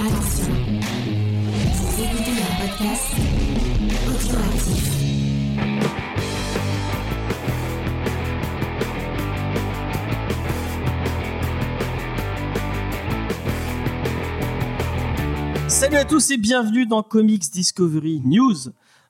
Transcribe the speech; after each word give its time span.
Attention, 0.00 0.54
vous 1.74 2.02
écoutez 2.04 2.30
un 2.30 2.54
podcast. 2.60 3.14
Salut 15.66 15.96
à 15.96 16.04
tous 16.04 16.30
et 16.30 16.36
bienvenue 16.36 16.86
dans 16.86 17.02
Comics 17.02 17.50
Discovery 17.50 18.22
News, 18.24 18.54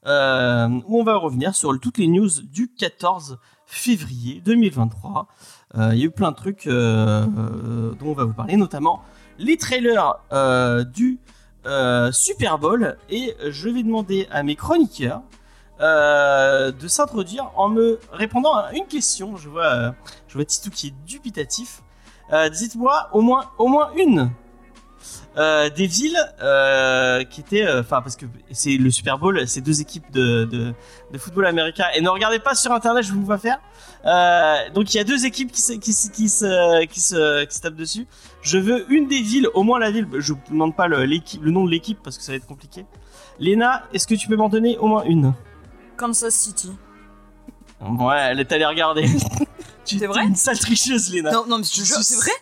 euh, 0.06 0.68
où 0.86 1.00
on 1.00 1.04
va 1.04 1.16
revenir 1.16 1.54
sur 1.54 1.78
toutes 1.78 1.98
les 1.98 2.06
news 2.06 2.30
du 2.50 2.72
14 2.72 3.38
février 3.66 4.40
2023. 4.42 5.28
Euh, 5.74 5.90
Il 5.92 5.98
y 5.98 6.02
a 6.02 6.06
eu 6.06 6.10
plein 6.10 6.30
de 6.30 6.36
trucs 6.36 6.66
euh, 6.66 7.26
dont 8.00 8.06
on 8.06 8.14
va 8.14 8.24
vous 8.24 8.32
parler, 8.32 8.56
notamment 8.56 9.02
les 9.38 9.56
trailers 9.56 10.16
euh, 10.32 10.84
du 10.84 11.18
euh, 11.66 12.12
Super 12.12 12.58
Bowl. 12.58 12.96
Et 13.08 13.34
je 13.48 13.68
vais 13.68 13.82
demander 13.82 14.28
à 14.30 14.42
mes 14.42 14.56
chroniqueurs 14.56 15.22
euh, 15.80 16.72
de 16.72 16.88
s'introduire 16.88 17.50
en 17.56 17.68
me 17.68 17.98
répondant 18.12 18.54
à 18.54 18.72
une 18.72 18.86
question. 18.86 19.36
Je 19.36 19.48
vois, 19.48 19.94
je 20.26 20.34
vois 20.34 20.44
Titou 20.44 20.70
qui 20.70 20.88
est 20.88 20.94
dubitatif. 21.06 21.82
Dites-moi 22.52 23.08
au 23.14 23.22
moins 23.22 23.90
une 23.96 24.30
euh, 25.36 25.70
des 25.70 25.86
villes 25.86 26.18
euh, 26.42 27.22
qui 27.24 27.40
étaient, 27.40 27.66
enfin 27.78 28.02
parce 28.02 28.16
que 28.16 28.26
c'est 28.50 28.76
le 28.76 28.90
Super 28.90 29.18
Bowl, 29.18 29.46
c'est 29.46 29.60
deux 29.60 29.80
équipes 29.80 30.10
de, 30.10 30.44
de, 30.44 30.72
de 31.12 31.18
football 31.18 31.46
américain. 31.46 31.84
Et 31.94 32.00
ne 32.00 32.08
regardez 32.08 32.38
pas 32.38 32.54
sur 32.54 32.72
internet, 32.72 33.04
je 33.04 33.12
vous 33.12 33.24
vois 33.24 33.38
faire. 33.38 33.60
Euh, 34.04 34.70
donc 34.74 34.94
il 34.94 34.96
y 34.96 35.00
a 35.00 35.04
deux 35.04 35.26
équipes 35.26 35.52
qui 35.52 35.60
se, 35.60 35.72
qui, 35.74 35.92
se, 35.92 36.10
qui, 36.10 36.28
se, 36.28 36.84
qui, 36.86 37.00
se, 37.00 37.44
qui 37.44 37.54
se 37.54 37.60
tapent 37.60 37.76
dessus. 37.76 38.06
Je 38.42 38.58
veux 38.58 38.90
une 38.92 39.06
des 39.06 39.20
villes, 39.20 39.48
au 39.54 39.62
moins 39.62 39.78
la 39.78 39.90
ville. 39.90 40.08
Je 40.18 40.32
vous 40.32 40.40
demande 40.50 40.74
pas 40.74 40.88
le, 40.88 41.04
le 41.04 41.50
nom 41.50 41.64
de 41.64 41.70
l'équipe 41.70 41.98
parce 42.02 42.16
que 42.16 42.24
ça 42.24 42.32
va 42.32 42.36
être 42.36 42.46
compliqué. 42.46 42.86
Léna, 43.38 43.84
est-ce 43.92 44.06
que 44.06 44.14
tu 44.14 44.28
peux 44.28 44.36
m'en 44.36 44.48
donner 44.48 44.76
au 44.78 44.86
moins 44.88 45.04
une? 45.04 45.34
Kansas 45.96 46.34
City. 46.34 46.72
Ouais, 47.80 48.16
elle 48.30 48.40
est 48.40 48.50
allée 48.50 48.66
regarder. 48.66 49.06
tu 49.84 49.98
C'est 49.98 50.06
vrai? 50.06 50.24
Une 50.24 50.34
sale 50.34 50.58
tricheuse, 50.58 51.12
Léna. 51.12 51.30
Non, 51.30 51.46
non, 51.46 51.58
mais 51.58 51.64
je 51.64 51.82
c'est 51.82 52.16
vrai? 52.16 52.32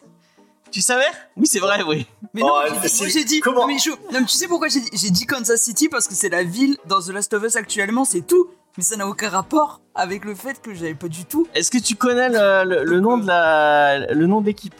Tu 0.70 0.80
savais? 0.80 1.04
Oui, 1.36 1.46
c'est 1.46 1.58
vrai, 1.60 1.82
oui. 1.86 2.06
Mais 2.34 2.42
Oh, 2.42 2.46
non, 2.48 2.60
elle 2.82 3.10
j'ai- 3.10 3.24
dit. 3.24 3.40
Comment? 3.40 3.62
Non, 3.62 3.66
mais 3.66 3.78
je- 3.78 3.90
non, 3.90 4.20
mais 4.20 4.24
tu 4.26 4.36
sais 4.36 4.48
pourquoi 4.48 4.68
j'ai 4.68 4.80
dit, 4.80 4.90
j'ai 4.92 5.10
dit 5.10 5.24
Kansas 5.26 5.60
City? 5.60 5.88
Parce 5.88 6.06
que 6.08 6.14
c'est 6.14 6.28
la 6.28 6.42
ville 6.42 6.76
dans 6.86 7.00
The 7.00 7.08
Last 7.10 7.32
of 7.34 7.44
Us 7.44 7.56
actuellement, 7.56 8.04
c'est 8.04 8.22
tout. 8.26 8.48
Mais 8.76 8.82
ça 8.84 8.96
n'a 8.96 9.06
aucun 9.08 9.30
rapport 9.30 9.80
avec 9.94 10.24
le 10.26 10.34
fait 10.34 10.60
que 10.60 10.74
j'avais 10.74 10.94
pas 10.94 11.08
du 11.08 11.24
tout. 11.24 11.46
Est-ce 11.54 11.70
que 11.70 11.78
tu 11.78 11.94
connais 11.96 12.28
le, 12.28 12.64
le- 12.68 12.84
le 12.84 13.00
nom 13.00 13.16
de 13.16 13.26
la, 13.26 14.12
le 14.12 14.26
nom 14.26 14.40
de 14.42 14.46
l'équipe? 14.46 14.74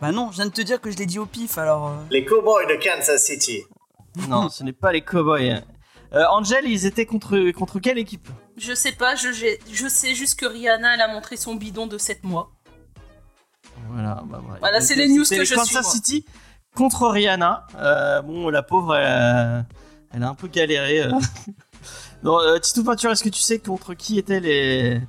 Bah 0.00 0.12
non, 0.12 0.30
je 0.30 0.36
viens 0.36 0.46
de 0.46 0.50
te 0.52 0.62
dire 0.62 0.80
que 0.80 0.90
je 0.90 0.96
l'ai 0.96 1.06
dit 1.06 1.18
au 1.18 1.26
pif 1.26 1.58
alors. 1.58 1.88
euh. 1.88 1.94
Les 2.10 2.24
Cowboys 2.24 2.66
de 2.66 2.82
Kansas 2.82 3.22
City. 3.24 3.62
Non, 4.28 4.48
ce 4.48 4.62
n'est 4.64 4.72
pas 4.72 4.92
les 4.92 5.02
Cowboys. 5.02 5.62
Euh, 6.14 6.24
Angel, 6.30 6.64
ils 6.66 6.86
étaient 6.86 7.06
contre, 7.06 7.50
contre 7.50 7.80
quelle 7.80 7.98
équipe? 7.98 8.28
Je 8.56 8.72
sais 8.72 8.92
pas, 8.92 9.16
je, 9.16 9.28
je 9.32 9.88
sais 9.88 10.14
juste 10.14 10.38
que 10.38 10.46
Rihanna, 10.46 10.94
elle 10.94 11.00
a 11.00 11.08
montré 11.08 11.36
son 11.36 11.56
bidon 11.56 11.86
de 11.88 11.98
7 11.98 12.22
mois. 12.22 12.50
Voilà, 13.90 14.22
bah, 14.26 14.38
ouais. 14.46 14.58
Voilà, 14.60 14.78
Donc, 14.78 14.86
c'est 14.88 14.94
les 14.96 15.08
news 15.08 15.24
que 15.24 15.44
je 15.44 15.54
Kansas 15.54 15.66
suis, 15.68 15.74
moi. 15.80 15.82
City 15.90 16.24
contre 16.74 17.06
Rihanna. 17.08 17.66
Euh, 17.76 18.22
bon, 18.22 18.48
la 18.50 18.62
pauvre, 18.62 18.94
elle, 18.96 19.06
a- 19.06 19.64
elle 20.12 20.22
a 20.22 20.28
un 20.28 20.34
peu 20.34 20.48
galéré. 20.48 21.02
euh. 21.02 21.12
non, 22.22 22.40
euh, 22.40 22.58
Titou 22.58 22.84
Peinture, 22.84 23.10
est-ce 23.10 23.22
que 23.24 23.28
tu 23.28 23.40
sais 23.40 23.58
contre 23.58 23.94
qui 23.94 24.18
étaient 24.18 24.40
les, 24.40 25.00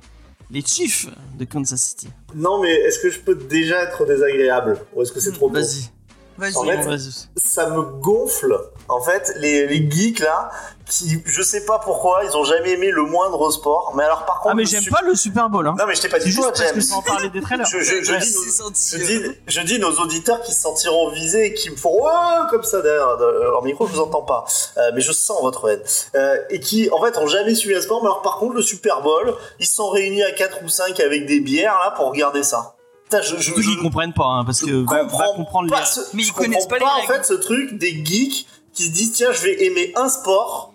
les 0.50 0.62
Chiefs 0.62 1.06
de 1.38 1.44
Kansas 1.44 1.80
City? 1.80 2.08
Non, 2.34 2.60
mais 2.62 2.72
est-ce 2.72 2.98
que 3.00 3.10
je 3.10 3.20
peux 3.20 3.34
déjà 3.34 3.82
être 3.82 4.04
désagréable? 4.06 4.78
Ou 4.94 5.02
est-ce 5.02 5.12
que 5.12 5.20
c'est 5.20 5.32
trop 5.32 5.48
tôt 5.48 5.54
Vas-y. 5.54 5.90
Vas-y. 6.38 6.56
En 6.56 6.64
fait, 6.64 6.76
Vas-y. 6.82 7.10
Ça 7.36 7.68
me 7.70 7.82
gonfle. 7.82 8.58
En 8.88 9.00
fait, 9.00 9.32
les, 9.36 9.66
les 9.66 9.90
geeks 9.90 10.20
là, 10.20 10.50
qui, 10.88 11.20
je 11.24 11.42
sais 11.42 11.64
pas 11.64 11.80
pourquoi, 11.80 12.20
ils 12.24 12.36
ont 12.36 12.44
jamais 12.44 12.70
aimé 12.72 12.90
le 12.92 13.02
moindre 13.02 13.50
sport. 13.50 13.92
Mais 13.96 14.04
alors, 14.04 14.24
par 14.26 14.36
contre. 14.40 14.52
Ah, 14.52 14.54
mais 14.54 14.64
j'aime 14.64 14.82
su- 14.82 14.90
pas 14.90 15.02
le 15.02 15.14
Super 15.16 15.48
Bowl. 15.48 15.66
Hein. 15.66 15.74
Non, 15.76 15.86
mais 15.86 15.94
je 15.96 16.02
t'ai 16.02 16.08
pas 16.08 16.20
dit 16.20 16.26
juste 16.30 16.38
toi, 16.40 16.52
parce 16.52 16.62
que 16.86 16.92
en 16.94 17.02
parler 17.02 17.30
des 17.30 17.40
trailers. 17.40 17.66
Je, 17.70 17.80
je, 17.80 18.02
je 18.04 18.12
Ouais, 18.12 18.18
dis, 18.20 18.26
senti, 18.30 18.96
je, 18.98 19.02
euh. 19.02 19.06
dis, 19.06 19.36
je 19.48 19.60
dis 19.62 19.78
nos 19.80 19.90
auditeurs 20.00 20.40
qui 20.42 20.52
se 20.54 20.60
sentiront 20.60 21.10
visés 21.10 21.46
et 21.46 21.54
qui 21.54 21.70
me 21.70 21.76
font 21.76 22.00
ouais 22.04 22.12
comme 22.50 22.62
ça 22.62 22.80
derrière 22.80 23.16
de- 23.16 23.24
leur 23.42 23.64
micro, 23.64 23.86
je 23.88 23.94
vous 23.94 24.00
entends 24.00 24.22
pas, 24.22 24.44
Euh, 24.76 24.92
mais 24.94 25.00
je 25.00 25.10
sens 25.12 25.40
votre 25.42 25.68
haine. 25.68 25.82
Euh, 26.14 26.36
et 26.50 26.60
qui 26.60 26.88
en 26.92 27.02
fait 27.02 27.16
ont 27.18 27.26
jamais 27.26 27.54
suivi 27.56 27.74
un 27.74 27.80
sport. 27.80 28.02
Mais 28.02 28.06
alors 28.08 28.22
par 28.22 28.36
contre 28.36 28.54
le 28.54 28.62
Super 28.62 29.02
Bowl, 29.02 29.34
ils 29.58 29.66
se 29.66 29.74
sont 29.74 29.88
réunis 29.88 30.22
à 30.22 30.30
4 30.30 30.58
ou 30.64 30.68
5 30.68 31.00
avec 31.00 31.26
des 31.26 31.40
bières 31.40 31.76
là 31.84 31.90
pour 31.96 32.06
regarder 32.10 32.44
ça. 32.44 32.75
Je, 33.12 33.36
je, 33.38 33.60
je 33.62 33.80
comprennent 33.80 34.12
pas, 34.12 34.24
hein, 34.26 34.44
parce 34.44 34.60
que 34.60 34.66
je 34.68 34.74
va, 34.76 35.02
va 35.02 35.04
comprends 35.04 35.34
comprendre 35.34 35.70
pas 35.70 35.80
les... 35.80 35.86
ce, 35.86 36.00
Mais 36.14 36.22
ils 36.22 36.26
je 36.26 36.32
connaissent 36.32 36.66
pas 36.66 36.78
les 36.78 36.84
en 36.84 36.94
règles. 36.96 37.12
fait 37.12 37.24
ce 37.24 37.34
truc 37.34 37.78
des 37.78 38.04
geeks 38.04 38.46
qui 38.72 38.82
se 38.84 38.90
disent 38.90 39.12
tiens 39.12 39.30
je 39.32 39.42
vais 39.42 39.64
aimer 39.64 39.92
un 39.96 40.08
sport. 40.08 40.72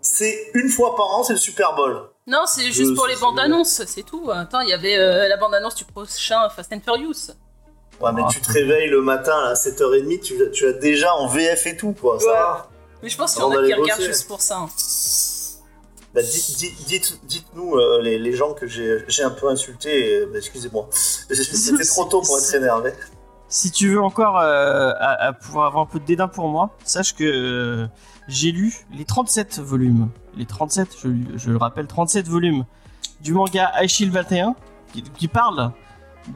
C'est 0.00 0.50
une 0.54 0.68
fois 0.68 0.94
par 0.96 1.06
an, 1.16 1.24
c'est 1.24 1.32
le 1.32 1.38
Super 1.38 1.74
Bowl. 1.74 2.08
Non, 2.26 2.42
c'est 2.46 2.70
juste 2.70 2.90
Je 2.90 2.94
pour 2.94 3.06
les 3.06 3.16
bandes 3.16 3.38
annonces, 3.40 3.82
c'est 3.86 4.02
tout. 4.02 4.30
Attends, 4.32 4.60
il 4.60 4.68
y 4.68 4.72
avait 4.72 4.96
euh, 4.96 5.28
la 5.28 5.36
bande 5.36 5.54
annonce 5.54 5.74
du 5.74 5.84
prochain 5.84 6.48
Fast 6.50 6.72
and 6.72 6.80
Furious. 6.84 7.32
Ouais, 8.00 8.12
mais 8.12 8.22
Ah. 8.24 8.28
tu 8.30 8.40
te 8.40 8.50
réveilles 8.52 8.88
le 8.88 9.00
matin 9.02 9.36
à 9.46 9.54
7h30, 9.54 10.20
tu, 10.20 10.34
tu 10.52 10.66
as 10.66 10.72
déjà 10.72 11.14
en 11.14 11.26
VF 11.26 11.66
et 11.66 11.76
tout 11.76 11.92
quoi. 11.98 12.18
Ça 12.20 12.26
va 12.26 12.68
Mais 13.02 13.08
je 13.08 13.16
pense 13.16 13.32
qu'il 13.34 13.40
y 13.42 13.44
en 13.44 13.48
On 13.50 13.58
a 13.58 13.66
qui 13.66 13.74
regardent 13.74 14.00
juste 14.02 14.26
pour 14.28 14.40
ça. 14.42 14.58
hein. 14.58 14.68
Bah, 16.14 16.22
dites, 16.22 16.56
dites, 16.58 16.86
dites, 16.86 17.20
dites-nous 17.24 17.74
euh, 17.74 18.00
les, 18.00 18.18
les 18.18 18.32
gens 18.34 18.54
que 18.54 18.66
j'ai 18.68 19.24
un 19.24 19.30
peu 19.30 19.48
insultés, 19.48 20.24
bah, 20.26 20.38
excusez-moi. 20.38 20.88
C'était 20.92 21.84
trop 21.86 22.04
tôt 22.04 22.22
pour 22.22 22.38
être 22.38 22.54
énervé. 22.54 22.92
Si 23.48 23.70
tu 23.70 23.88
veux 23.88 24.00
encore 24.00 24.38
euh, 24.38 24.92
à, 24.98 25.26
à 25.26 25.32
pouvoir 25.32 25.66
avoir 25.66 25.82
un 25.82 25.86
peu 25.86 25.98
de 25.98 26.04
dédain 26.04 26.28
pour 26.28 26.48
moi, 26.48 26.70
sache 26.84 27.14
que 27.14 27.24
euh, 27.24 27.86
j'ai 28.28 28.52
lu 28.52 28.86
les 28.96 29.04
37 29.04 29.58
volumes. 29.58 30.08
Les 30.36 30.46
37, 30.46 30.88
je, 31.02 31.08
je 31.36 31.50
le 31.50 31.56
rappelle, 31.56 31.86
37 31.86 32.28
volumes 32.28 32.64
du 33.20 33.32
manga 33.32 33.72
High 33.80 33.88
Shield 33.88 34.12
21 34.12 34.54
qui, 34.92 35.02
qui 35.02 35.28
parle 35.28 35.72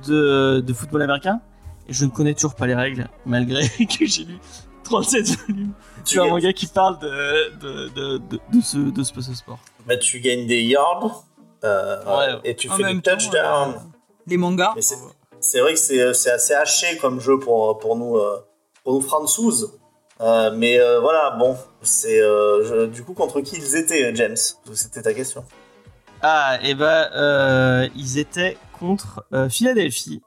de, 0.07 0.61
de 0.65 0.73
football 0.73 1.03
américain. 1.03 1.41
Et 1.89 1.93
je 1.93 2.05
ne 2.05 2.11
connais 2.11 2.35
toujours 2.35 2.55
pas 2.55 2.67
les 2.67 2.75
règles, 2.75 3.09
malgré 3.25 3.69
que 3.99 4.07
j'ai 4.07 4.25
lu 4.25 4.39
37 4.89 5.27
volumes 5.47 5.73
sur 6.05 6.23
un 6.25 6.29
manga 6.29 6.53
qui 6.53 6.67
parle 6.67 6.99
de, 6.99 7.57
de, 7.59 7.89
de, 7.89 8.19
de, 8.19 8.41
de 8.53 8.61
ce, 8.63 8.79
de 8.79 9.03
ce, 9.03 9.21
ce 9.21 9.35
sport. 9.35 9.59
bah, 9.87 9.97
tu 9.97 10.21
gagnes 10.21 10.47
des 10.47 10.63
yards 10.63 11.25
euh, 11.65 12.05
Ouais. 12.05 12.41
et 12.45 12.57
tu 12.57 12.69
En 12.71 12.77
fais 12.77 12.93
des 12.95 13.01
touchdowns. 13.01 13.75
euh, 13.75 13.79
Les 14.27 14.37
mangas. 14.37 14.75
C'est 15.41 15.61
vrai 15.61 15.73
que 15.75 15.79
c'est 15.79 16.13
c'est 16.15 16.31
assez 16.33 16.55
haché 16.55 16.97
comme 16.99 17.21
jeu 17.21 17.39
pour, 17.39 17.79
pour 17.79 17.95
nous, 17.97 18.17
euh, 18.17 18.39
pour 18.83 18.95
nous 18.95 19.01
Françaises. 19.01 19.69
Euh, 20.21 20.51
mais 20.53 20.81
euh, 20.81 20.99
voilà, 20.99 21.37
bon, 21.39 21.57
c'est 21.83 22.21
euh, 22.21 22.89
du 22.89 23.05
coup 23.05 23.15
contre 23.15 23.41
qui 23.41 23.57
ils 23.57 23.77
étaient, 23.77 24.13
James? 24.17 24.37
C'était 24.75 25.03
ta 25.03 25.15
question. 25.15 25.45
Ah, 26.23 26.59
et 26.65 26.75
ben, 26.75 27.09
euh, 27.15 27.89
ils 27.95 28.19
étaient 28.19 28.57
contre 28.81 29.25
euh, 29.33 29.49
Philadelphie. 29.49 30.21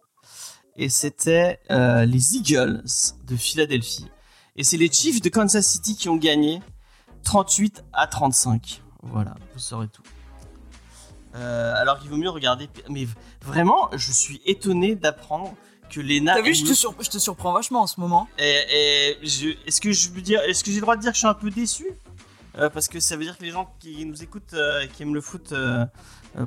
Et 0.78 0.88
c'était 0.88 1.60
euh, 1.70 2.06
les 2.06 2.38
Eagles 2.38 2.82
de 3.28 3.36
Philadelphie. 3.36 4.08
Et 4.58 4.64
c'est 4.64 4.78
les 4.78 4.92
Chiefs 4.92 5.22
de 5.22 5.30
Kansas 5.30 5.66
City 5.66 5.96
qui 5.96 6.10
ont 6.10 6.18
gagné 6.18 6.62
38 7.24 7.84
à 7.94 8.08
35. 8.08 8.82
Voilà, 9.04 9.36
vous 9.54 9.60
saurez 9.60 9.88
tout. 9.88 10.04
Euh, 11.36 11.74
alors 11.78 12.00
qu'il 12.00 12.10
vaut 12.10 12.18
mieux 12.18 12.30
regarder. 12.30 12.70
Mais 12.90 13.08
vraiment, 13.42 13.90
je 13.96 14.12
suis 14.12 14.42
étonné 14.46 14.96
d'apprendre 14.96 15.54
que 15.90 16.02
Lena. 16.02 16.36
T'as 16.36 16.42
vu, 16.42 16.54
je 16.54 16.66
te, 16.66 16.74
sur- 16.74 16.94
je 17.02 17.10
te 17.10 17.18
surprends 17.18 17.54
vachement 17.54 17.82
en 17.82 17.88
ce 17.88 18.00
moment. 18.00 18.28
et, 18.38 19.16
et 19.22 19.26
je- 19.26 19.56
est-ce 19.66 19.80
que 19.80 19.92
je 19.94 20.10
veux 20.10 20.22
dire, 20.22 20.42
est-ce 20.42 20.64
que 20.64 20.70
j'ai 20.72 20.78
le 20.78 20.82
droit 20.82 20.96
de 20.98 21.02
dire 21.02 21.12
que 21.12 21.16
je 21.16 21.20
suis 21.20 21.28
un 21.28 21.34
peu 21.34 21.50
déçu? 21.50 21.88
Euh, 22.58 22.70
Parce 22.70 22.90
que 22.90 23.00
ça 23.00 23.16
veut 23.16 23.24
dire 23.24 23.38
que 23.38 23.44
les 23.44 23.52
gens 23.52 23.74
qui 23.80 24.06
nous 24.06 24.22
écoutent, 24.22 24.54
euh, 24.54 24.86
qui 24.88 25.04
aiment 25.04 25.14
le 25.16 25.22
foot, 25.22 25.54
euh, 25.54 25.86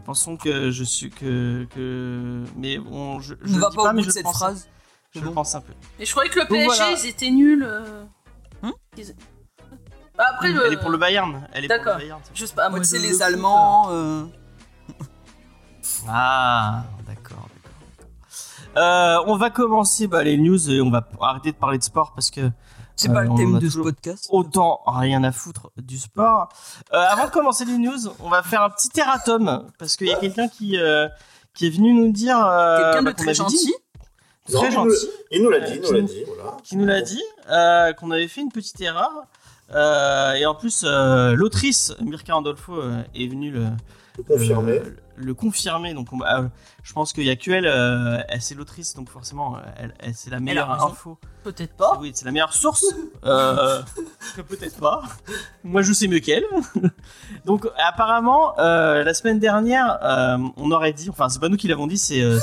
pensons 0.05 0.37
que 0.37 0.71
je 0.71 0.85
suis 0.85 1.09
que 1.09 1.67
que. 1.75 2.45
Mais 2.59 2.77
bon, 2.77 3.21
je, 3.21 3.35
je 3.43 3.55
Ne 3.55 3.59
va 3.59 3.71
dis 3.71 3.77
pas 3.77 3.91
au 3.91 3.95
bout 3.95 4.03
de 4.03 4.11
cette 4.11 4.23
pense, 4.25 4.37
phrase. 4.37 4.69
Je 5.15 5.21
C'est 5.21 5.25
le 5.27 5.31
pense 5.33 5.55
un 5.55 5.61
peu. 5.61 5.73
Et 6.01 6.05
je 6.07 6.11
croyais 6.11 6.29
que 6.31 6.41
le 6.41 6.47
PSG, 6.47 6.67
voilà. 6.67 6.91
ils 6.93 7.07
étaient 7.07 7.31
nuls. 7.31 7.65
euh. 7.65 8.05
Ils- 8.97 9.15
Bah, 10.17 10.25
Après, 10.33 10.49
Elle 10.51 10.55
le... 10.57 10.73
est 10.73 10.77
pour 10.77 10.91
le 10.91 10.99
Bayern. 10.99 11.49
Elle 11.53 11.65
est 11.65 11.69
pour 11.69 11.85
le. 11.93 11.99
Bayern. 11.99 12.21
Je 12.35 12.47
sais 12.47 12.55
pas, 12.55 12.69
Moi, 12.69 12.79
le- 12.81 12.99
les 12.99 13.23
Allemands. 13.23 13.89
euh, 13.91 14.25
Ah, 16.09 16.85
d'accord, 17.07 17.47
d'accord. 17.55 17.73
d'accord. 17.99 18.83
Euh, 18.83 19.25
on 19.27 19.37
va 19.37 19.51
commencer 19.51 20.07
bah, 20.07 20.23
les 20.25 20.37
news 20.37 20.71
et 20.71 20.81
on 20.81 20.91
va 20.91 21.07
arrêter 21.21 21.53
de 21.53 21.57
parler 21.57 21.79
de 21.79 21.83
sport 21.85 22.13
parce 22.15 22.31
que 22.31 22.51
C'est 22.97 23.13
pas 23.13 23.21
Euh, 23.21 23.29
le 23.29 23.35
thème 23.37 23.59
de 23.59 23.69
ce 23.69 23.79
podcast. 23.79 24.27
autant 24.31 24.81
rien 24.87 25.25
à 25.25 25.33
foutre 25.33 25.71
du 25.77 25.99
sport. 25.99 26.49
Euh, 26.93 26.97
avant 27.11 27.25
de 27.27 27.31
commencer 27.31 27.65
les 27.65 27.77
news, 27.79 27.99
on 28.21 28.29
va 28.29 28.43
faire 28.45 28.63
un 28.63 28.71
petit 28.71 28.91
erratum 29.01 29.67
parce 29.81 29.97
qu'il 29.97 30.07
y 30.07 30.13
a 30.13 30.17
quelqu'un 30.17 30.47
qui 30.49 30.79
euh, 30.79 31.09
qui 31.55 31.67
est 31.67 31.71
venu 31.71 31.93
nous 31.93 32.13
dire 32.13 32.39
euh, 32.39 32.79
Quelqu'un 32.93 33.01
de 33.01 33.05
bah, 33.07 33.15
très 33.15 33.35
gentil. 33.35 33.57
dit- 33.57 33.75
très 34.53 34.67
il 34.67 34.69
nous- 34.69 34.71
gentil, 34.91 35.07
Il 35.31 35.43
nous 35.43 35.51
l'a 35.51 35.61
dit, 35.61 35.73
il 35.75 35.81
nous 35.83 35.93
l'a 35.93 36.01
dit, 36.03 36.25
voilà. 36.27 36.57
qui 36.63 36.77
nous 36.77 36.87
l'a 36.87 37.01
dit 37.03 37.23
euh, 37.51 37.93
qu'on 37.95 38.11
avait 38.11 38.29
fait 38.29 38.41
une 38.43 38.53
petite 38.53 38.81
erreur. 38.81 39.11
Euh, 39.75 40.35
et 40.35 40.45
en 40.45 40.55
plus, 40.55 40.85
euh, 40.87 41.35
l'autrice 41.35 41.95
Mirka 42.01 42.37
Andolfo 42.37 42.75
euh, 42.75 43.03
est 43.15 43.27
venue 43.27 43.51
le, 43.51 43.67
Confirmé. 44.29 44.79
le, 44.79 44.97
le 45.17 45.35
confirmer. 45.35 45.95
Donc, 45.95 46.09
on 46.13 46.21
euh, 46.23 46.43
je 46.83 46.93
pense 46.93 47.13
qu'il 47.15 47.25
y 47.25 47.31
a 47.31 47.37
que 47.37 47.51
elle, 47.51 47.67
euh, 47.67 48.19
elle 48.29 48.43
c'est 48.43 48.55
l'autrice, 48.55 48.95
donc 48.95 49.09
forcément, 49.09 49.57
euh, 49.57 49.61
elle, 49.79 49.95
elle- 50.01 50.15
c'est 50.15 50.29
la 50.31 50.39
meilleure 50.39 50.71
info. 50.71 51.19
Peut-être 51.43 51.73
pas. 51.75 51.97
Oui, 51.99 52.13
c'est 52.15 52.27
la 52.27 52.31
meilleure 52.31 52.53
source. 52.53 52.85
Euh, 53.25 53.81
peut-être 54.49 54.79
pas. 54.79 55.03
Moi, 55.65 55.81
je 55.83 55.93
sais 55.95 56.07
mieux 56.09 56.21
qu'elle. 56.21 56.45
Donc, 57.47 57.67
apparemment, 57.79 58.59
euh, 58.59 59.03
la 59.03 59.15
semaine 59.15 59.39
dernière, 59.39 59.99
euh, 60.03 60.37
on 60.59 60.71
aurait 60.73 60.93
dit, 60.93 61.09
enfin, 61.09 61.29
c'est 61.31 61.41
pas 61.41 61.49
nous 61.49 61.57
qui 61.57 61.69
l'avons 61.69 61.87
dit, 61.87 61.99
c'est 61.99 62.21
euh, 62.23 62.39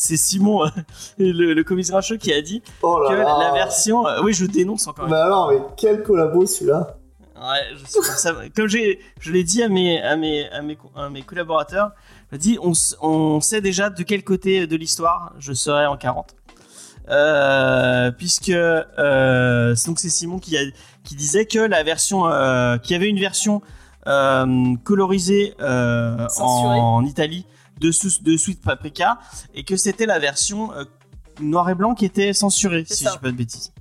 c'est- 0.00 0.16
Simon, 0.16 0.64
euh, 0.64 0.68
le, 1.18 1.52
le 1.54 1.64
commissaire 1.64 2.00
chaud, 2.02 2.16
qui 2.18 2.32
a 2.32 2.40
dit 2.40 2.62
Oh 2.82 3.00
que 3.08 3.14
là 3.14 3.36
la 3.38 3.52
version. 3.52 4.06
euh, 4.06 4.20
oui, 4.22 4.32
je 4.32 4.46
dénonce 4.46 4.86
encore. 4.86 5.04
une 5.06 5.10
Bah 5.10 5.24
alors, 5.24 5.50
mais 5.50 5.58
quel 5.76 6.02
collabo 6.02 6.46
celui-là 6.46 6.96
Ouais, 7.36 7.76
je 7.76 7.84
suis 7.84 8.00
comme 8.00 8.16
ça. 8.16 8.34
Comme 8.56 8.66
j'ai, 8.66 8.98
je 9.20 9.30
l'ai 9.30 9.44
dit 9.44 9.62
à 9.62 9.68
mes, 9.68 10.02
à 10.02 10.16
mes, 10.16 10.48
à 10.50 10.60
mes, 10.60 10.74
co- 10.74 10.90
à 10.96 11.08
mes 11.08 11.22
collaborateurs, 11.22 11.92
je 12.32 12.36
on, 12.60 12.72
sait 13.40 13.60
déjà 13.60 13.90
de 13.90 14.02
quel 14.02 14.24
côté 14.24 14.66
de 14.66 14.74
l'histoire 14.76 15.32
je 15.38 15.52
serai 15.52 15.86
en 15.86 15.96
40. 15.96 16.34
Euh, 17.10 18.10
puisque 18.10 18.50
euh, 18.50 19.74
donc 19.86 19.98
c'est 19.98 20.10
Simon 20.10 20.38
qui, 20.40 20.56
a, 20.58 20.60
qui 21.04 21.14
disait 21.14 21.46
que 21.46 21.58
la 21.60 21.82
version, 21.82 22.26
euh, 22.26 22.76
qu'il 22.76 22.92
y 22.92 22.96
avait 22.96 23.08
une 23.08 23.20
version 23.20 23.62
euh, 24.06 24.74
colorisée 24.84 25.54
euh, 25.60 26.26
en 26.40 27.04
Italie 27.04 27.46
de, 27.80 27.90
Sou- 27.90 28.22
de 28.22 28.36
Sweet 28.36 28.62
Paprika 28.62 29.18
et 29.54 29.64
que 29.64 29.76
c'était 29.76 30.06
la 30.06 30.18
version 30.18 30.72
euh, 30.72 30.84
noir 31.40 31.68
et 31.70 31.74
blanc 31.74 31.94
qui 31.94 32.04
était 32.04 32.32
censurée, 32.32 32.84
si 32.86 33.04
ça. 33.04 33.10
je 33.10 33.14
dis 33.16 33.22
pas 33.22 33.30
de 33.30 33.36
bêtises. 33.36 33.72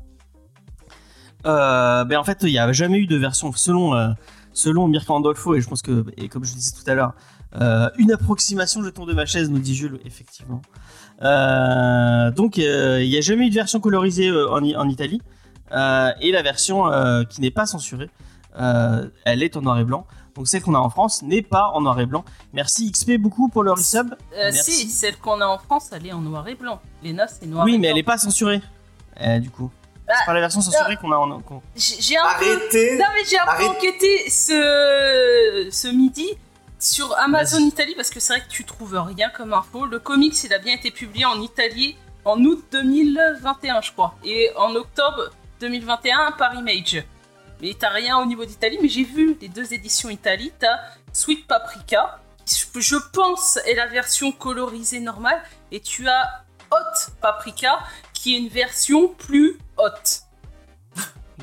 Euh, 1.45 2.03
ben 2.03 2.17
en 2.17 2.23
fait, 2.23 2.39
il 2.44 2.49
n'y 2.51 2.57
a 2.59 2.71
jamais 2.73 2.97
eu 2.97 3.07
de 3.07 3.15
version 3.15 3.51
selon 3.53 3.94
euh, 3.95 4.09
selon 4.53 4.88
Mirka 4.88 5.13
Andolfo 5.13 5.55
et 5.55 5.61
je 5.61 5.67
pense 5.69 5.81
que 5.81 6.05
et 6.17 6.29
comme 6.29 6.44
je 6.44 6.53
disais 6.53 6.71
tout 6.71 6.89
à 6.89 6.94
l'heure, 6.95 7.13
euh, 7.61 7.89
une 7.97 8.11
approximation 8.11 8.83
je 8.83 8.89
tombe 8.89 9.07
de 9.07 9.13
ma 9.13 9.25
chaise 9.25 9.49
nous 9.49 9.59
dit 9.59 9.75
Jules 9.75 9.99
effectivement. 10.05 10.61
Euh, 11.21 12.31
donc 12.31 12.57
il 12.57 13.07
n'y 13.07 13.17
a 13.17 13.21
jamais 13.21 13.47
eu 13.47 13.49
de 13.49 13.55
version 13.55 13.79
colorisée 13.79 14.31
en, 14.31 14.63
en 14.63 14.89
Italie 14.89 15.21
et 15.71 16.31
la 16.31 16.41
version 16.44 16.85
qui 17.29 17.41
n'est 17.41 17.51
pas 17.51 17.65
censurée, 17.65 18.09
elle 18.55 19.44
est 19.44 19.55
en 19.57 19.61
noir 19.61 19.79
et 19.79 19.83
blanc. 19.83 20.05
Donc 20.37 20.47
celle 20.47 20.61
qu'on 20.61 20.75
a 20.75 20.79
en 20.79 20.89
France 20.89 21.23
n'est 21.23 21.41
pas 21.41 21.71
en 21.73 21.81
noir 21.81 21.99
et 21.99 22.05
blanc. 22.05 22.23
Merci 22.53 22.91
XP 22.91 23.17
beaucoup 23.17 23.49
pour 23.49 23.63
le 23.63 23.71
resub. 23.71 24.13
Euh, 24.33 24.51
Merci. 24.53 24.71
si, 24.71 24.89
celle 24.89 25.17
qu'on 25.17 25.41
a 25.41 25.45
en 25.47 25.57
France, 25.57 25.89
elle 25.91 26.05
est 26.07 26.13
en 26.13 26.19
noir 26.21 26.47
et 26.47 26.55
blanc. 26.55 26.79
Lena, 27.03 27.27
c'est 27.27 27.45
noir 27.47 27.65
Oui, 27.65 27.73
et 27.73 27.77
mais 27.77 27.87
blanc. 27.87 27.89
elle 27.89 27.95
n'est 27.95 28.03
pas 28.03 28.17
censurée. 28.17 28.61
Euh, 29.19 29.39
du 29.39 29.49
coup, 29.49 29.71
Bah, 30.07 30.13
c'est 30.19 30.25
pas 30.25 30.33
la 30.33 30.39
version 30.41 30.61
censurée 30.61 30.95
qu'on 30.95 31.11
a 31.11 31.17
en. 31.17 31.41
J'ai 31.75 32.17
un 32.17 32.21
peu... 32.39 32.45
Arrêtez 32.45 32.97
Non 32.97 33.05
mais 33.15 33.25
j'ai 33.27 33.37
un 33.39 33.55
peu 33.57 33.65
enquêté 33.65 34.29
ce, 34.29 35.67
ce 35.71 35.87
midi 35.87 36.27
sur 36.79 37.17
Amazon. 37.17 37.59
Italie 37.65 37.95
parce 37.95 38.11
que 38.11 38.19
c'est 38.19 38.33
vrai 38.33 38.41
que 38.43 38.49
tu 38.51 38.63
trouves 38.63 38.95
rien 39.07 39.29
comme 39.35 39.53
info. 39.53 39.85
Le 39.87 39.97
comics 39.99 40.35
il 40.43 40.53
a 40.53 40.59
bien 40.59 40.75
été 40.75 40.91
publié 40.91 41.25
en 41.25 41.41
Italie 41.41 41.97
en 42.25 42.39
août 42.43 42.63
2021 42.71 43.81
je 43.81 43.91
crois 43.91 44.13
et 44.23 44.51
en 44.57 44.75
octobre 44.75 45.31
2021 45.61 46.33
par 46.37 46.53
Image. 46.53 47.03
Mais 47.62 47.75
t'as 47.77 47.89
rien 47.89 48.18
au 48.19 48.25
niveau 48.25 48.45
d'Italie 48.45 48.77
mais 48.81 48.88
j'ai 48.89 49.04
vu 49.04 49.38
les 49.42 49.48
deux 49.48 49.74
éditions 49.74 50.09
Italie. 50.09 50.51
T'as 50.59 50.77
Sweet 51.13 51.48
Paprika 51.48 52.19
qui 52.45 52.63
je- 52.81 52.95
pense 53.12 53.57
est 53.65 53.74
la 53.74 53.88
version 53.88 54.31
colorisée 54.31 55.00
normale 55.00 55.42
et 55.71 55.80
tu 55.81 56.07
as 56.07 56.44
Hot 56.71 57.12
Paprika 57.21 57.80
qui 58.13 58.36
est 58.36 58.39
une 58.39 58.50
version 58.50 59.07
plus 59.09 59.57
haute. 59.77 60.21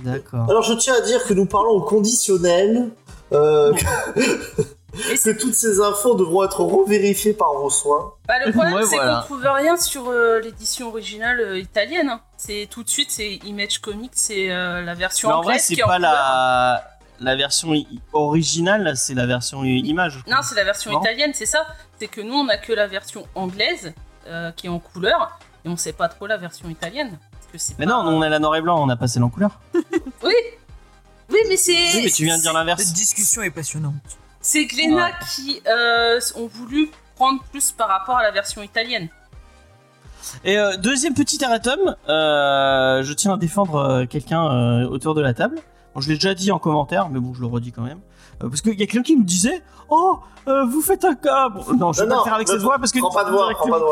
D'accord. 0.02 0.48
Alors 0.50 0.62
je 0.62 0.74
tiens 0.74 0.94
à 0.94 1.00
dire 1.00 1.24
que 1.24 1.34
nous 1.34 1.46
parlons 1.46 1.70
au 1.70 1.82
conditionnel, 1.82 2.90
euh, 3.32 3.72
Et 5.12 5.16
que 5.18 5.30
toutes 5.38 5.54
ces 5.54 5.80
infos 5.80 6.14
devront 6.14 6.44
être 6.44 6.60
revérifiées 6.62 7.32
par 7.34 7.52
vos 7.54 7.70
soins. 7.70 8.12
Bah, 8.28 8.34
le 8.44 8.52
problème, 8.52 8.74
Ouais, 8.74 8.82
c'est 8.84 8.96
voilà. 8.96 9.16
qu'on 9.28 9.34
trouve 9.34 9.46
rien 9.46 9.76
sur 9.76 10.08
euh, 10.08 10.40
l'édition 10.40 10.88
originale 10.88 11.40
euh, 11.40 11.58
italienne. 11.58 12.08
hein. 12.08 12.20
C'est 12.36 12.68
tout 12.70 12.82
de 12.82 12.88
suite, 12.88 13.10
c'est 13.10 13.34
Image 13.44 13.78
Comics, 13.78 14.12
c'est 14.14 14.50
euh, 14.50 14.82
la 14.82 14.94
version 14.94 15.28
Mais 15.28 15.34
en 15.34 15.38
vrai, 15.42 15.46
anglaise 15.54 15.64
c'est 15.66 15.74
qui 15.74 15.80
est 15.80 15.84
en 15.84 15.88
pas 15.88 15.98
la 15.98 16.84
la 17.20 17.36
version 17.36 17.72
i- 17.74 17.86
originale, 18.12 18.96
c'est 18.96 19.14
la 19.14 19.24
version 19.26 19.64
i- 19.64 19.80
image. 19.80 20.14
je 20.18 20.22
crois. 20.24 20.34
Non, 20.34 20.40
c'est 20.42 20.56
la 20.56 20.64
version 20.64 20.90
Non. 20.92 21.00
italienne, 21.00 21.30
c'est 21.34 21.46
ça. 21.46 21.64
C'est 21.98 22.08
que 22.08 22.20
nous, 22.20 22.34
on 22.34 22.48
a 22.48 22.56
que 22.56 22.72
la 22.72 22.86
version 22.88 23.26
anglaise 23.34 23.92
euh, 24.26 24.50
qui 24.52 24.66
est 24.66 24.70
en 24.70 24.78
couleur 24.80 25.38
et 25.64 25.68
on 25.68 25.76
sait 25.76 25.92
pas 25.92 26.08
trop 26.08 26.26
la 26.26 26.36
version 26.36 26.68
italienne. 26.68 27.16
Parce 27.32 27.46
que 27.52 27.58
c'est 27.58 27.78
Mais 27.78 27.86
pas- 27.86 27.92
non, 27.92 27.98
on 28.08 28.20
a 28.20 28.28
la 28.28 28.38
noir 28.40 28.56
et 28.56 28.60
blanc, 28.60 28.82
on 28.84 28.88
a 28.88 28.96
passé 28.96 29.20
en 29.20 29.28
couleur. 29.30 29.60
Oui, 30.22 30.34
oui, 31.30 31.38
mais 31.48 31.56
c'est. 31.56 31.72
Oui, 31.72 32.00
mais 32.04 32.10
tu 32.10 32.24
viens 32.24 32.36
de 32.36 32.42
dire 32.42 32.50
Cette 32.50 32.58
l'inverse. 32.58 32.92
discussion 32.92 33.42
est 33.42 33.50
passionnante. 33.50 33.94
C'est 34.46 34.66
Glénat 34.66 35.06
Ouais. 35.06 35.12
qui 35.34 35.62
euh, 35.66 36.20
ont 36.36 36.46
voulu 36.46 36.90
prendre 37.16 37.42
plus 37.50 37.72
par 37.72 37.88
rapport 37.88 38.16
à 38.18 38.22
la 38.22 38.30
version 38.30 38.62
italienne. 38.62 39.08
Et 40.44 40.58
euh, 40.58 40.76
deuxième 40.76 41.14
petit 41.14 41.42
erratum, 41.42 41.96
euh, 42.10 43.02
je 43.02 43.12
tiens 43.14 43.32
à 43.34 43.36
défendre 43.38 44.04
quelqu'un 44.04 44.44
euh, 44.44 44.86
autour 44.88 45.14
de 45.14 45.22
la 45.22 45.32
table. 45.32 45.56
Bon, 45.94 46.00
je 46.02 46.08
l'ai 46.08 46.14
déjà 46.16 46.34
dit 46.34 46.52
en 46.52 46.58
commentaire, 46.58 47.08
mais 47.08 47.20
bon, 47.20 47.32
je 47.32 47.40
le 47.40 47.46
redis 47.46 47.72
quand 47.72 47.82
même. 47.82 48.00
Euh, 48.42 48.48
parce 48.50 48.60
qu'il 48.60 48.72
y 48.78 48.82
a 48.82 48.86
quelqu'un 48.86 49.02
qui 49.02 49.16
nous 49.16 49.22
disait 49.24 49.62
Oh, 49.88 50.18
euh, 50.46 50.64
vous 50.66 50.82
faites 50.82 51.06
un 51.06 51.14
cas. 51.14 51.48
Bon, 51.48 51.64
non, 51.74 51.92
je 51.94 52.02
vais 52.02 52.08
pas 52.08 52.16
le 52.18 52.22
faire 52.24 52.34
avec 52.34 52.48
ne- 52.48 52.52
cette 52.52 52.62
voix 52.62 52.78
parce 52.78 52.92
que. 52.92 52.98
Prends 52.98 53.10
pas 53.10 53.24
de 53.24 53.30
voix, 53.30 53.48
prends 53.54 53.68
pas 53.70 53.78
de 53.78 53.84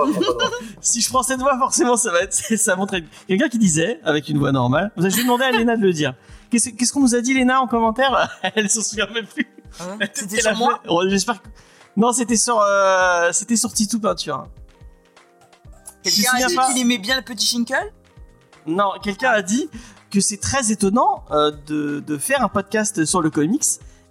si 0.83 1.01
je 1.01 1.09
prends 1.09 1.23
cette 1.23 1.41
voix, 1.41 1.57
forcément, 1.59 1.97
ça 1.97 2.11
va 2.13 2.21
être, 2.21 2.33
ça 2.57 2.77
montre 2.77 2.97
quelqu'un 3.27 3.49
qui 3.49 3.59
disait, 3.59 4.01
avec 4.05 4.29
une 4.29 4.37
voix 4.39 4.53
normale, 4.53 4.91
vous 4.97 5.05
avez 5.07 5.23
demandé 5.23 5.45
à 5.45 5.51
Léna 5.53 5.77
de 5.77 5.83
le 5.83 5.93
dire. 5.95 6.13
Qu'est-ce 6.51 6.93
qu'on 6.93 7.01
nous 7.01 7.15
a 7.15 7.23
dit, 7.23 7.33
Léna, 7.33 7.61
en 7.63 7.67
commentaire? 7.67 8.29
Elle 8.55 8.69
se 8.69 8.83
souvient 8.83 9.07
même 9.15 9.25
plus. 9.27 9.47
Ah 9.81 9.97
ouais 9.99 10.11
C'était 10.15 10.41
sur 10.41 10.57
moi 10.57 10.81
fait- 10.85 11.11
J'espère 11.11 11.43
que. 11.43 11.49
Non, 11.97 12.13
c'était 12.13 12.37
sur, 12.37 12.61
euh, 12.61 13.31
c'était 13.33 13.57
sur 13.57 13.73
Titou 13.73 14.01
Peinture. 14.01 14.37
hein. 14.37 14.49
Quelqu'un 16.03 16.31
a 16.35 16.47
dit 16.49 16.57
qu'il 16.73 16.83
aimait 16.83 16.99
bien 16.99 17.17
le 17.17 17.23
petit 17.23 17.47
Shinkle 17.47 17.93
Non, 18.67 18.93
quelqu'un 19.03 19.31
a 19.31 19.43
dit 19.43 19.69
que 20.11 20.21
c'est 20.21 20.39
très 20.39 20.73
étonnant 20.73 21.25
euh, 21.31 21.51
de, 21.67 22.01
de 22.01 22.19
faire 22.19 22.43
un 22.43 22.49
podcast 22.49 23.05
sur 23.05 23.23
le 23.23 23.31
comics 23.31 23.65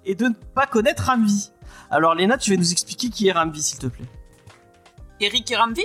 et 0.05 0.15
de 0.15 0.25
ne 0.25 0.33
pas 0.33 0.65
connaître 0.67 1.03
Ramvi. 1.05 1.51
Alors, 1.89 2.15
Léna, 2.15 2.37
tu 2.37 2.51
vas 2.51 2.57
nous 2.57 2.71
expliquer 2.71 3.09
qui 3.09 3.27
est 3.27 3.31
Ramvi, 3.33 3.61
s'il 3.61 3.79
te 3.79 3.87
plaît. 3.87 4.05
Eric 5.19 5.51
et 5.51 5.55
Ramvi? 5.55 5.83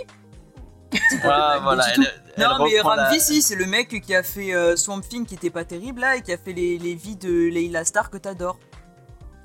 Voilà. 1.22 1.84
Elle- 1.94 2.22
elle 2.36 2.44
Non, 2.44 2.64
mais 2.64 2.76
la- 2.76 2.82
Ramvi, 2.82 3.20
si, 3.20 3.42
c'est 3.42 3.56
le 3.56 3.66
mec 3.66 4.00
qui 4.02 4.14
a 4.14 4.22
fait 4.22 4.54
euh, 4.54 4.76
Swamp 4.76 5.00
Thing 5.00 5.26
qui 5.26 5.34
était 5.34 5.50
pas 5.50 5.64
terrible 5.64 6.00
là 6.02 6.16
et 6.16 6.22
qui 6.22 6.32
a 6.32 6.38
fait 6.38 6.52
les, 6.52 6.78
les 6.78 6.94
vies 6.94 7.16
de 7.16 7.28
Leila 7.48 7.84
Star 7.84 8.08
que 8.10 8.18
t'adores. 8.18 8.58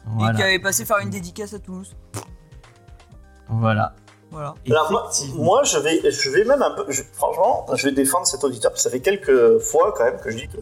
Et 0.08 0.36
qui 0.36 0.44
avait 0.44 0.60
passé 0.60 0.86
faire 0.86 0.98
une 1.00 1.10
dédicace 1.10 1.54
à 1.54 1.60
Toulouse. 1.60 1.96
voilà. 3.50 3.94
Voilà. 4.32 4.54
Alors 4.70 4.90
moi, 4.92 5.10
moi, 5.36 5.64
je 5.64 5.78
vais, 5.78 6.10
je 6.10 6.30
vais 6.30 6.46
même 6.46 6.62
un 6.62 6.72
peu, 6.72 6.86
je- 6.90 7.04
franchement, 7.12 7.66
je 7.74 7.88
vais 7.90 7.94
défendre 7.94 8.26
cet 8.26 8.44
auditeur. 8.46 8.72
Ça 8.78 8.90
fait 8.90 9.02
quelques 9.02 9.60
fois 9.60 9.94
quand 9.96 10.06
même 10.06 10.18
que 10.22 10.32
je 10.32 10.38
dis 10.38 10.48
que 10.48 10.56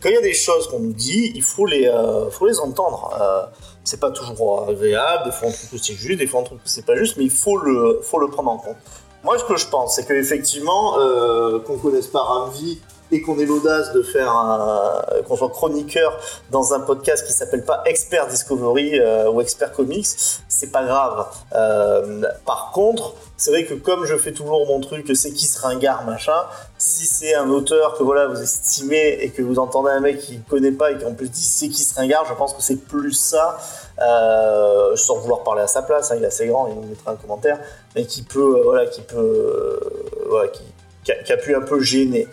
quand 0.00 0.08
il 0.10 0.14
y 0.14 0.16
a 0.16 0.20
des 0.22 0.32
choses 0.32 0.68
qu'on 0.68 0.78
nous 0.78 0.92
dit, 0.92 1.32
il 1.34 1.42
faut 1.42 1.66
les, 1.66 1.88
euh, 1.88 2.30
faut 2.30 2.46
les 2.46 2.60
entendre. 2.60 3.12
Euh, 3.20 3.42
c'est 3.82 3.98
pas 3.98 4.12
toujours 4.12 4.68
agréable, 4.68 5.24
des 5.24 5.32
fois 5.32 5.48
on 5.48 5.52
trouve 5.52 5.70
que 5.70 5.78
c'est 5.78 5.94
juste, 5.94 6.18
des 6.20 6.26
fois 6.28 6.40
on 6.40 6.44
trouve 6.44 6.58
que 6.58 6.68
c'est 6.68 6.86
pas 6.86 6.94
juste, 6.94 7.16
mais 7.16 7.24
il 7.24 7.30
faut 7.30 7.56
le, 7.58 7.98
faut 8.02 8.20
le 8.20 8.28
prendre 8.28 8.50
en 8.52 8.58
compte. 8.58 8.76
Moi, 9.24 9.36
ce 9.40 9.44
que 9.44 9.56
je 9.56 9.66
pense, 9.66 9.96
c'est 9.96 10.06
qu'effectivement, 10.06 10.96
euh, 11.00 11.58
qu'on 11.58 11.78
connaisse 11.78 12.06
pas 12.06 12.20
Ramvi 12.22 12.80
et 13.12 13.20
qu'on 13.22 13.38
ait 13.38 13.46
l'audace 13.46 13.92
de 13.92 14.02
faire 14.02 14.30
un, 14.30 15.02
qu'on 15.26 15.36
soit 15.36 15.48
chroniqueur 15.50 16.18
dans 16.50 16.74
un 16.74 16.80
podcast 16.80 17.26
qui 17.26 17.32
s'appelle 17.32 17.64
pas 17.64 17.82
Expert 17.86 18.26
Discovery 18.26 18.98
euh, 18.98 19.30
ou 19.30 19.40
Expert 19.40 19.72
Comics, 19.72 20.06
c'est 20.48 20.72
pas 20.72 20.84
grave. 20.84 21.26
Euh, 21.54 22.22
par 22.44 22.72
contre, 22.72 23.14
c'est 23.36 23.50
vrai 23.50 23.64
que 23.64 23.74
comme 23.74 24.04
je 24.06 24.16
fais 24.16 24.32
toujours 24.32 24.66
mon 24.66 24.80
truc, 24.80 25.10
c'est 25.14 25.32
qui 25.32 25.46
se 25.46 25.60
ringard, 25.60 26.04
machin, 26.04 26.44
si 26.78 27.06
c'est 27.06 27.34
un 27.34 27.48
auteur 27.50 27.96
que 27.96 28.02
voilà 28.02 28.26
vous 28.26 28.40
estimez 28.40 29.18
et 29.20 29.30
que 29.30 29.42
vous 29.42 29.58
entendez 29.58 29.90
un 29.90 30.00
mec 30.00 30.18
qui 30.18 30.40
connaît 30.40 30.72
pas 30.72 30.92
et 30.92 30.98
qui 30.98 31.04
en 31.04 31.14
plus 31.14 31.28
dit 31.28 31.42
c'est 31.42 31.68
qui 31.68 31.82
se 31.82 31.94
ringard, 31.94 32.24
je 32.26 32.34
pense 32.34 32.54
que 32.54 32.62
c'est 32.62 32.76
plus 32.76 33.12
ça, 33.12 33.58
euh, 34.00 34.96
sans 34.96 35.18
vouloir 35.18 35.42
parler 35.42 35.62
à 35.62 35.66
sa 35.66 35.82
place, 35.82 36.10
hein, 36.10 36.16
il 36.16 36.24
est 36.24 36.28
assez 36.28 36.46
grand, 36.46 36.68
il 36.68 36.74
nous 36.74 36.88
mettra 36.88 37.12
un 37.12 37.16
commentaire, 37.16 37.60
mais 37.94 38.04
qui 38.04 38.22
peut, 38.22 38.62
voilà, 38.64 38.86
qui 38.86 39.02
peut, 39.02 39.80
voilà, 40.28 40.48
qui 40.48 41.32
a 41.32 41.36
pu 41.36 41.54
un 41.54 41.60
peu 41.60 41.80
gêner. 41.80 42.26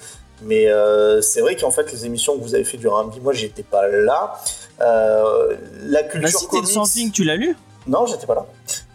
Mais 0.45 0.67
euh, 0.67 1.21
c'est 1.21 1.41
vrai 1.41 1.55
qu'en 1.55 1.71
fait, 1.71 1.91
les 1.91 2.05
émissions 2.05 2.37
que 2.37 2.43
vous 2.43 2.55
avez 2.55 2.63
fait 2.63 2.77
durant 2.77 2.99
un 2.99 3.09
moi, 3.21 3.33
j'étais 3.33 3.63
pas 3.63 3.87
là. 3.87 4.33
Euh, 4.81 5.55
la 5.83 6.01
Bah, 6.03 6.07
culture 6.09 6.39
si 6.39 6.47
t'es 6.47 6.57
le 6.57 6.61
comics- 6.63 6.73
Something, 6.73 7.11
tu 7.11 7.23
l'as 7.23 7.35
lu 7.35 7.55
non, 7.85 8.05
j'étais 8.05 8.25
pas 8.25 8.35
là. 8.35 8.45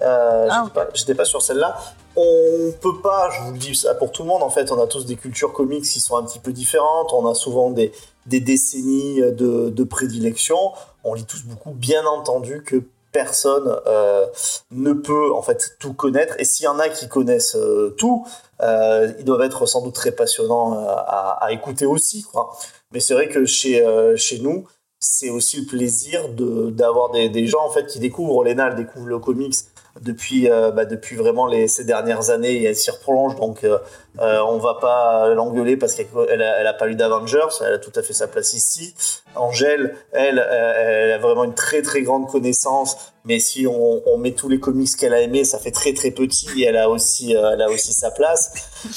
Euh, 0.01 0.49
Ah, 0.51 0.63
j'étais 0.65 0.75
pas- 0.75 0.89
j'étais 0.95 1.15
pas, 1.15 1.25
sur 1.27 1.43
celle-là. 1.43 1.77
On 2.17 2.73
peut 2.81 3.03
pas, 3.03 3.29
je 3.37 3.43
vous 3.43 3.53
le 3.53 3.59
dis 3.59 3.75
ça 3.75 3.95
pour 3.95 4.11
tout 4.13 4.23
le 4.23 4.29
monde, 4.29 4.43
en 4.43 4.49
fait, 4.49 4.73
on 4.73 4.83
a 4.83 4.87
tous 4.87 5.05
des 5.05 5.17
cultures 5.17 5.53
comics 5.53 5.85
qui 5.85 6.01
sont 6.01 6.17
un 6.17 6.23
petit 6.25 6.39
peu 6.39 6.53
différentes, 6.53 7.13
on 7.13 7.27
a 7.29 7.35
souvent 7.35 7.71
des, 7.71 7.93
des 8.25 8.41
décennies 8.41 9.21
de, 9.21 9.69
de 9.69 9.85
prédilection, 9.85 10.73
on 11.05 11.13
lit 11.13 11.27
tous 11.27 11.43
beaucoup, 11.45 11.73
bien 11.73 12.07
entendu 12.07 12.63
que 12.65 12.83
personne 13.13 13.77
euh, 13.87 14.25
ne 14.71 14.95
peut 14.95 15.35
en 15.35 15.43
fait 15.43 15.77
tout 15.79 15.93
connaître, 15.93 16.35
et 16.39 16.45
s'il 16.47 16.65
y 16.65 16.69
en 16.69 16.79
a 16.79 16.89
qui 16.89 17.09
connaissent 17.09 17.57
euh, 17.57 17.95
tout, 17.99 18.27
euh, 18.61 19.13
ils 19.19 19.25
doivent 19.25 19.43
être 19.43 19.67
sans 19.67 19.83
doute 19.83 19.95
très 19.95 20.13
passionnants 20.13 20.75
euh, 20.75 20.87
à, 20.89 21.49
écouter 21.53 21.87
aussi, 21.87 22.23
quoi. 22.23 22.57
Mais 22.93 23.01
c'est 23.01 23.15
vrai 23.15 23.29
que 23.29 23.45
chez, 23.45 23.85
euh, 23.85 24.17
chez 24.17 24.41
nous, 24.41 24.67
c'est 24.99 25.31
aussi 25.31 25.61
le 25.61 25.67
plaisir 25.67 26.29
de 26.31 26.71
d'avoir 26.71 27.11
des, 27.11 27.47
gens 27.47 27.65
en 27.65 27.71
fait 27.71 27.87
qui 27.87 28.01
découvrent 28.01 28.43
Léna 28.43 28.69
elle 28.69 28.75
découvre 28.75 29.07
le 29.07 29.21
comics 29.21 29.55
depuis, 30.03 30.51
euh, 30.51 30.71
bah, 30.71 30.85
depuis 30.85 31.17
vraiment 31.17 31.47
les, 31.47 31.69
ces 31.69 31.85
dernières 31.85 32.31
années 32.31 32.53
et 32.53 32.65
elle 32.65 32.77
s'y 32.77 32.91
reprolonge. 32.91 33.37
Donc 33.37 33.65
euh, 33.65 33.79
euh, 34.21 34.41
on 34.47 34.59
va 34.59 34.75
pas 34.75 35.33
l'engueuler 35.35 35.77
parce 35.77 35.95
qu'elle 35.95 36.07
elle 36.29 36.43
a, 36.43 36.61
elle 36.61 36.67
a 36.67 36.75
pas 36.75 36.87
lu 36.87 36.97
d'Avengers, 36.97 37.63
elle 37.65 37.75
a 37.75 37.79
tout 37.79 37.93
à 37.95 38.03
fait 38.03 38.13
sa 38.13 38.29
place 38.29 38.55
ici. 38.55 38.95
Angèle, 39.35 39.95
elle, 40.13 40.39
euh, 40.39 41.05
elle 41.05 41.13
a 41.13 41.19
vraiment 41.19 41.45
une 41.45 41.55
très 41.55 41.83
très 41.83 42.03
grande 42.03 42.29
connaissance, 42.29 42.97
mais 43.25 43.39
si 43.39 43.67
on, 43.67 44.03
on 44.07 44.19
met 44.19 44.33
tous 44.33 44.49
les 44.49 44.61
comics 44.61 44.95
qu'elle 44.97 45.15
a 45.15 45.21
aimés, 45.21 45.45
ça 45.45 45.59
fait 45.59 45.71
très 45.71 45.93
très 45.93 46.11
petit 46.11 46.63
et 46.63 46.67
elle 46.67 46.77
a 46.77 46.89
aussi, 46.89 47.33
elle 47.33 47.63
a 47.63 47.69
aussi 47.71 47.93
sa 47.93 48.11
place. 48.11 48.53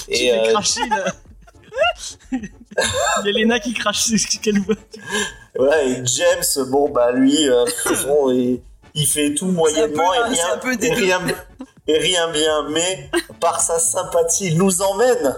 Et 0.08 0.34
euh, 0.34 0.52
cracher 0.52 0.82
là. 0.90 1.06
Il 2.32 3.26
y 3.26 3.30
a 3.30 3.40
Lena 3.40 3.60
qui 3.60 3.74
crache 3.74 4.04
ce 4.04 4.40
qu'elle 4.40 4.60
voit. 4.60 4.76
voilà, 5.56 5.84
et 5.84 6.02
James, 6.06 6.68
bon 6.70 6.90
bah 6.90 7.12
lui, 7.12 7.50
euh, 7.50 7.66
bon, 8.08 8.32
il, 8.32 8.62
il 8.94 9.06
fait 9.08 9.34
tout 9.34 9.48
moyennement 9.48 10.10
peu- 10.12 10.18
et 10.18 10.30
rien, 10.34 10.58
peu 10.62 10.74
et 10.74 10.94
rien, 10.94 11.20
et 11.88 11.98
rien 11.98 12.30
bien, 12.32 12.70
mais 12.70 13.10
par 13.40 13.62
sa 13.62 13.80
sympathie, 13.80 14.48
il 14.48 14.58
nous 14.58 14.82
emmène 14.82 15.36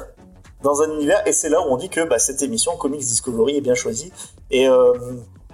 dans 0.62 0.82
un 0.82 0.92
univers 0.94 1.22
et 1.28 1.34
c'est 1.34 1.50
là 1.50 1.62
où 1.62 1.66
on 1.72 1.78
dit 1.78 1.90
que 1.90 2.04
bah, 2.06 2.20
cette 2.20 2.42
émission 2.42 2.76
Comics 2.78 3.02
Discovery 3.02 3.58
est 3.58 3.62
bien 3.62 3.76
choisie. 3.76 4.12
Et 4.50 4.68
euh, 4.68 4.94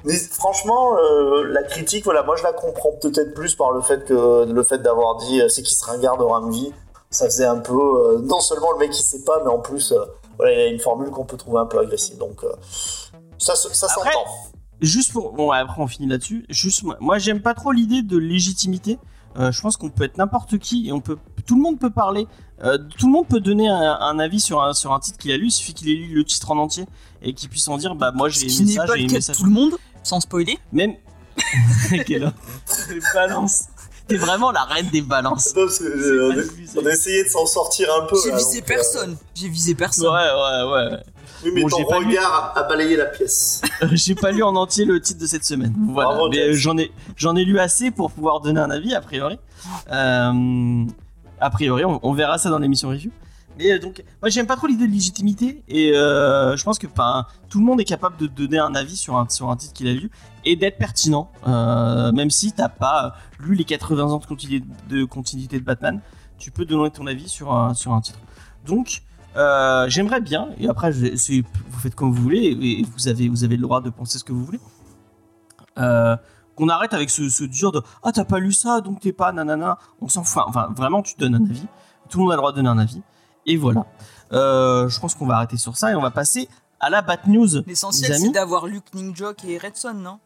mais 0.06 0.15
franchement 0.15 0.98
euh, 0.98 1.44
la 1.46 1.63
critique 1.63 2.06
voilà 2.06 2.22
moi 2.24 2.36
je 2.36 2.44
la 2.44 2.53
comprends 2.53 2.91
peut-être 3.01 3.34
plus 3.34 3.56
par 3.56 3.72
le 3.72 3.82
fait 3.82 4.06
que 4.06 4.46
le 4.46 4.63
fait 4.63 4.77
d'avoir 4.77 5.18
dit 5.18 5.41
euh, 5.41 5.50
c'est 5.50 5.63
qui 5.63 5.74
se 5.75 5.84
ringarde 5.84 6.22
aura 6.22 6.39
une 6.41 6.51
vie. 6.51 6.72
Ça 7.10 7.25
faisait 7.25 7.46
un 7.46 7.58
peu 7.58 7.74
euh, 7.74 8.20
non 8.20 8.39
seulement 8.39 8.72
le 8.74 8.77
mec 8.77 8.91
il 8.94 9.01
sait 9.01 9.24
pas 9.24 9.41
mais 9.44 9.50
en 9.50 9.60
plus 9.60 9.91
euh, 9.91 10.00
voilà 10.38 10.53
il 10.53 10.60
y 10.60 10.63
a 10.63 10.68
une 10.68 10.79
formule 10.79 11.10
qu'on 11.10 11.25
peut 11.25 11.38
trouver 11.38 11.60
un 11.60 11.65
peu 11.65 11.79
agressive. 11.79 12.18
Donc 12.18 12.44
euh, 12.44 12.51
ça 13.39 13.56
ça 13.56 13.88
Après, 13.89 14.12
s'entend 14.12 14.29
Juste 14.81 15.12
pour. 15.12 15.33
Bon, 15.33 15.51
après, 15.51 15.81
on 15.81 15.88
finit 15.88 16.07
là-dessus. 16.07 16.45
Juste, 16.50 16.83
moi, 16.83 16.98
moi, 17.00 17.17
j'aime 17.19 17.41
pas 17.41 17.53
trop 17.53 17.71
l'idée 17.71 18.01
de 18.01 18.17
légitimité. 18.17 18.98
Euh, 19.38 19.51
je 19.51 19.62
pense 19.62 19.77
qu'on 19.77 19.89
peut 19.89 20.03
être 20.05 20.17
n'importe 20.17 20.57
qui 20.57 20.88
et 20.88 20.91
on 20.91 21.01
peut. 21.01 21.17
Tout 21.45 21.55
le 21.55 21.62
monde 21.62 21.79
peut 21.79 21.89
parler. 21.91 22.27
Euh, 22.63 22.77
tout 22.98 23.05
le 23.07 23.12
monde 23.12 23.27
peut 23.27 23.39
donner 23.39 23.67
un, 23.69 23.98
un 24.00 24.19
avis 24.19 24.39
sur 24.39 24.62
un, 24.63 24.74
sur 24.74 24.91
un 24.93 25.00
titre 25.00 25.17
qu'il 25.17 25.31
a 25.31 25.38
lu. 25.38 25.48
Il 25.48 25.51
suffit 25.51 25.74
qu'il 25.74 25.89
ait 25.89 25.93
lu 25.95 26.15
le 26.15 26.24
titre 26.24 26.50
en 26.51 26.57
entier 26.57 26.86
et 27.21 27.33
qu'il 27.33 27.50
puisse 27.50 27.67
en 27.67 27.77
dire 27.77 27.93
Bah, 27.95 28.12
moi, 28.13 28.29
j'ai 28.29 28.45
aimé 28.48 28.71
ça, 28.74 28.86
j'ai 28.95 29.03
aimé 29.03 29.21
ça. 29.21 29.33
de 29.33 29.38
tout 29.38 29.45
le 29.45 29.51
monde, 29.51 29.75
sans 30.03 30.19
spoiler. 30.19 30.57
Même. 30.71 30.95
Quelle 32.07 32.24
heure 32.24 32.33
Balance. 33.13 33.65
T'es 34.07 34.17
vraiment 34.17 34.51
la 34.51 34.63
reine 34.63 34.89
des 34.89 35.01
balances. 35.03 35.53
Non, 35.55 35.62
euh, 35.81 36.33
on, 36.33 36.79
a, 36.79 36.81
on 36.81 36.86
a 36.88 36.91
essayé 36.91 37.24
de 37.24 37.29
s'en 37.29 37.45
sortir 37.45 37.88
un 38.01 38.07
peu 38.07 38.15
J'ai 38.24 38.31
visé 38.36 38.59
donc, 38.62 38.71
euh, 38.71 38.74
personne. 38.74 39.17
J'ai 39.36 39.48
visé 39.50 39.71
Ouais, 39.74 39.77
personne. 39.77 40.07
ouais, 40.07 40.71
ouais. 40.74 40.98
Oui 41.43 41.51
mais 41.53 41.62
Bon, 41.62 41.67
ton 41.69 41.77
j'ai 41.77 41.86
pas 41.86 42.00
lu- 42.00 42.08
regard 42.08 42.53
a 42.55 42.63
balayé 42.63 42.96
la 42.98 43.05
pièce 43.05 43.62
Euh, 43.84 43.88
j'ai 43.93 44.15
pas 44.15 44.31
lu 44.31 44.43
en 44.43 44.55
entier 44.55 44.84
le 44.86 45.00
titre 45.00 45.19
de 45.22 45.25
cette 45.25 45.46
semaine. 45.46 45.74
Voilà. 45.89 46.10
Bravo, 46.10 46.29
Mais 46.29 46.36
James. 46.38 46.50
euh, 46.50 46.53
j'en 46.53 46.77
ai, 46.77 46.91
j'en 47.15 47.36
ai 47.36 47.46
lu 47.46 47.60
assez 47.60 47.91
pour 47.91 48.12
pouvoir 48.12 48.41
donner 48.41 48.60
un 48.60 48.69
avis, 48.69 48.93
a 48.93 49.00
priori. 49.01 49.39
Euh, 49.91 50.86
a 51.39 51.50
priori, 51.50 51.86
on, 51.86 52.00
on 52.03 52.13
verra 52.13 52.38
ça 52.38 52.50
dans 52.50 52.60
l'émission 52.60 52.89
review. 52.89 53.12
Mais 53.58 53.77
donc, 53.77 54.03
moi 54.22 54.29
j'aime 54.29 54.48
pas 54.48 54.55
trop 54.55 54.67
l'idée 54.67 54.88
de 54.88 54.91
légitimité 54.93 55.63
et 55.67 55.91
euh, 55.93 56.55
je 56.55 56.63
pense 56.63 56.79
que 56.79 56.88
enfin, 56.88 57.25
tout 57.50 57.60
le 57.60 57.65
monde 57.65 57.81
est 57.81 57.86
capable 57.86 58.15
de 58.15 58.25
donner 58.27 58.58
un 58.58 58.74
avis 58.74 58.96
sur 58.96 59.17
un, 59.17 59.27
sur 59.27 59.50
un 59.50 59.58
titre 59.58 59.74
qu'il 59.74 59.88
a 59.89 59.93
lu 59.93 60.10
et 60.46 60.55
d'être 60.55 60.77
pertinent, 60.77 61.29
euh, 61.46 62.13
même 62.13 62.29
si 62.29 62.53
t'as 62.53 62.69
pas 62.69 63.15
lu 63.38 63.55
les 63.55 63.65
80 63.65 64.03
ans 64.13 64.19
de 64.19 64.25
continuité 64.25 64.65
de, 64.89 65.03
continuité 65.03 65.60
de 65.60 65.65
Batman, 65.65 66.00
tu 66.38 66.51
peux 66.51 66.63
donner 66.63 66.89
ton 66.89 67.05
avis 67.05 67.27
sur 67.27 67.51
un, 67.53 67.74
sur 67.74 67.91
un 67.93 68.00
titre. 68.00 68.19
Donc, 68.65 69.01
euh, 69.36 69.86
j'aimerais 69.89 70.21
bien, 70.21 70.50
et 70.59 70.67
après 70.69 70.91
je- 70.91 71.41
vous 71.41 71.79
faites 71.79 71.95
comme 71.95 72.12
vous 72.12 72.21
voulez, 72.21 72.45
et 72.62 72.86
vous 72.95 73.07
avez, 73.07 73.29
vous 73.29 73.43
avez 73.43 73.55
le 73.55 73.62
droit 73.62 73.81
de 73.81 73.89
penser 73.89 74.17
ce 74.17 74.24
que 74.24 74.31
vous 74.33 74.43
voulez, 74.43 74.59
euh, 75.77 76.15
qu'on 76.55 76.67
arrête 76.69 76.93
avec 76.93 77.09
ce, 77.09 77.29
ce 77.29 77.43
dur 77.45 77.71
de 77.71 77.81
Ah, 78.03 78.12
t'as 78.12 78.25
pas 78.25 78.39
lu 78.39 78.51
ça, 78.51 78.81
donc 78.81 79.00
t'es 79.00 79.13
pas 79.13 79.31
nanana. 79.31 79.77
On 80.01 80.09
s'en 80.09 80.24
fout. 80.25 80.43
Enfin, 80.45 80.69
vraiment, 80.75 81.01
tu 81.01 81.15
donnes 81.17 81.36
un 81.36 81.45
avis. 81.45 81.65
Tout 82.09 82.17
le 82.17 82.24
monde 82.24 82.31
a 82.33 82.36
le 82.36 82.39
droit 82.41 82.51
de 82.51 82.57
donner 82.57 82.67
un 82.69 82.77
avis. 82.77 83.01
Et 83.45 83.55
voilà. 83.55 83.86
Euh, 84.33 84.89
je 84.89 85.00
pense 85.00 85.15
qu'on 85.15 85.25
va 85.25 85.36
arrêter 85.38 85.55
sur 85.55 85.77
ça 85.77 85.91
et 85.91 85.95
on 85.95 86.01
va 86.01 86.12
passer 86.12 86.50
à 86.81 86.89
la 86.89 87.01
Bat 87.01 87.19
News. 87.27 87.63
L'essentiel, 87.65 88.13
c'est 88.17 88.31
d'avoir 88.31 88.67
lu 88.67 88.81
Jock 89.13 89.45
et 89.45 89.57
Redson, 89.57 89.93
non? 89.93 90.19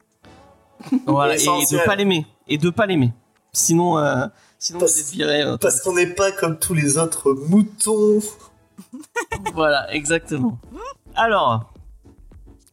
Voilà, 1.05 1.35
et 1.35 1.39
de 1.45 1.85
pas 1.85 1.95
l'aimer. 1.95 2.25
Et 2.47 2.57
de 2.57 2.69
pas 2.71 2.87
l'aimer. 2.87 3.13
Sinon, 3.51 3.99
euh, 3.99 4.25
sinon 4.57 4.79
Parce- 4.79 4.93
vous 4.93 4.99
êtes 5.01 5.09
viré. 5.11 5.41
euh, 5.43 5.57
parce 5.57 5.81
qu'on 5.81 5.93
n'est 5.93 6.07
pas 6.07 6.31
comme 6.31 6.57
tous 6.57 6.73
les 6.73 6.97
autres 6.97 7.33
moutons 7.47 8.19
Voilà, 9.53 9.91
exactement. 9.93 10.59
Alors, 11.15 11.73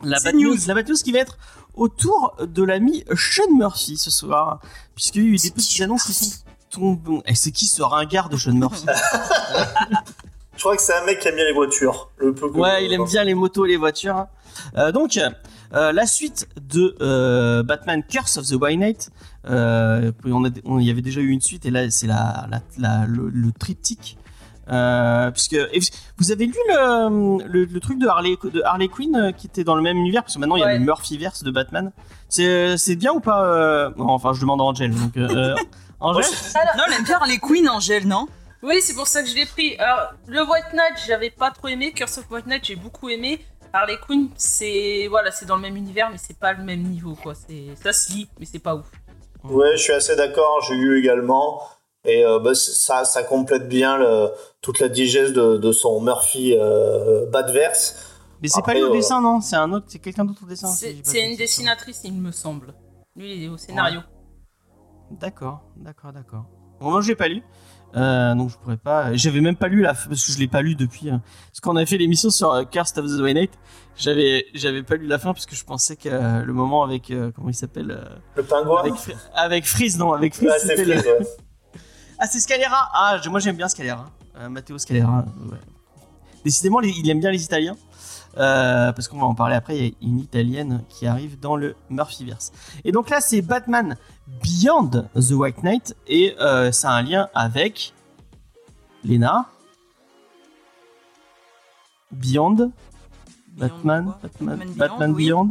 la 0.02 0.18
bad 0.20 0.34
news. 0.34 0.54
news. 0.54 0.58
la 0.66 0.74
bad 0.74 0.88
news 0.88 0.96
qui 0.96 1.12
va 1.12 1.18
être 1.20 1.36
autour 1.74 2.36
de 2.40 2.62
l'ami 2.62 3.04
Sean 3.14 3.52
Murphy 3.56 3.96
ce 3.96 4.10
soir, 4.10 4.60
puisqu'il 4.94 5.22
y 5.22 5.26
a 5.26 5.28
eu 5.30 5.36
des 5.36 5.50
petites 5.50 5.80
annonces 5.82 6.04
qui 6.04 6.10
Murphy 6.12 6.30
sont 6.30 6.44
tombées. 6.80 7.22
Et 7.26 7.34
c'est 7.34 7.50
qui 7.52 7.66
ce 7.66 7.82
ringard 7.82 8.28
de 8.28 8.36
Sean 8.36 8.52
Murphy? 8.52 8.86
Je 10.56 10.60
crois 10.64 10.76
que 10.76 10.82
c'est 10.82 10.94
un 10.94 11.04
mec 11.06 11.20
qui 11.20 11.28
aime 11.28 11.36
bien 11.36 11.44
les 11.44 11.54
voitures. 11.54 12.10
Le 12.18 12.34
peu 12.34 12.50
que- 12.50 12.58
Ouais, 12.58 12.84
il 12.84 12.92
aime 12.92 13.04
bien 13.06 13.24
les 13.24 13.32
motos 13.34 13.64
et 13.64 13.68
les 13.68 13.76
voitures. 13.78 14.26
Euh, 14.76 14.92
donc, 14.92 15.16
euh, 15.72 15.92
la 15.92 16.06
suite 16.06 16.48
de 16.60 16.96
euh, 17.00 17.62
Batman 17.62 18.02
Curse 18.06 18.36
of 18.36 18.46
the 18.46 18.54
White 18.60 18.78
Knight. 18.78 19.10
Euh, 19.48 20.12
on, 20.26 20.44
a- 20.44 20.50
on 20.66 20.78
y 20.78 20.90
avait 20.90 21.00
déjà 21.00 21.20
eu 21.22 21.28
une 21.30 21.40
suite 21.40 21.64
et 21.64 21.70
là 21.70 21.88
c'est 21.90 22.06
la, 22.06 22.46
la- 22.50 22.60
la- 22.76 23.06
le, 23.06 23.30
le 23.30 23.52
triptyque. 23.52 24.18
Euh, 24.68 25.30
puisque 25.30 25.56
vous 26.18 26.30
avez 26.30 26.46
lu 26.46 26.54
le, 26.68 27.44
le, 27.46 27.64
le 27.64 27.80
truc 27.80 27.98
de 27.98 28.06
Harley, 28.06 28.36
de 28.44 28.62
Harley 28.62 28.88
Quinn 28.88 29.16
euh, 29.16 29.32
qui 29.32 29.46
était 29.48 29.64
dans 29.64 29.74
le 29.74 29.82
même 29.82 29.96
univers? 29.96 30.22
Parce 30.22 30.34
que 30.34 30.38
maintenant 30.40 30.56
il 30.56 30.60
y 30.60 30.64
a 30.64 30.72
le 30.74 30.78
Murphyverse 30.78 31.42
de 31.42 31.50
Batman. 31.50 31.92
C'est 32.28 32.76
c'est 32.76 32.94
bien 32.96 33.12
ou 33.12 33.20
pas 33.20 33.44
euh, 33.44 33.90
Enfin, 33.98 34.32
je 34.32 34.40
demande 34.40 34.60
à 34.60 34.64
Angel. 34.64 34.94
Donc, 34.94 35.16
euh, 35.16 35.56
Angel, 36.00 36.24
Non, 36.76 36.84
elle 36.86 36.92
aime 36.94 37.04
bien 37.04 37.18
les 37.26 37.38
Queen, 37.38 37.68
Angèle, 37.68 38.06
non? 38.06 38.26
Oui, 38.62 38.76
c'est 38.82 38.94
pour 38.94 39.06
ça 39.06 39.22
que 39.22 39.28
je 39.28 39.34
l'ai 39.34 39.46
pris. 39.46 39.76
Alors, 39.78 40.12
le 40.26 40.42
White 40.42 40.72
Knight, 40.74 41.02
j'avais 41.06 41.30
pas 41.30 41.50
trop 41.50 41.68
aimé. 41.68 41.92
Curse 41.92 42.18
of 42.18 42.30
White 42.30 42.46
Knight, 42.46 42.64
j'ai 42.64 42.76
beaucoup 42.76 43.08
aimé. 43.08 43.44
Harley 43.72 43.96
Quinn, 44.06 44.28
c'est 44.36 45.06
voilà, 45.08 45.30
c'est 45.30 45.46
dans 45.46 45.56
le 45.56 45.62
même 45.62 45.76
univers, 45.76 46.10
mais 46.10 46.18
c'est 46.18 46.38
pas 46.38 46.52
le 46.52 46.62
même 46.62 46.82
niveau, 46.82 47.14
quoi. 47.14 47.34
C'est 47.34 47.66
ça 47.82 47.92
se 47.92 48.12
lit, 48.12 48.28
mais 48.38 48.46
c'est 48.46 48.58
pas 48.58 48.74
ouf. 48.74 48.86
Ouais, 49.44 49.76
je 49.76 49.82
suis 49.82 49.92
assez 49.92 50.14
d'accord. 50.16 50.60
J'ai 50.68 50.74
lu 50.74 50.98
également. 50.98 51.62
Et 52.04 52.24
euh, 52.24 52.38
bah, 52.38 52.54
ça, 52.54 53.04
ça 53.04 53.22
complète 53.22 53.68
bien 53.68 53.96
le- 53.98 54.30
toute 54.62 54.80
la 54.80 54.88
digeste 54.88 55.32
de, 55.34 55.58
de 55.58 55.72
son 55.72 56.00
Murphy 56.00 56.56
euh, 56.58 57.26
Batverse. 57.26 57.96
mais 58.42 58.48
c'est 58.48 58.62
pas 58.62 58.72
lui 58.74 58.82
au 58.82 58.88
euh, 58.88 58.92
dessin, 58.92 59.20
non? 59.20 59.40
C'est 59.40 59.56
un 59.56 59.70
autre, 59.72 59.86
c'est 59.88 59.98
quelqu'un 59.98 60.24
d'autre 60.24 60.42
au 60.44 60.48
dessin. 60.48 60.68
si 60.68 61.00
C'est 61.04 61.20
une 61.30 61.36
dessinatrice, 61.36 62.00
il 62.04 62.14
me 62.14 62.32
semble. 62.32 62.74
Lui, 63.16 63.34
il 63.36 63.44
est 63.44 63.48
au 63.48 63.56
scénario. 63.58 64.00
D'accord, 65.10 65.60
d'accord, 65.76 66.12
d'accord. 66.12 66.44
Bon, 66.80 66.90
moi, 66.90 67.00
je 67.02 67.08
l'ai 67.08 67.16
pas 67.16 67.28
lu. 67.28 67.42
Euh, 67.96 68.34
donc 68.36 68.50
je 68.50 68.56
pourrais 68.56 68.76
pas. 68.76 69.12
J'avais 69.14 69.40
même 69.40 69.56
pas 69.56 69.66
lu 69.66 69.82
la 69.82 69.94
fin 69.94 70.08
parce 70.08 70.24
que 70.24 70.30
je 70.32 70.38
l'ai 70.38 70.46
pas 70.46 70.62
lu 70.62 70.76
depuis. 70.76 71.10
euh, 71.10 71.16
Parce 71.48 71.60
qu'on 71.60 71.74
a 71.74 71.84
fait 71.84 71.98
l'émission 71.98 72.30
sur 72.30 72.52
euh, 72.52 72.62
Cursed 72.64 72.96
of 72.98 73.06
the 73.06 73.20
White 73.20 73.34
Knight. 73.34 73.50
J'avais, 73.96 74.46
j'avais 74.54 74.84
pas 74.84 74.94
lu 74.94 75.06
la 75.08 75.18
fin 75.18 75.32
parce 75.34 75.44
que 75.44 75.56
je 75.56 75.64
pensais 75.64 75.96
que 75.96 76.08
euh, 76.08 76.44
le 76.44 76.52
moment 76.52 76.84
avec 76.84 77.10
euh, 77.10 77.32
comment 77.34 77.48
il 77.48 77.54
s'appelle 77.54 77.90
euh, 77.90 78.16
Le 78.36 78.44
pingouin? 78.44 78.80
avec, 78.80 78.94
avec 79.34 79.66
Freeze 79.66 79.98
non 79.98 80.12
avec 80.12 80.36
Freeze 80.36 80.50
Ouais, 80.50 80.58
c'est 80.60 80.68
c'était 80.68 80.84
le- 80.84 80.98
Freeze, 81.02 81.06
ouais. 81.18 81.26
Ah 82.20 82.26
c'est 82.26 82.40
Scalera 82.40 82.88
ah 82.94 83.18
je- 83.22 83.28
moi 83.28 83.40
j'aime 83.40 83.56
bien 83.56 83.68
Scalera 83.68 84.06
Euh, 84.38 84.48
Matteo 84.48 84.78
Scalera 84.78 85.24
ouais. 85.50 85.58
décidément 86.44 86.80
il 86.80 87.08
aime 87.10 87.20
bien 87.20 87.30
les 87.32 87.42
Italiens 87.44 87.76
Euh, 88.38 88.92
parce 88.92 89.08
qu'on 89.08 89.18
va 89.18 89.26
en 89.26 89.34
parler 89.34 89.56
après 89.56 89.76
il 89.76 89.84
y 89.84 89.88
a 89.88 89.92
une 90.02 90.20
italienne 90.20 90.84
qui 90.88 91.08
arrive 91.08 91.34
dans 91.40 91.56
le 91.56 91.74
Murphyverse 91.90 92.52
et 92.84 92.92
donc 92.92 93.10
là 93.10 93.20
c'est 93.20 93.42
Batman 93.42 93.96
Beyond 94.44 94.90
the 95.16 95.32
White 95.32 95.64
Knight 95.64 95.96
et 96.06 96.36
euh, 96.40 96.70
ça 96.70 96.90
a 96.90 96.94
un 96.94 97.02
lien 97.02 97.28
avec 97.34 97.92
Lena 99.04 99.46
Beyond 102.12 102.70
Batman 103.56 104.12
Batman, 104.22 104.58
Batman 104.58 104.68
Beyond, 104.68 104.76
Batman 104.78 105.10
oui. 105.12 105.24
Beyond 105.26 105.48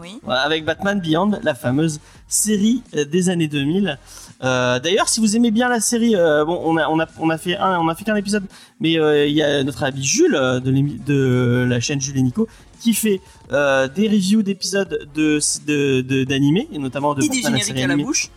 Oui. 0.00 0.20
voilà, 0.22 0.40
avec 0.42 0.64
Batman 0.64 1.00
Beyond, 1.00 1.30
la 1.42 1.54
fameuse 1.54 2.00
série 2.26 2.82
des 2.92 3.28
années 3.28 3.48
2000. 3.48 3.98
Euh, 4.42 4.78
D'ailleurs, 4.80 5.08
si 5.08 5.20
vous 5.20 5.36
aimez 5.36 5.50
bien 5.50 5.68
la 5.68 5.80
série, 5.80 6.16
euh, 6.16 6.44
bon, 6.44 6.60
on 6.64 6.76
a, 6.76 6.88
on 6.88 6.98
a, 7.00 7.06
on 7.18 7.30
a 7.30 7.38
fait 7.38 7.56
un, 7.56 7.78
on 7.80 7.88
a 7.88 7.94
fait 7.94 8.04
qu'un 8.04 8.16
épisode, 8.16 8.44
mais 8.80 8.98
euh, 8.98 9.26
il 9.26 9.34
y 9.34 9.42
a 9.42 9.62
notre 9.62 9.84
ami 9.84 10.02
Jules 10.02 10.32
de, 10.32 10.70
de 11.06 11.66
la 11.68 11.80
chaîne 11.80 12.00
Jules 12.00 12.18
et 12.18 12.22
Nico 12.22 12.48
qui 12.80 12.92
fait 12.94 13.20
euh, 13.52 13.88
des 13.88 14.08
reviews 14.08 14.42
d'épisodes 14.42 15.08
de 15.14 15.38
de- 15.66 16.00
de- 16.02 16.24
d'animés 16.24 16.68
et 16.72 16.78
notamment 16.78 17.14
de 17.14 17.22
Et 17.22 17.28
des 17.28 17.40
génériques 17.42 17.64
série 17.64 17.82
à 17.84 17.86
la 17.86 17.92
animée, 17.94 18.06
bouche. 18.06 18.28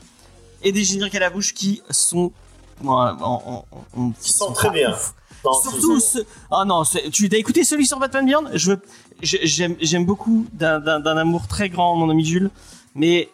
et 0.64 0.72
des 0.72 0.84
génériques 0.84 1.16
à 1.16 1.20
la 1.20 1.30
bouche 1.30 1.54
qui 1.54 1.82
sont 1.90 2.32
en- 2.86 3.66
en- 3.98 4.12
Qui 4.22 4.32
sont 4.34 4.54
très 4.54 4.70
bien. 4.70 4.96
Non, 5.46 5.54
Surtout 5.54 6.00
ce... 6.00 6.20
Ah 6.52 6.64
non, 6.66 6.84
tu 7.12 7.30
as 7.32 7.38
écouté 7.38 7.64
celui 7.64 7.86
sur 7.86 8.00
Batman 8.00 8.26
Beyond? 8.26 8.46
Je 8.54 8.72
veux- 8.72 8.82
J'aime 9.22 9.76
j'aime 9.82 10.06
beaucoup 10.06 10.46
d'un 10.54 10.80
amour 11.18 11.48
très 11.48 11.70
grand 11.70 11.96
mon 11.96 12.10
ami 12.10 12.24
Jules, 12.24 12.52
mais 12.96 13.30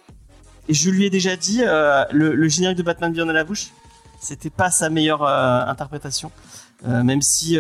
je 0.70 0.90
lui 0.90 1.06
ai 1.06 1.10
déjà 1.10 1.36
dit 1.36 1.62
euh, 1.62 2.04
le, 2.12 2.48
générique 2.48 2.78
de 2.78 2.84
Batman 2.84 3.12
Beyond 3.12 3.30
à 3.30 3.34
la 3.34 3.44
bouche, 3.44 3.72
c'était 4.20 4.50
pas 4.50 4.72
sa 4.72 4.90
meilleure 4.90 5.24
euh, 5.24 5.66
interprétation. 5.66 6.32
euh, 6.88 7.04
même 7.04 7.22
si 7.22 7.56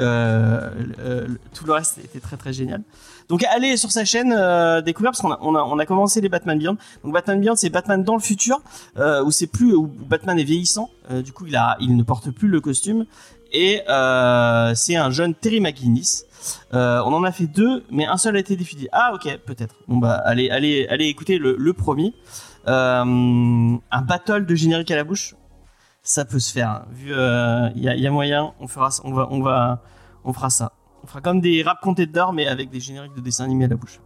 tout 1.53 1.65
le 1.65 1.73
reste 1.73 1.97
était 1.99 2.19
très 2.19 2.37
très 2.37 2.53
génial. 2.53 2.81
Donc 3.29 3.43
allez 3.45 3.77
sur 3.77 3.91
sa 3.91 4.03
chaîne 4.03 4.35
découvrir 4.83 5.11
parce 5.11 5.21
qu'on 5.21 5.31
a, 5.31 5.39
on 5.41 5.55
a, 5.55 5.61
on 5.63 5.79
a 5.79 5.85
commencé 5.85 6.19
les 6.19 6.29
Batman 6.29 6.57
Beyond. 6.57 6.77
Donc 7.03 7.13
Batman 7.13 7.39
Beyond 7.39 7.55
c'est 7.55 7.69
Batman 7.69 8.03
dans 8.03 8.15
le 8.15 8.21
futur 8.21 8.61
où 8.97 9.31
c'est 9.31 9.47
plus 9.47 9.73
où 9.73 9.87
Batman 9.87 10.37
est 10.39 10.43
vieillissant. 10.43 10.89
Du 11.09 11.31
coup 11.31 11.45
il 11.47 11.55
a 11.55 11.77
il 11.79 11.95
ne 11.95 12.03
porte 12.03 12.31
plus 12.31 12.49
le 12.49 12.59
costume 12.59 13.05
et 13.53 13.81
c'est 14.75 14.95
un 14.95 15.09
jeune 15.09 15.33
Terry 15.35 15.61
McGinnis. 15.61 16.25
Euh, 16.73 17.01
on 17.05 17.13
en 17.13 17.23
a 17.23 17.31
fait 17.31 17.47
deux, 17.47 17.83
mais 17.89 18.05
un 18.05 18.17
seul 18.17 18.35
a 18.35 18.39
été 18.39 18.55
diffusé. 18.55 18.89
Ah 18.91 19.13
ok, 19.13 19.37
peut-être. 19.45 19.75
Bon 19.87 19.97
bah 19.97 20.21
allez, 20.25 20.49
allez, 20.49 20.87
allez 20.89 21.05
écouter 21.05 21.37
le 21.37 21.73
premier. 21.73 22.13
Euh, 22.67 23.77
un 23.91 24.01
battle 24.01 24.45
de 24.45 24.55
générique 24.55 24.89
à 24.91 24.95
la 24.95 25.03
bouche, 25.03 25.35
ça 26.01 26.25
peut 26.25 26.39
se 26.39 26.51
faire. 26.51 26.69
hein. 26.69 26.85
Vu, 26.91 27.09
il 27.75 27.83
y, 27.83 27.89
a, 27.89 27.95
y 27.95 28.07
a 28.07 28.11
moyen, 28.11 28.53
on 28.59 28.67
fera, 28.67 28.89
ça- 28.91 29.01
on 29.05 29.13
va, 29.13 29.27
on 29.31 29.41
va, 29.41 29.81
on 30.23 30.33
fera 30.33 30.49
ça. 30.49 30.71
On 31.03 31.07
fera 31.07 31.19
comme 31.21 31.41
des 31.41 31.61
rap 31.63 31.79
contenders, 31.81 32.31
mais 32.33 32.47
avec 32.47 32.69
des 32.69 32.79
génériques 32.79 33.13
de 33.15 33.21
dessins 33.21 33.43
animés 33.43 33.65
à 33.65 33.67
la 33.69 33.75
bouche. 33.75 33.99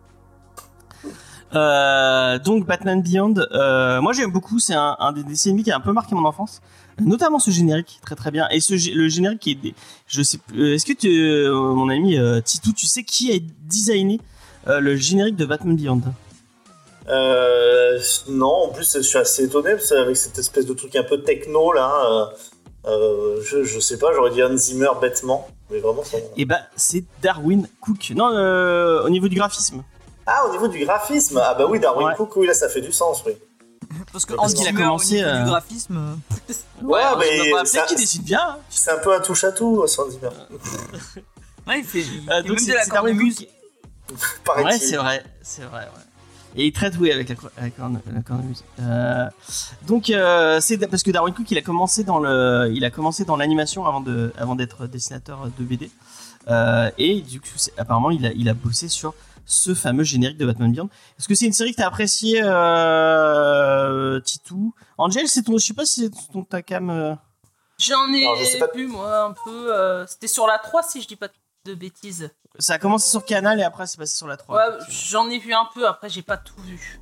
Euh, 1.56 2.40
donc 2.40 2.66
Batman 2.66 3.02
Beyond, 3.02 3.36
euh, 3.54 4.02
moi 4.02 4.12
j'aime 4.12 4.32
beaucoup, 4.32 4.60
c'est 4.60 4.74
un, 4.76 4.98
des 5.16 5.24
dessins 5.24 5.52
animés 5.52 5.64
qui 5.64 5.72
a 5.72 5.78
un 5.78 5.80
peu 5.80 5.94
marqué 5.94 6.14
mon 6.14 6.26
enfance, 6.26 6.60
notamment 7.00 7.40
ce 7.40 7.52
générique, 7.52 8.00
très 8.02 8.16
très 8.16 8.32
bien. 8.32 8.50
Et 8.50 8.60
ce 8.60 8.74
le 8.94 9.08
générique 9.08 9.40
qui 9.40 9.52
est, 9.52 9.74
je 10.08 10.22
sais, 10.24 10.40
euh, 10.56 10.74
est-ce 10.74 10.86
que 10.86 11.08
euh, 11.08 11.74
mon 11.74 11.88
ami 11.90 12.18
euh, 12.18 12.42
Titou, 12.42 12.74
tu 12.74 12.86
sais 12.86 13.04
qui 13.04 13.32
a 13.32 13.38
designé 13.66 14.20
euh, 14.68 14.82
le 14.82 14.98
générique 14.98 15.38
de 15.38 15.46
Batman 15.46 15.76
Beyond? 15.78 16.02
Euh, 17.10 18.00
non, 18.28 18.66
en 18.66 18.70
plus, 18.70 18.98
je 18.98 19.02
suis 19.02 19.18
assez 19.18 19.46
étonné 19.46 19.72
parce 19.72 19.90
qu'avec 19.90 20.18
cette 20.18 20.38
espèce 20.38 20.66
de 20.66 20.74
truc 20.74 20.96
un 20.96 21.04
peu 21.04 21.22
techno 21.22 21.72
là, 21.72 21.92
euh, 22.06 22.26
euh, 22.90 23.42
je, 23.44 23.64
je 23.64 23.80
sais 23.80 23.98
pas, 23.98 24.14
j'aurais 24.14 24.32
dit 24.32 24.44
Hans 24.44 24.56
Zimmer 24.58 24.90
bêtement, 25.02 25.48
mais 25.70 25.80
vraiment 25.80 26.04
ça. 26.04 26.18
Et 26.36 26.46
bah 26.46 26.60
c'est 26.76 27.04
Darwin 27.22 27.68
Cook. 27.82 28.12
Non, 28.16 28.30
euh, 28.36 29.04
au 29.04 29.10
niveau 29.10 29.28
du 29.28 29.36
graphisme. 29.36 29.84
Ah, 30.26 30.46
au 30.48 30.52
niveau 30.52 30.68
du 30.68 30.84
graphisme, 30.84 31.40
ah 31.42 31.54
bah 31.54 31.66
oui, 31.70 31.80
Darwin 31.80 32.08
Ouais. 32.08 32.16
Cook, 32.16 32.36
oui, 32.36 32.48
là 32.48 32.54
ça 32.54 32.68
fait 32.68 32.82
du 32.82 32.92
sens, 32.92 33.24
oui. 33.26 33.34
Parce 34.12 34.26
que 34.26 34.34
Parce 34.34 34.52
Hans 34.54 34.56
qu'il 34.58 34.68
a 34.68 34.74
commencé, 34.74 35.14
au 35.14 35.18
niveau 35.18 35.30
euh, 35.30 35.40
du 35.44 35.50
graphisme. 35.50 36.18
Ouais, 36.84 37.02
on 37.14 37.18
mais 37.18 37.52
peut-être 37.52 37.86
qu'il 37.88 37.98
décide 37.98 38.24
bien. 38.24 38.40
hein. 38.42 38.58
C'est 38.70 38.92
un 38.92 38.98
peu 39.00 39.14
un 39.16 39.20
touche 39.22 39.44
à 39.46 39.52
tout, 39.52 39.82
Hans 39.84 40.10
Zimmer. 40.10 40.30
Ouais, 41.68 41.80
il 41.80 41.84
fait. 41.86 42.00
Il 42.02 42.30
Euh, 42.30 42.42
fait 42.42 42.44
donc 42.44 42.50
même 42.50 42.58
c'est 42.60 42.72
de 42.72 42.76
la 42.76 42.84
c'est 42.84 42.92
Darwin 42.92 43.18
Cook. 43.18 43.24
cornemuse. 43.24 43.36
qui-. 43.38 44.64
Ouais, 44.64 44.78
c'est 44.78 44.98
vrai, 44.98 45.24
c'est 45.42 45.64
vrai, 45.64 45.82
ouais. 45.82 46.04
Et 46.58 46.64
il 46.64 46.68
est 46.70 46.76
très 46.76 46.90
doué 46.90 47.12
avec 47.14 47.30
la, 47.30 47.36
cor- 47.36 47.52
la, 47.62 47.70
corne- 47.70 48.02
la 48.12 48.22
cornemuse. 48.22 48.64
Euh, 48.80 49.30
donc 49.86 50.10
euh, 50.10 50.60
c'est 50.60 50.78
parce 50.88 51.04
que 51.04 51.12
Darwin 51.12 51.34
Cook 51.34 51.50
il 51.52 51.58
a 51.58 51.62
commencé 51.62 52.04
dans 52.04 52.20
le, 52.20 52.70
il 52.74 52.84
a 52.84 52.90
commencé 52.90 53.24
dans 53.26 53.38
l'animation 53.38 53.86
avant 53.86 54.02
de, 54.02 54.34
avant 54.38 54.56
d'être 54.56 54.88
dessinateur 54.88 55.50
de 55.58 55.64
BD. 55.64 55.92
Euh, 56.50 56.90
et 56.98 57.22
du 57.22 57.40
coup, 57.42 57.48
apparemment, 57.78 58.10
il 58.10 58.26
a, 58.26 58.32
il 58.34 58.50
a 58.50 58.54
bossé 58.54 58.88
sur 58.90 59.14
ce 59.46 59.74
fameux 59.76 60.04
générique 60.04 60.38
de 60.38 60.46
Batman 60.46 60.72
Beyond. 60.72 60.90
Est-ce 61.20 61.28
que 61.28 61.36
c'est 61.36 61.46
une 61.46 61.54
série 61.54 61.72
que 61.72 61.78
t'as 61.78 61.88
appréciée, 61.88 62.42
euh, 62.44 64.20
Titou? 64.22 64.74
Angel, 64.98 65.28
c'est 65.28 65.44
ton, 65.44 65.58
je 65.58 65.66
sais 65.66 65.74
pas 65.74 65.86
si 65.86 66.02
c'est 66.06 66.32
ton 66.34 66.44
ta 66.44 66.62
cam. 66.62 66.90
euh, 66.90 67.16
J'en 67.80 68.12
ai 68.14 68.22
Alors, 68.24 68.36
je 68.38 68.44
sais 68.46 68.60
pas- 68.60 68.68
vu, 68.76 68.88
moi, 68.88 69.26
un 69.26 69.34
peu. 69.46 69.74
euh, 69.74 70.06
C'était 70.08 70.28
sur 70.28 70.48
la 70.48 70.58
3, 70.58 70.84
si 70.84 71.02
je 71.02 71.08
dis 71.08 71.16
pas 71.16 71.28
de 71.66 71.76
bêtises. 71.76 72.30
Ça 72.60 72.74
a 72.74 72.78
commencé 72.80 73.10
sur 73.10 73.24
Canal 73.26 73.60
et 73.60 73.64
après 73.64 73.86
c'est 73.88 73.98
passé 73.98 74.16
sur 74.16 74.28
la 74.28 74.38
3. 74.38 74.56
Ouais, 74.56 74.64
j'en 74.90 75.30
ai 75.30 75.38
vu 75.40 75.54
un 75.54 75.68
peu, 75.74 75.88
après, 75.88 76.10
j'ai 76.10 76.22
pas 76.24 76.38
tout 76.38 76.60
vu. 76.66 77.00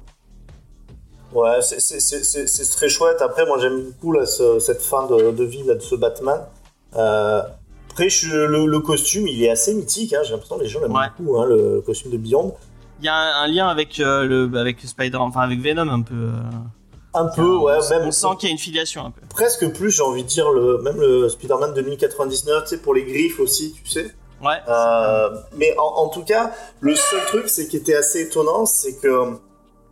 Ouais, 1.34 1.62
c'est- 1.62 1.80
c'est 1.80 2.00
c'est- 2.00 2.24
c'est- 2.24 2.48
c'est 2.48 2.66
très 2.76 2.88
chouette. 2.90 3.22
Après, 3.22 3.46
moi 3.46 3.58
j'aime 3.60 3.82
beaucoup 3.84 4.12
là, 4.12 4.26
ce- 4.26 4.60
cette 4.60 4.82
fin 4.82 5.06
de, 5.08 5.32
de 5.32 5.44
vie 5.44 5.64
là, 5.64 5.76
de 5.76 5.80
ce 5.82 5.96
Batman. 5.96 6.42
Euh, 6.96 7.42
après, 7.90 8.10
je, 8.10 8.30
le, 8.36 8.66
le 8.66 8.80
costume, 8.80 9.28
il 9.28 9.44
est 9.44 9.50
assez 9.50 9.74
mythique. 9.74 10.14
Hein. 10.14 10.22
J'ai 10.24 10.32
l'impression 10.32 10.58
que 10.58 10.64
les 10.64 10.70
gens 10.70 10.80
l'aiment 10.82 10.94
Ouais. 10.94 11.08
beaucoup, 11.18 11.38
hein, 11.40 11.46
le 11.46 11.82
costume 11.82 12.12
de 12.12 12.18
Beyond. 12.18 12.56
Il 13.00 13.06
y 13.06 13.10
a 13.10 13.16
un, 13.16 13.44
un 13.44 13.48
lien 13.48 13.68
avec 13.68 14.00
euh, 14.00 14.24
le, 14.24 14.58
avec 14.58 14.80
Spider, 14.82 15.18
enfin 15.18 15.42
avec 15.42 15.60
Venom 15.60 15.90
un 15.90 16.02
peu. 16.02 16.14
euh. 16.16 16.32
Un 17.18 17.28
peu, 17.28 17.56
ouais, 17.58 17.78
on, 17.82 17.90
même 17.90 18.08
on 18.08 18.12
sent 18.12 18.28
qu'il 18.40 18.50
y 18.50 18.52
a 18.52 18.54
une 18.54 18.58
filiation 18.60 19.06
un 19.06 19.12
peu. 19.12 19.22
presque 19.30 19.70
plus, 19.74 19.90
j'ai 19.92 20.02
envie 20.04 20.24
de 20.24 20.28
dire, 20.28 20.50
le, 20.52 20.80
même 20.82 21.00
le 21.00 21.30
Spider-Man 21.30 21.74
2099, 21.74 22.64
tu 22.64 22.70
sais, 22.72 22.78
pour 22.82 22.94
les 22.94 23.04
griffes 23.06 23.40
aussi, 23.40 23.74
tu 23.74 23.90
sais. 23.90 24.14
Ouais. 24.44 24.58
Euh, 24.68 25.30
mais 25.56 25.76
en, 25.78 25.84
en 26.06 26.10
tout 26.10 26.24
cas, 26.24 26.52
le 26.82 26.96
seul 26.96 27.22
truc, 27.28 27.48
c'est 27.48 27.68
qui 27.68 27.78
était 27.78 27.96
assez 27.96 28.22
étonnant, 28.22 28.66
c'est 28.66 28.98
que, 29.00 29.38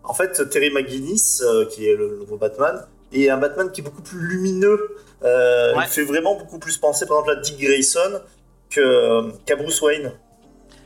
en 0.03 0.13
fait, 0.13 0.49
Terry 0.49 0.69
McGinnis, 0.71 1.39
euh, 1.43 1.65
qui 1.65 1.87
est 1.87 1.95
le 1.95 2.17
nouveau 2.19 2.37
Batman, 2.37 2.85
est 3.13 3.29
un 3.29 3.37
Batman 3.37 3.71
qui 3.71 3.81
est 3.81 3.83
beaucoup 3.83 4.01
plus 4.01 4.19
lumineux. 4.19 4.79
Euh, 5.23 5.73
Ouais. 5.75 5.83
Il 5.85 5.89
fait 5.89 6.03
vraiment 6.03 6.35
beaucoup 6.35 6.59
plus 6.59 6.77
penser, 6.77 7.05
par 7.05 7.19
exemple, 7.19 7.37
à 7.37 7.41
Dick 7.41 7.57
Grayson 7.59 8.19
que- 8.69 9.31
qu'à 9.45 9.55
Bruce 9.55 9.81
Wayne. 9.81 10.11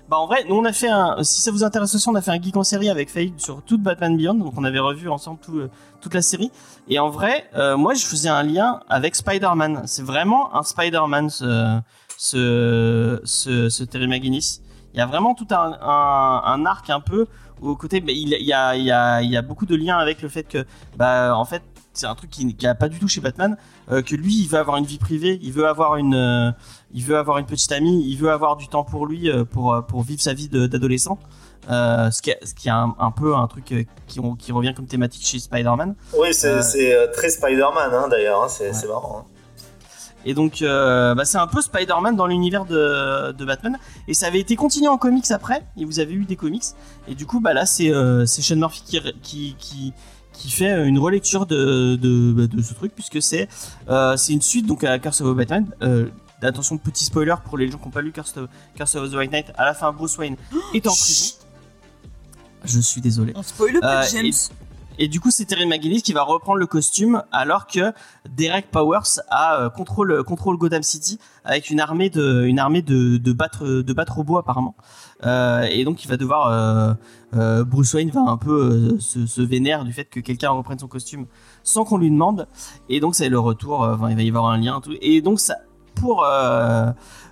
Bah 0.09 0.15
en 0.19 0.25
vrai, 0.27 0.45
nous 0.47 0.55
on 0.55 0.63
a 0.63 0.71
fait 0.71 0.87
un. 0.87 1.21
Si 1.23 1.41
ça 1.41 1.51
vous 1.51 1.65
intéresse 1.65 1.93
aussi, 1.93 2.07
on 2.07 2.15
a 2.15 2.21
fait 2.21 2.31
un 2.31 2.41
geek 2.41 2.55
en 2.55 2.63
série 2.63 2.89
avec 2.89 3.09
Faye 3.09 3.33
sur 3.37 3.61
toute 3.61 3.81
Batman 3.83 4.15
Beyond, 4.15 4.35
donc 4.35 4.53
on 4.55 4.63
avait 4.63 4.79
revu 4.79 5.09
ensemble 5.09 5.37
tout, 5.41 5.57
euh, 5.57 5.69
toute 5.99 6.13
la 6.13 6.21
série. 6.21 6.49
Et 6.87 6.97
en 6.97 7.09
vrai, 7.09 7.43
euh, 7.57 7.75
moi 7.75 7.93
je 7.93 8.05
faisais 8.05 8.29
un 8.29 8.41
lien 8.43 8.79
avec 8.87 9.17
Spider-Man. 9.17 9.81
C'est 9.85 10.03
vraiment 10.05 10.55
un 10.55 10.63
Spider-Man 10.63 11.29
ce, 11.29 11.79
ce, 12.17 13.21
ce, 13.23 13.69
ce 13.69 13.83
Terry 13.83 14.07
McGinnis. 14.07 14.61
Il 14.93 14.97
y 14.99 15.01
a 15.01 15.05
vraiment 15.05 15.35
tout 15.35 15.47
un, 15.51 15.77
un, 15.81 16.41
un 16.45 16.65
arc 16.65 16.89
un 16.89 16.99
peu 16.99 17.27
au 17.61 17.75
côté. 17.75 17.99
bah, 18.01 18.11
il, 18.11 18.33
il 18.33 18.45
y 18.45 18.53
a, 18.53 18.75
il 18.75 18.83
y, 18.83 18.91
a, 18.91 19.21
il 19.21 19.29
y 19.29 19.37
a 19.37 19.41
beaucoup 19.41 19.65
de 19.65 19.75
liens 19.75 19.97
avec 19.97 20.21
le 20.21 20.29
fait 20.29 20.43
que, 20.43 20.65
bah 20.95 21.35
en 21.35 21.45
fait, 21.45 21.61
c'est 21.93 22.05
un 22.07 22.15
truc 22.15 22.29
qui, 22.29 22.55
qui 22.55 22.67
a 22.67 22.75
pas 22.75 22.89
du 22.89 22.99
tout 22.99 23.07
chez 23.07 23.21
Batman, 23.21 23.57
euh, 23.91 24.01
que 24.03 24.15
lui 24.15 24.35
il 24.41 24.47
veut 24.47 24.59
avoir 24.59 24.77
une 24.77 24.85
vie 24.85 24.99
privée, 24.99 25.39
il 25.41 25.51
veut 25.51 25.67
avoir 25.67 25.95
une, 25.95 26.13
euh, 26.13 26.51
il 26.93 27.03
veut 27.03 27.17
avoir 27.17 27.37
une 27.39 27.45
petite 27.47 27.71
amie, 27.71 28.07
il 28.07 28.17
veut 28.17 28.31
avoir 28.31 28.55
du 28.55 28.67
temps 28.67 28.83
pour 28.83 29.07
lui, 29.07 29.29
euh, 29.31 29.45
pour, 29.45 29.83
pour 29.87 30.03
vivre 30.03 30.21
sa 30.21 30.33
vie 30.33 30.47
d'adolescent. 30.47 31.17
Ce, 31.69 32.21
qui 32.21 32.29
est, 32.29 32.39
ce 32.45 32.53
qui 32.53 32.69
est 32.69 32.71
un, 32.71 32.95
un 32.97 33.11
peu 33.11 33.35
un 33.35 33.45
truc 33.47 33.65
qui, 33.65 34.19
qui 34.39 34.51
revient 34.53 34.73
comme 34.73 34.85
thématique 34.87 35.25
chez 35.25 35.37
Spider-Man. 35.39 35.95
Oui, 36.17 36.33
c'est 36.33 37.11
très 37.11 37.29
Spider-Man, 37.29 37.91
hein, 37.93 38.07
d'ailleurs, 38.09 38.43
hein, 38.43 38.47
c'est 38.47 38.67
Ouais. 38.67 38.73
c'est 38.73 38.87
marrant. 38.87 39.25
hein. 39.27 39.31
Et 40.27 40.33
donc, 40.33 40.61
euh, 40.61 41.15
bah, 41.15 41.23
c'est 41.23 41.37
un 41.37 41.47
peu 41.47 41.61
Spider-Man 41.61 42.17
dans 42.17 42.27
l'univers 42.27 42.65
de, 42.65 43.31
de 43.31 43.45
Batman. 43.45 43.77
Et 44.09 44.13
ça 44.13 44.27
avait 44.27 44.41
été 44.41 44.57
continué 44.57 44.89
en 44.89 44.97
comics 44.97 45.31
après. 45.31 45.65
Et 45.77 45.85
vous 45.85 45.99
avez 45.99 46.13
eu 46.13 46.25
des 46.25 46.35
comics. 46.35 46.65
Et 47.07 47.15
du 47.15 47.25
coup, 47.25 47.39
bah, 47.39 47.53
là, 47.53 47.65
c'est 47.65 47.89
euh, 47.89 48.25
Sean 48.25 48.57
Murphy 48.57 48.83
qui, 48.85 49.01
qui, 49.23 49.55
qui, 49.57 49.93
qui 50.33 50.51
fait 50.51 50.85
une 50.85 50.99
relecture 50.99 51.45
de, 51.45 51.95
de, 51.95 52.33
bah, 52.33 52.47
de 52.47 52.61
ce 52.61 52.73
truc, 52.73 52.93
puisque 52.93 53.21
c'est 53.21 53.47
euh, 53.89 54.17
une 54.29 54.41
suite 54.41 54.65
donc 54.67 54.83
à 54.83 54.99
Curse 54.99 55.21
of 55.21 55.35
Batman. 55.35 55.65
Euh, 55.81 56.07
Attention, 56.41 56.77
petit 56.77 57.05
spoiler 57.05 57.33
pour 57.45 57.57
les 57.57 57.71
gens 57.71 57.79
qui 57.79 57.85
n'ont 57.85 57.91
pas 57.91 58.01
lu 58.01 58.11
Curse 58.11 58.35
of, 58.37 58.49
Curse 58.75 58.95
of 58.95 59.09
the 59.09 59.15
White 59.15 59.31
Knight. 59.31 59.47
À 59.57 59.65
la 59.65 59.73
fin, 59.73 59.91
Bruce 59.93 60.17
Wayne 60.17 60.35
est 60.73 60.85
en 60.85 60.91
prison. 60.91 61.35
Je 62.65 62.79
suis 62.79 63.01
désolé. 63.01 63.31
On 63.35 63.43
spoil 63.43 63.79
pas 63.79 64.03
James. 64.03 64.25
Et 64.27 64.31
du 65.07 65.19
coup, 65.19 65.29
c'est 65.29 65.45
Terry 65.45 65.67
McGinnis 65.67 66.01
qui 66.01 66.11
va 66.11 66.23
reprendre 66.23 66.57
le 66.57 66.65
costume 66.65 67.21
alors 67.31 67.67
que 67.67 67.93
Derek 68.29 68.71
Powers 68.71 69.19
a 69.29 69.61
euh, 69.61 69.69
contrôle, 69.69 70.23
contrôle 70.23 70.57
Gotham 70.57 70.81
City 70.81 71.19
avec 71.45 71.69
une 71.69 71.79
armée 71.79 72.09
de, 72.09 72.45
une 72.45 72.57
armée 72.57 72.81
de, 72.81 73.17
de 73.17 73.31
battre, 73.31 73.65
de 73.65 73.93
battre 73.93 74.15
robots 74.15 74.37
apparemment. 74.37 74.75
Euh, 75.25 75.67
et 75.69 75.83
donc, 75.83 76.03
il 76.03 76.07
va 76.07 76.17
devoir, 76.17 76.97
euh, 77.35 77.63
Bruce 77.63 77.93
Wayne 77.93 78.09
va 78.09 78.21
un 78.21 78.37
peu 78.37 78.97
se, 78.99 79.27
se 79.27 79.41
vénère 79.41 79.85
du 79.85 79.93
fait 79.93 80.05
que 80.05 80.19
quelqu'un 80.19 80.49
reprenne 80.49 80.79
son 80.79 80.87
costume 80.87 81.27
sans 81.63 81.85
qu'on 81.85 81.97
lui 81.97 82.09
demande. 82.09 82.47
Et 82.89 82.99
donc, 82.99 83.13
c'est 83.13 83.29
le 83.29 83.39
retour. 83.39 83.81
Enfin, 83.81 84.09
il 84.09 84.15
va 84.15 84.23
y 84.23 84.29
avoir 84.29 84.47
un 84.47 84.57
lien. 84.57 84.81
Et 85.01 85.21
donc, 85.21 85.39
ça, 85.39 85.57
pour 85.93 86.25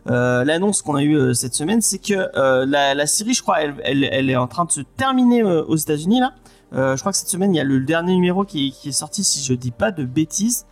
l'annonce 0.06 0.84
qu'on 0.84 0.96
a 0.96 1.04
eue 1.04 1.34
cette 1.34 1.56
semaine, 1.56 1.82
c'est 1.82 2.00
que 2.00 2.30
la, 2.66 3.08
série, 3.08 3.34
je 3.34 3.42
crois, 3.42 3.62
elle, 3.62 3.76
elle, 3.84 4.04
elle 4.04 4.30
est 4.30 4.36
en 4.36 4.48
train 4.48 4.66
de 4.66 4.72
se 4.72 4.82
terminer 4.82 5.44
aux 5.44 5.76
États-Unis 5.76 6.20
là. 6.20 6.34
Euh, 6.74 6.96
je 6.96 7.02
crois 7.02 7.12
que 7.12 7.18
cette 7.18 7.30
semaine, 7.30 7.54
il 7.54 7.58
y 7.58 7.62
a 7.62 7.64
le 7.64 7.80
dernier 7.80 8.14
numéro 8.14 8.44
qui, 8.44 8.76
est 8.86 8.92
sorti, 8.92 9.24
si 9.24 9.44
je 9.44 9.54
dis 9.54 9.72
pas 9.72 9.92
de 9.92 10.06
bêtises. 10.06 10.66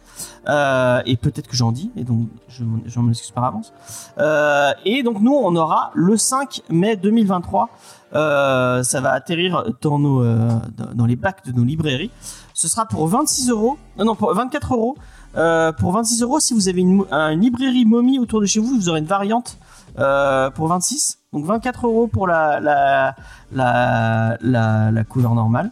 Euh, 0.47 1.01
et 1.05 1.17
peut-être 1.17 1.47
que 1.47 1.55
j'en 1.55 1.71
dis, 1.71 1.91
et 1.95 2.03
donc 2.03 2.27
je, 2.47 2.63
je 2.85 2.99
m'en 2.99 3.09
excuse 3.09 3.31
par 3.31 3.45
avance. 3.45 3.73
Euh, 4.19 4.71
et 4.85 5.01
donc 5.01 5.21
nous, 5.21 5.33
on 5.33 5.55
aura 5.55 5.91
le 5.95 6.17
5 6.17 6.61
mai 6.69 6.95
2023. 6.95 7.69
Euh, 8.15 8.83
ça 8.83 9.01
va 9.01 9.11
atterrir 9.11 9.63
dans, 9.81 9.97
nos, 9.97 10.21
euh, 10.21 10.59
dans, 10.93 11.05
les 11.05 11.15
bacs 11.15 11.45
de 11.45 11.51
nos 11.51 11.63
librairies. 11.63 12.11
Ce 12.53 12.67
sera 12.67 12.85
pour 12.85 13.07
26 13.07 13.49
euros. 13.49 13.77
Non, 13.97 14.05
non, 14.05 14.15
pour 14.15 14.33
24 14.33 14.73
euros. 14.73 14.95
Euh, 15.35 15.71
pour 15.71 15.91
26 15.93 16.21
euros, 16.21 16.39
si 16.39 16.53
vous 16.53 16.69
avez 16.69 16.81
une 16.81 17.05
librairie 17.31 17.85
momie 17.85 18.19
autour 18.19 18.39
de 18.39 18.45
chez 18.45 18.59
vous, 18.59 18.75
vous 18.75 18.89
aurez 18.89 18.99
une 18.99 19.05
variante 19.05 19.57
euh, 19.99 20.49
pour 20.49 20.67
26. 20.67 21.19
Donc 21.33 21.45
24 21.45 21.87
euros 21.87 22.07
pour 22.07 22.27
la, 22.27 22.59
la, 22.59 23.15
la, 23.51 24.37
la, 24.41 24.91
la 24.91 25.03
cover 25.03 25.29
normale. 25.29 25.71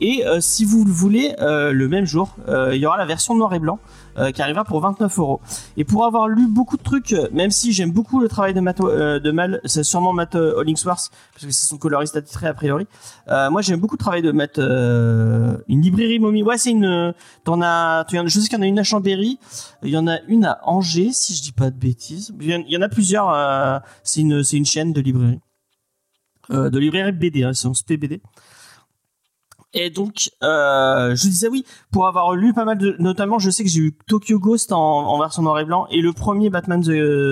Et 0.00 0.24
euh, 0.26 0.40
si 0.40 0.64
vous 0.64 0.84
le 0.84 0.92
voulez, 0.92 1.34
euh, 1.40 1.72
le 1.72 1.88
même 1.88 2.04
jour, 2.04 2.36
il 2.48 2.76
y 2.76 2.86
aura 2.86 2.96
la 2.96 3.06
version 3.06 3.34
noir 3.34 3.52
et 3.54 3.58
blanc 3.58 3.78
euh, 4.18 4.30
qui 4.32 4.42
arrivera 4.42 4.64
pour 4.64 4.80
29 4.80 5.18
euros. 5.18 5.40
Et 5.76 5.84
pour 5.84 6.04
avoir 6.04 6.28
lu 6.28 6.46
beaucoup 6.48 6.76
de 6.76 6.82
trucs, 6.82 7.12
euh, 7.12 7.28
même 7.32 7.50
si 7.50 7.72
j'aime 7.72 7.90
beaucoup 7.92 8.20
le 8.20 8.28
travail 8.28 8.54
de 8.54 8.60
Matt, 8.60 8.80
euh, 8.80 9.32
Mal, 9.32 9.60
c'est 9.64 9.82
sûrement 9.84 10.12
Matt 10.12 10.34
Hollingsworth, 10.34 11.10
parce 11.32 11.46
que 11.46 11.50
c'est 11.52 11.66
son 11.66 11.78
coloriste 11.78 12.16
attitré 12.16 12.46
a 12.48 12.54
priori. 12.54 12.86
Moi, 13.28 13.62
j'aime 13.62 13.80
beaucoup 13.80 13.94
le 13.94 14.00
travail 14.00 14.22
de 14.22 14.32
Matt. 14.32 14.58
une 14.58 15.80
librairie 15.82 16.18
momie. 16.18 16.42
Ouais, 16.42 16.58
c'est 16.58 16.70
une. 16.70 17.14
T'en 17.44 17.60
as. 17.62 18.04
Je 18.10 18.28
sais 18.40 18.48
qu'il 18.48 18.56
y 18.58 18.60
en 18.60 18.62
a 18.62 18.66
une 18.66 18.78
à 18.78 18.82
Chambéry. 18.82 19.38
Il 19.82 19.90
y 19.90 19.96
en 19.96 20.06
a 20.08 20.18
une 20.28 20.44
à 20.44 20.58
Angers, 20.64 21.10
si 21.12 21.34
je 21.34 21.42
dis 21.42 21.52
pas 21.52 21.70
de 21.70 21.76
bêtises. 21.78 22.32
Il 22.40 22.50
y 22.50 22.76
en- 22.76 22.80
en 22.80 22.82
a 22.82 22.88
plusieurs. 22.88 23.82
c'est 24.02 24.20
une, 24.20 24.42
c'est 24.42 24.56
une 24.56 24.66
chaîne 24.66 24.92
de 24.92 25.00
librairie. 25.00 25.40
De 26.50 26.78
librairie 26.78 27.12
BD, 27.12 27.44
hein, 27.44 27.52
c'est 27.54 27.68
un 27.68 27.74
SPBD. 27.74 28.20
Et 29.72 29.90
donc, 29.90 30.30
euh, 30.42 31.14
je 31.14 31.22
disais 31.28 31.46
oui, 31.46 31.64
pour 31.92 32.08
avoir 32.08 32.34
lu 32.34 32.52
pas 32.52 32.64
mal 32.64 32.76
de, 32.76 32.96
notamment, 32.98 33.38
je 33.38 33.50
sais 33.50 33.62
que 33.62 33.70
j'ai 33.70 33.80
eu 33.80 33.92
Tokyo 34.08 34.40
Ghost 34.40 34.72
en, 34.72 35.18
version 35.20 35.42
noir 35.42 35.60
et 35.60 35.64
blanc 35.64 35.86
et 35.90 36.00
le 36.00 36.12
premier 36.12 36.50
Batman 36.50 36.82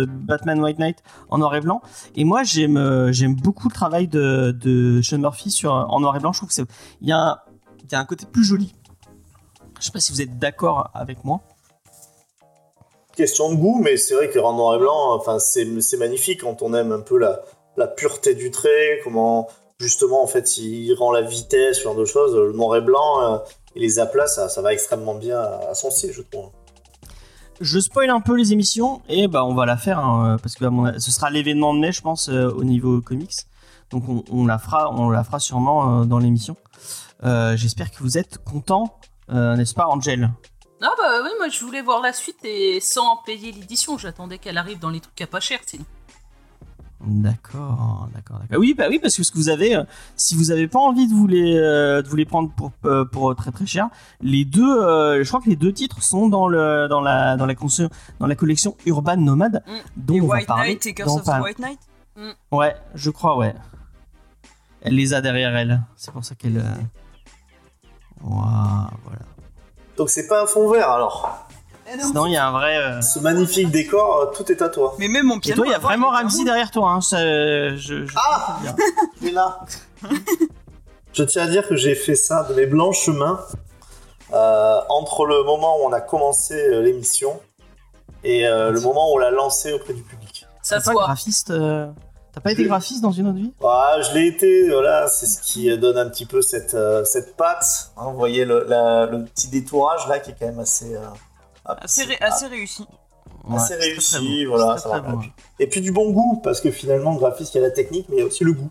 Batman 0.06 0.60
White 0.62 0.78
Knight 0.78 1.02
en 1.30 1.38
noir 1.38 1.56
et 1.56 1.60
blanc. 1.60 1.82
Et 2.14 2.24
moi, 2.24 2.44
j'aime, 2.44 2.76
euh, 2.76 3.10
beaucoup 3.42 3.68
le 3.68 3.74
travail 3.74 4.06
de, 4.06 4.52
de 4.52 5.00
Sean 5.02 5.18
Murphy 5.18 5.50
sur 5.50 5.72
en 5.72 5.98
noir 5.98 6.14
et 6.16 6.20
blanc. 6.20 6.32
Je 6.32 6.38
trouve 6.38 6.50
que 6.50 6.62
il 7.00 7.08
y 7.08 7.12
a, 7.12 7.42
un- 7.92 8.04
côté 8.04 8.24
plus 8.24 8.44
joli. 8.44 8.72
Je 9.80 9.86
sais 9.86 9.92
pas 9.92 10.00
si 10.00 10.12
vous 10.12 10.22
êtes 10.22 10.38
d'accord 10.38 10.90
avec 10.94 11.24
moi. 11.24 11.40
Question 13.16 13.50
de 13.50 13.56
goût, 13.56 13.80
mais 13.82 13.96
c'est 13.96 14.14
vrai 14.14 14.30
que 14.30 14.38
en 14.38 14.52
noir 14.52 14.76
et 14.76 14.78
blanc, 14.78 15.12
enfin, 15.16 15.40
c'est 15.40 15.66
magnifique 15.98 16.42
quand 16.42 16.62
on 16.62 16.72
aime 16.72 16.92
un 16.92 17.00
peu 17.00 17.18
la, 17.18 17.40
la 17.76 17.88
pureté 17.88 18.36
du 18.36 18.52
trait, 18.52 19.00
comment 19.02 19.48
justement 19.80 20.22
en 20.22 20.26
fait 20.26 20.58
il 20.58 20.92
rend 20.94 21.12
la 21.12 21.22
vitesse, 21.22 21.78
ce 21.78 21.82
genre 21.84 21.94
de 21.94 22.04
choses. 22.04 22.34
Le 22.34 22.52
noir 22.52 22.76
et 22.76 22.80
blanc 22.80 23.22
euh, 23.22 23.38
et 23.74 23.80
les 23.80 23.98
aplats, 23.98 24.26
ça, 24.26 24.48
ça 24.48 24.62
va 24.62 24.72
extrêmement 24.72 25.14
bien 25.14 25.40
à 25.40 25.74
son 25.74 25.90
style, 25.90 26.12
je 26.12 26.22
trouve. 26.22 26.50
Je 27.60 27.80
spoil 27.80 28.10
un 28.10 28.20
peu 28.20 28.36
les 28.36 28.52
émissions 28.52 29.02
et 29.08 29.26
bah 29.26 29.44
on 29.44 29.54
va 29.54 29.66
la 29.66 29.76
faire 29.76 29.98
hein, 29.98 30.36
parce 30.42 30.54
que 30.54 30.64
mon 30.64 30.98
ce 30.98 31.10
sera 31.10 31.30
l'événement 31.30 31.74
de 31.74 31.80
mai, 31.80 31.92
je 31.92 32.02
pense, 32.02 32.28
euh, 32.28 32.50
au 32.50 32.64
niveau 32.64 33.00
comics. 33.00 33.34
Donc 33.90 34.08
on, 34.08 34.22
on 34.30 34.46
la 34.46 34.58
fera, 34.58 34.90
on 34.92 35.10
la 35.10 35.24
fera 35.24 35.40
sûrement 35.40 36.00
euh, 36.00 36.04
dans 36.04 36.18
l'émission. 36.18 36.56
Euh, 37.24 37.56
J'espère 37.56 37.90
que 37.90 37.98
vous 38.00 38.16
êtes 38.18 38.38
contents, 38.38 38.98
euh, 39.30 39.56
n'est-ce 39.56 39.74
pas, 39.74 39.86
Angel? 39.86 40.30
Ah 40.80 40.94
bah 40.96 41.20
oui, 41.24 41.30
moi 41.38 41.48
je 41.48 41.64
voulais 41.64 41.82
voir 41.82 42.00
la 42.00 42.12
suite 42.12 42.38
et 42.44 42.78
sans 42.80 43.16
payer 43.26 43.50
l'édition. 43.50 43.98
J'attendais 43.98 44.38
qu'elle 44.38 44.58
arrive 44.58 44.78
dans 44.78 44.90
les 44.90 45.00
trucs 45.00 45.20
à 45.20 45.26
pas 45.26 45.40
cher, 45.40 45.58
sinon. 45.66 45.84
D'accord, 47.06 48.08
d'accord, 48.14 48.38
d'accord. 48.40 48.58
Oui, 48.58 48.74
bah 48.76 48.86
oui, 48.90 48.98
parce 48.98 49.16
que 49.16 49.22
ce 49.22 49.30
que 49.30 49.36
vous 49.38 49.48
avez, 49.48 49.76
euh, 49.76 49.84
si 50.16 50.34
vous 50.34 50.50
avez 50.50 50.66
pas 50.66 50.80
envie 50.80 51.06
de 51.06 51.14
vous 51.14 51.26
les, 51.28 51.56
euh, 51.56 52.02
de 52.02 52.08
vous 52.08 52.16
les 52.16 52.24
prendre 52.24 52.50
pour, 52.50 52.72
euh, 52.86 53.04
pour 53.04 53.34
très 53.36 53.52
très 53.52 53.66
cher, 53.66 53.88
les 54.20 54.44
deux, 54.44 54.80
euh, 54.82 55.22
je 55.22 55.28
crois 55.28 55.40
que 55.40 55.48
les 55.48 55.54
deux 55.56 55.72
titres 55.72 56.02
sont 56.02 56.28
dans 56.28 56.48
le, 56.48 56.88
dans 56.88 57.00
la, 57.00 57.36
dans 57.36 57.46
la, 57.46 57.54
cons- 57.54 57.88
dans 58.18 58.26
la 58.26 58.34
collection 58.34 58.76
Urban 58.84 59.16
Nomad, 59.16 59.62
Mm. 59.66 59.72
dont 59.96 60.14
Et 60.14 60.20
on 60.20 60.26
va 60.26 60.34
White 60.36 60.46
parler 60.48 60.68
Knight 60.72 60.86
et 60.86 60.94
Curse 60.94 61.12
of 61.16 61.24
pas- 61.24 61.38
the 61.38 61.42
White 61.44 61.58
Knight 61.60 61.78
Ouais, 62.50 62.74
je 62.96 63.10
crois, 63.10 63.36
ouais. 63.36 63.54
Elle 64.82 64.94
les 64.96 65.14
a 65.14 65.20
derrière 65.20 65.54
elle. 65.56 65.80
C'est 65.96 66.10
pour 66.12 66.24
ça 66.24 66.34
qu'elle. 66.34 66.64
Ouah, 68.24 68.90
voilà. 69.04 69.20
Donc 69.96 70.10
c'est 70.10 70.26
pas 70.26 70.42
un 70.42 70.46
fond 70.46 70.70
vert 70.70 70.90
alors? 70.90 71.47
Sinon, 72.00 72.26
il 72.26 72.32
y 72.32 72.36
a 72.36 72.46
un 72.48 72.52
vrai. 72.52 72.76
euh, 72.76 73.00
Ce 73.02 73.18
magnifique 73.18 73.70
décor, 73.70 74.20
euh, 74.20 74.26
tout 74.36 74.50
est 74.52 74.60
à 74.62 74.68
toi. 74.68 74.94
Mais 74.98 75.08
même 75.08 75.26
mon 75.26 75.36
Et 75.36 75.40
piano. 75.40 75.56
toi, 75.62 75.66
il 75.66 75.72
y 75.72 75.74
a 75.74 75.78
vraiment 75.78 76.08
Ramsey 76.10 76.44
derrière 76.44 76.70
toi. 76.70 76.90
Hein. 76.90 77.00
ça, 77.00 77.18
euh, 77.18 77.76
je, 77.76 78.04
je- 78.06 78.14
Ah 78.16 78.58
bien. 78.62 78.76
Il 79.22 79.28
est 79.28 79.32
là. 79.32 79.60
Je 81.14 81.24
tiens 81.24 81.44
à 81.44 81.46
dire 81.48 81.66
que 81.66 81.74
j'ai 81.74 81.94
fait 81.94 82.14
ça 82.14 82.44
de 82.44 82.54
mes 82.54 82.66
blancs 82.66 82.94
chemins 82.94 83.40
euh, 84.32 84.80
entre 84.88 85.24
le 85.26 85.42
moment 85.42 85.78
où 85.80 85.86
on 85.88 85.92
a 85.92 86.00
commencé 86.00 86.54
euh, 86.54 86.82
l'émission 86.82 87.40
et 88.22 88.46
euh, 88.46 88.70
le 88.70 88.80
moment 88.80 89.10
où 89.10 89.14
on 89.14 89.18
l'a 89.18 89.30
lancé 89.30 89.72
auprès 89.72 89.94
du 89.94 90.02
public. 90.02 90.46
Ça 90.62 90.76
T'as 90.76 90.80
se 90.80 90.84
pas 90.86 90.92
voit. 90.92 91.04
graphiste. 91.06 91.50
euh, 91.50 91.88
T'as 92.32 92.40
pas 92.42 92.52
été 92.52 92.62
graphiste 92.64 93.02
dans 93.02 93.10
une 93.10 93.26
autre 93.28 93.38
vie? 93.38 93.52
Ah, 93.64 93.96
je 94.02 94.12
l'ai 94.14 94.26
été, 94.28 94.68
voilà, 94.68 95.08
c'est 95.08 95.26
ce 95.26 95.40
qui 95.40 95.76
donne 95.78 95.96
un 95.98 96.08
petit 96.08 96.26
peu 96.26 96.40
cette, 96.42 96.74
euh, 96.74 97.04
cette 97.04 97.36
patte. 97.36 97.90
hein, 97.96 98.10
vous 98.12 98.18
voyez 98.18 98.44
le, 98.44 98.64
la- 98.68 99.06
le 99.06 99.24
petit 99.24 99.48
détourage 99.48 100.06
là 100.08 100.20
qui 100.20 100.30
est 100.30 100.36
quand 100.38 100.46
même 100.46 100.60
assez, 100.60 100.94
euh, 100.94 101.00
Assez, 101.68 102.04
ré- 102.04 102.18
assez 102.20 102.46
réussi. 102.46 102.84
Ouais, 103.46 103.56
assez 103.56 103.74
réussi, 103.76 104.44
voilà. 104.44 104.76
Ça 104.78 105.00
beau. 105.00 105.20
Et 105.58 105.66
puis 105.66 105.80
du 105.80 105.92
bon 105.92 106.10
goût, 106.10 106.40
parce 106.42 106.60
que 106.60 106.70
finalement, 106.70 107.12
le 107.12 107.18
graphiste, 107.18 107.54
il 107.54 107.58
y 107.58 107.60
a 107.64 107.68
la 107.68 107.72
technique, 107.72 108.06
mais 108.08 108.16
il 108.16 108.18
y 108.20 108.22
a 108.22 108.26
aussi 108.26 108.44
le 108.44 108.52
goût. 108.52 108.70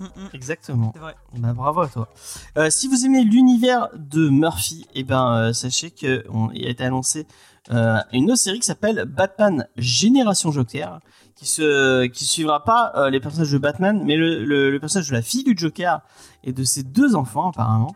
Mm, 0.00 0.04
mm. 0.04 0.28
Exactement. 0.34 0.90
C'est 0.94 1.00
vrai. 1.00 1.14
Bah, 1.38 1.52
bravo 1.54 1.80
à 1.80 1.88
toi. 1.88 2.08
Euh, 2.56 2.70
si 2.70 2.88
vous 2.88 3.04
aimez 3.04 3.24
l'univers 3.24 3.88
de 3.94 4.28
Murphy, 4.28 4.86
eh 4.94 5.02
ben, 5.02 5.32
euh, 5.48 5.52
sachez 5.52 5.90
qu'il 5.90 6.22
a 6.28 6.68
été 6.68 6.84
annoncé 6.84 7.26
euh, 7.72 7.98
une 8.12 8.30
autre 8.30 8.40
série 8.40 8.60
qui 8.60 8.66
s'appelle 8.66 9.04
Batman 9.06 9.66
Génération 9.76 10.52
Joker, 10.52 11.00
qui 11.34 11.46
se 11.46 12.06
qui 12.06 12.24
suivra 12.24 12.64
pas 12.64 12.92
euh, 12.96 13.10
les 13.10 13.20
personnages 13.20 13.50
de 13.52 13.58
Batman, 13.58 14.00
mais 14.04 14.16
le, 14.16 14.44
le- 14.44 14.70
le 14.70 14.80
personnage 14.80 15.08
de 15.08 15.14
la 15.14 15.22
fille 15.22 15.44
du 15.44 15.54
Joker 15.56 16.00
et 16.44 16.52
de 16.52 16.64
ses 16.64 16.82
deux 16.82 17.14
enfants 17.14 17.50
apparemment, 17.50 17.94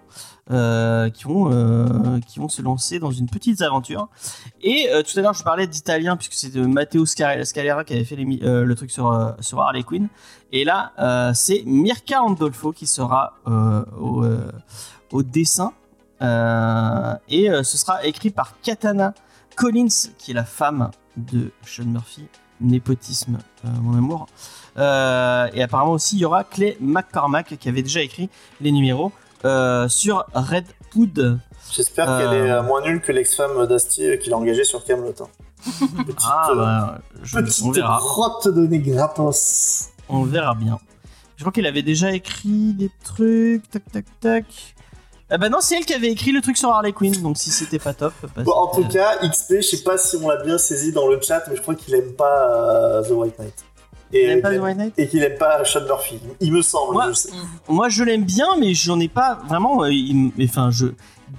euh, 0.50 1.08
qui 1.08 1.22
vont 1.22 1.52
euh, 1.52 2.18
qui 2.26 2.40
vont 2.40 2.48
se 2.48 2.62
lancer 2.62 2.98
dans 2.98 3.12
une 3.12 3.28
petite 3.28 3.62
aventure. 3.62 4.08
Et 4.60 4.88
euh, 4.90 5.04
tout 5.04 5.16
à 5.16 5.22
l'heure, 5.22 5.34
je 5.34 5.44
parlais 5.44 5.68
d'italien 5.68 6.16
puisque 6.16 6.32
c'est 6.32 6.56
Matteo 6.56 7.06
Scalera 7.06 7.84
qui 7.84 7.94
avait 7.94 8.04
fait 8.04 8.16
le 8.16 8.74
truc 8.74 8.90
sur 8.90 9.06
Harley 9.60 9.84
Quinn. 9.84 10.08
Et 10.50 10.64
là, 10.64 11.32
c'est 11.32 11.62
Mirka 11.64 12.22
Andolfo 12.22 12.72
qui 12.72 12.86
sera 12.86 13.34
au, 13.46 14.24
au 15.12 15.22
dessin. 15.22 15.74
Et 16.20 17.48
ce 17.48 17.78
sera 17.78 18.04
écrit 18.04 18.30
par 18.30 18.60
Katana 18.62 19.14
Collins, 19.54 20.10
qui 20.18 20.32
est 20.32 20.34
la 20.34 20.44
femme 20.44 20.90
de 21.16 21.52
Sean 21.64 21.84
Murphy. 21.84 22.26
Népotisme, 22.60 23.38
mon 23.64 23.96
amour. 23.96 24.26
Et 24.76 25.62
apparemment 25.62 25.92
aussi, 25.92 26.16
il 26.16 26.20
y 26.20 26.24
aura 26.24 26.42
Clay 26.42 26.76
McCormack 26.80 27.56
qui 27.58 27.68
avait 27.68 27.82
déjà 27.82 28.02
écrit 28.02 28.28
les 28.60 28.72
numéros 28.72 29.12
euh, 29.44 29.88
sur 29.88 30.24
Red 30.34 30.64
Hood. 30.94 31.38
J'espère 31.70 32.10
Euh. 32.10 32.18
qu'elle 32.18 32.46
est 32.46 32.50
euh, 32.50 32.62
moins 32.62 32.82
nulle 32.82 33.00
que 33.00 33.12
l'ex-femme 33.12 33.66
d'Astier 33.66 34.18
qu'il 34.18 34.32
a 34.32 34.36
engagée 34.36 34.64
sur 34.64 34.84
Camelot. 34.84 35.14
hein. 35.20 35.26
Petite, 36.06 36.20
Ah, 36.24 36.48
euh, 36.50 36.54
bah, 36.56 36.98
je- 37.22 37.38
petite 37.38 37.64
on 37.64 37.70
verra. 37.70 37.98
grotte 37.98 38.48
de 38.48 38.66
nez 38.66 38.78
gratos. 38.80 39.88
On 40.08 40.24
verra 40.24 40.54
bien. 40.54 40.78
Je 41.36 41.42
crois 41.44 41.52
qu'elle 41.52 41.66
avait 41.66 41.82
déjà 41.82 42.12
écrit 42.12 42.72
des 42.74 42.90
trucs. 43.04 43.68
Tac, 43.70 43.82
tac, 43.92 44.04
tac. 44.20 44.44
Ah 45.30 45.38
bah 45.38 45.48
non, 45.48 45.58
c'est 45.62 45.76
elle 45.78 45.86
qui 45.86 45.94
avait 45.94 46.10
écrit 46.10 46.30
le 46.30 46.42
truc 46.42 46.58
sur 46.58 46.68
Harley 46.68 46.92
Quinn, 46.92 47.14
donc 47.22 47.38
si 47.38 47.50
c'était 47.50 47.78
pas 47.78 47.94
top. 47.94 48.12
bah, 48.36 48.42
Bon, 48.44 48.52
en 48.52 48.66
tout 48.66 48.86
cas, 48.86 49.16
XP, 49.26 49.54
je 49.56 49.60
sais 49.62 49.82
pas 49.82 49.96
si 49.96 50.16
on 50.16 50.28
l'a 50.28 50.42
bien 50.42 50.58
saisi 50.58 50.92
dans 50.92 51.08
le 51.08 51.18
chat, 51.22 51.42
mais 51.48 51.56
je 51.56 51.62
crois 51.62 51.74
qu'il 51.74 51.94
aime 51.94 52.12
pas 52.12 52.50
euh, 52.50 53.02
The 53.02 53.12
White 53.12 53.38
Knight. 53.38 53.64
Et, 54.12 54.40
qu'il 54.40 54.42
The 54.42 54.60
White 54.62 54.76
Knight 54.76 54.94
et 54.98 55.08
qu'il 55.08 55.22
aime 55.22 55.38
pas 55.38 55.64
Sean 55.64 55.84
Murphy. 55.84 56.20
Il 56.40 56.52
me 56.52 56.60
semble. 56.62 56.92
Moi- 56.92 57.08
je 57.08 57.14
sais. 57.14 57.30
Moi, 57.68 57.88
je 57.88 58.04
l'aime 58.04 58.24
bien, 58.24 58.46
mais 58.58 58.74
j'en 58.74 59.00
ai 59.00 59.08
pas 59.08 59.38
vraiment. 59.48 59.84
euh, 59.84 59.90
Enfin, 60.42 60.70
je. 60.70 60.88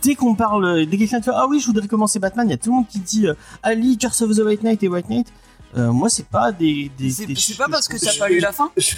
Dès 0.02 0.16
qu'on 0.16 0.34
parle, 0.36 0.86
dès 0.88 0.98
que 0.98 1.02
quelqu'un 1.04 1.20
te 1.20 1.26
fait 1.26 1.32
Ah 1.36 1.46
oui, 1.48 1.60
je 1.60 1.68
voudrais 1.68 1.88
commencer 1.88 2.18
Batman, 2.20 2.48
il 2.48 2.52
y 2.52 2.54
a 2.56 2.58
tout 2.58 2.70
le 2.72 2.78
monde 2.78 2.88
qui 2.88 3.00
dit 3.00 3.28
euh, 3.28 3.36
Ali, 3.62 3.98
Curse 3.98 4.24
of 4.24 4.36
the 4.36 4.40
White 4.40 4.64
Knight 4.64 4.82
et 4.84 4.88
White 4.88 5.08
Knight. 5.10 5.28
Euh, 5.78 5.92
moi, 5.92 6.10
c'est 6.10 6.26
pas 6.28 6.52
des. 6.52 6.92
des, 6.98 7.10
C'est 7.12 7.26
des 7.28 7.36
c'est 7.36 7.56
pas 7.58 7.68
parce 7.70 7.88
que 7.88 7.98
t'as 7.98 8.18
pas 8.18 8.28
lu 8.28 8.40
la 8.40 8.52
fin 8.52 8.72
Je- 8.76 8.96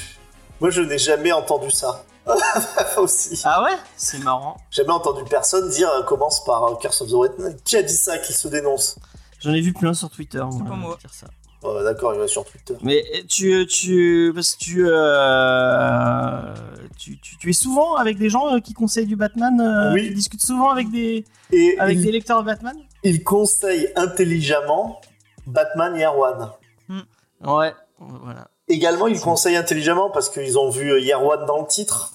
Moi, 0.62 0.70
je 0.70 0.82
n'ai 0.82 0.98
jamais 0.98 1.32
entendu 1.34 1.70
ça. 1.70 2.04
Aussi. 2.98 3.40
Ah 3.44 3.62
ouais? 3.64 3.78
C'est 3.98 4.20
marrant. 4.24 4.58
Jamais 4.72 4.92
entendu 4.92 5.22
personne 5.30 5.70
dire 5.70 5.90
euh, 5.90 6.04
commence 6.04 6.44
par 6.44 6.64
euh, 6.64 6.76
Curse 6.76 7.02
of 7.02 7.10
the 7.10 7.14
White 7.14 7.40
Knight. 7.40 7.64
Qui 7.64 7.78
a 7.78 7.84
dit 7.84 7.94
ça 7.96 8.18
Qui 8.18 8.34
se 8.34 8.48
dénonce? 8.48 8.98
J'en 9.42 9.54
ai 9.54 9.62
vu 9.62 9.74
plein 9.74 9.94
sur 9.94 10.10
Twitter. 10.10 10.40
moi, 10.40 10.64
pas 10.68 10.76
moi. 10.76 10.98
dire 11.00 11.14
ça. 11.14 11.28
Oh, 11.68 11.74
bah, 11.74 11.84
D'accord, 11.84 12.14
il 12.14 12.20
va 12.20 12.28
sur 12.28 12.46
Twitter. 12.46 12.76
Mais 12.84 13.04
tu, 13.28 13.66
tu, 13.68 14.32
parce 14.36 14.54
que 14.56 14.60
tu, 14.64 14.86
euh, 14.88 16.54
tu, 16.98 17.20
tu, 17.20 17.38
tu 17.38 17.50
es 17.50 17.54
souvent 17.54 17.96
avec 17.96 18.18
des 18.18 18.30
gens 18.30 18.56
euh, 18.56 18.60
qui 18.60 18.74
conseillent 18.74 19.06
du 19.08 19.16
Batman. 19.16 19.60
euh, 19.60 19.94
Oui. 19.94 20.08
Tu 20.10 20.14
discutes 20.14 20.42
souvent 20.46 20.70
avec 20.70 20.90
des, 20.92 21.26
Et 21.52 21.78
avec 21.80 21.98
il, 21.98 22.04
des 22.04 22.12
lecteurs 22.12 22.42
de 22.42 22.46
Batman? 22.46 22.76
il 23.04 23.24
conseille 23.24 23.90
intelligemment 23.96 25.02
Batman 25.48 25.96
Year 25.96 26.18
One. 26.18 26.50
Ouais, 27.44 27.74
voilà. 28.00 28.48
Également, 28.68 29.08
il 29.08 29.20
conseille 29.20 29.56
intelligemment 29.56 30.10
parce 30.10 30.30
qu'ils 30.30 30.58
ont 30.58 30.70
vu 30.70 31.00
Year 31.02 31.24
One 31.24 31.46
dans 31.46 31.62
le 31.62 31.68
titre. 31.68 32.14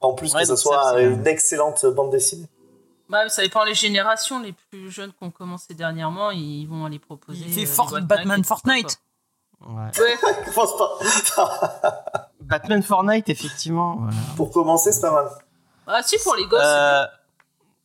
En 0.00 0.14
plus 0.14 0.34
Ouais, 0.34 0.42
que 0.42 0.48
ce 0.48 0.56
soit 0.56 0.82
ça, 0.92 1.00
une 1.00 1.26
excellente 1.26 1.84
bande 1.86 2.10
dessinée. 2.10 2.46
Bah, 3.12 3.28
ça 3.28 3.42
dépend 3.42 3.62
les 3.64 3.74
générations. 3.74 4.40
Les 4.40 4.54
plus 4.70 4.90
jeunes 4.90 5.10
qui 5.12 5.22
ont 5.22 5.30
commencé 5.30 5.74
dernièrement, 5.74 6.30
ils 6.32 6.66
vont 6.66 6.86
aller 6.86 6.98
proposer. 6.98 7.44
Il 7.46 7.52
fait 7.52 7.62
euh, 7.64 7.66
Fort- 7.66 8.00
Batman 8.02 8.42
Fortnite. 8.42 8.98
Ouais. 9.60 9.90
Ouais. 10.00 10.16
Commence 10.54 10.76
pas. 11.36 12.30
Batman 12.40 12.82
Fortnite, 12.82 13.28
effectivement. 13.28 13.96
Voilà. 14.00 14.16
Pour 14.36 14.50
commencer, 14.50 14.92
c'est 14.92 15.02
pas 15.02 15.12
mal. 15.12 15.28
Ah 15.86 16.02
si, 16.02 16.16
pour 16.24 16.34
les 16.36 16.46
gosses. 16.46 16.60
Euh, 16.64 17.04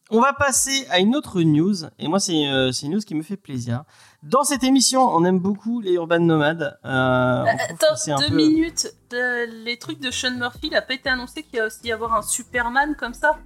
on 0.09 0.21
va 0.21 0.31
passer 0.33 0.87
à 0.89 0.99
une 0.99 1.15
autre 1.17 1.41
news, 1.41 1.75
et 1.99 2.07
moi 2.07 2.19
c'est 2.21 2.47
euh, 2.47 2.71
c'est 2.71 2.85
une 2.85 2.93
news 2.93 3.01
qui 3.01 3.13
me 3.13 3.21
fait 3.23 3.35
plaisir. 3.35 3.83
Dans 4.23 4.43
cette 4.45 4.63
émission, 4.63 5.01
on 5.01 5.25
aime 5.25 5.39
beaucoup 5.39 5.81
les 5.81 5.93
urban 5.93 6.19
nomades. 6.19 6.79
Euh, 6.85 7.43
que 7.43 7.73
Attends, 7.73 8.15
deux 8.17 8.29
peu- 8.29 8.35
minutes. 8.35 8.87
De- 9.09 9.63
les 9.65 9.77
trucs 9.77 9.99
de 9.99 10.09
Sean 10.09 10.31
Murphy, 10.31 10.67
il 10.71 10.75
a 10.75 10.81
pas 10.81 10.93
été 10.93 11.09
annoncé 11.09 11.43
qu'il 11.43 11.55
y 11.57 11.59
a 11.59 11.65
aussi 11.65 11.79
y 11.83 11.91
avoir 11.91 12.13
un 12.13 12.21
Superman 12.21 12.95
comme 12.97 13.13
ça? 13.13 13.37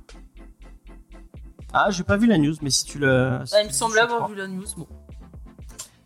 Ah, 1.74 1.88
j'ai 1.90 2.04
pas 2.04 2.18
vu 2.18 2.28
la 2.28 2.38
news, 2.38 2.56
mais 2.62 2.70
si 2.70 2.86
tu 2.86 3.00
le. 3.00 3.40
si 3.46 3.54
Ah, 3.56 3.60
tu 3.60 3.64
Il 3.64 3.68
me 3.68 3.70
le 3.70 3.74
semble 3.76 4.00
avoir 4.00 4.20
crois. 4.20 4.30
vu 4.30 4.36
la 4.36 4.48
news. 4.48 4.66
Bon. 4.78 4.88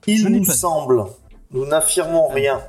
Il 0.08 0.24
nous 0.30 0.46
semble. 0.46 1.04
Nous 1.52 1.66
n'affirmons 1.66 2.28
rien. 2.28 2.60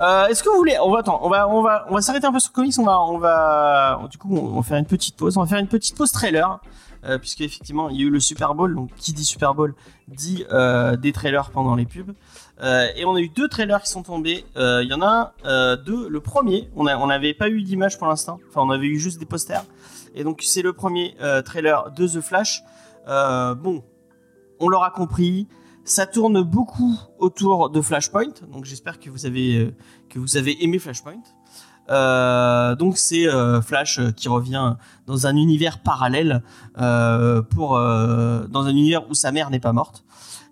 Euh, 0.00 0.26
Est-ce 0.26 0.44
que 0.44 0.48
vous 0.48 0.56
voulez 0.58 0.76
On 0.80 0.92
va 0.92 1.00
attends, 1.00 1.18
on 1.24 1.28
va 1.28 1.48
on 1.48 1.60
va 1.60 1.84
on 1.90 1.94
va 1.94 2.00
s'arrêter 2.00 2.24
un 2.26 2.32
peu 2.32 2.38
sur 2.38 2.52
comics. 2.52 2.78
On 2.78 2.84
va 2.84 3.00
on 3.00 3.18
va 3.18 4.00
du 4.08 4.16
coup 4.16 4.36
on 4.36 4.54
va 4.56 4.62
faire 4.62 4.76
une 4.76 4.86
petite 4.86 5.16
pause. 5.16 5.36
On 5.36 5.40
va 5.40 5.46
faire 5.48 5.58
une 5.58 5.66
petite 5.66 5.96
pause 5.96 6.12
trailer 6.12 6.60
euh, 7.04 7.18
puisque 7.18 7.40
effectivement 7.40 7.88
il 7.88 7.96
y 7.96 8.04
a 8.04 8.06
eu 8.06 8.10
le 8.10 8.20
Super 8.20 8.54
Bowl. 8.54 8.76
Donc 8.76 8.90
qui 8.96 9.12
dit 9.12 9.24
Super 9.24 9.54
Bowl 9.54 9.74
dit 10.06 10.44
euh, 10.52 10.94
des 10.96 11.10
trailers 11.10 11.50
pendant 11.50 11.74
les 11.74 11.84
pubs. 11.84 12.12
Euh, 12.62 12.86
et 12.94 13.04
on 13.06 13.16
a 13.16 13.20
eu 13.20 13.28
deux 13.28 13.48
trailers 13.48 13.82
qui 13.82 13.88
sont 13.90 14.04
tombés. 14.04 14.44
Euh, 14.56 14.84
Il 14.84 14.88
y 14.88 14.94
en 14.94 15.02
a 15.02 15.06
un, 15.08 15.32
euh, 15.48 15.74
deux. 15.76 16.08
Le 16.08 16.20
premier, 16.20 16.70
on 16.76 16.86
a 16.86 16.96
on 16.96 17.08
n'avait 17.08 17.34
pas 17.34 17.48
eu 17.48 17.62
d'image 17.62 17.98
pour 17.98 18.06
l'instant. 18.06 18.38
Enfin 18.48 18.60
on 18.60 18.70
avait 18.70 18.86
eu 18.86 19.00
juste 19.00 19.18
des 19.18 19.26
posters. 19.26 19.64
Et 20.14 20.24
donc 20.24 20.40
c'est 20.42 20.62
le 20.62 20.72
premier 20.72 21.14
euh, 21.20 21.42
trailer 21.42 21.90
de 21.92 22.06
The 22.06 22.20
Flash. 22.20 22.62
Euh, 23.08 23.54
bon, 23.54 23.82
on 24.60 24.68
l'aura 24.68 24.90
compris. 24.90 25.48
Ça 25.84 26.06
tourne 26.06 26.42
beaucoup 26.42 26.98
autour 27.18 27.70
de 27.70 27.80
Flashpoint, 27.80 28.34
donc 28.52 28.66
j'espère 28.66 29.00
que 29.00 29.08
vous 29.08 29.24
avez 29.24 29.56
euh, 29.58 29.74
que 30.10 30.18
vous 30.18 30.36
avez 30.36 30.62
aimé 30.62 30.78
Flashpoint. 30.78 31.22
Donc 32.78 32.98
c'est 32.98 33.26
Flash 33.62 33.98
qui 34.14 34.28
revient 34.28 34.74
dans 35.06 35.26
un 35.26 35.34
univers 35.36 35.78
parallèle 35.82 36.42
pour 37.50 37.70
dans 37.78 38.64
un 38.66 38.70
univers 38.70 39.08
où 39.08 39.14
sa 39.14 39.32
mère 39.32 39.48
n'est 39.50 39.60
pas 39.60 39.72
morte 39.72 40.04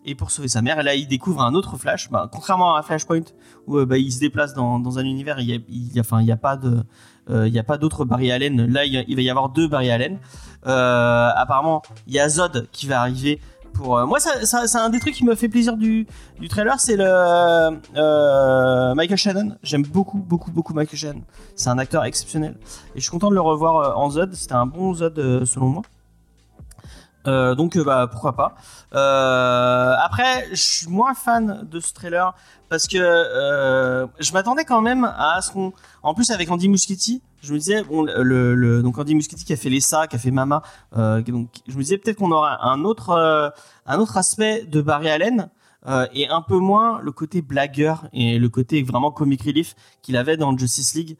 et 0.07 0.14
pour 0.14 0.31
sauver 0.31 0.49
sa 0.49 0.62
mère. 0.62 0.79
Et 0.81 0.83
là, 0.83 0.95
il 0.95 1.07
découvre 1.09 1.42
un 1.42 1.53
autre 1.55 1.77
Flash, 1.77 2.11
bah, 2.11 2.31
contrairement 2.33 2.75
à 2.77 2.83
Flashpoint 2.83 3.25
où 3.66 3.85
bah, 3.85 3.99
il 3.99 4.11
se 4.12 4.21
déplace 4.21 4.55
dans, 4.55 4.79
dans 4.79 4.99
un 4.99 5.05
univers, 5.05 5.38
il 5.40 5.51
y 5.51 5.53
a, 5.55 5.59
il 5.69 5.92
y 5.95 5.99
a- 5.99 6.01
enfin 6.01 6.23
il 6.23 6.31
a 6.33 6.37
pas 6.37 6.57
de 6.57 6.83
il 7.29 7.53
y 7.53 7.59
a 7.59 7.65
pas 7.65 7.79
d'autres 7.79 8.05
Barry 8.05 8.31
Allen. 8.31 8.67
Là, 8.73 8.85
il, 8.85 9.17
va 9.17 9.23
y 9.23 9.31
avoir 9.31 9.49
deux 9.49 9.69
Barry 9.69 9.91
Allen. 9.91 10.19
Euh, 10.67 11.31
apparemment, 11.37 11.83
il 12.07 12.15
y 12.15 12.21
a 12.21 12.29
Zod 12.29 12.69
qui 12.73 12.87
va 12.87 13.01
arriver 13.01 13.41
pour 13.73 13.99
euh, 13.99 14.07
moi 14.07 14.19
c'est 14.21 14.77
un 14.77 14.89
des 14.89 14.99
trucs 15.01 15.15
qui 15.15 15.25
me 15.25 15.35
fait 15.35 15.51
plaisir 15.51 15.77
du, 15.77 16.07
du 16.41 16.49
trailer 16.49 16.81
c'est 16.81 16.97
le 16.97 17.05
euh, 17.07 18.95
Michael 18.95 19.19
Shannon. 19.19 19.57
J'aime 19.62 19.83
beaucoup 19.83 20.19
beaucoup 20.19 20.51
beaucoup 20.51 20.75
Michael 20.75 20.99
Shannon. 20.99 21.23
C'est 21.55 21.69
un 21.69 21.79
acteur 21.79 22.05
exceptionnel. 22.05 22.57
Et 22.95 22.99
je 22.99 23.03
suis 23.03 23.11
content 23.11 23.29
de 23.29 23.35
le 23.35 23.41
revoir 23.41 23.77
euh, 23.77 23.93
en 23.95 24.11
Zod. 24.11 24.33
C'était 24.35 24.55
un 24.55 24.67
bon 24.67 24.95
Zod 24.95 25.19
euh, 25.19 25.45
selon 25.45 25.69
moi. 25.69 25.83
Euh, 27.27 27.55
donc 27.55 27.77
euh, 27.77 27.85
bah 27.85 28.09
pourquoi 28.11 28.37
pas. 28.37 28.55
Euh, 28.95 29.95
après 30.01 30.47
je 30.51 30.62
suis 30.62 30.89
moins 30.89 31.15
fan 31.15 31.67
de 31.69 31.81
ce 31.81 31.93
trailer 31.93 32.35
parce 32.69 32.87
que 32.87 32.97
euh, 32.99 34.07
je 34.19 34.33
m'attendais 34.33 34.65
quand 34.65 34.81
même 34.81 35.05
à 35.05 35.41
ce 35.43 35.51
qu'on 35.53 35.73
en 36.03 36.15
plus 36.15 36.31
avec 36.31 36.51
Andy 36.51 36.69
Muschietti 36.69 37.23
je 37.43 37.53
me 37.53 37.59
disais 37.59 37.83
bon 37.83 38.03
le, 38.03 38.55
le- 38.55 38.83
donc 38.83 38.99
Andy 38.99 39.15
Muschietti 39.15 39.45
qui 39.45 39.53
a 39.53 39.57
fait 39.57 39.69
l'ESA 39.71 40.07
qui 40.07 40.17
a 40.17 40.19
fait 40.19 40.31
Mama 40.31 40.63
euh, 40.97 41.21
donc 41.23 41.49
je 41.69 41.77
me 41.77 41.83
disais 41.83 41.99
peut-être 41.99 42.19
qu'on 42.19 42.33
aura 42.33 42.67
un 42.69 42.85
autre 42.85 43.11
euh, 43.11 43.51
un 43.87 43.99
autre 43.99 44.17
aspect 44.17 44.65
de 44.67 44.81
Barry 44.83 45.09
Allen 45.11 45.49
et 46.13 46.29
un 46.29 46.43
peu 46.43 46.59
moins 46.59 46.99
le 47.01 47.13
côté 47.13 47.43
blagueur 47.43 48.09
et 48.13 48.41
le 48.41 48.49
côté 48.49 48.83
vraiment 48.83 49.13
comic 49.13 49.41
relief 49.45 49.77
qu'il 50.03 50.17
avait 50.17 50.37
dans 50.37 50.57
Justice 50.59 50.95
League 50.95 51.17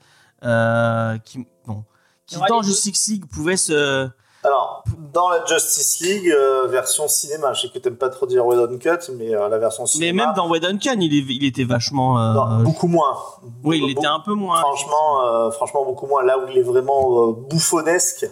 qui 1.25 1.47
bon 1.67 1.85
qui 2.27 2.35
dans. 2.49 2.63
Justice 2.63 3.07
League 3.09 3.27
pouvait 3.27 3.57
se 3.57 4.09
Alors, 4.47 4.85
dans 5.13 5.29
la 5.29 5.45
Justice 5.45 5.99
League 6.01 6.31
euh, 6.31 6.67
version 6.69 7.09
cinéma, 7.09 7.53
je 7.53 7.63
sais 7.63 7.69
que 7.69 7.79
t'aimes 7.81 7.97
pas 7.97 8.11
trop 8.11 8.27
dire 8.27 8.47
Whedon 8.47 8.79
Cut, 8.79 9.11
mais 9.19 9.35
euh, 9.35 9.49
la 9.49 9.59
version 9.59 9.83
mais 9.83 9.89
cinéma. 9.89 10.27
même 10.27 10.35
dans 10.35 10.49
Whedon 10.49 10.79
Can 10.81 11.01
il, 11.01 11.13
est- 11.15 11.35
il 11.35 11.45
était 11.45 11.65
vachement 11.65 12.21
euh, 12.21 12.33
non, 12.33 12.63
beaucoup 12.63 12.87
moins. 12.87 13.17
oui 13.65 13.81
il 13.85 13.91
était 13.91 14.07
un 14.07 14.21
peu 14.21 14.35
moins 14.35 14.61
Franchement, 14.61 15.51
franchement, 15.51 15.85
beaucoup 15.85 16.07
moins. 16.07 16.23
Là 16.23 16.39
où 16.39 16.43
il 16.49 16.57
est 16.59 16.63
vraiment 16.63 17.29
bouffonnesque, 17.33 18.27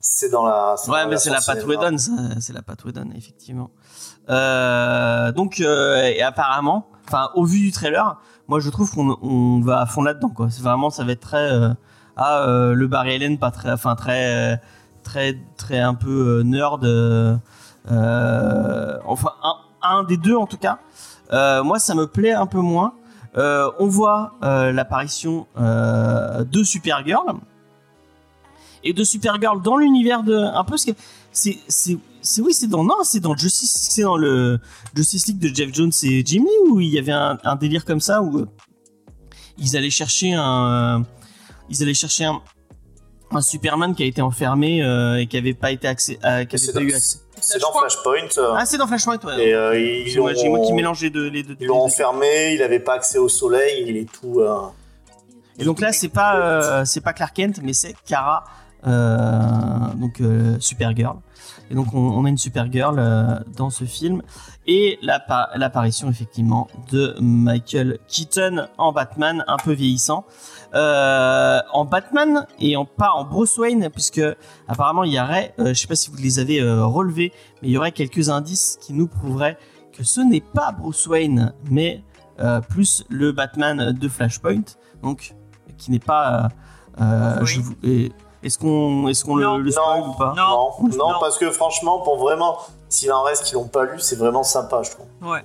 c'est 0.00 0.30
dans 0.30 0.44
la. 0.44 0.74
dans 0.86 0.92
Ouais, 0.92 1.06
mais 1.06 1.16
c'est 1.16 1.30
la 1.30 1.40
patte. 1.40 1.64
Whedon, 1.64 1.96
c'est 2.40 2.52
la 2.52 2.62
patte 2.62 2.84
Whedon, 2.84 3.10
effectivement. 3.16 3.70
Donc, 5.36 5.60
et 5.60 6.22
apparemment, 6.22 6.88
enfin, 7.06 7.30
au 7.34 7.44
vu 7.44 7.60
du 7.60 7.72
trailer, 7.72 8.16
moi 8.48 8.58
je 8.60 8.68
trouve 8.70 8.90
qu'on 8.92 9.16
on 9.22 9.60
va 9.60 9.80
à 9.80 9.86
fond 9.86 10.02
là-dedans, 10.02 10.30
quoi. 10.30 10.48
C'est 10.50 10.62
vraiment, 10.62 10.90
ça 10.90 11.04
va 11.04 11.12
être 11.12 11.20
très. 11.20 11.50
ah, 12.16 12.44
le 12.74 12.86
Barry 12.88 13.14
Allen, 13.14 13.38
pas 13.38 13.50
très. 13.50 13.70
Enfin, 13.70 13.94
très. 13.94 14.60
Très, 15.02 15.38
très 15.56 15.78
un 15.78 15.94
peu 15.94 16.38
euh, 16.38 16.42
nerd. 16.42 16.84
euh, 16.84 17.36
euh, 17.90 18.98
enfin, 19.04 19.32
un, 19.82 20.04
des 20.04 20.16
deux 20.16 20.36
en 20.36 20.46
tout 20.46 20.58
cas. 20.58 20.78
Moi, 21.62 21.78
ça 21.78 21.94
me 21.94 22.06
plaît 22.06 22.32
un 22.32 22.46
peu 22.46 22.60
moins. 22.60 22.94
On 23.36 23.86
voit 23.86 24.34
l'apparition 24.42 25.46
de 25.56 26.62
Supergirl 26.62 27.34
et 28.84 28.92
de 28.92 29.04
Supergirl 29.04 29.62
dans 29.62 29.76
l'univers 29.76 30.22
de 30.22 30.34
un 30.34 30.64
peu 30.64 30.76
ce 30.76 30.86
que 30.86 30.92
c'est 31.30 31.58
c'est 31.66 32.40
oui 32.40 32.52
c'est 32.52 32.66
dans 32.66 32.84
non 32.84 32.96
c'est 33.04 33.20
dans 33.20 33.36
Justice 33.36 33.88
c'est 33.90 34.02
dans 34.02 34.16
le 34.16 34.58
Justice 34.94 35.28
League 35.28 35.38
de 35.38 35.48
Jeff 35.48 35.72
Jones 35.72 35.92
et 36.02 36.24
Jim 36.26 36.42
Lee 36.42 36.70
où 36.70 36.80
il 36.80 36.88
y 36.88 36.98
avait 36.98 37.12
un, 37.12 37.38
un 37.44 37.56
délire 37.56 37.84
comme 37.84 38.00
ça 38.00 38.22
où 38.22 38.44
ils 39.56 39.76
allaient 39.76 39.88
chercher 39.88 40.34
un 40.34 41.04
ils 41.70 41.82
allaient 41.82 41.94
chercher 41.94 42.24
un, 42.26 42.42
un 43.36 43.40
Superman 43.42 43.94
qui 43.94 44.02
a 44.02 44.06
été 44.06 44.22
enfermé 44.22 44.82
euh, 44.82 45.16
et 45.20 45.26
qui 45.26 45.36
avait 45.36 45.54
pas 45.54 45.70
été 45.70 45.86
accès 45.88 46.18
euh, 46.24 46.44
qui 46.44 46.56
avait 46.56 46.58
C'est 46.58 46.72
pas 46.72 46.80
dans- 46.80 46.84
eu 46.86 46.92
accès 46.94 47.18
C'est 47.40 47.58
dans 47.60 47.72
Flashpoint. 47.72 48.28
euh, 48.38 48.54
ah 48.56 48.64
c'est 48.66 48.78
dans 48.78 48.86
Flashpoint 48.86 49.18
ouais 49.24 49.48
et 49.48 49.54
ils 50.06 50.10
moi, 50.48 50.60
qui 50.60 50.72
les 51.02 51.10
deux 51.10 51.28
les 51.28 51.42
deux 51.42 51.56
Ils 51.60 51.66
l'ont 51.66 51.80
enfermé, 51.82 52.54
il 52.54 52.62
avait 52.62 52.80
pas 52.80 52.94
accès 52.94 53.18
au 53.18 53.28
soleil, 53.28 53.84
il 53.88 53.96
est 53.96 54.10
tout. 54.10 54.40
Et 55.58 55.64
donc 55.64 55.80
là, 55.80 55.92
c'est 55.92 56.08
pas 56.08 56.84
c'est 56.84 57.00
pas 57.00 57.12
Clark 57.12 57.34
Kent, 57.34 57.60
mais 57.62 57.72
c'est 57.72 57.94
Kara, 58.06 58.44
donc 58.84 60.20
euh, 60.20 60.56
Supergirl. 60.60 61.16
Et 61.70 61.74
donc 61.74 61.94
on, 61.94 61.98
on 61.98 62.24
a 62.24 62.28
une 62.28 62.38
Supergirl 62.38 62.96
euh, 62.98 63.38
dans 63.56 63.70
ce 63.70 63.84
film 63.84 64.22
et 64.66 64.98
l'appa- 65.02 65.50
l'apparition 65.56 66.08
effectivement 66.10 66.68
de 66.90 67.14
Michael 67.20 67.98
Keaton 68.08 68.66
en 68.78 68.92
Batman, 68.92 69.44
un 69.46 69.56
peu 69.56 69.72
vieillissant, 69.72 70.24
Euh, 70.74 71.60
en 71.74 71.84
Batman 71.84 72.46
et 72.58 72.76
en 72.76 72.86
pas 72.86 73.10
en 73.14 73.24
Bruce 73.24 73.58
Wayne, 73.58 73.90
puisque 73.92 74.22
apparemment 74.68 75.04
il 75.04 75.12
y 75.12 75.20
aurait, 75.20 75.52
euh, 75.58 75.68
je 75.68 75.80
sais 75.80 75.86
pas 75.86 75.96
si 75.96 76.10
vous 76.10 76.16
les 76.16 76.38
avez 76.38 76.60
euh, 76.60 76.86
relevés, 76.86 77.30
mais 77.60 77.68
il 77.68 77.72
y 77.72 77.76
aurait 77.76 77.92
quelques 77.92 78.30
indices 78.30 78.78
qui 78.80 78.94
nous 78.94 79.06
prouveraient 79.06 79.58
que 79.92 80.02
ce 80.02 80.22
n'est 80.22 80.40
pas 80.40 80.72
Bruce 80.72 81.06
Wayne, 81.06 81.52
mais 81.70 82.02
euh, 82.40 82.60
plus 82.62 83.04
le 83.10 83.32
Batman 83.32 83.92
de 83.92 84.08
Flashpoint, 84.08 84.64
donc 85.02 85.34
qui 85.76 85.90
n'est 85.90 85.98
pas. 85.98 86.24
euh, 86.44 86.48
euh, 87.02 87.38
Oui. 87.42 87.46
je 87.46 87.60
vous- 87.60 87.74
et- 87.82 88.12
Est-ce 88.42 88.58
qu'on 88.58 89.06
est-ce 89.08 89.24
qu'on 89.24 89.36
Non, 89.36 89.56
le, 89.58 89.62
le 89.64 89.70
spoil 89.70 90.00
ou 90.02 90.12
pas 90.14 90.34
Non. 90.36 90.70
Non, 90.80 90.88
non, 90.88 90.96
Non. 91.12 91.14
parce 91.20 91.38
que 91.38 91.50
franchement, 91.50 92.00
pour 92.00 92.18
vraiment, 92.18 92.58
s'il 92.88 93.12
en 93.12 93.22
reste 93.22 93.44
qui 93.44 93.54
l'ont 93.54 93.68
pas 93.68 93.84
lu, 93.84 94.00
c'est 94.00 94.16
vraiment 94.16 94.42
sympa, 94.42 94.82
je 94.82 94.90
trouve. 94.90 95.06
Ouais. 95.22 95.44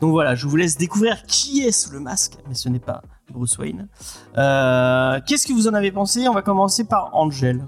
Donc 0.00 0.12
voilà, 0.12 0.34
je 0.34 0.46
vous 0.46 0.56
laisse 0.56 0.76
découvrir 0.76 1.22
qui 1.26 1.62
est 1.66 1.72
sous 1.72 1.90
le 1.90 2.00
masque, 2.00 2.34
mais 2.48 2.54
ce 2.54 2.68
n'est 2.68 2.78
pas 2.78 3.02
Bruce 3.30 3.58
Wayne. 3.58 3.88
Euh, 4.36 5.18
Qu'est-ce 5.26 5.46
que 5.46 5.52
vous 5.52 5.66
en 5.68 5.74
avez 5.74 5.90
pensé? 5.90 6.28
On 6.28 6.32
va 6.34 6.42
commencer 6.42 6.84
par 6.84 7.10
Angel. 7.14 7.64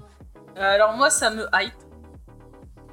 Alors 0.55 0.93
moi, 0.93 1.09
ça 1.09 1.29
me 1.31 1.45
hype. 1.53 1.73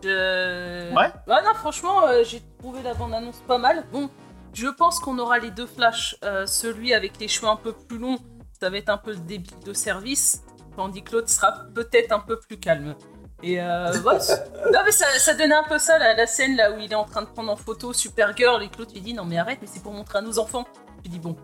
Je... 0.03 0.95
Ouais 0.95 1.12
non, 1.29 1.55
franchement, 1.55 2.03
euh, 2.07 2.23
j'ai 2.25 2.43
trouvé 2.59 2.83
la 2.83 2.95
bande-annonce 2.95 3.43
pas 3.47 3.59
mal. 3.59 3.85
Bon, 3.93 4.09
je 4.53 4.67
pense 4.69 4.99
qu'on 5.01 5.19
aura 5.19 5.38
les 5.38 5.51
deux 5.51 5.67
flashs. 5.67 6.17
Euh, 6.25 6.47
celui 6.47 6.95
avec 6.95 7.19
les 7.21 7.29
cheveux 7.29 7.49
un 7.49 7.57
peu 7.57 7.73
plus 7.73 7.99
longs, 7.99 8.19
ça 8.61 8.71
va 8.71 8.77
être 8.79 8.88
un 8.91 8.97
peu 8.97 9.11
le 9.12 9.19
débit 9.19 9.51
de 9.64 9.73
service. 9.73 10.43
Tandis 10.79 11.03
que 11.03 11.11
l'autre 11.11 11.29
sera 11.29 11.51
peut-être 11.75 12.12
un 12.12 12.21
peu 12.21 12.38
plus 12.38 12.57
calme. 12.57 12.95
Et 13.43 13.61
euh, 13.61 13.91
ouais, 14.03 14.19
non 14.73 14.79
mais 14.85 14.93
ça, 14.93 15.07
ça 15.19 15.35
donnait 15.35 15.57
un 15.57 15.64
peu 15.64 15.77
ça, 15.77 15.99
la, 15.99 16.14
la 16.14 16.25
scène 16.29 16.55
là 16.55 16.71
où 16.71 16.79
il 16.79 16.93
est 16.93 16.95
en 16.95 17.03
train 17.03 17.23
de 17.23 17.27
prendre 17.27 17.51
en 17.51 17.57
photo 17.57 17.93
Supergirl 17.93 18.62
et 18.62 18.69
Claude 18.69 18.93
lui 18.93 19.01
dit 19.01 19.12
non 19.12 19.25
mais 19.25 19.38
arrête, 19.38 19.59
mais 19.61 19.67
c'est 19.67 19.83
pour 19.83 19.93
montrer 19.93 20.19
à 20.19 20.21
nos 20.21 20.38
enfants. 20.38 20.69
Je 21.05 21.11
dis 21.11 21.19
bon. 21.19 21.35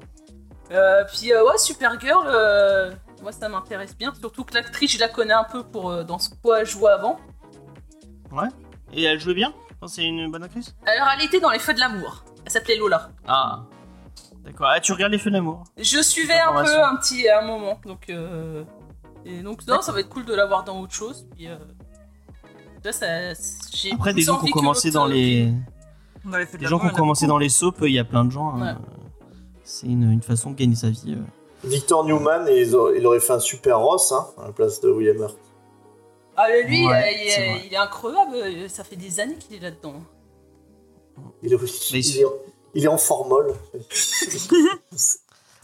Euh, 0.70 1.02
puis 1.12 1.32
euh, 1.32 1.44
ouais, 1.44 1.58
Supergirl, 1.58 2.28
euh, 2.28 2.92
moi 3.22 3.32
ça 3.32 3.48
m'intéresse 3.48 3.96
bien, 3.96 4.14
surtout 4.14 4.44
que 4.44 4.54
l'actrice 4.54 4.92
je 4.92 5.00
la 5.00 5.08
connais 5.08 5.34
un 5.34 5.42
peu 5.42 5.64
pour 5.64 5.90
euh, 5.90 6.04
dans 6.04 6.20
ce 6.20 6.30
quoi 6.40 6.60
elle 6.60 6.66
jouait 6.66 6.92
avant. 6.92 7.18
Et 8.92 9.02
elle 9.02 9.18
jouait 9.18 9.34
bien? 9.34 9.52
C'est 9.88 10.04
une 10.04 10.30
bonne 10.30 10.44
actrice? 10.44 10.76
Alors 10.86 11.08
elle 11.12 11.24
était 11.24 11.40
dans 11.40 11.50
Les 11.50 11.58
Feux 11.58 11.74
de 11.74 11.80
l'amour, 11.80 12.24
elle 12.44 12.52
s'appelait 12.52 12.76
Lola. 12.76 13.10
Ah. 13.26 13.64
D'accord. 14.44 14.68
Ah, 14.70 14.78
tu 14.78 14.92
regardes 14.92 15.12
les 15.12 15.18
feux 15.18 15.30
d'amour 15.30 15.64
Je 15.78 16.02
suivais 16.02 16.38
un 16.38 16.52
peu 16.62 16.82
un 16.84 16.96
petit 16.96 17.28
un 17.30 17.40
moment, 17.40 17.80
donc 17.86 18.10
euh, 18.10 18.62
et 19.24 19.40
donc 19.42 19.66
non 19.66 19.80
ça 19.82 19.92
va 19.92 20.00
être 20.00 20.08
cool 20.08 20.24
de 20.24 20.34
la 20.34 20.46
voir 20.46 20.64
dans 20.64 20.80
autre 20.80 20.92
chose. 20.94 21.26
Puis 21.34 21.48
euh, 21.48 21.56
là, 22.84 22.92
ça, 22.92 23.06
j'ai 23.74 23.92
Après, 23.92 24.12
des 24.14 24.22
gens 24.22 24.38
qui 24.38 24.48
ont 24.48 24.52
commencé 24.52 24.88
l'autre, 24.88 24.98
dans 25.00 25.10
euh, 25.10 25.14
les. 25.14 25.52
On 26.26 26.32
avait 26.32 26.46
fait 26.46 26.52
de 26.56 26.58
Les 26.58 26.64
la 26.64 26.70
gens 26.70 26.78
qui 26.78 26.84
ont 26.84 26.88
mode, 26.88 26.96
commencé 26.96 27.26
dans 27.26 27.38
les 27.38 27.48
soaps, 27.48 27.78
il 27.82 27.92
y 27.92 27.98
a 27.98 28.04
plein 28.04 28.24
de 28.24 28.30
gens. 28.30 28.54
hein. 28.60 28.78
C'est 29.64 29.86
une, 29.86 30.10
une 30.10 30.22
façon 30.22 30.50
de 30.50 30.56
gagner 30.56 30.74
sa 30.76 30.90
vie. 30.90 31.14
euh. 31.14 31.22
Victor 31.66 32.04
Newman, 32.04 32.46
il 32.48 33.06
aurait 33.06 33.20
fait 33.20 33.32
un 33.32 33.38
super 33.40 33.78
Ross 33.80 34.12
hein, 34.12 34.26
à 34.38 34.46
la 34.46 34.52
place 34.52 34.80
de 34.82 34.90
William 34.90 35.16
Hurt. 35.18 35.38
Ah 36.36 36.44
mais 36.48 36.62
lui, 36.64 36.86
Ouais, 36.86 36.92
euh, 36.92 37.10
il, 37.12 37.28
est, 37.28 37.66
il 37.68 37.72
est 37.72 37.76
incroyable, 37.76 38.34
euh, 38.34 38.68
ça 38.68 38.84
fait 38.84 38.96
des 38.96 39.20
années 39.20 39.36
qu'il 39.36 39.56
est 39.56 39.60
là-dedans. 39.60 39.94
Il 41.42 41.52
est, 41.52 41.56
Mais 41.92 42.00
il 42.00 42.20
est, 42.20 42.26
il 42.74 42.84
est 42.84 42.88
en 42.88 42.98
formol. 42.98 43.54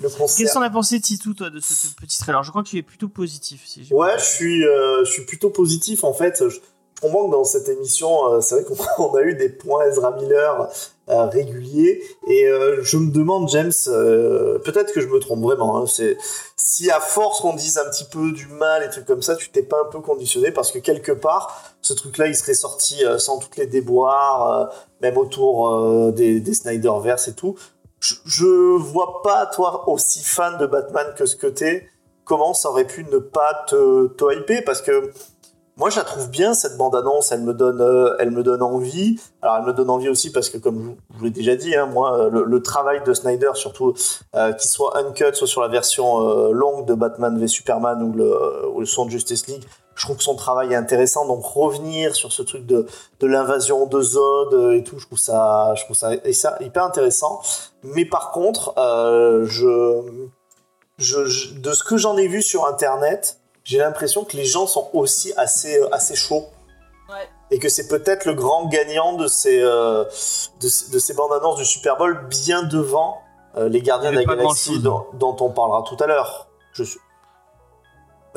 le 0.01 0.09
concert. 0.09 0.39
Qu'est-ce 0.45 0.55
qu'on 0.55 0.63
a 0.63 0.71
pensé, 0.71 1.01
Titou, 1.01 1.35
toi, 1.35 1.51
de 1.51 1.61
ce 1.61 1.89
petit 1.95 2.19
trailer? 2.19 2.43
Je 2.43 2.51
crois 2.51 2.63
que 2.63 2.69
tu 2.69 2.79
es 2.79 2.83
plutôt 2.83 3.09
positif. 3.09 3.63
Si 3.67 3.87
Ouais, 3.93 4.19
je 4.19 4.25
suis, 4.25 4.67
euh, 4.67 5.05
je 5.05 5.11
suis 5.11 5.25
plutôt 5.25 5.51
positif 5.51 6.05
en 6.05 6.13
fait. 6.13 6.43
Je, 6.49 6.49
je 6.51 7.01
comprends 7.01 7.27
que 7.27 7.33
dans 7.33 7.45
cette 7.45 7.69
émission, 7.69 8.33
euh, 8.33 8.41
c'est 8.41 8.57
vrai 8.57 8.65
qu'on 8.65 8.77
on 9.11 9.15
a 9.15 9.23
eu 9.23 9.35
des 9.35 9.49
points 9.49 9.85
Ezra 9.87 10.11
Miller 10.13 10.69
euh, 11.09 11.25
réguliers 11.27 12.03
et 12.29 12.45
je 12.83 12.97
me 12.99 13.11
demande, 13.11 13.49
James, 13.51 13.73
peut-être 14.65 14.93
que 14.93 15.01
je 15.01 15.07
me 15.09 15.19
trompe 15.19 15.41
vraiment. 15.43 15.79
hein, 15.79 15.87
c'est 15.87 16.17
si 16.57 16.91
à 16.91 17.01
force 17.01 17.41
qu'on 17.41 17.55
dise 17.55 17.79
un 17.79 17.91
petit 17.91 18.05
peu 18.05 18.31
du 18.33 18.47
mal 18.47 18.85
et 18.85 18.91
trucs 18.91 19.07
comme 19.07 19.23
ça, 19.23 19.35
tu 19.35 19.51
t'es 19.51 19.63
pas 19.63 19.79
un 19.87 19.91
peu 19.91 20.01
conditionné 20.01 20.51
parce 20.53 20.71
que 20.71 20.79
quelque 20.79 21.13
part, 21.13 21.63
ce 21.83 21.95
truc-là, 21.95 22.27
il 22.29 22.37
serait 22.37 22.55
sorti 22.55 23.03
sans 23.19 23.39
toutes 23.39 23.57
les 23.57 23.67
déboires, 23.67 24.71
même 25.01 25.17
autour 25.17 26.13
des, 26.13 26.39
des 26.41 26.55
Snyderverse 26.55 27.29
et 27.29 27.35
tout. 27.35 27.57
Je, 28.01 28.77
vois 28.79 29.23
pas 29.23 29.47
toi 29.47 29.89
aussi 29.89 30.25
fan 30.25 30.57
de 30.59 30.67
Batman 30.67 31.07
que 31.17 31.27
ce 31.27 31.37
que 31.37 31.47
t'es. 31.47 31.87
Comment 32.25 32.55
ça 32.55 32.71
aurait 32.71 32.87
pu 32.87 33.05
ne 33.05 33.19
pas 33.19 33.65
te, 33.69 34.07
te 34.09 34.39
hyper? 34.39 34.65
Parce 34.65 34.81
que 34.81 35.13
moi 35.77 35.91
je 35.91 35.97
la 35.97 36.05
trouve 36.05 36.31
bien 36.31 36.55
cette 36.55 36.77
bande 36.77 36.95
annonce 36.95 37.33
elle 37.33 37.43
me 37.43 37.55
donne 37.55 37.81
euh, 37.81 38.15
elle 38.19 38.31
me 38.31 38.43
donne 38.43 38.63
envie. 38.63 39.21
Alors 39.43 39.57
elle 39.57 39.65
me 39.65 39.73
donne 39.73 39.91
envie 39.91 40.09
aussi 40.09 40.31
parce 40.31 40.49
que 40.49 40.59
comme 40.59 40.97
je 41.13 41.19
vous- 41.19 41.25
l'ai 41.25 41.31
déjà 41.31 41.57
dit 41.57 41.75
hein, 41.75 41.87
moi 41.87 42.19
euh, 42.19 42.45
le, 42.45 42.63
travail 42.63 43.03
de 43.05 43.13
Snyder 43.13 43.51
surtout 43.55 43.95
euh, 44.35 44.53
qu'il 44.53 44.71
soit 44.71 44.97
uncut 44.99 45.35
soit 45.35 45.47
sur 45.47 45.61
la 45.61 45.69
version 45.69 46.53
longue 46.53 46.87
de 46.87 46.95
Batman 46.95 47.39
v 47.39 47.49
Superman 47.49 48.03
ou 48.03 48.13
le, 48.13 48.69
ou 48.69 48.81
le 48.81 48.87
son 48.87 49.07
de 49.07 49.11
Justice 49.11 49.47
League 49.47 49.65
je 50.01 50.07
trouve 50.07 50.17
que 50.17 50.23
son 50.23 50.35
travail 50.35 50.73
est 50.73 50.77
intéressant 50.77 51.27
donc 51.27 51.45
revenir 51.45 52.15
sur 52.17 52.33
ce 52.33 52.41
truc 52.43 52.65
de, 52.65 52.87
de 53.21 53.27
l'invasion 53.27 53.85
de 53.85 54.01
Zod 54.01 54.55
euh, 54.55 54.73
et 54.79 54.83
tout 54.83 54.99
je 54.99 55.05
trouve 55.07 55.19
ça 55.19 55.75
je 55.77 55.85
trouve 55.85 55.95
ça, 55.97 56.13
et 56.25 56.33
ça 56.33 56.57
hyper 56.61 56.85
intéressant 56.85 57.43
mais 57.83 58.07
par 58.07 58.31
contre 58.31 58.73
euh, 58.79 59.45
je 59.47 60.03
je, 60.97 61.27
je- 61.27 61.55
de 61.55 61.73
ce 61.73 61.85
que 61.85 61.97
j'en 61.97 62.17
ai 62.17 62.27
vu 62.29 62.43
sur 62.43 62.67
internet, 62.67 63.39
j'ai 63.65 63.79
l'impression 63.79 64.25
que 64.25 64.37
les 64.37 64.45
gens 64.45 64.67
sont 64.67 64.89
aussi 64.93 65.33
assez, 65.37 65.79
euh, 65.79 65.89
assez 65.93 66.15
chauds. 66.15 66.45
Ouais. 67.09 67.27
Et 67.51 67.59
que 67.59 67.69
c'est 67.71 67.89
peut-être 67.89 68.27
le 68.27 68.35
grand 68.35 68.67
gagnant 68.69 69.15
de 69.15 69.27
ces, 69.27 69.61
euh, 69.63 70.05
de, 70.61 70.69
ces- 70.69 70.91
de 70.93 70.99
ces 70.99 71.15
bandes 71.15 71.33
annonces 71.33 71.57
du 71.57 71.65
Super 71.65 71.97
Bowl, 71.97 72.27
bien 72.29 72.63
devant 72.65 73.17
euh, 73.57 73.69
les 73.71 73.81
Gardiens 73.81 74.11
de 74.11 74.17
la 74.17 74.25
Galaxie 74.37 74.79
dont, 74.83 75.07
dont 75.15 75.37
on 75.41 75.51
parlera 75.51 75.83
tout 75.89 75.97
à 76.01 76.07
l'heure. 76.07 76.49
Je 76.75 76.85
suis. 76.85 77.01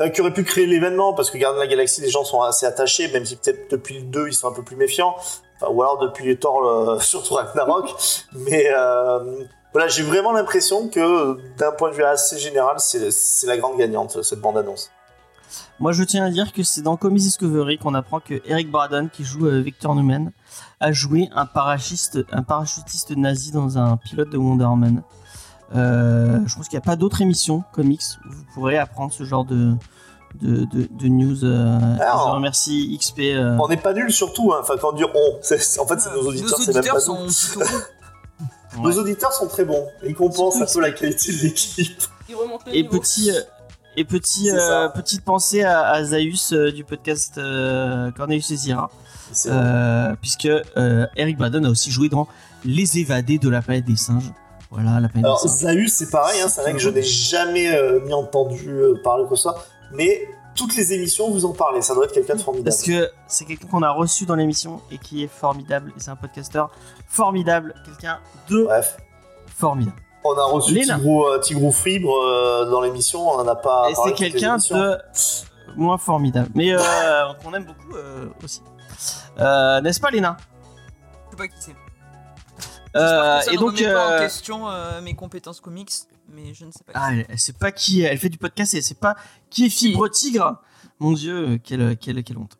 Euh, 0.00 0.08
qui 0.08 0.20
aurait 0.20 0.32
pu 0.32 0.42
créer 0.42 0.66
l'événement, 0.66 1.12
parce 1.12 1.30
que 1.30 1.38
Gardiens 1.38 1.60
de 1.60 1.64
la 1.64 1.70
Galaxie, 1.70 2.00
les 2.00 2.10
gens 2.10 2.24
sont 2.24 2.40
assez 2.40 2.66
attachés, 2.66 3.06
même 3.12 3.24
si 3.24 3.36
peut-être 3.36 3.70
depuis 3.70 4.00
le 4.00 4.02
2, 4.06 4.26
ils 4.28 4.34
sont 4.34 4.48
un 4.48 4.52
peu 4.52 4.64
plus 4.64 4.74
méfiants. 4.74 5.14
Ou 5.62 5.82
alors 5.82 5.98
depuis 5.98 6.24
les 6.24 6.36
Thor, 6.36 6.66
euh, 6.66 6.98
surtout 7.00 7.34
Ragnarok. 7.34 7.94
Mais 8.32 8.66
euh, 8.74 9.44
voilà, 9.72 9.86
j'ai 9.86 10.02
vraiment 10.02 10.32
l'impression 10.32 10.88
que 10.88 11.38
d'un 11.56 11.70
point 11.70 11.90
de 11.90 11.94
vue 11.94 12.02
assez 12.02 12.38
général, 12.38 12.76
c'est 12.78 13.46
la 13.46 13.56
grande 13.56 13.78
gagnante, 13.78 14.20
cette 14.22 14.40
bande-annonce. 14.40 14.90
Moi, 15.78 15.92
je 15.92 16.02
tiens 16.02 16.24
à 16.24 16.30
dire 16.30 16.52
que 16.52 16.64
c'est 16.64 16.82
dans 16.82 16.96
Comics 16.96 17.22
Discovery 17.22 17.78
qu'on 17.78 17.94
apprend 17.94 18.18
que 18.18 18.42
Eric 18.46 18.70
Braden, 18.70 19.10
qui 19.10 19.22
joue 19.22 19.48
Victor 19.48 19.94
Newman, 19.94 20.32
a 20.80 20.90
joué 20.90 21.28
un 21.34 21.46
parachutiste, 21.46 22.18
un 22.32 22.42
parachutiste 22.42 23.16
nazi 23.16 23.52
dans 23.52 23.78
un 23.78 23.96
pilote 23.96 24.30
de 24.30 24.38
Wonder 24.38 24.64
Woman. 24.64 25.02
Euh, 25.74 26.38
je 26.46 26.54
pense 26.56 26.68
qu'il 26.68 26.76
n'y 26.78 26.82
a 26.82 26.86
pas 26.86 26.96
d'autre 26.96 27.20
émission 27.22 27.64
comics 27.72 28.02
où 28.26 28.32
vous 28.32 28.44
pourrez 28.54 28.78
apprendre 28.78 29.12
ce 29.12 29.24
genre 29.24 29.44
de, 29.44 29.72
de, 30.40 30.64
de, 30.66 30.88
de 30.90 31.08
news. 31.08 31.44
euh, 31.44 31.78
Alors. 32.00 32.28
je 32.28 32.34
remercie 32.34 32.96
XP. 33.00 33.20
euh, 33.20 33.56
On 33.60 33.68
n'est 33.68 33.76
pas 33.76 33.92
nul 33.94 34.12
surtout, 34.12 34.52
hein. 34.52 34.58
enfin 34.60 34.74
quand 34.80 34.90
on 34.92 34.96
dit 34.96 35.04
on, 35.04 35.36
en 35.38 35.42
fait 35.42 36.00
c'est 36.00 36.10
nos 36.12 36.26
auditeurs, 36.28 36.58
c'est 36.58 36.66
Nos 36.68 36.72
même 36.74 36.76
auditeurs 36.78 36.94
pas 36.94 37.00
sont 37.00 37.18
nous. 37.24 37.64
bons. 37.64 37.70
Nos 38.82 38.98
auditeurs 38.98 39.32
sont 39.32 39.46
très 39.46 39.64
bons, 39.64 39.86
ils 40.04 40.14
compensent 40.14 40.56
un 40.56 40.66
Surtout 40.66 40.74
peu 40.74 40.80
la 40.80 40.90
qualité 40.90 41.32
de 41.32 41.38
l'équipe. 41.42 42.02
Et 42.72 42.82
petit, 42.84 43.30
euh, 43.30 43.40
et 43.96 44.04
petit, 44.04 44.50
euh, 44.50 44.88
petite 44.88 45.24
pensée 45.24 45.62
à, 45.62 45.88
à 45.90 46.02
Zaius 46.04 46.52
euh, 46.52 46.72
du 46.72 46.82
podcast 46.84 47.38
euh, 47.38 48.10
Cornelius 48.10 48.50
et 48.50 48.56
Zira, 48.56 48.90
C'est- 49.30 49.48
euh, 49.52 50.14
puisque 50.20 50.46
euh, 50.46 51.06
Eric 51.16 51.38
Braden 51.38 51.64
a 51.66 51.70
aussi 51.70 51.92
joué 51.92 52.08
dans 52.08 52.26
Les 52.64 52.98
Évadés 52.98 53.38
de 53.38 53.48
la 53.48 53.62
planète 53.62 53.84
des 53.84 53.94
singes. 53.96 54.32
Voilà, 54.74 55.00
la 55.00 55.08
Alors. 55.14 55.46
Zaius 55.46 55.92
c'est 55.92 56.10
pareil, 56.10 56.40
hein, 56.40 56.48
c'est 56.48 56.60
vrai 56.60 56.72
que 56.72 56.78
je 56.78 56.90
n'ai 56.90 57.02
jamais 57.02 57.74
euh, 57.74 58.00
ni 58.04 58.12
entendu 58.12 58.68
euh, 58.68 59.00
parler 59.02 59.24
que 59.28 59.36
ce 59.36 59.42
soit, 59.42 59.64
mais 59.92 60.28
toutes 60.56 60.76
les 60.76 60.92
émissions 60.92 61.30
vous 61.30 61.44
en 61.44 61.52
parlez, 61.52 61.80
ça 61.80 61.94
doit 61.94 62.04
être 62.04 62.12
quelqu'un 62.12 62.34
de 62.34 62.40
formidable. 62.40 62.70
Parce 62.70 62.82
que 62.82 63.10
c'est 63.28 63.44
quelqu'un 63.44 63.68
qu'on 63.68 63.82
a 63.82 63.90
reçu 63.90 64.26
dans 64.26 64.34
l'émission 64.34 64.80
et 64.90 64.98
qui 64.98 65.22
est 65.22 65.28
formidable. 65.28 65.92
Et 65.96 66.00
c'est 66.00 66.10
un 66.10 66.16
podcasteur 66.16 66.70
formidable, 67.06 67.74
quelqu'un 67.84 68.18
de 68.50 68.64
Bref. 68.64 68.96
formidable. 69.56 69.96
On 70.24 70.36
a 70.36 70.44
reçu. 70.44 70.74
Tigrou, 70.80 71.24
euh, 71.26 71.38
Tigrou 71.38 71.70
Fibre 71.70 72.16
euh, 72.16 72.70
dans 72.70 72.80
l'émission, 72.80 73.28
on 73.28 73.38
en 73.38 73.46
a 73.46 73.56
pas 73.56 73.90
et 73.90 73.94
c'est 73.94 74.12
quelqu'un 74.14 74.56
de 74.56 74.98
moins 75.76 75.98
formidable. 75.98 76.48
Mais 76.54 76.72
euh, 76.72 76.80
qu'on 77.42 77.52
aime 77.54 77.64
beaucoup 77.64 77.94
euh, 77.94 78.26
aussi. 78.42 78.62
Euh, 79.38 79.80
N'est-ce 79.80 80.00
pas, 80.00 80.10
Léna 80.10 80.36
Je 81.26 81.30
sais 81.30 81.36
pas 81.36 81.48
qui 81.48 81.54
c'est. 81.58 81.74
Euh, 82.96 83.40
ça 83.40 83.52
Et 83.52 83.56
donc. 83.56 83.82
pas 83.82 84.08
en 84.08 84.12
euh, 84.12 84.20
question 84.20 84.68
euh, 84.68 85.00
mes 85.00 85.14
compétences 85.14 85.60
comics, 85.60 85.90
mais 86.28 86.54
je 86.54 86.64
ne 86.64 86.70
sais 86.70 86.84
pas. 86.84 86.92
Ah, 86.94 87.08
elle, 87.12 87.26
elle 87.28 87.38
sait 87.38 87.52
pas 87.52 87.72
qui. 87.72 88.02
Elle 88.02 88.18
fait 88.18 88.28
du 88.28 88.38
podcast 88.38 88.74
et 88.74 88.78
elle 88.78 88.82
sait 88.82 88.94
pas 88.94 89.16
qui 89.50 89.66
est 89.66 89.68
Fibre 89.68 90.08
Tigre. 90.08 90.60
Mon 91.00 91.12
dieu, 91.12 91.58
quelle, 91.64 91.96
quelle, 91.96 92.22
quelle 92.22 92.38
honte. 92.38 92.56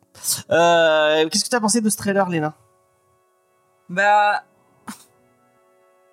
Euh, 0.51 1.27
Qu'est-ce 1.29 1.45
que 1.45 1.49
tu 1.49 1.55
as 1.55 1.61
pensé 1.61 1.79
de 1.81 1.89
ce 1.89 1.97
trailer, 1.97 2.29
Léna? 2.29 2.53
Bah. 3.89 4.43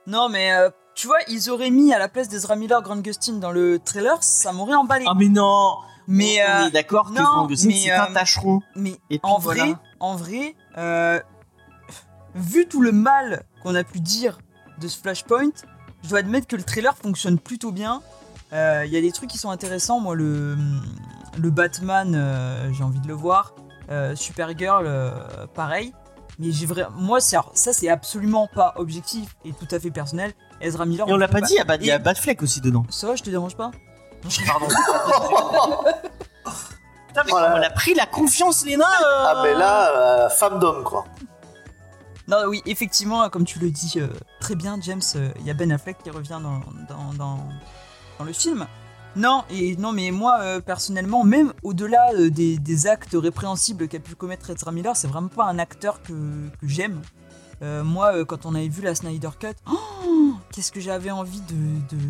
Non, 0.07 0.29
mais 0.29 0.53
tu 0.95 1.07
vois, 1.07 1.19
ils 1.29 1.51
auraient 1.51 1.71
mis 1.71 1.93
à 1.93 1.99
la 1.99 2.09
place 2.09 2.29
d'Ezra 2.29 2.55
Miller 2.57 2.83
Grant 2.83 2.97
Gustin 2.99 3.35
dans 3.35 3.51
le 3.51 3.79
trailer, 3.79 4.23
ça 4.23 4.53
m'aurait 4.53 4.75
emballé. 4.75 5.05
Ah, 5.09 5.15
mais 5.17 5.29
non 5.29 5.77
mais, 6.09 6.39
On 6.63 6.67
est 6.67 6.71
d'accord 6.73 7.13
que 7.13 7.47
Gosling, 7.49 7.73
mais, 7.73 7.81
c'est 7.85 7.93
un 7.93 8.13
tâcheron. 8.13 8.61
mais 8.75 8.91
Et 9.09 9.19
puis 9.19 9.21
en 9.23 9.39
voilà. 9.39 9.65
vrai, 9.65 9.75
en 10.01 10.17
vrai, 10.17 10.57
vu 12.35 12.67
tout 12.67 12.83
le 12.83 12.93
mal 12.93 13.43
qu'on 13.63 13.75
a 13.75 13.85
pu 13.85 14.01
dire 14.01 14.39
de 14.79 14.89
ce 14.89 14.99
Flashpoint, 14.99 15.51
je 16.03 16.09
dois 16.09 16.19
admettre 16.21 16.47
que 16.47 16.57
le 16.57 16.63
trailer 16.63 16.97
fonctionne 16.97 17.39
plutôt 17.39 17.73
bien. 17.73 18.03
Euh, 18.53 18.83
Il 18.87 18.93
y 18.93 18.97
a 18.97 19.01
des 19.01 19.13
trucs 19.13 19.31
qui 19.31 19.39
sont 19.39 19.51
intéressants. 19.51 20.01
Moi, 20.01 20.15
le, 20.15 20.57
le 21.39 21.51
Batman, 21.51 22.15
euh, 22.15 22.73
j'ai 22.73 22.83
envie 22.85 23.01
de 23.01 23.09
le 23.09 23.15
voir. 23.15 23.55
Euh, 23.91 24.15
Supergirl, 24.17 24.85
euh, 24.87 25.11
pareil. 25.55 25.93
Mais 26.39 26.51
j'ai 26.51 26.67
vraiment, 26.67 26.91
moi, 26.97 27.21
ça, 27.21 27.43
c'est 27.55 27.89
absolument 27.89 28.49
pas 28.53 28.73
objectif 28.77 29.37
et 29.45 29.53
tout 29.53 29.69
à 29.71 29.79
fait 29.79 29.91
personnel. 29.91 30.33
Ezra 30.61 30.87
Miller. 30.87 31.07
Et 31.09 31.13
on 31.13 31.17
l'a 31.17 31.29
pas 31.29 31.41
bah, 31.41 31.47
dit, 31.47 31.55
il 31.81 31.87
y 31.87 31.91
a 31.91 31.99
Batfleck 31.99 32.43
aussi 32.43 32.61
dedans. 32.61 32.85
Ça 32.91 33.07
va, 33.07 33.17
je 33.17 33.23
te 33.23 33.31
dérange 33.31 33.57
pas? 33.57 33.71
Pardon. 34.47 34.67
Putain, 37.09 37.23
mais 37.27 37.31
Voilà. 37.31 37.47
comment 37.49 37.59
elle 37.59 37.65
a 37.65 37.71
pris 37.71 37.95
la 37.95 38.07
confiance, 38.07 38.65
Léna 38.65 38.87
euh, 38.87 39.25
Ah 39.27 39.41
mais 39.43 39.53
là, 39.55 39.91
euh, 40.25 40.29
femme 40.31 40.59
d'homme 40.59 40.83
quoi. 40.85 41.05
Non, 42.29 42.37
oui, 42.49 42.63
effectivement, 42.67 43.29
comme 43.31 43.45
tu 43.45 43.59
le 43.59 43.71
dis 43.71 43.95
euh, 43.97 44.07
très 44.41 44.55
bien, 44.55 44.79
James, 44.81 45.03
euh, 45.17 45.31
il 45.41 45.47
y 45.47 45.51
a 45.51 45.55
Ben 45.55 45.73
Affleck 45.73 45.99
qui 46.03 46.11
revient 46.11 46.39
dans, 46.43 46.61
dans, 46.89 47.13
dans, 47.15 47.39
dans 48.19 48.25
le 48.25 48.33
film. 48.33 48.67
Non, 49.17 49.45
et 49.51 49.77
non, 49.77 49.93
mais 49.93 50.11
moi, 50.11 50.39
euh, 50.41 50.61
personnellement, 50.61 51.25
même 51.25 51.53
au-delà 51.63 52.13
des, 52.31 52.59
des 52.59 52.87
actes 52.87 53.15
répréhensibles 53.15 53.89
qu'a 53.89 53.99
pu 53.99 54.15
commettre 54.15 54.51
Ezra 54.51 54.73
Miller, 54.73 54.97
c'est 54.97 55.09
vraiment 55.09 55.29
pas 55.29 55.45
un 55.45 55.59
acteur 55.59 56.01
que, 56.03 56.13
que 56.13 56.67
j'aime. 56.67 57.01
Moi, 57.85 58.25
quand 58.25 58.45
on 58.45 58.57
avait 58.57 58.67
vu 58.67 58.83
la 58.83 58.97
Snyder 58.97 59.29
Cut, 59.39 59.55
oh, 59.71 60.33
qu'est-ce 60.51 60.73
que 60.73 60.81
j'avais 60.81 61.13
envie 61.13 61.43
de, 61.43 61.97
de, 61.97 62.03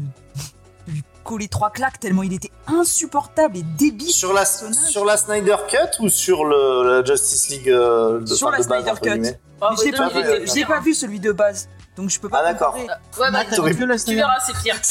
de 0.87 0.92
lui 0.92 1.03
coller 1.25 1.46
trois 1.46 1.68
claques 1.68 2.01
tellement 2.01 2.22
il 2.22 2.33
était 2.33 2.51
insupportable 2.66 3.59
et 3.59 3.62
débile. 3.62 4.09
Sur 4.09 4.33
la, 4.33 4.40
personnage. 4.40 4.88
sur 4.88 5.05
la 5.05 5.18
Snyder 5.18 5.57
Cut 5.68 6.03
ou 6.03 6.09
sur 6.09 6.46
le, 6.46 7.01
la 7.01 7.05
Justice 7.05 7.51
League 7.51 7.66
de, 7.68 8.25
Sur 8.25 8.51
la 8.51 8.62
Snyder 8.62 8.94
Cut. 9.03 9.37
Ah, 9.62 9.68
Mais 9.70 9.77
je 9.77 9.83
l'ai 9.85 9.92
pas, 9.96 10.09
vu- 10.09 10.18
était 10.20 10.46
je 10.46 10.55
l'ai 10.55 10.64
bien. 10.64 10.66
pas 10.66 10.81
vu 10.81 10.94
celui 10.94 11.20
de 11.20 11.33
base, 11.33 11.68
donc 11.96 12.11
je 12.11 12.18
peux 12.20 12.29
pas. 12.29 12.40
Ah, 12.44 12.53
d'accord. 12.53 12.72
comparer. 12.75 12.88
Ouais, 13.20 13.31
bah, 13.31 13.44
t'aurais 13.55 13.72
la 13.72 13.98
tu 13.98 14.14
verras, 14.14 14.38
c'est 14.46 14.57
pire. 14.62 14.77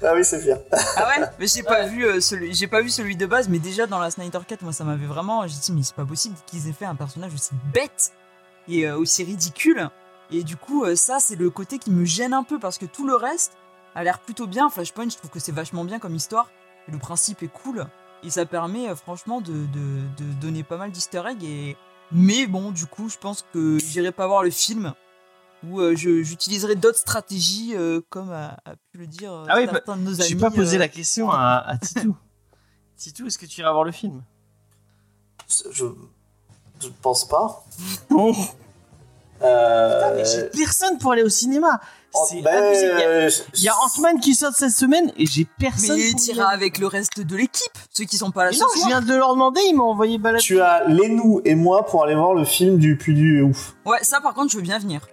Ah 0.00 0.12
oui, 0.14 0.24
c'est 0.24 0.40
bien. 0.44 0.58
Ah 0.96 1.08
ouais 1.08 1.26
Mais 1.40 1.46
j'ai 1.48 1.64
pas 1.64 1.80
Ouais. 1.82 1.88
vu 1.88 2.06
euh, 2.06 2.20
celui 2.20 2.54
j'ai 2.54 2.68
pas 2.68 2.82
vu 2.82 2.88
celui 2.88 3.16
de 3.16 3.26
base 3.26 3.48
mais 3.48 3.58
déjà 3.58 3.88
dans 3.88 3.98
la 3.98 4.12
Snyder 4.12 4.38
Cut 4.46 4.58
moi 4.62 4.72
ça 4.72 4.84
m'avait 4.84 5.06
vraiment 5.06 5.44
j'ai 5.48 5.56
dit 5.58 5.72
mais 5.72 5.82
c'est 5.82 5.96
pas 5.96 6.04
possible 6.04 6.36
qu'ils 6.46 6.68
aient 6.68 6.72
fait 6.72 6.84
un 6.84 6.94
personnage 6.94 7.34
aussi 7.34 7.50
bête 7.74 8.12
et 8.68 8.86
euh, 8.86 8.96
aussi 8.96 9.24
ridicule 9.24 9.88
et 10.30 10.44
du 10.44 10.56
coup 10.56 10.84
euh, 10.84 10.94
ça 10.94 11.18
c'est 11.18 11.34
le 11.34 11.50
côté 11.50 11.78
qui 11.80 11.90
me 11.90 12.04
gêne 12.04 12.32
un 12.32 12.44
peu 12.44 12.60
parce 12.60 12.78
que 12.78 12.86
tout 12.86 13.04
le 13.08 13.16
reste 13.16 13.54
a 13.96 14.04
l'air 14.04 14.20
plutôt 14.20 14.46
bien 14.46 14.70
Flashpoint 14.70 15.08
je 15.08 15.16
trouve 15.16 15.30
que 15.30 15.40
c'est 15.40 15.50
vachement 15.50 15.82
bien 15.82 15.98
comme 15.98 16.14
histoire 16.14 16.48
et 16.86 16.92
le 16.92 16.98
principe 16.98 17.42
est 17.42 17.48
cool 17.52 17.84
et 18.22 18.30
ça 18.30 18.46
permet 18.46 18.88
euh, 18.88 18.94
franchement 18.94 19.40
de, 19.40 19.50
de, 19.52 20.00
de 20.16 20.32
donner 20.40 20.62
pas 20.62 20.76
mal 20.76 20.92
d'easter 20.92 21.22
eggs 21.28 21.42
et 21.42 21.76
mais 22.12 22.46
bon 22.46 22.70
du 22.70 22.86
coup 22.86 23.08
je 23.08 23.16
pense 23.18 23.44
que 23.52 23.78
j'irai 23.78 24.12
pas 24.12 24.26
voir 24.26 24.42
le 24.42 24.50
film 24.50 24.92
ou 25.64 25.80
euh, 25.80 25.94
je- 25.96 26.22
j'utiliserai 26.22 26.74
d'autres 26.74 26.98
stratégies 26.98 27.74
euh, 27.76 28.00
comme 28.10 28.30
a, 28.32 28.58
a 28.64 28.74
pu 28.90 28.98
le 28.98 29.06
dire 29.06 29.32
euh, 29.32 29.46
Ah 29.48 29.54
oui, 29.58 29.66
certains 29.70 29.96
de 29.96 30.02
nos 30.02 30.14
Je 30.14 30.22
amis 30.22 30.34
n'ai 30.34 30.40
pas 30.40 30.50
posé 30.50 30.76
euh, 30.76 30.80
la 30.80 30.88
question 30.88 31.30
à, 31.30 31.62
à 31.66 31.78
Titou. 31.78 32.16
Titou, 32.96 33.26
est-ce 33.26 33.38
que 33.38 33.46
tu 33.46 33.60
iras 33.60 33.72
voir 33.72 33.84
le 33.84 33.92
film? 33.92 34.22
Je, 35.72 35.84
je 36.80 36.88
pense 37.00 37.26
pas. 37.28 37.64
Euh, 39.42 40.16
Mais 40.16 40.24
j'ai 40.24 40.44
personne 40.50 40.98
pour 40.98 41.12
aller 41.12 41.22
au 41.24 41.28
cinéma. 41.28 41.80
Oh, 42.14 42.26
C'est 42.28 42.42
ben, 42.42 42.64
abusé. 42.64 42.86
Il 42.86 42.98
y 42.98 43.02
a- 43.02 43.06
euh, 43.08 43.30
Il 43.54 43.62
y 43.64 43.68
a 43.68 43.74
Ant-Man 43.74 44.20
qui 44.20 44.34
sort 44.34 44.52
cette 44.52 44.70
semaine 44.72 45.12
et 45.16 45.26
j'ai 45.26 45.46
personne. 45.58 45.96
Mais 45.96 46.12
t'iras 46.14 46.46
aller. 46.46 46.54
avec 46.56 46.78
le 46.78 46.86
reste 46.86 47.20
de 47.20 47.36
l'équipe, 47.36 47.72
ceux 47.90 48.04
qui 48.04 48.16
sont 48.16 48.30
pas 48.30 48.44
là 48.44 48.50
Mais 48.50 48.56
ce 48.56 48.62
non, 48.62 48.68
soir. 48.68 48.80
je 48.82 48.86
viens 48.88 49.00
de 49.02 49.14
leur 49.18 49.32
demander, 49.34 49.60
ils 49.68 49.74
m'ont 49.74 49.90
envoyé 49.90 50.18
balader. 50.18 50.42
Tu 50.42 50.60
as 50.60 50.84
Lenou 50.88 51.40
et 51.44 51.54
moi 51.54 51.84
pour 51.86 52.04
aller 52.04 52.14
voir 52.14 52.34
le 52.34 52.44
film 52.44 52.78
du 52.78 52.96
Puy 52.96 53.14
du 53.14 53.42
Ouf. 53.42 53.74
Ouais, 53.86 53.98
ça 54.02 54.20
par 54.20 54.34
contre, 54.34 54.52
je 54.52 54.56
veux 54.56 54.62
bien 54.62 54.78
venir. 54.78 55.06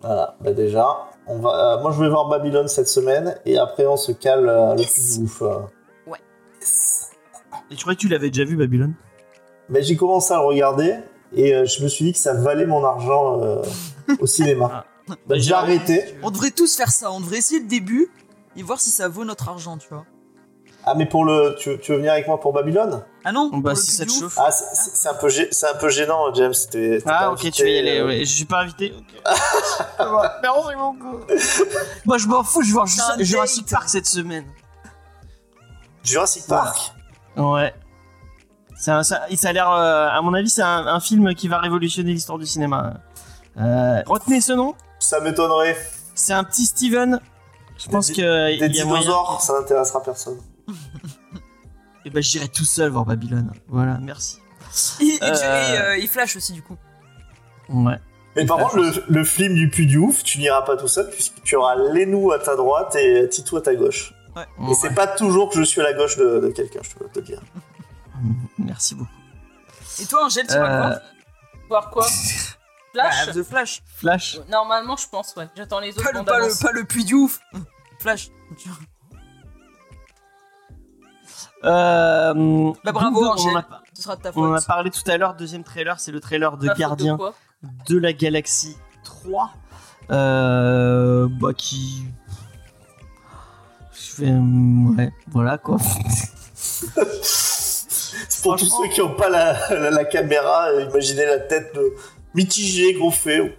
Voilà, 0.00 0.36
bah 0.40 0.52
déjà, 0.52 1.10
on 1.28 1.38
va. 1.38 1.76
euh, 1.78 1.82
moi, 1.82 1.92
je 1.92 2.00
vais 2.02 2.08
voir 2.08 2.28
Babylone 2.28 2.66
cette 2.68 2.88
semaine 2.88 3.36
et 3.46 3.56
après, 3.58 3.86
on 3.86 3.96
se 3.96 4.10
cale 4.12 4.48
euh, 4.48 4.74
le 4.74 4.80
Yes. 4.80 4.92
Puy 4.92 5.18
du 5.18 5.24
Ouf. 5.24 5.42
euh. 5.42 5.58
Ouais. 6.08 6.18
Yes. 6.60 7.10
Et 7.70 7.76
tu 7.76 7.82
crois 7.82 7.94
que 7.94 8.00
tu 8.00 8.08
l'avais 8.08 8.28
déjà 8.30 8.44
vu, 8.44 8.56
Babylone? 8.56 8.94
Mais 9.68 9.82
j'ai 9.82 9.96
commencé 9.96 10.34
à 10.34 10.38
le 10.38 10.42
regarder 10.44 10.96
et 11.34 11.54
euh, 11.54 11.64
je 11.64 11.82
me 11.84 11.88
suis 11.88 12.04
dit 12.06 12.12
que 12.12 12.18
ça 12.18 12.34
valait 12.34 12.66
mon 12.66 12.84
argent 12.84 13.40
euh, 13.42 13.62
au 14.18 14.26
cinéma. 14.26 14.84
Bah, 15.26 15.34
j'ai 15.38 15.52
arrêté. 15.54 16.16
On 16.22 16.30
devrait 16.30 16.50
tous 16.50 16.76
faire 16.76 16.90
ça, 16.90 17.10
on 17.12 17.20
devrait 17.20 17.38
essayer 17.38 17.60
le 17.60 17.66
début 17.66 18.08
et 18.56 18.62
voir 18.62 18.80
si 18.80 18.90
ça 18.90 19.08
vaut 19.08 19.24
notre 19.24 19.48
argent, 19.48 19.78
tu 19.78 19.88
vois. 19.90 20.04
Ah, 20.84 20.94
mais 20.96 21.06
pour 21.06 21.24
le. 21.24 21.54
Tu, 21.60 21.78
tu 21.78 21.92
veux 21.92 21.98
venir 21.98 22.12
avec 22.12 22.26
moi 22.26 22.40
pour 22.40 22.52
Babylone? 22.52 23.04
Ah 23.24 23.30
non 23.30 23.50
Bah, 23.58 23.76
si 23.76 23.92
ça 23.92 24.04
te 24.04 24.10
chauffe. 24.10 24.36
Ah, 24.36 24.50
c'est- 24.50 25.08
un, 25.08 25.14
peu 25.14 25.28
gê- 25.28 25.48
un 25.64 25.78
peu 25.78 25.88
gênant, 25.88 26.34
James. 26.34 26.52
Ah, 27.06 27.08
pas 27.08 27.30
ok, 27.30 27.34
invité, 27.38 27.50
tu 27.52 27.62
veux 27.62 27.68
y 27.70 27.78
aller. 27.78 27.98
euh, 28.00 28.06
Ouais. 28.06 28.18
Je 28.24 28.34
suis 28.34 28.44
pas 28.46 28.62
invité. 28.62 28.92
ok. 28.98 29.22
Merci 30.42 30.76
beaucoup. 30.76 31.18
Moi, 32.04 32.18
je 32.18 32.26
m'en 32.26 32.42
fous, 32.42 32.62
je 32.62 32.66
vais 32.68 32.72
voir 32.72 32.86
Jurassic. 33.20 33.68
Park 33.70 33.88
cette 33.88 34.06
semaine. 34.06 34.44
Jurassic 36.02 36.46
Park? 36.48 36.92
Ouais. 37.36 37.72
C'est 38.76 38.90
un- 38.90 39.04
ça, 39.04 39.22
ça 39.36 39.48
a 39.48 39.52
l'air, 39.52 39.70
euh, 39.70 40.08
à 40.10 40.20
mon 40.20 40.34
avis, 40.34 40.50
c'est 40.50 40.62
un, 40.62 40.86
un 40.88 40.98
film 40.98 41.34
qui 41.36 41.46
va 41.46 41.58
révolutionner 41.58 42.12
l'histoire 42.12 42.38
du 42.38 42.46
cinéma. 42.46 42.94
Euh, 43.56 44.02
retenez 44.06 44.40
ce 44.40 44.52
nom. 44.52 44.74
Ça 45.02 45.20
m'étonnerait. 45.20 45.76
C'est 46.14 46.32
un 46.32 46.44
petit 46.44 46.66
Steven. 46.66 47.20
Je 47.78 47.88
pense 47.88 48.08
Des- 48.08 48.12
qu'il 48.14 48.24
Des 48.24 48.76
y 48.76 48.80
a 48.80 48.84
moyen. 48.84 49.00
dinosaures, 49.02 49.40
ça 49.40 49.54
n'intéressera 49.54 50.02
personne. 50.02 50.38
Et 52.04 52.10
ben, 52.10 52.22
j'irai 52.22 52.48
tout 52.48 52.64
seul 52.64 52.90
voir 52.90 53.04
Babylone. 53.04 53.52
Voilà, 53.68 53.98
merci. 54.00 54.38
Et, 55.00 55.04
et, 55.04 55.18
Euh. 55.22 55.26
et, 55.34 55.78
euh, 55.78 55.96
il 55.98 56.08
flash 56.08 56.36
aussi, 56.36 56.52
du 56.52 56.62
coup. 56.62 56.76
Ouais. 57.68 57.98
Mais 58.36 58.46
par 58.46 58.58
contre, 58.58 58.76
le, 58.76 58.92
le 59.08 59.24
film 59.24 59.54
du 59.54 59.68
Puy 59.68 59.86
du 59.86 59.98
Ouf, 59.98 60.22
tu 60.24 60.38
n'iras 60.38 60.62
pas 60.62 60.76
tout 60.76 60.88
seul 60.88 61.10
puisque 61.10 61.42
tu 61.42 61.54
auras 61.56 61.74
Lenou 61.74 62.32
à 62.32 62.38
ta 62.38 62.56
droite 62.56 62.96
et 62.96 63.28
Titou 63.28 63.56
à 63.56 63.60
ta 63.60 63.74
gauche. 63.74 64.14
Et 64.70 64.74
c'est 64.74 64.94
pas 64.94 65.06
toujours 65.06 65.50
que 65.50 65.58
je 65.58 65.62
suis 65.64 65.80
à 65.80 65.84
la 65.84 65.92
gauche 65.92 66.16
de, 66.16 66.40
de 66.40 66.48
quelqu'un, 66.48 66.80
je 66.82 66.90
peux 66.94 67.04
te 67.08 67.18
le 67.18 67.24
dire. 67.26 67.40
Merci 68.58 68.94
beaucoup. 68.94 69.10
Et 70.00 70.06
toi, 70.06 70.24
Angèle, 70.24 70.46
tu 70.46 70.54
vas 70.54 70.86
Euh, 70.86 70.88
quoi? 70.90 71.00
Voir 71.68 71.90
quoi? 71.90 72.06
Flash 72.92 73.26
Bah, 73.26 73.32
The 73.32 73.42
Flash. 73.42 73.82
Flash. 73.96 74.40
Normalement, 74.48 74.96
je 74.96 75.08
pense, 75.08 75.34
ouais. 75.36 75.48
J'attends 75.56 75.80
les 75.80 75.90
autres 75.96 76.02
Pas 76.04 76.12
le, 76.18 76.24
pas, 76.24 76.38
le, 76.40 76.60
pas 76.62 76.72
le 76.72 76.84
puits 76.84 77.04
du 77.04 77.14
ouf. 77.14 77.40
Flash. 77.98 78.28
Euh, 81.64 82.72
Bah, 82.84 82.92
bravo, 82.92 83.24
on 83.24 83.56
a 83.56 83.62
pas- 83.62 83.82
Ce 83.94 84.02
sera 84.02 84.16
de 84.16 84.22
ta 84.22 84.30
On 84.34 84.50
en 84.50 84.54
a 84.54 84.60
parlé 84.60 84.90
tout 84.90 85.08
à 85.10 85.16
l'heure, 85.16 85.34
deuxième 85.34 85.62
trailer, 85.64 86.00
c'est 86.00 86.10
le 86.12 86.20
trailer 86.20 86.56
de 86.56 86.66
La 86.66 86.74
Gardien 86.74 87.18
de 87.88 87.98
la 87.98 88.12
Galaxie 88.12 88.76
3. 89.04 89.50
Euh, 90.10 91.28
bah 91.40 91.52
qui... 91.56 92.04
Je 93.94 94.14
fais... 94.16 94.26
hum, 94.28 94.96
Ouais, 94.98 95.12
voilà 95.28 95.58
quoi. 95.58 95.76
C'est 96.54 98.42
pour 98.42 98.56
tous 98.56 98.66
ceux 98.66 98.88
qui 98.88 99.00
n'ont 99.00 99.14
pas 99.14 99.28
la, 99.28 99.52
la, 99.70 99.90
la 99.90 100.04
caméra, 100.04 100.66
euh, 100.68 100.84
imaginez 100.90 101.24
la 101.24 101.38
tête 101.38 101.74
de 101.74 101.92
mitigée 102.34 102.94
qu'on 102.98 103.10
fait. 103.10 103.58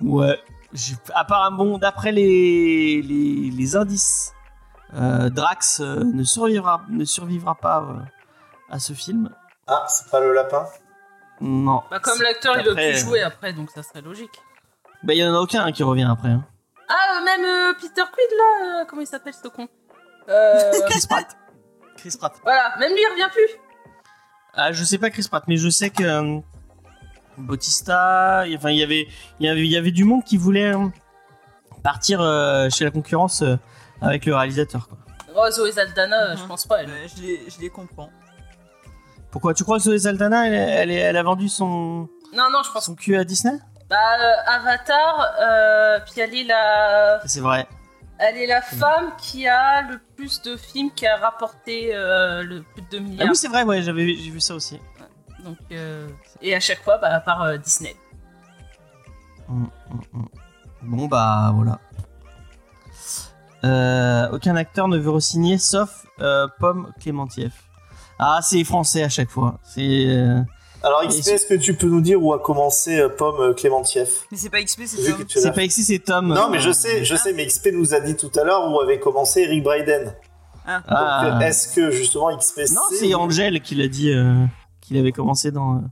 Ouais. 0.00 0.38
J'ai- 0.72 0.96
Apparemment, 1.14 1.78
d'après 1.78 2.10
les, 2.12 3.00
les, 3.02 3.50
les 3.50 3.76
indices, 3.76 4.32
euh, 4.94 5.30
Drax 5.30 5.80
euh, 5.80 6.02
ne, 6.04 6.24
survivra, 6.24 6.82
ne 6.88 7.04
survivra 7.04 7.54
pas 7.54 7.80
euh, 7.88 8.00
à 8.70 8.78
ce 8.78 8.92
film. 8.92 9.30
Ah, 9.66 9.84
c'est 9.88 10.10
pas 10.10 10.20
le 10.20 10.32
lapin? 10.34 10.66
Non. 11.40 11.82
Bah, 11.90 12.00
comme 12.00 12.20
l'acteur, 12.22 12.58
il 12.58 12.64
veut 12.64 12.72
Après, 12.72 12.90
plus 12.92 13.00
jouer 13.00 13.22
après, 13.22 13.52
donc 13.52 13.70
ça 13.70 13.82
serait 13.82 14.02
logique. 14.02 14.42
Bah, 15.02 15.14
il 15.14 15.18
y 15.18 15.24
en 15.26 15.34
a 15.34 15.38
aucun 15.38 15.64
hein, 15.64 15.72
qui 15.72 15.82
revient 15.82 16.08
après. 16.10 16.28
hein. 16.30 16.44
Ah, 16.88 17.18
euh, 17.20 17.24
même 17.24 17.44
euh, 17.44 17.72
Peter 17.80 18.02
Quid, 18.12 18.30
là 18.36 18.82
euh, 18.82 18.84
Comment 18.88 19.02
il 19.02 19.06
s'appelle, 19.06 19.34
ce 19.34 19.48
con? 19.48 19.68
Euh, 20.28 20.72
Chris 20.90 21.06
Pratt. 21.08 21.36
Chris 21.96 22.14
Pratt. 22.18 22.34
Voilà, 22.42 22.74
même 22.78 22.92
lui, 22.92 23.00
il 23.00 23.10
revient 23.12 23.30
plus. 23.32 23.58
Ah, 24.54 24.72
je 24.72 24.84
sais 24.84 24.98
pas 24.98 25.10
Chris 25.10 25.26
Pratt, 25.28 25.44
mais 25.48 25.56
je 25.56 25.68
sais 25.68 25.90
que 25.90 26.02
euh, 26.04 26.38
Bautista, 27.38 28.44
enfin 28.54 28.70
il 28.70 28.78
y 28.78 28.82
avait, 28.82 29.08
il 29.40 29.46
y 29.46 29.48
avait, 29.48 29.60
il 29.60 29.70
y 29.72 29.76
avait 29.76 29.90
du 29.90 30.04
monde 30.04 30.24
qui 30.24 30.36
voulait 30.36 30.74
euh, 30.74 30.86
partir 31.82 32.20
euh, 32.20 32.68
chez 32.70 32.84
la 32.84 32.90
concurrence 32.90 33.42
euh, 33.42 33.56
avec 34.00 34.26
le 34.26 34.34
réalisateur. 34.34 34.88
Quoi. 34.88 34.98
Oh, 35.36 35.50
Zoé 35.50 35.72
Saldana, 35.72 36.30
euh, 36.32 36.36
je 36.36 36.44
pense 36.44 36.66
pas, 36.66 36.82
elle. 36.82 36.90
Je, 37.16 37.22
les, 37.22 37.40
je 37.50 37.60
les 37.60 37.68
comprends. 37.70 38.10
Pourquoi 39.30 39.52
Tu 39.54 39.64
crois 39.64 39.78
que 39.78 39.82
Zoé 39.84 39.98
Saldana, 39.98 40.46
elle, 40.46 40.54
elle, 40.54 40.90
est- 40.90 40.94
elle 41.00 41.16
a 41.16 41.22
vendu 41.22 41.48
son, 41.48 42.08
Non, 42.32 42.50
non, 42.52 42.62
je 42.64 42.70
pense 42.70 42.84
son 42.86 42.94
cul 42.94 43.16
à 43.16 43.24
Disney? 43.24 43.58
Bah, 43.90 43.96
euh, 44.20 44.32
Avatar, 44.46 45.34
euh, 45.40 45.98
puis 46.06 46.20
elle 46.20 46.34
est 46.34 46.44
la... 46.44 47.20
C'est 47.26 47.40
vrai. 47.40 47.66
Elle 48.18 48.36
est 48.36 48.46
la 48.46 48.62
femme 48.62 49.12
qui 49.18 49.46
a 49.48 49.82
le 49.82 49.98
plus 50.16 50.40
de 50.42 50.56
films 50.56 50.90
qui 50.94 51.04
a 51.06 51.16
rapporté 51.16 51.90
euh, 51.92 52.44
le 52.44 52.62
plus 52.62 52.82
de 52.82 52.88
2 52.90 52.96
Ah 52.96 53.00
milliards. 53.00 53.28
oui, 53.28 53.36
c'est 53.36 53.48
vrai, 53.48 53.64
ouais, 53.64 53.82
j'avais, 53.82 54.14
j'ai 54.14 54.30
vu 54.30 54.40
ça 54.40 54.54
aussi. 54.54 54.78
Donc, 55.44 55.58
euh, 55.72 56.06
et 56.44 56.54
à 56.54 56.60
chaque 56.60 56.82
fois, 56.82 56.98
bah, 56.98 57.18
par 57.20 57.42
euh, 57.42 57.56
Disney. 57.56 57.96
Mm, 59.48 59.64
mm, 59.64 59.68
mm. 60.12 60.26
Bon 60.82 61.06
bah 61.06 61.52
voilà. 61.54 61.80
Euh, 63.64 64.28
aucun 64.32 64.54
acteur 64.56 64.88
ne 64.88 64.98
veut 64.98 65.10
re-signer 65.10 65.56
sauf 65.56 66.06
euh, 66.20 66.46
Pomme 66.60 66.92
Clémentieff. 67.00 67.52
Ah, 68.18 68.40
c'est 68.42 68.62
français 68.62 69.02
à 69.02 69.08
chaque 69.08 69.30
fois. 69.30 69.58
C'est 69.64 69.80
euh, 69.80 70.40
Alors, 70.82 71.02
XP, 71.08 71.28
est-ce 71.28 71.46
que 71.46 71.54
tu 71.54 71.74
peux 71.74 71.88
nous 71.88 72.02
dire 72.02 72.22
où 72.22 72.34
a 72.34 72.38
commencé 72.38 73.08
Pomme 73.16 73.54
Clémentieff? 73.54 74.26
Mais 74.30 74.36
c'est 74.36 74.50
pas 74.50 74.62
XP, 74.62 74.82
c'est 74.86 75.02
Tom. 75.02 75.24
c'est 75.26 75.52
pas 75.52 75.64
ici, 75.64 75.82
c'est 75.82 75.98
Tom. 75.98 76.28
Non, 76.28 76.50
mais 76.50 76.60
je 76.60 76.70
sais, 76.70 77.04
je 77.04 77.16
sais, 77.16 77.32
mais 77.32 77.46
XP 77.46 77.70
nous 77.72 77.94
a 77.94 78.00
dit 78.00 78.16
tout 78.16 78.30
à 78.38 78.44
l'heure 78.44 78.70
où 78.70 78.78
avait 78.80 79.00
commencé 79.00 79.40
Eric 79.40 79.62
Bryden. 79.62 80.14
Ah. 80.66 80.82
Ah. 80.86 81.30
Donc, 81.30 81.42
est-ce 81.42 81.74
que 81.74 81.90
justement 81.90 82.36
XP 82.36 82.60
Non, 82.72 82.82
c'est 82.90 83.14
Angel 83.14 83.60
qui 83.60 83.74
l'a 83.74 83.88
dit 83.88 84.10
euh, 84.10 84.44
qu'il 84.80 84.98
avait 84.98 85.12
commencé 85.12 85.50
dans. 85.50 85.82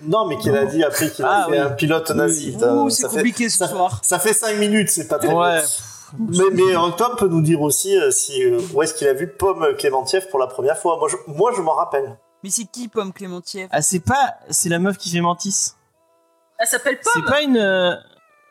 Non, 0.00 0.26
mais 0.26 0.36
qu'il 0.38 0.56
a 0.56 0.64
dit 0.64 0.84
après 0.84 1.10
qu'il 1.10 1.24
Ah, 1.24 1.46
fait 1.48 1.52
oui. 1.52 1.58
un 1.58 1.70
pilote 1.70 2.10
nazi. 2.10 2.56
Oui. 2.60 2.64
Ouh, 2.64 2.90
c'est 2.90 3.08
fait- 3.08 3.16
compliqué 3.16 3.48
ce 3.48 3.58
ça- 3.58 3.68
soir. 3.68 4.00
Ça 4.02 4.18
fait 4.18 4.32
5 4.32 4.56
minutes, 4.56 4.88
c'est 4.90 5.08
pas 5.08 5.18
très 5.18 5.32
Ouais. 5.32 5.60
Mais, 6.18 6.38
mais 6.52 6.72
Tom 6.96 7.16
peut 7.18 7.28
nous 7.28 7.42
dire 7.42 7.60
aussi 7.60 7.94
euh, 7.96 8.10
si, 8.10 8.42
euh, 8.42 8.58
où 8.72 8.82
est-ce 8.82 8.94
qu'il 8.94 9.06
a 9.08 9.12
vu 9.12 9.28
Pomme 9.28 9.74
Clémentieff 9.76 10.28
pour 10.30 10.38
la 10.38 10.46
première 10.46 10.78
fois. 10.78 10.96
Moi, 10.98 11.08
je, 11.10 11.16
moi, 11.26 11.52
je 11.54 11.60
m'en 11.60 11.74
rappelle. 11.74 12.16
Mais 12.42 12.48
c'est 12.50 12.64
qui, 12.64 12.88
Pomme 12.88 13.12
Clémentieff 13.12 13.68
Ah, 13.72 13.82
c'est 13.82 14.00
pas. 14.00 14.34
C'est 14.48 14.68
la 14.70 14.78
meuf 14.78 14.96
qui 14.96 15.10
fait 15.10 15.20
Mantis. 15.20 15.72
Elle 16.58 16.66
s'appelle 16.66 16.98
C'est 17.02 17.20
Pomme 17.20 17.24
pas 17.30 17.40
une. 17.42 17.56
euh, 17.58 17.94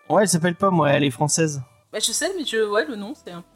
Ouais, 0.10 0.22
elle 0.24 0.30
s'appelle 0.30 0.56
Pomme, 0.56 0.80
ouais, 0.82 0.92
elle 0.96 1.04
est 1.04 1.12
française. 1.12 1.62
Bah, 1.92 2.00
je 2.00 2.12
sais, 2.12 2.32
mais 2.38 2.46
je... 2.46 2.58
ouais, 2.70 2.86
le 2.86 2.96
nom, 2.96 3.14
c'est 3.26 3.32
un 3.32 3.42
peu... 3.42 3.48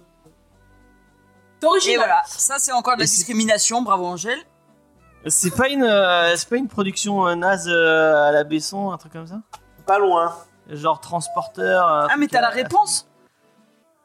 C'est 1.59 1.65
Et 1.65 1.69
original. 1.69 1.97
voilà, 1.97 2.21
ça 2.25 2.55
c'est 2.57 2.71
encore 2.71 2.95
de 2.95 3.01
la 3.01 3.07
c'est- 3.07 3.17
discrimination, 3.17 3.81
bravo 3.83 4.05
Angèle. 4.05 4.39
C'est 5.27 5.55
pas 5.55 5.69
une. 5.69 5.83
euh, 5.83 6.35
C'est 6.35 6.49
pas 6.49 6.57
une 6.57 6.67
production 6.67 7.27
euh, 7.27 7.35
naze 7.35 7.67
euh, 7.67 8.27
à 8.27 8.31
la 8.31 8.43
Besson, 8.43 8.91
un 8.91 8.97
truc 8.97 9.13
comme 9.13 9.27
ça? 9.27 9.39
Pas 9.85 9.99
loin. 9.99 10.35
Genre 10.69 10.99
transporteur. 10.99 11.87
un 11.87 12.07
Ah, 12.09 12.15
mais 12.17 12.25
truc, 12.27 12.31
t'as 12.31 12.41
la 12.41 12.49
réponse? 12.49 13.07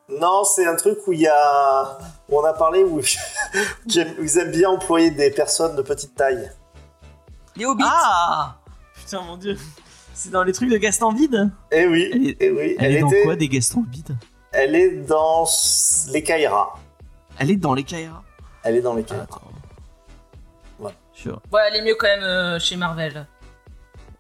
Non, 0.09 0.45
c'est 0.45 0.67
un 0.67 0.77
truc 0.77 0.99
où 1.07 1.13
il 1.13 1.21
y 1.21 1.27
a. 1.29 1.99
où 2.29 2.39
on 2.39 2.45
a 2.45 2.53
parlé 2.53 2.85
où 2.85 3.01
j'aime- 3.87 4.15
ils 4.21 4.39
aiment 4.39 4.51
bien 4.53 4.71
employer 4.71 5.11
des 5.11 5.31
personnes 5.31 5.75
de 5.77 5.83
petite 5.83 6.15
taille. 6.15 6.51
Les 7.57 7.65
Hobbits. 7.65 7.85
Ah 7.87 8.57
Putain, 8.95 9.23
mon 9.23 9.37
dieu. 9.37 9.57
C'est 10.15 10.31
dans 10.31 10.43
les 10.45 10.53
trucs 10.53 10.71
de 10.71 10.77
Gaston 10.77 11.13
Vide? 11.13 11.51
Eh 11.71 11.87
oui, 11.87 12.11
Elle 12.13 12.27
est- 12.29 12.37
eh 12.41 12.51
oui. 12.51 12.77
Elle, 12.79 12.97
est 12.97 13.01
dans 13.01 13.09
était- 13.09 13.23
quoi 13.25 13.37
des 13.37 13.49
Gaston 13.49 13.85
Vide? 13.91 14.17
Elle 14.53 14.75
est 14.75 14.91
dans 15.07 15.45
s- 15.45 16.09
les 16.13 16.23
Kaira. 16.23 16.79
Elle 17.39 17.51
est 17.51 17.57
dans 17.57 17.75
les 17.75 17.85
Kaira. 17.85 18.23
Elle 18.63 18.77
est 18.77 18.81
dans 18.81 18.95
les 18.95 19.03
Kaira. 19.05 19.23
Attends. 19.25 19.41
Ouais. 21.53 21.61
Elle 21.69 21.77
est 21.77 21.83
mieux 21.83 21.95
quand 21.99 22.07
même 22.07 22.23
euh, 22.23 22.59
chez 22.59 22.77
Marvel. 22.77 23.27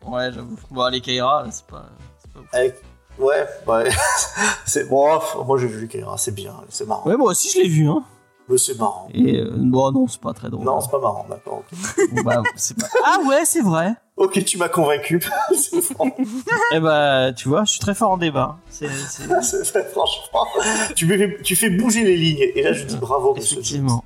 Ouais, 0.06 0.30
j'avoue. 0.32 0.56
Bon, 0.70 0.86
les 0.90 1.00
Kaira, 1.00 1.44
c'est 1.50 1.66
pas. 1.66 1.86
C'est 2.18 2.32
pas 2.32 2.40
ouf. 2.40 2.46
Avec- 2.52 2.82
Ouais, 3.18 3.46
ouais. 3.66 3.88
c'est 4.66 4.88
bon. 4.88 5.18
Moi, 5.46 5.56
j'ai 5.58 5.66
vu 5.66 5.80
les 5.80 5.88
Kaira. 5.88 6.18
C'est 6.18 6.34
bien, 6.34 6.54
c'est 6.68 6.86
marrant. 6.86 7.08
Ouais, 7.08 7.16
moi 7.16 7.30
aussi 7.30 7.48
je 7.50 7.62
l'ai 7.62 7.68
vu, 7.68 7.88
hein. 7.88 8.04
Mais 8.48 8.58
c'est 8.58 8.78
marrant. 8.78 9.08
Et 9.12 9.40
euh, 9.40 9.50
bon, 9.56 9.90
non, 9.90 10.06
c'est 10.06 10.20
pas 10.20 10.32
très 10.34 10.50
drôle. 10.50 10.64
Non, 10.64 10.80
c'est 10.80 10.90
pas 10.90 11.00
marrant, 11.00 11.26
d'accord. 11.28 11.62
ok. 11.72 11.78
Bon, 12.12 12.22
bah, 12.22 12.42
c'est 12.54 12.78
pas. 12.78 12.86
Ah 13.04 13.18
ouais, 13.26 13.44
c'est 13.44 13.62
vrai. 13.62 13.94
Ok, 14.16 14.44
tu 14.44 14.56
m'as 14.58 14.68
convaincu. 14.68 15.18
Eh 16.72 16.80
bah, 16.80 17.32
tu 17.32 17.48
vois, 17.48 17.64
je 17.64 17.70
suis 17.72 17.80
très 17.80 17.94
fort 17.94 18.12
en 18.12 18.18
débat. 18.18 18.56
C'est, 18.68 18.88
c'est... 18.88 19.24
c'est- 19.42 19.64
c'est- 19.64 19.90
franchement, 19.90 20.46
tu, 20.94 21.06
fais, 21.08 21.38
tu 21.42 21.56
fais 21.56 21.70
bouger 21.70 22.04
les 22.04 22.16
lignes. 22.16 22.50
Et 22.54 22.62
là, 22.62 22.72
je 22.72 22.84
dis 22.84 22.96
bravo, 22.96 23.34
monsieur 23.34 23.54
Effectivement. 23.58 24.04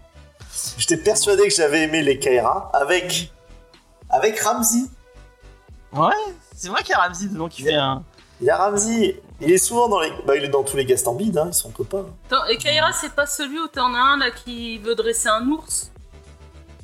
J'étais 0.78 0.96
persuadé 0.96 1.44
que 1.44 1.54
j'avais 1.54 1.82
aimé 1.82 2.02
les 2.02 2.18
Kaira 2.18 2.70
avec, 2.72 3.32
avec 4.08 4.38
Ramsey. 4.40 4.84
Ouais, 5.92 6.10
C'est 6.54 6.68
vrai 6.68 6.82
qu'il 6.82 6.90
y 6.90 6.94
a 6.94 6.98
Ramsey 7.00 7.28
dedans 7.28 7.48
qui 7.48 7.62
fait 7.62 7.74
un. 7.74 8.04
Il 8.40 8.46
y 8.46 8.50
a 8.50 8.56
Ramsey, 8.56 9.20
il 9.40 9.50
est 9.50 9.58
souvent 9.58 9.88
dans 9.88 10.00
les. 10.00 10.10
Bah, 10.26 10.36
il 10.36 10.44
est 10.44 10.48
dans 10.48 10.62
tous 10.62 10.76
les 10.76 10.84
Gastambides, 10.84 11.36
hein, 11.36 11.48
ils 11.48 11.54
sont 11.54 11.70
copains. 11.70 12.06
Attends, 12.26 12.44
et 12.46 12.56
Kaira, 12.56 12.92
c'est 12.92 13.12
pas 13.12 13.26
celui 13.26 13.58
où 13.58 13.66
t'en 13.66 13.94
as 13.94 13.98
un 13.98 14.16
là 14.18 14.30
qui 14.30 14.78
veut 14.78 14.94
dresser 14.94 15.28
un 15.28 15.46
ours? 15.48 15.90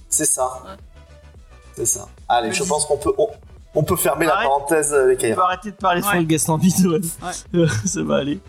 C'est 0.08 0.26
ça. 0.26 0.62
Ouais. 0.64 0.76
C'est 1.74 1.86
ça. 1.86 2.08
Allez, 2.28 2.52
je 2.52 2.64
pense 2.64 2.84
qu'on 2.84 2.98
peut. 2.98 3.12
On, 3.18 3.28
on 3.76 3.84
peut 3.84 3.94
fermer 3.96 4.26
la 4.26 4.32
parenthèse, 4.36 4.92
euh, 4.92 5.06
les 5.06 5.14
On 5.14 5.18
Kaira. 5.18 5.36
va 5.36 5.44
arrêter 5.48 5.70
de 5.70 5.76
parler 5.76 6.00
de 6.00 6.06
Ouais. 6.06 6.12
Frank 6.12 6.26
Gastambide, 6.26 6.86
ouais. 6.86 7.00
Ouais. 7.54 7.66
Ça 7.84 8.02
va 8.02 8.16
aller. 8.16 8.40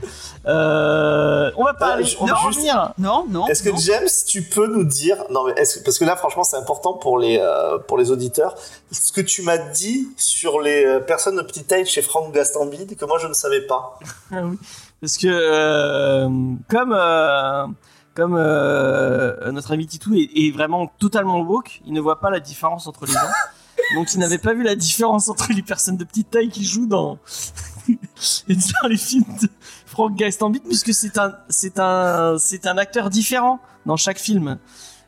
Euh, 0.48 1.52
on 1.58 1.64
va 1.66 1.74
parler. 1.74 2.04
je- 2.06 2.18
on 2.20 2.26
va 2.26 2.36
juste-. 2.52 2.68
Non, 2.98 3.26
non. 3.30 3.46
Est-ce 3.48 3.62
que 3.64 3.70
non. 3.70 3.78
James, 3.78 4.08
tu 4.28 4.42
peux 4.42 4.68
nous 4.68 4.84
dire, 4.86 5.18
non 5.30 5.44
mais 5.46 5.54
est-ce 5.58 5.80
que- 5.80 5.84
parce 5.84 6.00
que 6.00 6.06
là 6.06 6.16
franchement 6.16 6.44
c'est 6.44 6.58
important 6.58 6.94
pour 6.94 7.20
les 7.20 7.38
euh, 7.40 7.78
pour 7.78 7.98
les 7.98 8.10
auditeurs, 8.12 8.56
ce 8.92 9.12
que 9.12 9.22
tu 9.22 9.42
m'as 9.44 9.58
dit 9.58 10.08
sur 10.18 10.62
les 10.62 10.86
euh, 10.86 11.00
personnes 11.00 11.36
de 11.36 11.42
petite 11.42 11.68
taille 11.68 11.86
chez 11.86 12.02
Franck 12.02 12.34
Gastambide 12.34 12.96
que 12.96 13.06
moi 13.06 13.18
je 13.20 13.28
ne 13.28 13.34
savais 13.34 13.62
pas. 13.62 14.00
Ah 14.32 14.42
oui. 14.44 14.58
Parce 15.02 15.18
que 15.18 15.28
euh, 15.28 16.28
comme 16.70 16.94
euh, 16.94 17.68
comme 18.16 18.36
euh, 18.36 19.52
notre 19.52 19.72
ami 19.74 19.86
Titou 19.86 20.16
est, 20.16 20.30
est 20.36 20.52
vraiment 20.52 20.88
totalement 21.00 21.40
woke, 21.40 21.82
il 21.86 21.94
ne 21.94 22.02
voit 22.02 22.20
pas 22.20 22.30
la 22.32 22.40
différence 22.40 22.88
entre 22.88 23.06
les 23.06 23.12
gens. 23.14 23.20
Donc 23.96 24.14
il 24.14 24.20
n'avait 24.20 24.38
pas 24.38 24.54
vu 24.54 24.64
la 24.64 24.76
différence 24.76 25.30
entre 25.30 25.52
les 25.54 25.62
personnes 25.62 25.98
de 25.98 26.04
petite 26.04 26.30
taille 26.32 26.50
qui 26.50 26.66
jouent 26.66 26.88
dans 26.88 27.20
dans 27.88 28.88
les 28.90 28.98
films 28.98 29.24
de 29.42 29.48
Frank 29.86 30.16
Gastambide 30.16 30.64
puisque 30.64 30.94
c'est 30.94 31.18
un 31.18 31.36
c'est 31.50 31.80
un 31.80 32.38
c'est 32.38 32.68
un 32.68 32.78
acteur 32.78 33.10
différent 33.10 33.60
dans 33.86 33.98
chaque 33.98 34.20
film. 34.20 34.58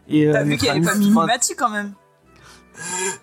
Et 0.07 0.27
euh, 0.27 0.33
T'as 0.33 0.43
vu 0.43 0.57
qu'il 0.57 0.69
avait 0.69 0.81
pas 0.81 0.95
Mimimati 0.95 1.55
quand 1.55 1.69
même 1.69 1.93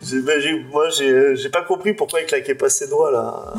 J'ai- 0.02 0.22
j'ai- 0.40 0.64
moi 0.64 0.88
j'ai 0.90 1.34
j'ai 1.36 1.48
pas 1.48 1.62
compris 1.62 1.94
pourquoi 1.94 2.20
il 2.20 2.26
claquait 2.26 2.54
pas 2.54 2.68
ses 2.68 2.88
doigts 2.88 3.10
là, 3.10 3.54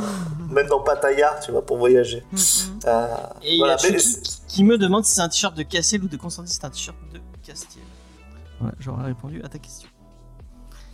même 0.52 0.68
dans 0.68 0.82
Pattaya, 0.82 1.40
tu 1.44 1.52
vois, 1.52 1.66
pour 1.66 1.78
voyager. 1.78 2.24
Mm, 2.32 2.36
mm. 2.36 2.80
Euh, 2.86 3.08
Et 3.42 3.56
il 3.56 3.60
voilà, 3.60 3.76
y 3.82 3.86
a 3.88 3.90
mais- 3.92 4.00
Chucky 4.00 4.38
qui 4.48 4.64
me 4.64 4.78
demande 4.78 5.04
si 5.04 5.16
c'est 5.16 5.22
un 5.22 5.30
t-shirt 5.30 5.56
de 5.58 5.64
Castiel 5.64 6.04
ou 6.04 6.08
de 6.08 6.16
Constantine, 6.18 6.54
c'est 6.54 6.64
un 6.66 6.70
t-shirt 6.70 6.96
de 7.14 7.20
Castiel. 7.46 7.84
Voilà, 8.60 8.76
j'aurais 8.80 9.06
répondu 9.06 9.42
à 9.44 9.50
ta 9.50 9.58
question. 9.60 9.90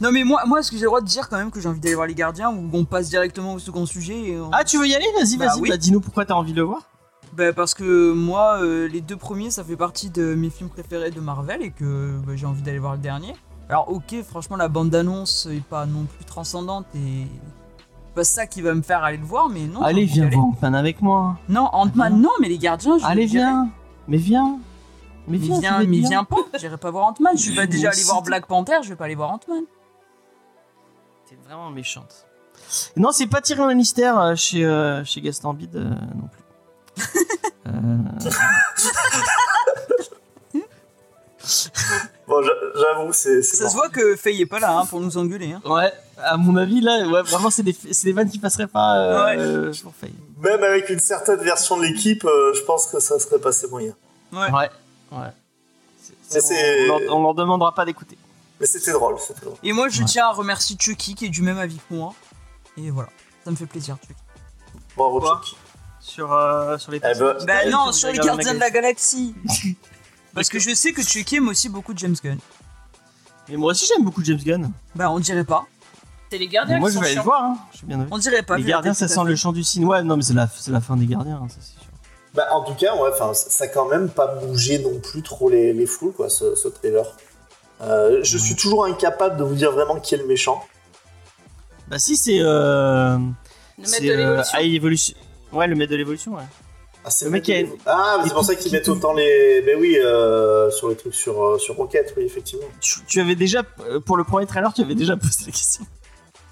Non 0.03 0.11
mais 0.11 0.23
moi, 0.25 0.41
moi, 0.45 0.59
est-ce 0.59 0.69
que 0.69 0.75
j'ai 0.75 0.81
le 0.83 0.87
droit 0.89 0.99
de 1.01 1.05
dire 1.07 1.29
quand 1.29 1.37
même 1.37 1.49
que 1.49 1.61
j'ai 1.61 1.69
envie 1.69 1.79
d'aller 1.79 1.95
voir 1.95 2.07
les 2.07 2.13
gardiens 2.13 2.51
ou 2.51 2.69
on 2.73 2.83
passe 2.83 3.09
directement 3.09 3.53
au 3.53 3.59
second 3.59 3.85
sujet 3.85 4.19
et 4.31 4.39
on- 4.39 4.49
Ah, 4.51 4.63
tu 4.65 4.77
veux 4.77 4.85
y 4.87 4.93
aller? 4.93 5.05
Vas-y, 5.17 5.37
Bah 5.37 5.47
vas-y, 5.47 5.61
oui. 5.61 5.69
bah, 5.69 5.77
dis-nous 5.77 6.01
pourquoi 6.01 6.25
t'as 6.25 6.33
envie 6.33 6.51
de 6.51 6.57
le 6.57 6.63
voir. 6.63 6.81
Bah, 7.37 7.53
parce 7.53 7.73
que 7.73 8.11
moi, 8.11 8.57
euh, 8.61 8.87
les 8.89 8.99
deux 9.01 9.15
premiers, 9.15 9.49
ça 9.49 9.63
fait 9.63 9.77
partie 9.77 10.09
de 10.09 10.35
mes 10.35 10.49
films 10.49 10.69
préférés 10.69 11.09
de 11.09 11.19
Marvel 11.21 11.61
et 11.61 11.71
que 11.71 12.17
bah, 12.27 12.33
j'ai 12.35 12.45
envie 12.45 12.61
d'aller 12.61 12.79
voir 12.79 12.93
le 12.93 12.99
dernier. 12.99 13.33
Alors 13.69 13.89
ok, 13.89 14.13
franchement, 14.27 14.57
la 14.57 14.67
bande-annonce 14.67 15.47
est 15.49 15.63
pas 15.63 15.85
non 15.85 16.03
plus 16.03 16.25
transcendante 16.25 16.85
et 16.95 17.25
c'est 17.29 18.13
pas 18.13 18.23
ça 18.25 18.45
qui 18.45 18.61
va 18.61 18.73
me 18.73 18.81
faire 18.81 19.03
aller 19.05 19.17
le 19.17 19.25
voir, 19.25 19.47
mais 19.47 19.61
non. 19.61 19.79
j'ai 19.79 19.85
Allez, 19.85 20.01
envie 20.03 20.05
d'y 20.07 20.13
viens 20.15 20.27
aller. 20.27 20.35
voir 20.35 20.47
Ant-Man 20.47 20.75
avec 20.75 21.01
moi. 21.01 21.37
Non, 21.47 21.69
Ant-Man, 21.71 22.21
non, 22.21 22.29
mais 22.41 22.49
les 22.49 22.57
gardiens, 22.57 22.97
je 22.97 23.05
Allez, 23.05 23.25
viens. 23.25 23.69
Mais 24.09 24.17
viens. 24.17 24.59
Mais 25.29 25.37
Mais 25.37 25.57
viens, 25.59 25.79
mais 25.79 25.85
bien. 25.85 26.09
viens 26.09 26.23
pas, 26.25 26.35
j'irai 26.59 26.75
pas 26.75 26.91
voir 26.91 27.05
Ant-Man. 27.07 27.37
Je 27.37 27.41
suis 27.41 27.55
pas 27.55 27.65
déjà 27.67 27.89
aussi, 27.91 28.03
voir 28.03 28.21
Black 28.21 28.45
Panther, 28.47 28.79
je 28.83 28.89
vais 28.89 28.95
pas 28.97 29.05
aller 29.05 29.15
voir 29.15 29.31
Ant-Man. 29.31 29.63
T'es 31.33 31.39
vraiment 31.47 31.71
méchante. 31.71 32.25
Non, 32.95 33.11
c'est 33.11 33.25
pas 33.25 33.41
Tyrion 33.41 33.65
Lannister 33.65 34.05
euh, 34.15 34.35
chez, 34.35 34.63
euh, 34.63 35.03
chez 35.03 35.19
Gastambide 35.19 35.75
euh, 35.75 35.89
non 36.15 36.27
plus. 36.31 37.03
Euh, 37.65 37.71
Bon, 42.27 42.41
j'a- 42.41 42.51
j'avoue, 42.75 43.11
c'est. 43.13 43.41
Ça 43.41 43.69
se 43.69 43.73
voit 43.75 43.89
que 43.89 44.15
Faye 44.15 44.41
est 44.41 44.45
pas 44.45 44.59
là 44.59 44.77
hein, 44.77 44.85
pour 44.85 44.99
nous 45.01 45.17
engueuler. 45.17 45.53
Hein. 45.53 45.61
ouais, 45.69 45.91
à 46.17 46.37
mon 46.37 46.55
avis, 46.55 46.79
là, 46.81 47.05
ouais, 47.07 47.21
vraiment, 47.21 47.49
c'est 47.49 47.63
des, 47.63 47.73
c'est 47.73 48.05
des 48.05 48.13
vannes 48.13 48.29
qui 48.29 48.37
passeraient 48.39 48.67
pas 48.67 48.97
euh, 48.97 49.73
pour 49.81 49.93
Faye. 49.95 50.13
Même 50.39 50.63
avec 50.63 50.89
une 50.89 50.99
certaine 50.99 51.39
version 51.41 51.77
de 51.77 51.83
l'équipe, 51.83 52.23
euh, 52.25 52.53
je 52.53 52.61
pense 52.61 52.87
que 52.87 52.99
ça 52.99 53.17
serait 53.19 53.39
passé 53.39 53.67
moyen. 53.67 53.93
Ouais. 54.31 54.51
Ouais, 54.51 54.69
ouais. 55.11 55.27
Leur, 56.87 56.99
on 57.15 57.23
leur 57.23 57.33
demandera 57.33 57.73
pas 57.73 57.85
d'écouter. 57.85 58.17
Mais 58.59 58.65
c'était 58.67 58.91
drôle, 58.91 59.15
c'était 59.19 59.41
drôle. 59.41 59.57
Et 59.63 59.73
moi, 59.73 59.89
je 59.89 59.99
Ouais. 60.01 60.05
tiens 60.07 60.27
à 60.27 60.31
remercier 60.31 60.75
Chucky 60.79 61.15
qui 61.15 61.25
est 61.25 61.29
du 61.29 61.41
même 61.41 61.57
avis 61.57 61.77
que 61.77 61.93
moi. 61.93 62.13
Et 62.77 62.89
voilà, 62.91 63.09
ça 63.43 63.51
me 63.51 63.55
fait 63.55 63.65
plaisir, 63.65 63.97
Chucky. 64.01 64.13
Bravo, 64.95 65.19
Quoi 65.19 65.41
Chucky. 65.43 65.57
Sur, 65.99 66.33
euh, 66.33 66.77
sur 66.77 66.91
les 66.91 66.97
Eh 66.97 67.17
ben-. 67.17 67.37
Bah 67.45 67.65
non, 67.69 67.91
sur 67.91 68.09
les 68.11 68.17
Gardiens 68.19 68.53
de 68.53 68.59
la 68.59 68.69
galaxie. 68.69 69.33
Parce 70.33 70.49
que 70.49 70.59
je 70.59 70.73
sais 70.73 70.91
que 70.93 71.01
Chucky 71.03 71.37
aime 71.37 71.47
aussi 71.47 71.69
beaucoup 71.69 71.93
James 71.95 72.15
Gunn. 72.23 72.37
Mais 73.49 73.55
moi 73.57 73.71
aussi, 73.71 73.85
j'aime 73.87 74.03
beaucoup 74.03 74.23
James 74.23 74.39
Gunn. 74.43 74.71
Bah 74.95 75.09
on 75.11 75.19
dirait 75.19 75.43
pas. 75.43 75.65
C'est 76.31 76.37
les 76.39 76.47
gardiens 76.47 76.79
moi, 76.79 76.89
qui 76.89 76.95
je 76.95 76.99
vais 76.99 77.05
aller 77.07 77.15
le 77.15 77.21
voir. 77.21 77.43
Hein. 77.43 77.57
Je 77.71 77.77
suis 77.77 77.85
bien 77.85 77.99
avis. 77.99 78.09
On 78.11 78.17
dirait 78.17 78.41
pas. 78.41 78.57
Les 78.57 78.63
gardiens, 78.63 78.93
ça 78.95 79.07
sent 79.07 79.23
le 79.23 79.35
chant 79.35 79.51
du 79.51 79.63
cygne. 79.63 79.85
Ouais, 79.85 80.01
non, 80.01 80.17
mais 80.17 80.23
c'est 80.23 80.33
la, 80.33 80.47
c'est 80.47 80.71
la 80.71 80.81
fin 80.81 80.97
des 80.97 81.05
gardiens, 81.05 81.39
hein, 81.43 81.47
ça 81.47 81.57
c'est 81.59 81.73
sûr. 81.73 81.81
Bah, 82.33 82.47
en 82.51 82.63
tout 82.63 82.73
cas, 82.73 82.95
ouais, 82.95 83.11
enfin, 83.13 83.35
ça 83.35 83.49
ça 83.51 83.63
a 83.65 83.67
quand 83.67 83.87
même 83.87 84.09
pas 84.09 84.25
bougé 84.27 84.79
non 84.79 84.99
plus 84.99 85.21
trop 85.21 85.49
les, 85.49 85.71
les 85.73 85.85
foules, 85.85 86.11
quoi, 86.13 86.29
ce, 86.29 86.55
ce 86.55 86.67
trailer. 86.69 87.05
Euh, 87.83 88.19
je 88.23 88.37
suis 88.37 88.55
toujours 88.55 88.85
incapable 88.85 89.37
de 89.37 89.43
vous 89.43 89.55
dire 89.55 89.71
vraiment 89.71 89.99
qui 89.99 90.15
est 90.15 90.17
le 90.17 90.25
méchant. 90.25 90.63
Bah, 91.89 91.99
si, 91.99 92.15
c'est. 92.15 92.39
Euh, 92.39 93.17
Le 93.77 93.83
maître 93.89 94.01
de 94.03 94.09
euh, 94.09 94.61
l'évolution. 94.61 95.15
Ouais, 95.51 95.67
le 95.67 95.75
maître 95.75 95.91
de 95.91 95.97
l'évolution, 95.97 96.35
ouais. 96.35 96.43
Ah, 97.05 97.09
c'est 97.09 97.25
Le 97.25 97.31
mec 97.31 97.43
qui 97.43 97.53
a- 97.53 97.65
Ah, 97.85 98.19
c'est 98.23 98.33
pour 98.33 98.45
ça 98.45 98.55
qu'ils 98.55 98.67
qui 98.69 98.71
mettent 98.75 98.87
autant 98.87 99.11
les. 99.13 99.61
Ben 99.65 99.77
oui, 99.79 99.97
euh, 99.99 100.71
sur 100.71 100.87
les 100.87 100.95
trucs 100.95 101.13
sur, 101.13 101.59
sur 101.59 101.75
Rocket, 101.75 102.13
oui, 102.15 102.23
effectivement. 102.23 102.65
Tu, 102.79 102.99
tu 103.05 103.19
avais 103.19 103.35
déjà. 103.35 103.61
Pour 104.05 104.15
le 104.15 104.23
premier 104.23 104.45
trailer, 104.45 104.73
tu 104.73 104.81
avais 104.81 104.95
déjà 104.95 105.17
posé 105.17 105.43
la 105.45 105.51
question. 105.51 105.85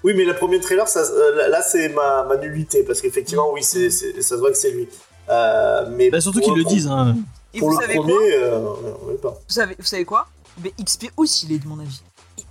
Oui, 0.04 0.12
mais 0.14 0.24
le 0.24 0.34
premier 0.34 0.60
trailer, 0.60 0.86
ça, 0.88 1.02
là, 1.48 1.62
c'est 1.62 1.88
ma, 1.90 2.24
ma 2.24 2.36
nullité, 2.36 2.82
parce 2.82 3.00
qu'effectivement, 3.00 3.50
oui, 3.52 3.62
c'est, 3.62 3.88
ça 3.88 4.20
se 4.20 4.34
voit 4.34 4.50
que 4.50 4.56
c'est 4.58 4.72
lui. 4.72 4.88
Euh, 5.30 5.86
mais 5.90 6.10
Bah, 6.10 6.20
surtout 6.20 6.40
qu'ils 6.40 6.54
le 6.56 6.64
disent. 6.64 6.88
Hein. 6.88 7.16
Et 7.54 7.58
Pour 7.58 7.68
vous 7.70 7.76
le 7.78 7.82
savez 7.82 7.94
premier, 7.98 8.12
quoi 8.12 8.22
euh, 8.22 8.74
on 9.06 9.12
est 9.12 9.20
pas. 9.20 9.30
vous 9.30 9.36
savez, 9.54 9.76
vous 9.78 9.84
savez 9.84 10.04
quoi? 10.04 10.28
Mais 10.62 10.72
XP 10.82 11.10
aussi, 11.16 11.46
il 11.46 11.52
est 11.52 11.58
de 11.58 11.66
mon 11.68 11.78
avis. 11.80 12.00
Et. 12.38 12.42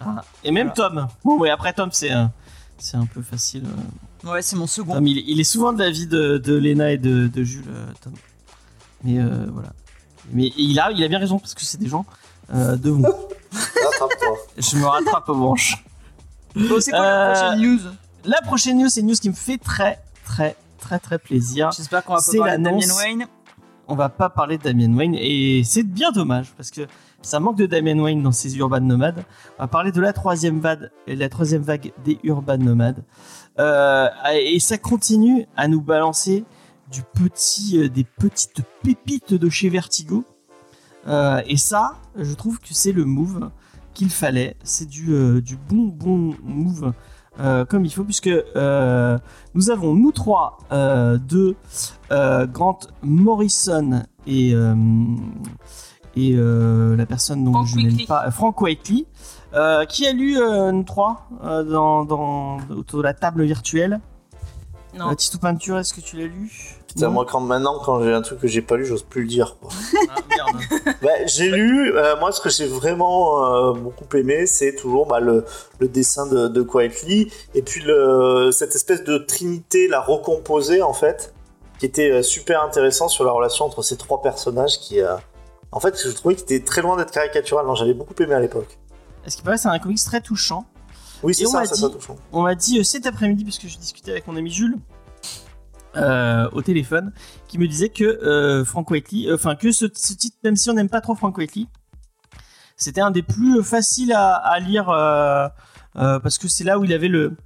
Ah. 0.00 0.22
Et 0.44 0.50
même 0.50 0.72
Tom. 0.72 1.08
Bon, 1.24 1.38
ouais, 1.38 1.50
après 1.50 1.72
Tom, 1.72 1.90
c'est 1.92 2.10
un, 2.10 2.30
c'est 2.78 2.96
un 2.96 3.06
peu 3.06 3.22
facile. 3.22 3.64
euh. 3.64 4.30
Ouais, 4.30 4.42
c'est 4.42 4.56
mon 4.56 4.66
second. 4.66 4.94
Tom, 4.94 5.06
il, 5.06 5.18
il 5.28 5.40
est 5.40 5.44
souvent 5.44 5.72
de 5.72 5.78
l'avis 5.78 6.06
de, 6.06 6.38
de 6.38 6.54
Lena 6.54 6.92
et 6.92 6.98
de, 6.98 7.28
de 7.28 7.42
Jules, 7.44 7.64
euh, 7.68 7.86
Tom. 8.02 8.12
Mais 9.04 9.18
euh, 9.20 9.46
voilà. 9.52 9.68
Mais 10.32 10.52
il 10.56 10.78
a, 10.80 10.90
il 10.90 11.02
a 11.04 11.08
bien 11.08 11.18
raison, 11.20 11.38
parce 11.38 11.54
que 11.54 11.62
c'est 11.62 11.78
des 11.78 11.88
gens 11.88 12.04
euh, 12.52 12.76
de. 12.76 12.90
Rattrape-toi. 12.92 14.36
Je 14.58 14.76
me 14.76 14.86
rattrape 14.86 15.28
aux 15.28 15.34
branches. 15.36 15.84
Bon, 16.54 16.80
c'est 16.80 16.90
quoi 16.90 17.00
la 17.00 17.32
prochaine 17.32 17.60
news? 17.60 17.80
La 18.24 18.40
prochaine 18.42 18.78
news, 18.78 18.88
c'est 18.88 19.00
une 19.00 19.06
news 19.08 19.14
qui 19.14 19.28
me 19.28 19.34
fait 19.34 19.58
très, 19.58 20.00
très, 20.24 20.56
très, 20.80 20.98
très 20.98 21.18
plaisir. 21.18 21.70
J'espère 21.70 22.04
qu'on 22.04 22.14
va 22.14 22.18
pas 22.18 22.24
c'est 22.24 22.38
parler 22.38 22.58
de. 22.58 22.96
Wayne. 22.96 23.26
On 23.88 23.94
va 23.94 24.08
pas 24.08 24.28
parler 24.28 24.58
de 24.58 24.62
Damien 24.62 24.92
Wayne 24.94 25.14
et 25.14 25.62
c'est 25.64 25.84
bien 25.84 26.10
dommage 26.10 26.52
parce 26.56 26.70
que 26.70 26.82
ça 27.22 27.40
manque 27.40 27.56
de 27.56 27.66
Damien 27.66 27.98
Wayne 27.98 28.22
dans 28.22 28.32
ces 28.32 28.56
urban 28.56 28.80
nomades. 28.80 29.24
On 29.58 29.62
va 29.62 29.68
parler 29.68 29.92
de 29.92 30.00
la 30.00 30.12
troisième 30.12 30.58
vague, 30.58 30.90
des 32.04 32.18
urban 32.22 32.58
nomades. 32.58 33.02
Euh, 33.58 34.08
et 34.34 34.60
ça 34.60 34.78
continue 34.78 35.46
à 35.56 35.68
nous 35.68 35.80
balancer 35.80 36.44
du 36.90 37.02
petit, 37.02 37.78
euh, 37.78 37.88
des 37.88 38.04
petites 38.04 38.62
pépites 38.82 39.34
de 39.34 39.48
chez 39.48 39.68
Vertigo. 39.68 40.24
Euh, 41.06 41.42
et 41.46 41.56
ça, 41.56 41.94
je 42.16 42.34
trouve 42.34 42.58
que 42.58 42.72
c'est 42.74 42.92
le 42.92 43.04
move 43.04 43.50
qu'il 43.94 44.10
fallait. 44.10 44.56
C'est 44.62 44.88
du, 44.88 45.40
du 45.42 45.56
bon, 45.56 45.84
bon 45.86 46.34
move 46.42 46.92
comme 47.64 47.84
il 47.84 47.90
faut, 47.92 48.04
puisque 48.04 48.28
euh, 48.28 49.18
nous 49.54 49.70
avons, 49.70 49.94
nous 49.94 50.12
trois, 50.12 50.58
euh, 50.72 51.18
de 51.18 51.54
euh, 52.10 52.46
Grant 52.46 52.78
Morrison 53.02 54.02
et, 54.26 54.52
euh, 54.54 54.74
et 56.16 56.32
euh, 56.34 56.96
la 56.96 57.06
personne 57.06 57.44
dont 57.44 57.52
Frank 57.52 57.66
je 57.66 57.76
n'aime 57.76 58.06
pas, 58.06 58.30
Frank 58.30 58.60
Whiteley, 58.60 59.04
euh, 59.54 59.84
qui 59.84 60.06
a 60.06 60.12
lu 60.12 60.38
euh, 60.38 60.72
nous 60.72 60.82
trois 60.84 61.28
euh, 61.44 61.62
dans, 61.62 62.04
dans- 62.04 62.58
autour 62.70 62.98
de 63.00 63.04
la 63.04 63.14
table 63.14 63.42
virtuelle. 63.44 64.00
Non. 64.98 65.10
Euh, 65.10 65.14
Tito 65.14 65.38
Peinture, 65.38 65.78
est-ce 65.78 65.92
que 65.92 66.00
tu 66.00 66.16
l'as 66.16 66.26
lu? 66.26 66.76
Moi, 67.02 67.26
quand, 67.28 67.40
maintenant, 67.40 67.78
quand 67.84 68.02
j'ai 68.02 68.12
un 68.12 68.22
truc 68.22 68.40
que 68.40 68.48
j'ai 68.48 68.62
pas 68.62 68.76
lu, 68.76 68.86
j'ose 68.86 69.02
plus 69.02 69.22
le 69.22 69.28
dire. 69.28 69.56
quoi. 69.60 69.70
Ah, 70.08 70.14
merde. 70.28 70.62
Bah, 71.02 71.10
j'ai 71.26 71.50
lu, 71.50 71.92
euh, 71.96 72.16
moi 72.18 72.32
ce 72.32 72.40
que 72.40 72.48
j'ai 72.48 72.66
vraiment 72.66 73.44
euh, 73.44 73.72
beaucoup 73.74 74.04
aimé, 74.16 74.46
c'est 74.46 74.74
toujours 74.76 75.06
bah, 75.06 75.20
le, 75.20 75.44
le 75.78 75.88
dessin 75.88 76.26
de, 76.26 76.48
de 76.48 76.62
Quietly, 76.62 77.30
et 77.54 77.62
puis 77.62 77.82
le, 77.82 78.50
cette 78.52 78.74
espèce 78.74 79.04
de 79.04 79.18
trinité, 79.18 79.88
la 79.88 80.00
recomposée 80.00 80.82
en 80.82 80.92
fait, 80.94 81.34
qui 81.78 81.86
était 81.86 82.10
euh, 82.10 82.22
super 82.22 82.62
intéressant 82.62 83.08
sur 83.08 83.24
la 83.24 83.32
relation 83.32 83.64
entre 83.66 83.82
ces 83.82 83.96
trois 83.96 84.22
personnages 84.22 84.78
qui... 84.78 85.00
euh, 85.00 85.16
en 85.72 85.80
fait, 85.80 86.00
je 86.02 86.10
trouvais 86.10 86.34
qu'il 86.34 86.44
était 86.44 86.64
très 86.64 86.80
loin 86.82 86.96
d'être 86.96 87.10
caricatural, 87.10 87.66
non, 87.66 87.74
j'avais 87.74 87.94
beaucoup 87.94 88.14
aimé 88.22 88.34
à 88.34 88.40
l'époque. 88.40 88.78
Est-ce 89.26 89.36
qu'il 89.36 89.44
paraît 89.44 89.56
que 89.56 89.62
c'est 89.62 89.68
un 89.68 89.78
comics 89.78 90.02
très 90.04 90.20
touchant? 90.20 90.64
Oui, 91.22 91.34
c'est 91.34 91.44
ça, 91.46 91.62
dit- 91.62 91.80
ça 91.80 91.88
touchant. 91.90 92.16
On 92.32 92.42
m'a 92.42 92.54
dit 92.54 92.78
euh, 92.78 92.82
cet 92.84 93.06
après-midi, 93.06 93.42
puisque 93.44 93.66
je 93.66 93.76
discutais 93.76 94.12
avec 94.12 94.26
mon 94.28 94.36
ami 94.36 94.50
Jules 94.50 94.76
euh, 95.96 96.48
au 96.52 96.62
téléphone, 96.62 97.12
qui 97.48 97.58
me 97.58 97.66
disait 97.66 97.88
que 97.88 98.04
euh, 98.04 98.64
Frank 98.64 98.90
Whiteley, 98.90 99.28
euh, 99.28 99.34
enfin 99.34 99.56
que 99.56 99.72
ce, 99.72 99.86
ce 99.92 100.14
titre, 100.14 100.36
même 100.44 100.56
si 100.56 100.70
on 100.70 100.74
n'aime 100.74 100.88
pas 100.88 101.00
trop 101.00 101.14
Frank 101.14 101.36
Whiteley, 101.36 101.66
c'était 102.76 103.00
un 103.00 103.10
des 103.10 103.22
plus 103.22 103.62
faciles 103.62 104.12
à, 104.12 104.34
à 104.34 104.58
lire 104.60 104.90
euh, 104.90 105.48
parce 105.94 106.38
que 106.38 106.48
c'est 106.48 106.64
là 106.64 106.78
où 106.78 106.84
il 106.84 106.92
avait 106.92 107.08
le 107.08 107.36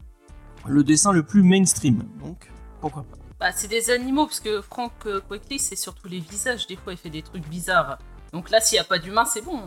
le 0.66 0.84
dessin 0.84 1.12
le 1.12 1.22
plus 1.22 1.42
mainstream. 1.42 2.03
Donc, 2.22 2.51
pourquoi 2.80 3.05
pas. 3.05 3.16
Bah, 3.38 3.53
c'est 3.55 3.68
des 3.68 3.90
animaux, 3.90 4.26
parce 4.26 4.40
que 4.40 4.61
Frank 4.61 4.92
Quitely, 5.30 5.59
c'est 5.59 5.76
surtout 5.76 6.09
les 6.09 6.20
visages. 6.20 6.66
Des 6.66 6.76
fois, 6.76 6.92
il 6.92 6.98
fait 6.98 7.09
des 7.09 7.22
trucs 7.22 7.48
bizarres. 7.48 7.98
Donc 8.32 8.51
là, 8.51 8.61
s'il 8.61 8.76
n'y 8.76 8.80
a 8.80 8.84
pas 8.84 8.98
d'humain, 8.98 9.24
c'est 9.24 9.42
bon. 9.42 9.61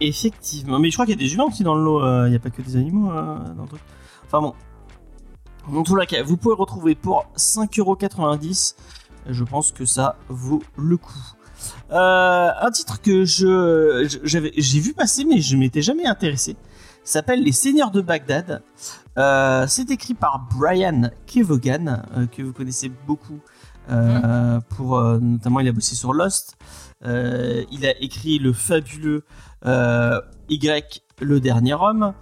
Effectivement, 0.00 0.78
mais 0.78 0.90
je 0.90 0.96
crois 0.96 1.06
qu'il 1.06 1.14
y 1.14 1.18
a 1.18 1.24
des 1.24 1.32
humains 1.32 1.44
aussi 1.44 1.62
dans 1.62 1.76
le 1.76 1.84
lot, 1.84 2.26
il 2.26 2.30
n'y 2.30 2.36
a 2.36 2.40
pas 2.40 2.50
que 2.50 2.60
des 2.60 2.76
animaux 2.76 3.12
euh, 3.12 3.38
dans 3.54 3.62
le 3.62 3.68
truc. 3.68 3.80
Enfin 4.24 4.40
bon. 4.40 4.54
Les 6.00 6.06
cas, 6.06 6.22
vous 6.22 6.36
pouvez 6.36 6.54
retrouver 6.54 6.94
pour 6.94 7.26
5,90€. 7.36 8.74
Je 9.28 9.44
pense 9.44 9.70
que 9.72 9.84
ça 9.84 10.16
vaut 10.28 10.62
le 10.76 10.96
coup. 10.96 11.12
Euh, 11.92 12.50
un 12.60 12.70
titre 12.72 13.00
que 13.00 13.24
je 13.24 14.04
je- 14.08 14.18
j'avais 14.24 14.52
j'ai 14.56 14.80
vu 14.80 14.94
passer 14.94 15.24
mais 15.24 15.40
je 15.40 15.56
m'étais 15.56 15.80
jamais 15.82 16.06
intéressé 16.06 16.56
s'appelle 17.04 17.42
Les 17.44 17.52
Seigneurs 17.52 17.92
de 17.92 18.00
Bagdad. 18.00 18.62
Euh, 19.18 19.66
c'est 19.68 19.90
écrit 19.92 20.14
par 20.14 20.48
Brian 20.56 21.10
Kevogan 21.26 22.02
euh, 22.16 22.26
que 22.26 22.42
vous 22.42 22.52
connaissez 22.52 22.88
beaucoup 23.06 23.38
euh, 23.90 24.58
pour 24.76 24.98
notamment 25.00 25.60
il 25.60 25.68
a 25.68 25.72
bossé 25.72 25.94
sur 25.94 26.12
Lost. 26.12 26.56
Il 27.04 27.86
a 27.86 28.00
écrit 28.00 28.38
le 28.40 28.52
fabuleux 28.52 29.24
Y 30.48 31.02
le 31.20 31.38
dernier 31.40 31.74
homme. 31.74 32.12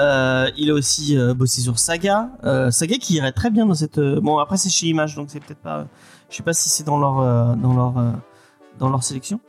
Euh, 0.00 0.50
il 0.56 0.70
a 0.70 0.74
aussi 0.74 1.16
euh, 1.16 1.34
bossé 1.34 1.60
sur 1.60 1.78
Saga. 1.78 2.30
Euh, 2.44 2.70
Saga 2.70 2.96
qui 2.96 3.14
irait 3.14 3.32
très 3.32 3.50
bien 3.50 3.66
dans 3.66 3.74
cette. 3.74 4.00
Bon 4.00 4.38
après 4.38 4.56
c'est 4.56 4.70
chez 4.70 4.86
Image 4.86 5.14
donc 5.14 5.28
c'est 5.30 5.40
peut-être 5.40 5.60
pas. 5.60 5.86
Je 6.30 6.36
sais 6.36 6.42
pas 6.42 6.54
si 6.54 6.68
c'est 6.68 6.84
dans 6.84 6.98
leur 6.98 7.56
dans 7.56 7.74
leur 7.74 7.94
dans 8.78 8.88
leur 8.88 9.02
sélection. 9.02 9.40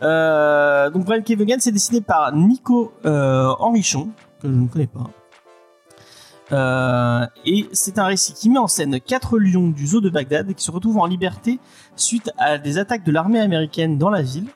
Donc 0.00 1.04
Brian 1.04 1.22
Kevogan 1.22 1.60
c'est 1.60 1.70
dessiné 1.70 2.00
par 2.00 2.34
Nico 2.34 2.92
Henrichon 3.04 4.08
que 4.40 4.48
je 4.48 4.54
ne 4.54 4.66
connais 4.66 4.88
pas. 4.88 5.10
Et 7.44 7.68
c'est 7.72 7.98
un 7.98 8.06
récit 8.06 8.32
qui 8.32 8.50
met 8.50 8.58
en 8.58 8.66
scène 8.68 9.00
quatre 9.00 9.38
lions 9.38 9.68
du 9.68 9.86
zoo 9.86 10.00
de 10.00 10.10
Bagdad 10.10 10.54
qui 10.54 10.64
se 10.64 10.70
retrouvent 10.70 10.98
en 10.98 11.06
liberté 11.06 11.60
suite 11.94 12.30
à 12.38 12.58
des 12.58 12.78
attaques 12.78 13.04
de 13.04 13.12
l'armée 13.12 13.40
américaine 13.40 13.96
dans 13.98 14.10
la 14.10 14.22
ville. 14.22 14.46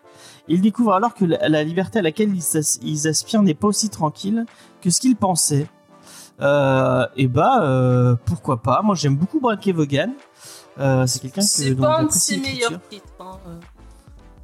Ils 0.48 0.60
découvrent 0.60 0.94
alors 0.94 1.14
que 1.14 1.24
la, 1.24 1.48
la 1.48 1.64
liberté 1.64 1.98
à 1.98 2.02
laquelle 2.02 2.34
ils, 2.34 2.56
as- 2.56 2.78
ils 2.82 3.08
aspirent 3.08 3.42
n'est 3.42 3.54
pas 3.54 3.66
aussi 3.68 3.88
tranquille 3.88 4.46
que 4.80 4.90
ce 4.90 5.00
qu'ils 5.00 5.16
pensaient. 5.16 5.68
Euh, 6.40 7.06
et 7.16 7.26
bah, 7.28 7.62
euh, 7.62 8.14
pourquoi 8.26 8.62
pas 8.62 8.82
Moi, 8.82 8.94
j'aime 8.94 9.16
beaucoup 9.16 9.40
Brad 9.40 9.58
Kevogan. 9.60 10.12
Euh, 10.78 11.06
c'est 11.06 11.20
quelqu'un 11.20 11.40
que 11.40 11.46
C'est 11.46 11.74
pas 11.74 11.98
un 12.00 12.04
de 12.04 12.12
ses 12.12 12.36
meilleurs 12.36 12.78
titres. 12.90 13.06
hein, 13.20 13.38
euh. 13.48 13.58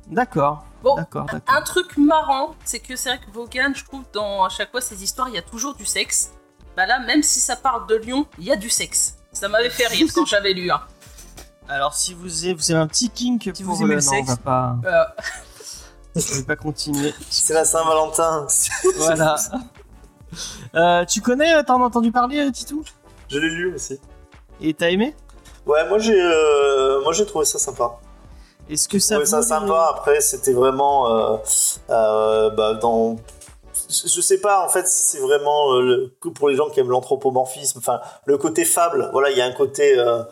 D'accord. 0.08 0.64
Bon, 0.82 0.96
D'accord, 0.96 1.26
d'accord. 1.26 1.54
Un 1.54 1.62
truc 1.62 1.96
marrant, 1.96 2.54
c'est 2.64 2.80
que 2.80 2.96
c'est 2.96 3.10
vrai 3.10 3.20
que 3.20 3.30
Vaughan, 3.32 3.72
je 3.74 3.84
trouve, 3.84 4.02
dans 4.12 4.42
à 4.42 4.48
chaque 4.48 4.70
fois 4.72 4.80
ces 4.80 5.04
histoires, 5.04 5.28
il 5.28 5.34
y 5.34 5.38
a 5.38 5.42
toujours 5.42 5.74
du 5.74 5.84
sexe. 5.84 6.32
Bah 6.76 6.86
là, 6.86 6.98
même 7.00 7.22
si 7.22 7.38
ça 7.38 7.54
parle 7.54 7.86
de 7.86 7.94
lion, 7.96 8.26
il 8.38 8.44
y 8.44 8.50
a 8.52 8.56
du 8.56 8.70
sexe. 8.70 9.18
Ça 9.32 9.48
m'avait 9.48 9.70
fait 9.70 9.86
rire 9.86 10.08
quand 10.14 10.26
j'avais 10.26 10.54
lu. 10.54 10.70
hein. 10.70 10.80
Alors, 11.68 11.94
si 11.94 12.14
vous 12.14 12.44
avez, 12.44 12.54
vous 12.54 12.70
avez 12.72 12.80
un 12.80 12.86
petit 12.88 13.10
kink 13.10 13.50
Si 13.54 13.62
pour 13.62 13.74
vous 13.74 13.82
aimez 13.82 13.94
le, 13.94 14.00
le 14.00 14.04
non, 14.04 14.10
sexe. 14.10 14.22
on 14.28 14.32
va 14.32 14.36
pas, 14.38 14.76
je 16.16 16.34
vais 16.38 16.42
pas 16.44 16.56
continuer. 16.56 17.12
C'est 17.30 17.54
la 17.54 17.64
Saint-Valentin. 17.64 18.46
voilà. 18.96 19.36
Euh, 20.74 21.04
tu 21.04 21.20
connais, 21.20 21.62
t'en 21.64 21.82
as 21.82 21.86
entendu 21.86 22.10
parler, 22.12 22.38
euh, 22.38 22.50
Titou? 22.50 22.84
Je 23.28 23.38
l'ai 23.38 23.48
lu 23.50 23.74
aussi. 23.74 23.98
Et 24.60 24.74
t'as 24.74 24.90
aimé? 24.90 25.14
Ouais, 25.66 25.88
moi 25.88 25.98
j'ai 25.98 26.20
euh, 26.20 27.02
moi 27.02 27.12
j'ai 27.12 27.24
trouvé 27.26 27.44
ça 27.44 27.58
sympa. 27.58 27.98
Est-ce 28.68 28.88
que 28.88 28.98
ça 28.98 29.24
ça 29.26 29.42
sympa. 29.42 29.88
Après, 29.90 30.20
c'était 30.20 30.52
vraiment 30.52 31.08
euh, 31.08 31.36
euh, 31.90 32.50
bah, 32.50 32.74
dans. 32.74 33.16
Je 33.88 34.20
sais 34.20 34.38
pas 34.40 34.64
en 34.64 34.68
fait 34.68 34.86
si 34.88 35.02
c'est 35.16 35.20
vraiment 35.20 35.74
euh, 35.74 35.82
le- 35.82 36.30
pour 36.32 36.48
les 36.48 36.56
gens 36.56 36.68
qui 36.70 36.80
aiment 36.80 36.90
l'anthropomorphisme. 36.90 37.78
Enfin, 37.78 38.00
le 38.26 38.38
côté 38.38 38.64
fable. 38.64 39.08
Voilà, 39.12 39.30
il 39.30 39.36
y 39.36 39.40
a 39.42 39.46
un 39.46 39.52
côté 39.52 39.98
euh, 39.98 40.22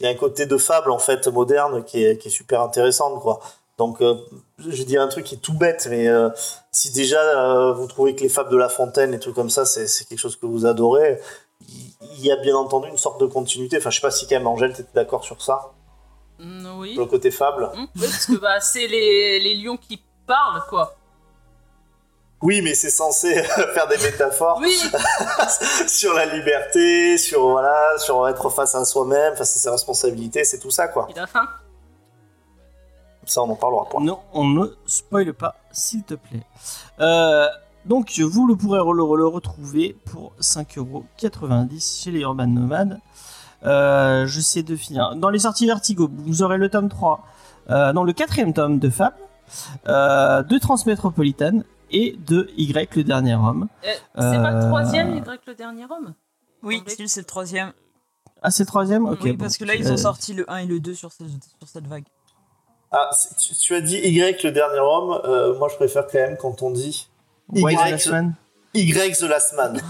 il 0.00 0.06
y 0.06 0.08
a 0.08 0.12
un 0.12 0.14
côté 0.16 0.46
de 0.46 0.56
fable 0.56 0.90
en 0.90 0.98
fait 0.98 1.28
moderne 1.28 1.84
qui 1.84 2.02
est, 2.04 2.16
qui 2.16 2.28
est 2.28 2.30
super 2.30 2.62
intéressante 2.62 3.20
quoi. 3.20 3.40
Donc, 3.80 4.02
euh, 4.02 4.14
je 4.58 4.82
dis 4.82 4.98
un 4.98 5.08
truc 5.08 5.24
qui 5.24 5.36
est 5.36 5.38
tout 5.38 5.54
bête, 5.54 5.86
mais 5.88 6.06
euh, 6.06 6.28
si 6.70 6.92
déjà 6.92 7.18
euh, 7.18 7.72
vous 7.72 7.86
trouvez 7.86 8.14
que 8.14 8.20
les 8.20 8.28
fables 8.28 8.50
de 8.50 8.58
La 8.58 8.68
Fontaine, 8.68 9.12
les 9.12 9.18
trucs 9.18 9.34
comme 9.34 9.48
ça, 9.48 9.64
c'est 9.64 10.04
quelque 10.06 10.18
chose 10.18 10.36
que 10.36 10.44
vous 10.44 10.66
adorez, 10.66 11.18
il 11.66 12.20
y 12.20 12.30
a 12.30 12.36
bien 12.36 12.54
entendu 12.54 12.90
une 12.90 12.98
sorte 12.98 13.18
de 13.22 13.24
continuité. 13.24 13.78
Enfin, 13.78 13.88
je 13.88 13.94
sais 13.94 14.02
pas 14.02 14.10
si 14.10 14.28
quand 14.28 14.36
même 14.36 14.46
Angèle, 14.46 14.74
t'étais 14.74 14.90
d'accord 14.94 15.24
sur 15.24 15.40
ça, 15.40 15.72
mm, 16.40 16.78
oui. 16.78 16.92
sur 16.92 17.04
le 17.04 17.08
côté 17.08 17.30
fable. 17.30 17.70
Hum, 17.72 17.86
oui, 17.96 18.02
parce 18.02 18.26
que 18.26 18.36
bah, 18.36 18.60
c'est 18.60 18.86
les, 18.86 19.40
les 19.40 19.54
lions 19.54 19.78
qui 19.78 20.02
parlent, 20.26 20.62
quoi. 20.68 20.94
Oui, 22.42 22.60
mais 22.60 22.74
c'est 22.74 22.90
censé 22.90 23.42
faire 23.74 23.88
des 23.88 23.96
métaphores 23.96 24.58
Oui, 24.60 24.78
sur 25.88 26.12
la 26.12 26.26
liberté, 26.26 27.16
sur 27.16 27.48
voilà, 27.48 27.96
sur 27.96 28.28
être 28.28 28.50
face 28.50 28.74
à 28.74 28.84
soi-même, 28.84 29.36
face 29.36 29.56
à 29.56 29.58
ses 29.58 29.70
responsabilités, 29.70 30.44
c'est 30.44 30.58
tout 30.58 30.70
ça 30.70 30.88
quoi. 30.88 31.08
il 31.10 31.18
a 31.18 31.26
faim. 31.26 31.48
Ça, 33.30 33.42
on 33.42 33.50
en 33.50 33.54
parlera 33.54 33.88
pas. 33.88 34.00
Non, 34.00 34.18
on 34.32 34.44
ne 34.44 34.66
spoile 34.86 35.32
pas, 35.32 35.54
s'il 35.70 36.02
te 36.02 36.14
plaît. 36.14 36.42
Euh, 36.98 37.46
donc, 37.84 38.18
vous 38.18 38.46
le 38.48 38.56
pourrez 38.56 38.80
re- 38.80 38.92
le, 38.92 39.16
le 39.16 39.26
retrouver 39.28 39.96
pour 40.06 40.32
5,90€ 40.40 42.02
chez 42.02 42.10
les 42.10 42.20
Urban 42.22 42.48
Nomades. 42.48 42.98
Euh, 43.64 44.26
J'essaie 44.26 44.64
de 44.64 44.74
finir. 44.74 45.14
Dans 45.14 45.30
les 45.30 45.38
sorties 45.40 45.66
Vertigo, 45.66 46.10
vous 46.12 46.42
aurez 46.42 46.58
le 46.58 46.68
tome 46.68 46.88
3, 46.88 47.24
euh, 47.70 47.92
non, 47.92 48.02
le 48.02 48.12
quatrième 48.12 48.52
tome 48.52 48.80
de 48.80 48.90
Fable, 48.90 49.14
euh, 49.86 50.42
de 50.42 50.58
Transmétropolitane 50.58 51.62
et 51.92 52.16
de 52.26 52.50
Y, 52.56 52.96
le 52.96 53.04
dernier 53.04 53.34
homme. 53.36 53.68
Euh, 53.86 53.92
c'est 54.16 54.38
pas 54.42 54.52
le 54.52 54.60
troisième, 54.66 55.16
Y 55.16 55.40
le 55.46 55.54
dernier 55.54 55.84
homme? 55.84 56.14
Oui, 56.64 56.82
c'est 56.86 57.20
le 57.20 57.24
troisième. 57.26 57.72
Ah, 58.42 58.50
c'est 58.50 58.64
le 58.64 58.66
troisième? 58.68 59.06
Ok. 59.06 59.20
oui, 59.22 59.32
bon. 59.32 59.38
parce 59.44 59.56
que 59.56 59.64
là, 59.64 59.74
ils 59.76 59.92
ont 59.92 59.96
sorti 59.96 60.32
le 60.34 60.50
1 60.50 60.56
et 60.58 60.66
le 60.66 60.80
2 60.80 60.94
sur 60.94 61.12
cette, 61.12 61.28
sur 61.58 61.68
cette 61.68 61.86
vague. 61.86 62.04
Ah, 62.92 63.10
tu, 63.38 63.54
tu 63.54 63.74
as 63.74 63.80
dit 63.80 63.96
Y 63.98 64.42
le 64.42 64.50
dernier 64.50 64.80
homme. 64.80 65.20
euh, 65.24 65.56
moi, 65.58 65.68
je 65.70 65.76
préfère 65.76 66.06
quand 66.06 66.18
même 66.18 66.36
quand 66.36 66.62
on 66.62 66.70
dit 66.70 67.08
Y 67.54 67.62
de 67.62 67.78
la 67.78 67.90
Y. 67.96 67.98
semaine. 68.00 68.34
Y 68.74 68.92
the 68.92 69.22
last 69.22 69.54
man. 69.56 69.80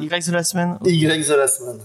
Y 0.00 0.08
de 0.08 0.32
la 0.32 0.42
semaine. 0.44 0.78
Y 0.84 1.06
the 1.24 1.28
last 1.36 1.60
man. 1.62 1.78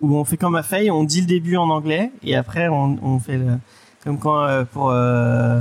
où 0.00 0.16
on 0.16 0.24
fait 0.24 0.36
comme 0.36 0.54
à 0.56 0.62
Faye, 0.62 0.90
on 0.90 1.04
dit 1.04 1.20
le 1.22 1.26
début 1.26 1.56
en 1.56 1.70
anglais 1.70 2.12
et 2.22 2.36
après 2.36 2.68
on, 2.68 2.98
on 3.02 3.18
fait 3.18 3.38
le 3.38 3.58
comme 4.02 4.18
quand 4.18 4.44
euh, 4.44 4.64
pour 4.64 4.90
euh, 4.90 5.60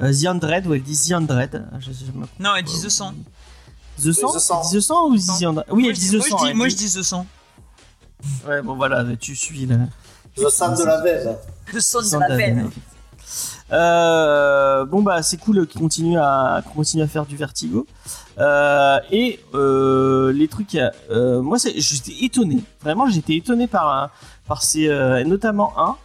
euh, 0.00 0.12
The 0.12 0.24
Undread 0.26 0.66
où 0.66 0.72
elle 0.72 0.82
dit 0.82 0.96
The 1.08 1.12
Undread. 1.12 1.66
Je, 1.78 1.92
je, 1.92 2.10
me- 2.12 2.26
Non, 2.40 2.54
elle 2.56 2.64
dit 2.64 2.80
The 2.80 2.88
100. 2.88 3.12
The 4.02 4.12
100 4.12 4.32
The 4.32 4.38
100. 4.38 4.62
Elle 4.62 4.70
dit 4.70 4.76
The 4.76 4.80
100 4.80 5.06
ou 5.08 5.16
The 5.18 5.42
Undread 5.44 5.66
Oui, 5.70 5.82
moi, 5.82 5.90
elle 5.90 5.94
je 5.96 6.00
dit 6.00 6.08
dis, 6.08 6.16
The 6.18 6.18
moi, 6.18 6.28
100. 6.28 6.38
je 6.38 6.42
dis, 6.44 6.50
elle 6.50 6.56
moi, 6.56 6.68
je 6.68 6.74
dis 6.76 6.92
The 6.94 7.02
100. 7.02 7.26
Ouais, 8.48 8.62
bon 8.62 8.76
voilà, 8.76 9.04
tu 9.20 9.36
suis 9.36 9.66
là. 9.66 9.76
The 10.36 10.48
Sam 10.48 10.74
de 10.76 10.84
la 10.84 11.00
veine. 11.00 11.36
The 11.72 11.80
100 11.80 12.00
The 12.00 12.12
de 12.14 12.18
la 12.18 12.36
veine. 12.36 12.70
Euh, 13.72 14.84
bon 14.84 15.00
bah 15.02 15.22
c'est 15.22 15.38
cool 15.38 15.66
qu'ils 15.66 15.80
continuent 15.80 16.18
à 16.20 16.60
qu'ils 16.62 16.72
continuent 16.74 17.04
à 17.04 17.06
faire 17.08 17.24
du 17.24 17.36
vertigo. 17.36 17.86
Euh, 18.38 18.98
et 19.10 19.40
euh, 19.54 20.32
les 20.32 20.48
trucs 20.48 20.74
euh, 21.10 21.40
moi 21.40 21.58
c'est 21.58 21.72
j'étais 21.80 22.24
étonné. 22.24 22.62
Vraiment 22.82 23.08
j'étais 23.08 23.36
étonné 23.36 23.66
par 23.66 24.10
par 24.46 24.62
ces 24.62 24.88
euh, 24.88 25.24
notamment 25.24 25.72
un. 25.78 25.96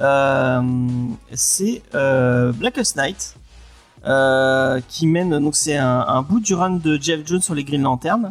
Euh, 0.00 0.62
c'est 1.34 1.82
euh, 1.94 2.52
Blackest 2.52 2.96
Night 2.96 3.34
euh, 4.06 4.80
qui 4.88 5.06
mène 5.06 5.38
donc 5.40 5.56
c'est 5.56 5.76
un, 5.76 6.04
un 6.06 6.22
bout 6.22 6.40
du 6.40 6.54
run 6.54 6.70
de 6.76 6.96
Jeff 7.00 7.20
Jones 7.26 7.42
sur 7.42 7.54
les 7.54 7.64
Green 7.64 7.82
Lanterns. 7.82 8.30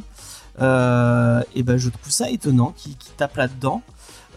Euh, 0.62 1.42
et 1.56 1.64
ben 1.64 1.78
je 1.78 1.90
trouve 1.90 2.12
ça 2.12 2.30
étonnant 2.30 2.74
qu'il 2.76 2.96
qu'il 2.98 3.14
tape 3.14 3.36
là 3.38 3.48
dedans 3.48 3.82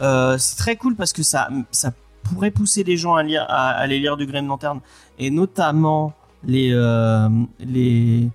c'est 0.01 0.57
très 0.57 0.77
cool 0.77 0.97
parce 0.97 1.13
que 1.13 1.23
ça 1.23 1.49
ça 1.71 1.93
pourrait 2.23 2.51
pousser 2.51 2.85
les 2.85 2.97
gens 2.97 3.15
à, 3.15 3.23
lire, 3.23 3.45
à, 3.49 3.71
à 3.71 3.73
aller 3.73 3.99
lire 3.99 4.17
du 4.17 4.27
Green 4.27 4.47
Lantern 4.47 4.81
et 5.19 5.31
notamment 5.31 6.15
les 6.45 6.71
euh, 6.73 7.29
les 7.61 8.29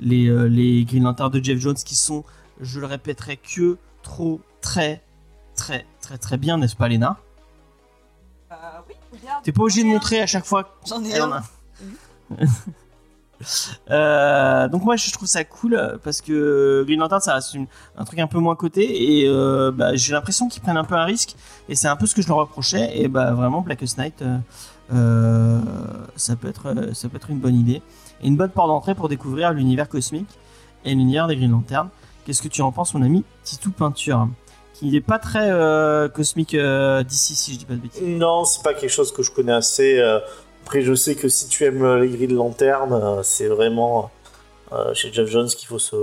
les, 0.00 0.26
euh, 0.28 0.44
les 0.44 0.84
Green 0.84 1.04
Lantern 1.04 1.30
de 1.30 1.42
Jeff 1.42 1.58
Jones 1.58 1.74
qui 1.76 1.96
sont 1.96 2.24
je 2.60 2.80
le 2.80 2.86
répéterai 2.86 3.36
que 3.36 3.78
trop 4.02 4.40
très 4.60 5.02
très 5.54 5.86
très 6.00 6.18
très 6.18 6.36
bien 6.36 6.58
n'est-ce 6.58 6.76
pas 6.76 6.88
Léna? 6.88 7.18
Oui, 8.88 9.18
t'es 9.42 9.52
pas 9.52 9.62
obligé 9.62 9.82
de 9.82 9.88
montrer 9.88 10.20
à 10.20 10.26
chaque 10.26 10.44
fois 10.44 10.76
J'en 10.86 11.02
ai 11.04 11.18
un. 11.18 11.42
Euh, 13.90 14.68
donc 14.68 14.84
moi 14.84 14.96
je 14.96 15.10
trouve 15.10 15.28
ça 15.28 15.44
cool 15.44 15.98
parce 16.02 16.20
que 16.20 16.82
Green 16.86 17.00
Lantern 17.00 17.20
ça 17.20 17.34
reste 17.34 17.56
un 17.96 18.04
truc 18.04 18.18
un 18.18 18.26
peu 18.26 18.38
moins 18.38 18.56
coté 18.56 19.20
et 19.20 19.28
euh, 19.28 19.70
bah, 19.70 19.94
j'ai 19.94 20.12
l'impression 20.12 20.48
qu'ils 20.48 20.62
prennent 20.62 20.76
un 20.76 20.84
peu 20.84 20.94
un 20.94 21.04
risque 21.04 21.34
et 21.68 21.74
c'est 21.74 21.88
un 21.88 21.96
peu 21.96 22.06
ce 22.06 22.14
que 22.14 22.22
je 22.22 22.28
leur 22.28 22.38
reprochais 22.38 22.98
et 22.98 23.08
bah 23.08 23.32
vraiment 23.32 23.60
Blackest 23.60 23.98
Night 23.98 24.24
euh, 24.92 25.60
ça 26.16 26.36
peut 26.36 26.48
être 26.48 26.94
ça 26.94 27.08
peut 27.08 27.16
être 27.16 27.30
une 27.30 27.38
bonne 27.38 27.56
idée 27.56 27.82
et 28.22 28.28
une 28.28 28.36
bonne 28.36 28.50
porte 28.50 28.68
d'entrée 28.68 28.94
pour 28.94 29.08
découvrir 29.08 29.52
l'univers 29.52 29.88
cosmique 29.88 30.30
et 30.84 30.90
l'univers 30.94 31.26
des 31.26 31.36
Green 31.36 31.50
Lanterns 31.50 31.88
qu'est-ce 32.24 32.42
que 32.42 32.48
tu 32.48 32.62
en 32.62 32.72
penses 32.72 32.94
mon 32.94 33.02
ami 33.02 33.24
Titou 33.42 33.70
Peinture 33.70 34.28
qui 34.74 34.90
n'est 34.90 35.00
pas 35.00 35.18
très 35.20 35.50
cosmique 36.12 36.56
d'ici 37.06 37.34
si 37.36 37.52
je 37.52 37.58
dis 37.58 37.64
pas 37.64 37.74
de 37.74 37.78
bêtises 37.78 38.02
Non, 38.02 38.44
c'est 38.44 38.62
pas 38.62 38.74
quelque 38.74 38.90
chose 38.90 39.12
que 39.12 39.22
je 39.22 39.30
connais 39.30 39.52
assez. 39.52 40.02
Euh, 40.64 40.66
Après, 40.66 40.82
je 40.82 40.94
sais 40.94 41.14
que 41.14 41.28
si 41.28 41.48
tu 41.48 41.64
aimes 41.64 42.00
les 42.00 42.08
grilles 42.08 42.28
de 42.28 42.34
lanterne, 42.34 42.92
euh, 42.92 43.22
c'est 43.22 43.46
vraiment 43.46 44.10
euh, 44.72 44.94
chez 44.94 45.12
Jeff 45.12 45.28
Jones 45.28 45.48
qu'il 45.48 45.68
faut 45.68 45.78
se, 45.78 45.96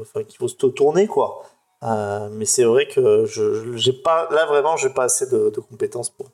enfin, 0.00 0.24
qu'il 0.24 0.38
faut 0.38 0.48
se 0.48 0.56
tourner 0.56 1.06
quoi. 1.06 1.44
Euh, 1.84 2.28
mais 2.32 2.44
c'est 2.44 2.64
vrai 2.64 2.88
que 2.88 3.24
je, 3.26 3.76
j'ai 3.76 3.92
pas, 3.92 4.28
là 4.32 4.46
vraiment, 4.46 4.76
j'ai 4.76 4.90
pas 4.90 5.04
assez 5.04 5.26
de, 5.30 5.50
de 5.50 5.60
compétences 5.60 6.10
pour 6.10 6.26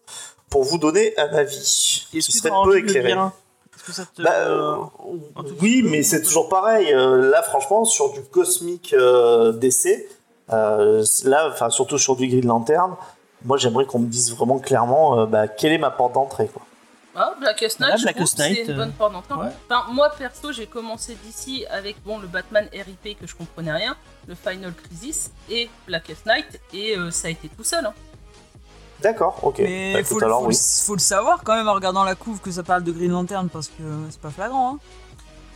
pour 0.48 0.62
vous 0.62 0.78
donner 0.78 1.12
un 1.18 1.34
avis. 1.34 2.06
Est-ce 2.14 2.30
Ce 2.30 2.40
que 2.40 2.48
serait 2.48 2.50
peu 2.64 2.72
de 2.74 2.78
éclairé. 2.78 3.10
Est-ce 3.10 3.84
que 3.84 3.92
ça 3.92 4.04
te. 4.06 4.22
Bah, 4.22 4.30
euh, 4.36 4.76
oui, 5.60 5.82
mais 5.84 6.02
c'est 6.04 6.22
toujours 6.22 6.48
pareil. 6.48 6.92
Euh, 6.92 7.28
là, 7.28 7.42
franchement, 7.42 7.84
sur 7.84 8.12
du 8.12 8.22
cosmique 8.22 8.94
euh, 8.96 9.52
DC, 9.52 10.08
euh, 10.52 11.04
là, 11.24 11.48
enfin 11.50 11.70
surtout 11.70 11.98
sur 11.98 12.14
du 12.16 12.28
Green 12.28 12.46
Lantern, 12.46 12.94
moi 13.44 13.56
j'aimerais 13.56 13.84
qu'on 13.84 13.98
me 13.98 14.06
dise 14.06 14.32
vraiment 14.32 14.60
clairement 14.60 15.18
euh, 15.18 15.26
bah, 15.26 15.48
quelle 15.48 15.72
est 15.72 15.78
ma 15.78 15.90
porte 15.90 16.12
d'entrée. 16.12 16.46
Quoi. 16.46 16.62
Ah, 17.16 17.34
Blackest 17.38 17.78
Night, 17.80 17.90
Voilà, 17.90 17.96
je 17.96 18.02
Blackest 18.02 18.36
trouve 18.36 18.46
que 18.46 18.50
Night, 18.52 18.62
c'est 18.66 18.72
une 18.72 18.78
euh, 18.78 18.82
bonne 18.84 18.92
porte 18.92 19.12
d'entrée. 19.12 19.34
ouais. 19.34 19.52
Enfin, 19.70 19.92
moi, 19.92 20.10
perso, 20.18 20.52
j'ai 20.52 20.66
commencé 20.66 21.16
d'ici 21.24 21.64
avec 21.70 22.02
bon, 22.04 22.18
le 22.18 22.26
Batman 22.26 22.68
RIP 22.72 23.18
que 23.20 23.26
je 23.26 23.34
comprenais 23.36 23.72
rien, 23.72 23.96
le 24.26 24.34
Final 24.34 24.72
Crisis 24.74 25.30
et 25.48 25.70
Blackest 25.86 26.26
Night, 26.26 26.60
et 26.72 26.96
euh, 26.96 27.10
ça 27.10 27.28
a 27.28 27.30
été 27.30 27.48
tout 27.48 27.62
seul. 27.64 27.86
Hein. 27.86 27.94
D'accord, 29.00 29.38
ok. 29.42 29.58
Mais 29.58 29.92
Bah, 29.94 30.04
faut, 30.04 30.22
alors 30.24 30.42
oui. 30.42 30.54
le, 30.54 30.84
faut 30.86 30.94
le 30.94 31.00
savoir 31.00 31.42
quand 31.44 31.54
même 31.54 31.68
en 31.68 31.74
regardant 31.74 32.04
la 32.04 32.14
couve 32.14 32.40
que 32.40 32.50
ça 32.50 32.62
parle 32.62 32.82
de 32.84 32.90
Green 32.92 33.10
Lantern 33.12 33.48
parce 33.48 33.68
que 33.68 33.82
c'est 34.10 34.20
pas 34.20 34.30
flagrant. 34.30 34.74
Hein. 34.74 34.78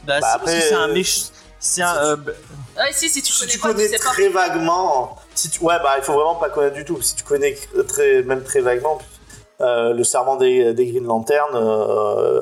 Bah, 0.05 0.07
Bah, 0.07 0.15
si, 0.17 0.21
parce 0.23 0.35
après, 0.37 0.55
que 0.55 0.61
c'est 0.61 0.75
un 0.75 0.89
euh, 0.89 0.93
méchant. 0.95 1.23
C'est 1.61 1.83
un. 1.83 1.97
euh, 1.97 2.17
Ah, 2.77 2.85
si, 2.93 3.09
si 3.09 3.21
tu 3.23 3.33
Si 3.33 3.41
connais 3.41 3.53
tu 3.53 3.59
pas, 3.59 3.73
connais 3.73 3.85
tu 3.87 3.91
sais 3.97 3.99
pas. 3.99 4.11
très 4.11 4.29
vaguement, 4.29 5.17
si 5.35 5.51
tu... 5.51 5.61
ouais, 5.65 5.79
bah 5.83 5.95
il 5.99 6.05
faut 6.05 6.13
vraiment 6.13 6.37
pas 6.37 6.51
connaître 6.51 6.77
du 6.77 6.85
tout. 6.85 7.01
Si 7.03 7.17
tu 7.17 7.25
connais 7.25 7.57
très, 7.89 8.23
même 8.23 8.45
très 8.45 8.61
vaguement 8.61 8.99
euh, 9.61 9.93
le 9.93 10.05
serment 10.05 10.37
des, 10.37 10.73
des 10.75 10.87
Green 10.87 11.05
Lantern, 11.05 11.51
euh, 11.55 12.41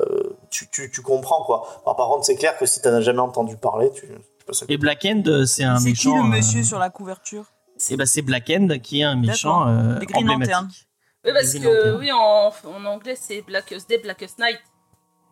tu, 0.49 0.67
tu, 0.69 0.91
tu 0.91 1.01
comprends 1.01 1.43
quoi. 1.43 1.67
Alors, 1.83 1.95
par 1.95 2.07
contre, 2.09 2.25
c'est 2.25 2.35
clair 2.35 2.57
que 2.57 2.65
si 2.65 2.81
t'en 2.81 2.93
as 2.93 3.01
jamais 3.01 3.19
entendu 3.19 3.57
parler, 3.57 3.91
tu. 3.93 4.07
c'est 4.39 4.45
pas 4.45 4.53
ça 4.53 4.65
que- 4.65 4.71
Et 4.71 4.77
Black 4.77 5.03
End, 5.05 5.23
euh, 5.27 5.45
c'est 5.45 5.63
un 5.63 5.77
C'est 5.77 5.93
qui 5.93 6.07
méchant. 6.09 6.23
le 6.23 6.29
monsieur 6.29 6.59
euh, 6.61 6.63
sur 6.63 6.79
la 6.79 6.89
couverture? 6.89 7.45
Et 7.89 7.97
bah, 7.97 8.05
c'est 8.05 8.21
Black 8.21 8.49
End 8.49 8.67
qui 8.81 9.01
est 9.01 9.03
un 9.03 9.15
méchant 9.15 9.65
D'accord. 9.65 9.85
euh, 9.95 9.99
Des 9.99 10.05
Green. 10.07 10.27
Lantern. 10.27 10.67
Oui, 11.25 11.31
parce 11.33 11.49
Green 11.53 11.63
que 11.63 11.67
Lantern. 11.67 11.99
oui, 11.99 12.11
en, 12.11 12.51
en 12.71 12.85
anglais, 12.85 13.15
c'est 13.19 13.41
Blackest 13.41 13.89
Day, 13.89 13.97
Blackest 13.99 14.39
Night. 14.39 14.59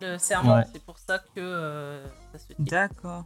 Le 0.02 0.18
serment, 0.18 0.56
Ouais. 0.58 0.64
c'est 0.74 0.84
pour 0.84 0.98
ça 1.00 1.20
que 1.20 1.40
euh, 1.40 2.04
ça 2.34 2.40
se 2.40 2.48
dit. 2.50 2.56
D'accord. 2.60 3.24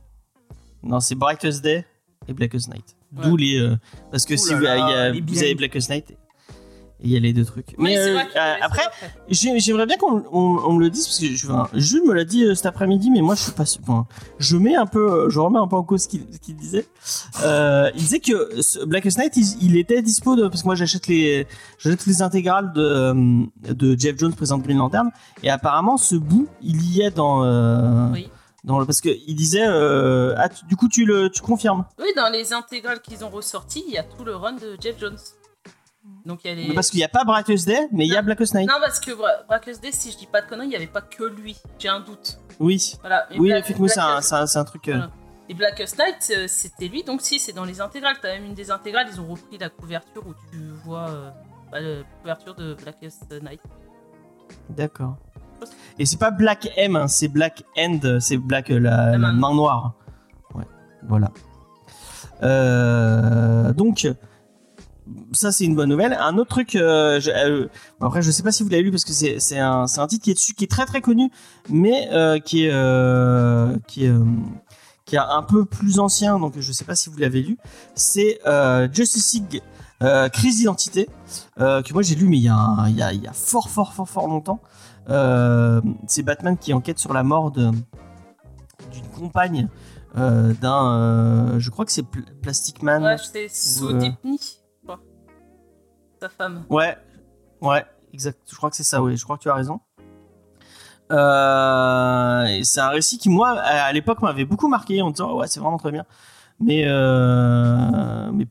Non, 0.84 1.00
c'est 1.00 1.16
Brightest 1.16 1.62
Day 1.64 1.86
et 2.28 2.34
Blackest 2.34 2.68
Night. 2.72 2.96
Ouais. 3.18 3.24
D'où 3.24 3.36
les. 3.36 3.60
euh, 3.60 3.76
parce 4.12 4.24
que 4.26 4.36
Ouh 4.36 4.38
si 4.38 4.52
là 4.52 4.56
vous, 4.58 4.64
là, 4.64 4.78
y 4.78 4.94
a- 4.94 5.12
vous 5.12 5.38
avez 5.44 5.56
Blackest 5.56 5.90
Night, 5.90 6.16
il 7.02 7.12
y 7.12 7.16
a 7.16 7.20
les 7.20 7.32
deux 7.34 7.46
trucs. 7.46 7.76
Mais 7.78 7.98
euh, 7.98 8.14
vrai 8.14 8.28
que- 8.28 8.38
euh, 8.38 8.54
après, 8.62 8.82
j'aimerais 9.30 9.86
bien 9.86 9.98
qu'on 9.98 10.24
on, 10.32 10.60
on 10.66 10.74
me 10.74 10.80
le 10.82 10.90
dise 10.90 11.06
parce 11.08 11.20
que 11.20 11.28
je, 11.28 11.48
enfin, 11.50 11.70
Jules 11.74 12.04
me 12.06 12.14
l'a 12.14 12.26
dit 12.26 12.44
euh, 12.44 12.56
cet 12.56 12.66
après-midi, 12.66 13.10
mais 13.12 13.22
moi 13.22 13.36
je 13.36 13.42
suis 13.44 13.52
pas. 13.52 13.66
sûr- 13.66 13.82
Enfin, 13.84 14.06
je 14.38 14.58
mets 14.58 14.76
un 14.76 14.86
peu, 14.86 15.30
je 15.30 15.40
remets 15.40 15.60
un 15.60 15.68
peu 15.68 15.76
en 15.78 15.84
cause 15.84 16.04
ce 16.04 16.08
qu'il 16.10 16.26
qu'il 16.40 16.56
disait. 16.56 16.86
Euh, 17.44 17.90
il 17.96 18.00
disait 18.02 18.20
que 18.20 18.86
Blackest 18.86 19.18
Night, 19.18 19.38
il, 19.38 19.46
il 19.64 19.78
était 19.78 20.02
dispo 20.02 20.36
de, 20.36 20.48
parce 20.48 20.62
que 20.62 20.68
moi 20.68 20.76
j'achète 20.76 21.08
les, 21.08 21.48
j'achète 21.78 22.06
les 22.06 22.22
intégrales 22.22 22.74
de, 22.74 23.46
de 23.74 24.00
Jeff 24.00 24.18
Jones 24.18 24.34
présente 24.34 24.64
Green 24.64 24.78
Lantern, 24.78 25.10
et 25.44 25.50
apparemment 25.50 25.98
ce 25.98 26.16
bout, 26.16 26.48
il 26.62 26.82
y 26.94 27.02
est 27.02 27.12
dans. 27.12 27.44
euh, 27.46 28.10
Oui. 28.12 28.30
Dans 28.66 28.78
le, 28.78 28.86
parce 28.86 29.00
que 29.00 29.08
il 29.26 29.36
disait, 29.36 29.66
euh, 29.66 30.36
ah, 30.38 30.50
tu- 30.50 30.66
du 30.66 30.76
coup 30.76 30.90
tu 30.90 31.06
le, 31.06 31.30
tu 31.30 31.42
confirmes. 31.42 31.86
Oui, 31.98 32.08
dans 32.18 32.30
les 32.30 32.52
intégrales 32.52 33.00
qu'ils 33.02 33.24
ont 33.24 33.30
ressorties, 33.30 33.86
il 33.88 33.94
y 33.94 33.98
a 33.98 34.04
tout 34.04 34.26
le 34.26 34.36
run 34.36 34.52
de 34.52 34.76
Jeff 34.82 35.00
Jones. 35.00 35.16
Donc 36.26 36.42
il 36.44 36.48
y 36.50 36.52
a 36.52 36.56
les. 36.68 36.74
Parce 36.74 36.90
qu'il 36.90 36.98
n'y 37.00 37.04
a 37.04 37.10
pas 37.10 37.24
Brightest 37.24 37.66
Day, 37.66 37.88
mais 37.92 38.06
il 38.06 38.12
y 38.12 38.16
a 38.16 38.22
Non. 38.22 38.26
Blackest 38.26 38.54
Night. 38.54 38.68
Non, 38.70 38.76
parce 38.82 39.00
que 39.00 39.12
Bra- 39.12 39.44
Blackest 39.48 39.82
Day, 39.82 39.92
si 39.92 40.12
je 40.12 40.18
dis 40.18 40.28
pas 40.28 40.42
de 40.42 40.48
conneries, 40.48 40.68
il 40.68 40.70
n'y 40.72 40.76
avait 40.76 40.88
pas 40.88 41.02
que 41.02 41.24
lui. 41.24 41.56
J'ai 41.80 41.90
un 41.90 42.00
doute. 42.02 42.40
Oui. 42.60 42.94
Voilà. 43.02 43.26
Et 43.34 43.40
Oui, 43.40 43.52
effectivement, 43.52 43.88
c'est 43.88 44.00
un, 44.36 44.62
un- 44.62 44.64
truc. 44.66 44.88
euh, 44.90 44.94
Voilà. 44.98 45.12
Et 45.48 45.54
Blackest 45.56 45.98
Night, 45.98 46.32
euh, 46.38 46.46
c'était 46.48 46.88
lui, 46.88 47.04
donc 47.04 47.22
si, 47.22 47.40
c'est 47.40 47.54
dans 47.54 47.66
les 47.66 47.82
intégrales. 47.82 48.18
T'as 48.22 48.34
même 48.34 48.46
une 48.46 48.54
des 48.54 48.70
intégrales, 48.70 49.08
ils 49.12 49.20
ont 49.20 49.28
repris 49.28 49.58
la 49.58 49.70
couverture 49.70 50.28
où 50.28 50.34
tu 50.52 50.58
vois 50.86 51.10
euh, 51.10 51.30
bah, 51.72 51.80
la 51.80 52.04
couverture 52.22 52.54
de 52.56 52.76
Blackest 52.76 53.32
Night. 53.42 53.62
D'accord. 54.70 55.16
Et 55.98 56.06
c'est 56.06 56.18
pas 56.20 56.32
Black 56.32 56.70
M, 56.78 56.96
hein, 56.96 57.08
c'est 57.08 57.28
Black 57.28 57.64
End, 57.78 58.00
c'est 58.20 58.38
Black 58.38 58.70
euh, 58.70 58.80
la, 58.80 59.12
la 59.12 59.18
main 59.18 59.34
main 59.34 59.54
noire. 59.56 59.94
Ouais, 60.54 60.64
voilà. 61.08 61.32
Euh, 62.44 63.74
donc, 63.74 64.08
ça 65.34 65.52
c'est 65.52 65.66
une 65.66 65.76
bonne 65.76 65.90
nouvelle. 65.90 66.14
Un 66.20 66.38
autre 66.38 66.50
truc, 66.50 66.76
euh, 66.76 67.20
je- 67.20 67.32
euh, 67.32 67.68
après 68.02 68.22
je 68.22 68.32
sais 68.32 68.44
pas 68.44 68.52
si 68.52 68.64
vous 68.64 68.70
l'avez 68.70 68.84
lu 68.84 68.92
parce 68.92 69.06
que 69.06 69.14
c'est 69.14 69.40
c'est 69.40 69.60
un, 69.60 69.88
c'est 69.88 70.00
un 70.02 70.08
titre 70.08 70.24
qui 70.24 70.32
est 70.32 70.36
dessus, 70.36 70.54
qui 70.54 70.64
est 70.66 70.68
très 70.72 70.86
très 70.86 71.02
connu, 71.02 71.32
mais 71.70 72.10
euh, 72.12 72.40
qui 72.40 72.66
est 72.66 72.72
euh, 72.72 73.76
qui 73.88 74.06
est 74.06 74.10
euh, 74.10 74.24
qui 75.06 75.16
est 75.16 75.20
un 75.20 75.42
peu 75.44 75.66
plus 75.66 76.00
ancien, 76.00 76.38
donc 76.40 76.54
je 76.60 76.72
sais 76.72 76.86
pas 76.86 76.96
si 76.96 77.10
vous 77.10 77.18
l'avez 77.18 77.42
lu. 77.42 77.58
C'est 77.96 78.40
Justice 78.94 79.34
League 79.34 79.62
Crise 80.32 80.58
d'identité, 80.58 81.10
que 81.58 81.94
moi 81.94 82.02
j'ai 82.04 82.16
lu 82.16 82.28
mais 82.28 82.38
il 82.38 82.44
y, 82.44 82.48
a 82.50 82.56
un- 82.56 82.88
il 82.90 82.96
y, 82.96 83.02
a, 83.02 83.12
il 83.14 83.22
y 83.24 83.28
a 83.28 83.34
fort 83.34 83.70
fort 83.70 83.94
fort 83.94 84.08
fort 84.08 84.28
longtemps. 84.28 84.60
C'est 86.08 86.24
Batman 86.24 86.58
qui 86.58 86.74
enquête 86.74 87.00
sur 87.00 87.14
la 87.14 87.24
mort 87.24 87.52
de- 87.52 87.72
d'une 88.92 89.08
compagne 89.18 89.68
d'un, 90.16 91.56
je 91.58 91.70
crois 91.70 91.86
que 91.86 91.92
c'est 91.92 92.04
Pl- 92.04 92.26
Plastic 92.42 92.84
Man. 92.84 93.04
Ouais, 93.04 93.18
c'était 93.18 93.48
sous. 93.50 93.90
Sa 96.20 96.30
femme. 96.30 96.66
Ouais, 96.70 96.98
ouais, 97.62 97.86
exact. 98.14 98.40
Je 98.50 98.56
crois 98.56 98.70
que 98.70 98.76
c'est 98.76 98.84
ça, 98.84 99.02
oui. 99.02 99.16
Je 99.18 99.24
crois 99.24 99.38
que 99.38 99.44
tu 99.44 99.50
as 99.50 99.54
raison. 99.56 99.80
Euh, 101.12 102.60
c'est 102.64 102.82
un 102.82 102.90
récit 102.90 103.18
qui, 103.18 103.30
moi, 103.30 103.52
à 103.60 103.92
l'époque, 103.94 104.22
m'avait 104.22 104.46
beaucoup 104.46 104.68
marqué 104.68 105.02
en 105.02 105.12
disant, 105.12 105.36
ouais, 105.38 105.48
c'est 105.48 105.60
vraiment 105.60 105.78
très 105.78 105.92
bien. 105.92 106.06
Mais, 106.60 106.84
euh, 106.86 108.30
mais, 108.34 108.46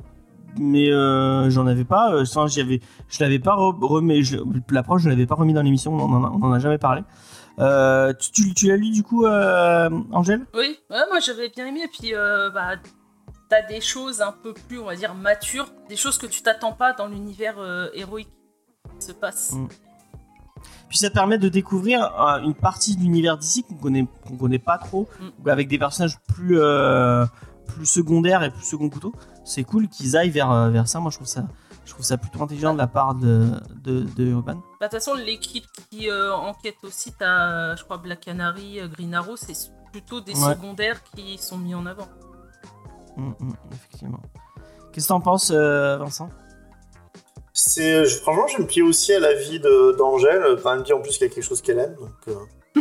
mais 0.59 0.91
euh, 0.91 1.51
j'en 1.51 1.67
avais 1.67 1.85
pas. 1.85 2.13
euh, 2.15 2.23
Enfin, 2.23 2.47
j'y 2.47 2.61
avais, 2.61 2.81
je 3.09 3.23
l'avais 3.23 3.39
pas 3.39 3.55
re- 3.55 3.85
remis. 3.85 4.23
je- 4.25 4.39
L'approche, 4.71 5.03
je 5.03 5.09
l'avais 5.11 5.27
pas 5.27 5.35
remis 5.35 5.53
dans 5.53 5.63
l'émission. 5.63 5.93
On 5.95 6.01
en 6.13 6.25
a, 6.25 6.31
on 6.31 6.43
en 6.43 6.53
a 6.53 6.59
jamais 6.59 6.79
parlé. 6.79 7.03
Euh, 7.59 8.13
tu, 8.15 8.31
tu- 8.33 8.55
tu 8.55 8.67
l'as 8.69 8.77
lu 8.77 8.91
du 8.91 9.03
coup, 9.03 9.27
euh, 9.27 9.91
Angèle? 10.13 10.47
Oui, 10.55 10.79
ouais, 10.91 11.03
moi 11.11 11.19
j'avais 11.21 11.49
bien 11.51 11.67
aimé. 11.67 11.81
Et 11.85 11.89
puis, 11.89 12.15
euh, 12.15 12.51
bah, 12.51 12.77
t'as 13.49 13.63
des 13.63 13.81
choses 13.81 14.21
un 14.21 14.33
peu 14.33 14.53
plus, 14.55 14.79
on 14.79 14.85
va 14.85 14.97
dire, 14.97 15.15
matures, 15.15 15.71
des 15.89 15.97
choses 15.97 16.19
que 16.19 16.27
tu 16.27 16.43
t'attends 16.43 16.73
pas 16.73 16.93
dans 16.93 17.07
l'univers 17.07 17.55
euh, 17.59 17.89
héroïque 17.95 18.29
qui 18.99 19.07
se 19.07 19.13
passe. 19.13 19.53
Mm. 19.53 19.69
Puis 20.89 20.99
ça 20.99 21.09
te 21.11 21.15
permet 21.15 21.39
de 21.39 21.49
découvrir 21.49 22.03
euh, 22.21 22.41
une 22.41 22.55
partie 22.55 22.97
de 22.97 23.01
l'univers 23.03 23.37
d'ici 23.39 23.63
qu'on 23.63 23.75
connaît, 23.77 24.07
qu'on 24.27 24.37
connaît 24.37 24.59
pas 24.59 24.79
trop, 24.79 25.09
Mm. 25.21 25.49
avec 25.49 25.69
des 25.69 25.79
personnages 25.79 26.19
plus, 26.29 26.59
euh, 26.61 27.25
plus 27.67 27.87
secondaires 27.87 28.43
et 28.43 28.51
plus 28.51 28.65
second 28.65 28.89
couteau. 28.89 29.13
C'est 29.45 29.65
cool 29.65 29.89
qu'ils 29.89 30.17
aillent 30.17 30.31
vers, 30.31 30.71
vers 30.71 30.89
ça. 30.89 31.01
Moi, 31.01 31.11
je 31.11 31.17
trouve 31.17 31.27
ça, 31.29 31.45
je 31.87 31.93
trouve 31.93 32.05
ça 32.05 32.19
plutôt 32.19 32.43
intelligent 32.43 32.73
de 32.75 32.79
la 32.79 32.87
part 32.87 33.15
de, 33.15 33.51
de, 33.83 34.01
de 34.03 34.25
Urban. 34.27 34.57
Bah, 34.81 34.89
de 34.89 34.91
toute 34.91 34.93
façon, 34.93 35.15
l'équipe 35.15 35.65
qui 35.91 36.11
enquête 36.13 36.77
aussi, 36.83 37.13
t'as, 37.19 37.75
je 37.77 37.85
crois, 37.85 37.97
Black 37.99 38.21
Canary, 38.21 38.81
Green 38.93 39.15
Arrow, 39.15 39.37
c'est 39.37 39.55
plutôt 39.91 40.21
des 40.21 40.35
Ouais. 40.35 40.55
secondaires 40.55 41.03
qui 41.17 41.39
sont 41.39 41.57
mis 41.57 41.75
en 41.75 41.87
avant. 41.87 42.09
Mm, 43.19 43.29
mm, 43.41 43.53
effectivement. 43.73 44.21
Qu'est-ce 44.93 45.07
que 45.07 45.13
t'en 45.13 45.21
penses, 45.21 45.51
euh, 45.55 45.97
Vincent? 45.99 46.31
C'est, 47.53 48.05
je- 48.05 48.17
franchement, 48.19 48.47
je 48.47 48.63
me 48.63 48.67
plie 48.67 48.83
aussi 48.83 49.13
à 49.13 49.19
l'avis 49.21 49.59
de- 49.61 49.93
d'Angèle. 49.99 50.59
Quand 50.63 50.73
elle 50.73 50.79
me 50.81 50.85
dit 50.85 50.93
en 50.93 51.01
plus 51.01 51.19
qu'il 51.19 51.27
y 51.27 51.31
a 51.31 51.35
quelque 51.35 51.45
chose 51.45 51.61
qu'elle 51.61 51.79
aime. 51.81 51.97
Donc, 51.99 52.11
euh, 52.29 52.81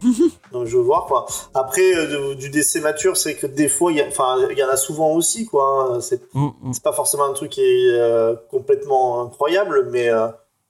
donc 0.52 0.66
je 0.66 0.76
veux 0.76 0.82
voir 0.82 1.06
quoi. 1.06 1.26
Après, 1.54 1.94
euh, 1.94 2.34
du 2.34 2.50
DC 2.50 2.80
mature, 2.82 3.16
c'est 3.16 3.36
que 3.36 3.46
des 3.46 3.68
fois, 3.68 3.92
il 3.92 3.98
y, 3.98 4.00
a- 4.00 4.06
enfin, 4.08 4.36
il 4.50 4.58
y 4.58 4.64
en 4.64 4.68
a 4.68 4.76
souvent 4.76 5.12
aussi 5.12 5.46
quoi. 5.46 5.98
C'est 6.00 6.20
Mm, 6.34 6.48
mm. 6.62 6.72
c'est 6.72 6.82
pas 6.82 6.92
forcément 6.92 7.24
un 7.24 7.32
truc 7.32 7.50
qui 7.50 7.60
est 7.62 7.90
euh, 7.92 8.34
complètement 8.50 9.22
incroyable, 9.22 9.88
mais 9.90 10.08
euh, 10.08 10.26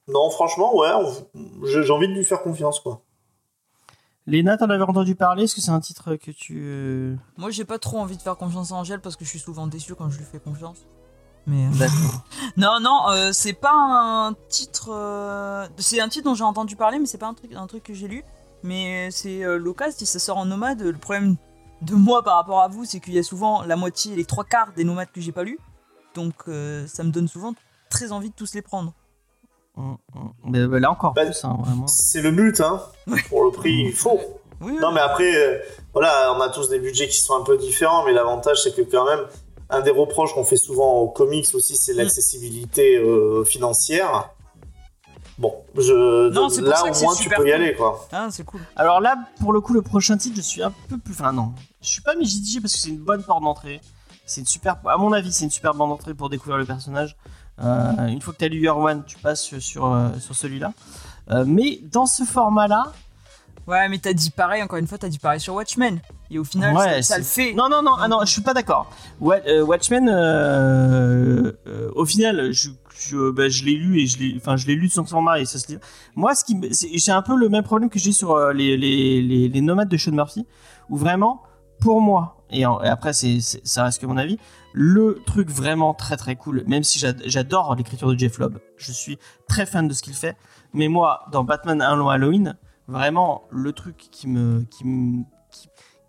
non, 0.07 0.29
franchement, 0.29 0.75
ouais, 0.77 0.89
on- 0.93 1.65
j'ai 1.65 1.81
j'ai 1.83 1.91
envie 1.91 2.07
de 2.07 2.13
lui 2.13 2.25
faire 2.25 2.41
confiance 2.43 2.79
quoi. 2.79 3.01
Léna, 4.25 4.57
t'en 4.57 4.69
avais 4.69 4.83
entendu 4.83 5.15
parler? 5.15 5.43
Est-ce 5.43 5.55
que 5.55 5.61
c'est 5.61 5.71
un 5.71 5.79
titre 5.81 6.15
que 6.15 6.31
tu. 6.31 6.61
euh, 6.63 7.15
Moi, 7.37 7.51
j'ai 7.51 7.65
pas 7.65 7.77
trop 7.79 7.99
envie 7.99 8.15
de 8.15 8.21
faire 8.21 8.37
confiance 8.37 8.71
à 8.71 8.75
Angèle 8.75 9.01
parce 9.01 9.15
que 9.17 9.25
je 9.25 9.29
suis 9.29 9.39
souvent 9.39 9.67
déçu 9.67 9.95
quand 9.95 10.09
je 10.09 10.17
lui 10.19 10.25
fais 10.25 10.39
confiance. 10.39 10.85
Mais. 11.45 11.65
euh, 11.67 11.69
D'accord. 11.77 12.23
Non, 12.57 12.79
non, 12.79 13.09
euh, 13.09 13.31
c'est 13.33 13.53
pas 13.53 13.73
un 13.73 14.33
titre. 14.47 14.89
euh, 14.93 15.67
C'est 15.77 15.99
un 15.99 16.07
titre 16.07 16.25
dont 16.25 16.35
j'ai 16.35 16.43
entendu 16.43 16.75
parler, 16.75 16.99
mais 16.99 17.05
c'est 17.05 17.17
pas 17.17 17.27
un 17.27 17.33
truc, 17.33 17.51
un 17.53 17.67
truc 17.67 17.83
que 17.83 17.93
j'ai 17.93 18.07
lu. 18.07 18.23
Mais 18.63 19.09
c'est 19.11 19.43
euh, 19.43 19.59
ça 19.91 20.19
sort 20.19 20.37
en 20.37 20.45
nomade. 20.45 20.81
Le 20.81 20.97
problème 20.97 21.35
de 21.81 21.95
moi 21.95 22.23
par 22.23 22.37
rapport 22.37 22.61
à 22.61 22.69
vous, 22.69 22.85
c'est 22.85 23.01
qu'il 23.01 23.13
y 23.13 23.19
a 23.19 23.23
souvent 23.23 23.63
la 23.63 23.75
moitié, 23.75 24.15
les 24.15 24.23
trois 24.23 24.45
quarts 24.45 24.71
des 24.73 24.85
nomades 24.85 25.11
que 25.11 25.19
j'ai 25.19 25.33
pas 25.33 25.43
lus. 25.43 25.59
Donc 26.15 26.33
euh, 26.47 26.87
ça 26.87 27.03
me 27.03 27.11
donne 27.11 27.27
souvent 27.27 27.53
très 27.89 28.13
envie 28.13 28.29
de 28.29 28.35
tous 28.35 28.53
les 28.53 28.61
prendre. 28.61 28.93
Mm, 29.75 29.91
mm. 30.13 30.29
Mais 30.45 30.67
bah, 30.67 30.79
là 30.79 30.91
encore 30.91 31.13
Bah, 31.13 31.25
plus, 31.25 31.43
hein, 31.43 31.57
vraiment. 31.59 31.87
C'est 31.87 32.21
le 32.21 32.31
but, 32.31 32.59
hein. 32.61 32.81
Pour 33.29 33.43
le 33.45 33.51
prix, 33.51 33.85
il 33.87 33.93
faut. 33.93 34.19
Oui, 34.61 34.77
Non, 34.79 34.91
mais 34.91 35.01
après, 35.01 35.35
euh, 35.35 35.57
voilà, 35.93 36.33
on 36.37 36.39
a 36.41 36.49
tous 36.49 36.69
des 36.69 36.79
budgets 36.79 37.07
qui 37.07 37.19
sont 37.19 37.35
un 37.35 37.43
peu 37.43 37.57
différents, 37.57 38.05
mais 38.05 38.13
l'avantage, 38.13 38.61
c'est 38.63 38.73
que 38.75 38.81
quand 38.81 39.05
même, 39.05 39.19
un 39.69 39.81
des 39.81 39.91
reproches 39.91 40.33
qu'on 40.33 40.43
fait 40.45 40.57
souvent 40.57 40.99
aux 40.99 41.09
comics 41.09 41.47
aussi, 41.53 41.75
c'est 41.75 41.93
l'accessibilité 41.93 42.97
euh, 42.97 43.43
financière. 43.43 44.29
Bon, 45.39 45.53
Je, 45.75 46.29
Non, 46.29 46.47
c'est 46.49 46.61
pour 46.61 46.69
là 46.69 46.83
au 46.83 47.03
moins 47.03 47.15
tu 47.15 47.27
peux 47.27 47.35
y 47.35 47.37
cool. 47.37 47.51
aller 47.51 47.73
quoi. 47.75 48.07
Ah, 48.11 48.27
c'est 48.29 48.45
cool. 48.45 48.61
Alors 48.75 49.01
là, 49.01 49.15
pour 49.41 49.51
le 49.51 49.61
coup, 49.61 49.73
le 49.73 49.81
prochain 49.81 50.15
titre, 50.15 50.35
je 50.37 50.41
suis 50.41 50.61
un 50.61 50.71
peu 50.89 50.97
plus. 50.99 51.13
Enfin, 51.13 51.33
non. 51.33 51.53
Je 51.81 51.87
suis 51.87 52.01
pas 52.01 52.13
mitigé 52.15 52.61
parce 52.61 52.73
que 52.73 52.79
c'est 52.79 52.89
une 52.89 52.99
bonne 52.99 53.23
porte 53.23 53.41
d'entrée. 53.41 53.81
C'est 54.27 54.41
une 54.41 54.47
super. 54.47 54.77
À 54.85 54.97
mon 54.97 55.11
avis, 55.11 55.33
c'est 55.33 55.43
une 55.45 55.51
super 55.51 55.73
porte 55.73 55.89
d'entrée 55.89 56.13
pour 56.13 56.29
découvrir 56.29 56.57
le 56.59 56.65
personnage. 56.65 57.17
Euh, 57.61 58.07
une 58.07 58.21
fois 58.21 58.33
que 58.33 58.39
tu 58.39 58.45
as 58.45 58.47
lu 58.47 58.59
Year 58.61 58.77
One, 58.77 59.03
tu 59.05 59.17
passes 59.17 59.41
sur, 59.41 59.61
sur, 59.61 59.85
euh, 59.85 60.09
sur 60.19 60.35
celui-là. 60.35 60.73
Euh, 61.31 61.43
mais 61.47 61.79
dans 61.91 62.05
ce 62.05 62.23
format-là. 62.23 62.91
Ouais, 63.67 63.87
mais 63.87 63.97
t'as 63.97 64.11
dit 64.11 64.29
pareil, 64.31 64.61
encore 64.61 64.77
une 64.79 64.87
fois, 64.87 64.97
t'as 64.97 65.07
dit 65.07 65.19
pareil 65.19 65.39
sur 65.39 65.53
Watchmen. 65.53 65.99
Et 66.31 66.37
au 66.39 66.43
final, 66.43 66.75
Ouais, 66.75 67.01
ça, 67.01 67.13
ça 67.13 67.17
le 67.19 67.23
fait. 67.23 67.53
Non, 67.53 67.69
non, 67.69 67.81
non, 67.81 67.93
ah 67.99 68.07
non, 68.09 68.19
je 68.25 68.31
suis 68.31 68.41
pas 68.41 68.53
d'accord. 68.53 68.89
Wa- 69.21 69.37
Watchmen, 69.63 70.09
euh, 70.09 71.51
au 71.95 72.05
final, 72.05 72.51
je, 72.51 72.69
je, 72.99 73.31
bah, 73.31 73.49
je 73.49 73.63
l'ai 73.63 73.75
lu 73.75 74.01
et 74.01 74.07
je 74.07 74.17
l'ai, 74.19 74.33
enfin, 74.37 74.57
je 74.57 74.67
l'ai 74.67 74.75
lu 74.75 74.89
sans 74.89 75.05
format 75.05 75.39
et 75.39 75.45
ça 75.45 75.59
se 75.59 75.67
lit. 75.71 75.77
Moi, 76.15 76.35
ce 76.35 76.43
qui, 76.43 76.57
c'est 76.99 77.11
un 77.11 77.21
peu 77.21 77.35
le 77.37 77.49
même 77.49 77.63
problème 77.63 77.89
que 77.89 77.99
j'ai 77.99 78.11
sur 78.11 78.37
les, 78.51 78.77
les, 78.77 79.21
les, 79.21 79.47
les 79.47 79.61
nomades 79.61 79.89
de 79.89 79.97
Sean 79.97 80.11
Murphy, 80.11 80.45
où 80.89 80.97
vraiment, 80.97 81.41
pour 81.79 82.01
moi, 82.01 82.43
et, 82.49 82.65
en- 82.65 82.81
et 82.83 82.87
après, 82.87 83.13
c'est- 83.13 83.39
ça 83.65 83.83
reste 83.85 84.01
que 84.01 84.05
mon 84.05 84.17
avis, 84.17 84.37
le 84.73 85.21
truc 85.25 85.49
vraiment 85.49 85.93
très 85.93 86.17
très 86.17 86.35
cool, 86.35 86.63
même 86.67 86.83
si 86.83 86.99
j'ad- 86.99 87.21
j'adore 87.25 87.75
l'écriture 87.75 88.09
de 88.09 88.17
Jeff 88.17 88.37
Lobb, 88.39 88.59
je 88.75 88.91
suis 88.91 89.17
très 89.47 89.65
fan 89.65 89.87
de 89.87 89.93
ce 89.93 90.01
qu'il 90.01 90.13
fait, 90.13 90.35
mais 90.73 90.87
moi, 90.87 91.25
dans 91.31 91.43
Batman 91.43 91.81
Un 91.81 91.95
long 91.95 92.09
Halloween, 92.09 92.57
vraiment, 92.87 93.43
le 93.51 93.71
truc 93.71 93.97
qui 94.11 94.27
me, 94.27 94.63
qui 94.69 94.85
me, 94.85 95.23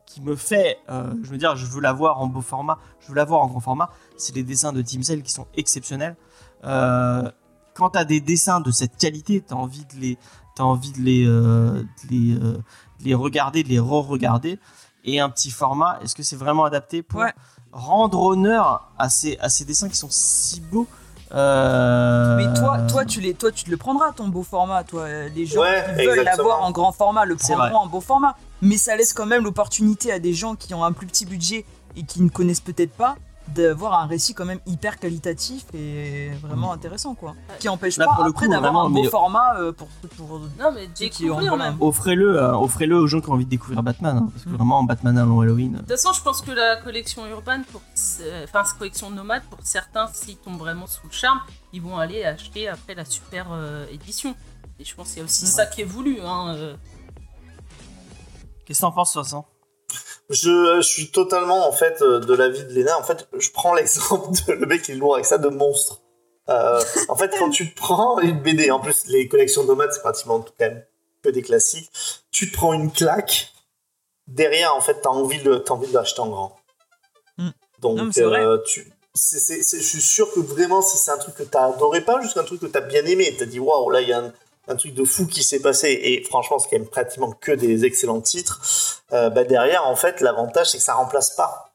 qui, 0.06 0.22
me 0.22 0.36
fait, 0.36 0.78
euh, 0.90 1.12
je 1.22 1.30
veux 1.30 1.38
dire, 1.38 1.56
je 1.56 1.66
veux 1.66 1.80
la 1.80 1.92
voir 1.92 2.20
en 2.20 2.26
beau 2.28 2.40
format, 2.40 2.78
je 3.00 3.08
veux 3.08 3.14
la 3.14 3.24
voir 3.24 3.40
en 3.42 3.48
grand 3.48 3.60
format, 3.60 3.90
c'est 4.16 4.34
les 4.34 4.44
dessins 4.44 4.72
de 4.72 4.80
Tim 4.80 5.02
Sale 5.02 5.22
qui 5.22 5.32
sont 5.32 5.46
exceptionnels. 5.56 6.16
Euh, 6.64 7.30
quand 7.74 7.90
tu 7.90 7.98
as 7.98 8.04
des 8.04 8.20
dessins 8.20 8.60
de 8.60 8.70
cette 8.70 8.96
qualité, 8.96 9.42
tu 9.46 9.52
as 9.52 9.56
envie 9.56 9.84
de 9.84 10.00
les, 10.00 10.18
envie 10.60 10.92
de 10.92 11.00
les, 11.00 11.26
euh, 11.26 11.82
euh, 12.12 12.58
les 13.00 13.14
regarder, 13.14 13.64
de 13.64 13.68
les 13.68 13.80
re-regarder. 13.80 14.58
Et 15.06 15.20
un 15.20 15.28
petit 15.28 15.50
format, 15.50 15.98
est-ce 16.02 16.14
que 16.14 16.22
c'est 16.22 16.36
vraiment 16.36 16.64
adapté 16.64 17.02
pour 17.02 17.20
Ouais. 17.20 17.32
Rendre 17.74 18.20
honneur 18.22 18.88
à 18.98 19.08
ces, 19.10 19.36
à 19.40 19.48
ces 19.50 19.64
dessins 19.66 19.88
qui 19.88 19.96
sont 19.96 20.08
si 20.10 20.60
beaux 20.60 20.86
Euh, 21.32 22.36
Mais 22.36 22.54
toi, 22.58 22.78
toi, 22.88 23.04
tu 23.04 23.20
les, 23.20 23.34
toi, 23.34 23.50
tu 23.50 23.64
te 23.64 23.70
le 23.70 23.76
prendras 23.76 24.12
ton 24.12 24.28
beau 24.28 24.44
format. 24.44 24.84
Toi, 24.84 25.08
les 25.34 25.46
gens 25.46 25.60
Ouais, 25.62 25.84
qui 25.98 26.06
veulent 26.06 26.24
l'avoir 26.24 26.62
en 26.62 26.70
grand 26.70 26.92
format 26.92 27.24
le 27.24 27.34
prendront 27.34 27.76
en 27.78 27.86
beau 27.86 28.00
format. 28.00 28.36
Mais 28.62 28.76
ça 28.76 28.94
laisse 28.96 29.12
quand 29.12 29.26
même 29.26 29.42
l'opportunité 29.42 30.12
à 30.12 30.18
des 30.20 30.32
gens 30.32 30.54
qui 30.54 30.74
ont 30.74 30.84
un 30.84 30.92
plus 30.92 31.06
petit 31.08 31.26
budget 31.26 31.64
et 31.96 32.04
qui 32.04 32.22
ne 32.22 32.28
connaissent 32.28 32.60
peut-être 32.60 32.92
pas 32.92 33.16
d'avoir 33.48 33.94
un 34.00 34.06
récit 34.06 34.32
quand 34.34 34.44
même 34.46 34.60
hyper 34.66 34.98
qualitatif 34.98 35.66
et 35.74 36.30
vraiment 36.42 36.72
intéressant 36.72 37.14
quoi. 37.14 37.34
Qui 37.60 37.68
empêche 37.68 37.98
Là, 37.98 38.06
pas 38.06 38.14
pour 38.14 38.24
le 38.24 38.30
après 38.30 38.48
d'avoir 38.48 38.72
vraiment, 38.72 38.86
un 38.86 38.90
beau 38.90 39.02
mais- 39.02 39.08
format 39.08 39.56
euh, 39.58 39.70
pour, 39.72 39.88
pour 40.16 40.40
Non, 40.58 40.72
mais 40.74 40.88
Ceux 40.94 41.06
qui 41.08 41.24
ont 41.24 41.36
découvrir 41.36 41.50
voilà. 41.56 41.70
même. 41.70 41.76
Offrez-le, 41.82 42.36
euh, 42.40 42.56
offrez-le 42.56 42.96
aux 42.96 43.06
gens 43.06 43.20
qui 43.20 43.28
ont 43.30 43.34
envie 43.34 43.44
de 43.44 43.50
découvrir 43.50 43.82
Batman, 43.82 44.16
hein, 44.16 44.28
parce 44.32 44.44
que 44.44 44.48
Mm. 44.50 44.54
vraiment 44.56 44.82
Batman 44.84 45.18
un 45.18 45.26
long 45.26 45.40
Halloween. 45.40 45.72
De 45.72 45.78
toute 45.78 45.88
façon, 45.90 46.12
je 46.12 46.22
pense 46.22 46.40
que 46.40 46.50
la 46.52 46.76
collection 46.76 47.26
urbaine, 47.26 47.64
pour, 47.70 47.80
enfin, 48.44 48.64
cette 48.64 48.78
collection 48.78 49.10
nomade, 49.10 49.42
pour 49.50 49.58
certains, 49.62 50.06
s'ils 50.12 50.36
tombent 50.38 50.58
vraiment 50.58 50.86
sous 50.86 51.06
le 51.06 51.12
charme, 51.12 51.40
ils 51.72 51.82
vont 51.82 51.98
aller 51.98 52.24
acheter 52.24 52.68
après 52.68 52.94
la 52.94 53.04
super 53.04 53.46
euh, 53.52 53.86
édition. 53.92 54.34
Et 54.80 54.84
je 54.84 54.94
pense 54.94 55.08
qu'il 55.08 55.18
y 55.18 55.20
a 55.20 55.24
aussi 55.24 55.46
ça 55.46 55.66
qui 55.66 55.82
est 55.82 55.84
voulu. 55.84 56.18
Hein, 56.24 56.54
euh. 56.56 56.74
Qu'est-ce 58.66 58.78
que 58.80 58.86
t'en 58.86 58.92
penses, 58.92 59.14
Vincent? 59.14 59.46
Je, 60.30 60.76
je 60.76 60.80
suis 60.86 61.10
totalement 61.10 61.68
en 61.68 61.72
fait 61.72 62.00
euh, 62.02 62.18
de 62.20 62.34
l'avis 62.34 62.64
de 62.64 62.70
Léna. 62.72 62.98
En 62.98 63.02
fait, 63.02 63.28
je 63.36 63.50
prends 63.50 63.74
l'exemple 63.74 64.28
de 64.46 64.52
le 64.52 64.66
mec 64.66 64.82
qui 64.82 64.92
est 64.92 64.96
lourd 64.96 65.14
avec 65.14 65.26
ça 65.26 65.38
de 65.38 65.48
monstre. 65.48 66.00
Euh, 66.48 66.82
en 67.08 67.16
fait, 67.16 67.34
quand 67.38 67.50
tu 67.50 67.72
te 67.72 67.76
prends 67.80 68.18
une 68.20 68.40
BD, 68.40 68.70
en 68.70 68.80
plus 68.80 69.06
les 69.06 69.28
collections 69.28 69.64
nomades 69.64 69.92
c'est 69.92 70.00
pratiquement 70.02 70.40
tout 70.40 70.52
quand 70.58 70.66
même 70.66 70.84
que 71.22 71.30
des 71.30 71.42
classiques. 71.42 71.90
Tu 72.30 72.50
te 72.50 72.56
prends 72.56 72.72
une 72.72 72.92
claque. 72.92 73.50
Derrière, 74.26 74.74
en 74.74 74.80
fait, 74.80 75.00
t'as 75.02 75.10
envie 75.10 75.42
de, 75.42 75.56
t'as 75.56 75.74
envie 75.74 75.88
de 75.88 75.94
l'acheter 75.94 76.20
en 76.20 76.28
grand. 76.28 76.56
Mm. 77.38 77.48
Donc, 77.80 77.98
Non, 77.98 78.10
euh, 78.16 78.58
tu, 78.66 78.90
c'est, 79.14 79.38
c'est- 79.38 79.62
c'est- 79.62 79.78
je 79.78 79.84
suis 79.86 80.00
sûr 80.00 80.32
que 80.32 80.40
vraiment, 80.40 80.80
si 80.82 80.96
c'est 80.96 81.10
un 81.10 81.18
truc 81.18 81.34
que 81.34 81.42
t'as 81.42 81.66
adoré, 81.72 82.00
pas 82.00 82.20
juste 82.22 82.36
un 82.38 82.44
truc 82.44 82.60
que 82.60 82.66
t'as 82.66 82.80
bien 82.80 83.04
aimé, 83.04 83.34
t'as 83.38 83.44
dit 83.44 83.60
waouh, 83.60 83.90
là 83.90 84.00
il 84.00 84.08
y 84.08 84.12
a 84.14 84.18
un, 84.20 84.32
un 84.68 84.76
truc 84.76 84.94
de 84.94 85.04
fou 85.04 85.26
qui 85.26 85.42
s'est 85.42 85.60
passé. 85.60 85.88
Et 86.02 86.24
franchement, 86.24 86.58
c'est 86.58 86.68
quand 86.70 86.78
même 86.78 86.88
pratiquement 86.88 87.32
que 87.32 87.52
des 87.52 87.84
excellents 87.84 88.20
titres. 88.20 88.60
Euh, 89.12 89.30
bah 89.30 89.44
derrière, 89.44 89.86
en 89.86 89.96
fait, 89.96 90.20
l'avantage 90.20 90.70
c'est 90.70 90.78
que 90.78 90.84
ça 90.84 90.94
remplace 90.94 91.30
pas. 91.36 91.70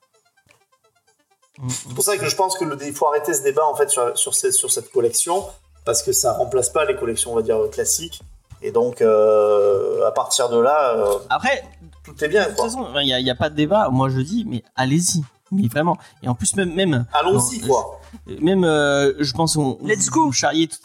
C'est 1.67 1.93
pour 1.93 2.03
ça 2.03 2.17
que 2.17 2.25
je 2.27 2.35
pense 2.35 2.57
que 2.57 2.63
le, 2.63 2.77
il 2.85 2.93
faut 2.93 3.07
arrêter 3.07 3.33
ce 3.33 3.41
débat 3.43 3.65
en 3.65 3.75
fait 3.75 3.89
sur, 3.89 4.17
sur, 4.17 4.33
ces- 4.33 4.53
sur 4.53 4.71
cette 4.71 4.89
collection 4.91 5.45
parce 5.83 6.03
que 6.03 6.13
ça 6.13 6.31
remplace 6.33 6.69
pas 6.69 6.85
les 6.85 6.95
collections 6.95 7.33
on 7.33 7.35
va 7.35 7.41
dire 7.41 7.59
classiques 7.71 8.21
et 8.61 8.71
donc 8.71 9.01
euh, 9.01 10.05
à 10.07 10.11
partir 10.11 10.47
de 10.49 10.57
là 10.57 10.93
euh, 10.95 11.17
Après, 11.29 11.63
tout 12.05 12.15
est 12.23 12.27
bien 12.29 12.45
de 12.45 12.49
toute 12.51 12.59
façon, 12.61 12.87
il 12.95 13.05
n'y 13.05 13.13
a, 13.13 13.19
y 13.19 13.29
a 13.29 13.35
pas 13.35 13.49
de 13.49 13.55
débat. 13.55 13.89
Moi, 13.89 14.09
je 14.09 14.19
dis, 14.21 14.45
mais 14.47 14.63
allez-y. 14.75 15.21
Mais 15.51 15.67
vraiment. 15.67 15.97
Et 16.21 16.27
en 16.29 16.35
plus, 16.35 16.55
même, 16.55 16.75
même, 16.75 17.05
Allons-y 17.11 17.59
quoi. 17.61 17.99
même 18.39 18.63
euh, 18.63 19.13
je 19.19 19.33
pense, 19.33 19.55
on, 19.57 19.79
Let's 19.83 20.09
go. 20.09 20.31
Charriez 20.31 20.67
tout, 20.67 20.77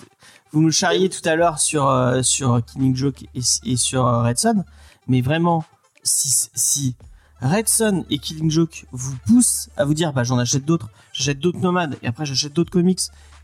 vous 0.55 0.63
nous 0.63 0.71
charriez 0.71 1.09
tout 1.09 1.29
à 1.29 1.35
l'heure 1.35 1.59
sur, 1.59 1.89
euh, 1.89 2.23
sur 2.23 2.65
Killing 2.65 2.95
Joke 2.95 3.27
et, 3.35 3.77
sur 3.77 4.07
euh, 4.07 4.23
Red 4.23 4.39
Son. 4.39 4.65
Mais 5.09 5.21
vraiment, 5.21 5.65
si, 6.05 6.49
si 6.55 6.95
Red 7.43 7.69
Son 7.69 8.05
et 8.09 8.19
Killing 8.19 8.53
Joke 8.53 8.87
vous 8.93 9.17
poussent 9.27 9.69
à 9.77 9.85
vous 9.85 9.95
dire, 9.95 10.13
bah, 10.13 10.23
j'en 10.23 10.39
achète 10.39 10.65
d'autres, 10.65 10.91
j'achète 11.13 11.41
d'autres 11.41 11.59
nomades, 11.59 11.99
et 12.03 12.07
après 12.07 12.25
j'achète 12.25 12.53
d'autres 12.53 12.71
comics, 12.71 13.01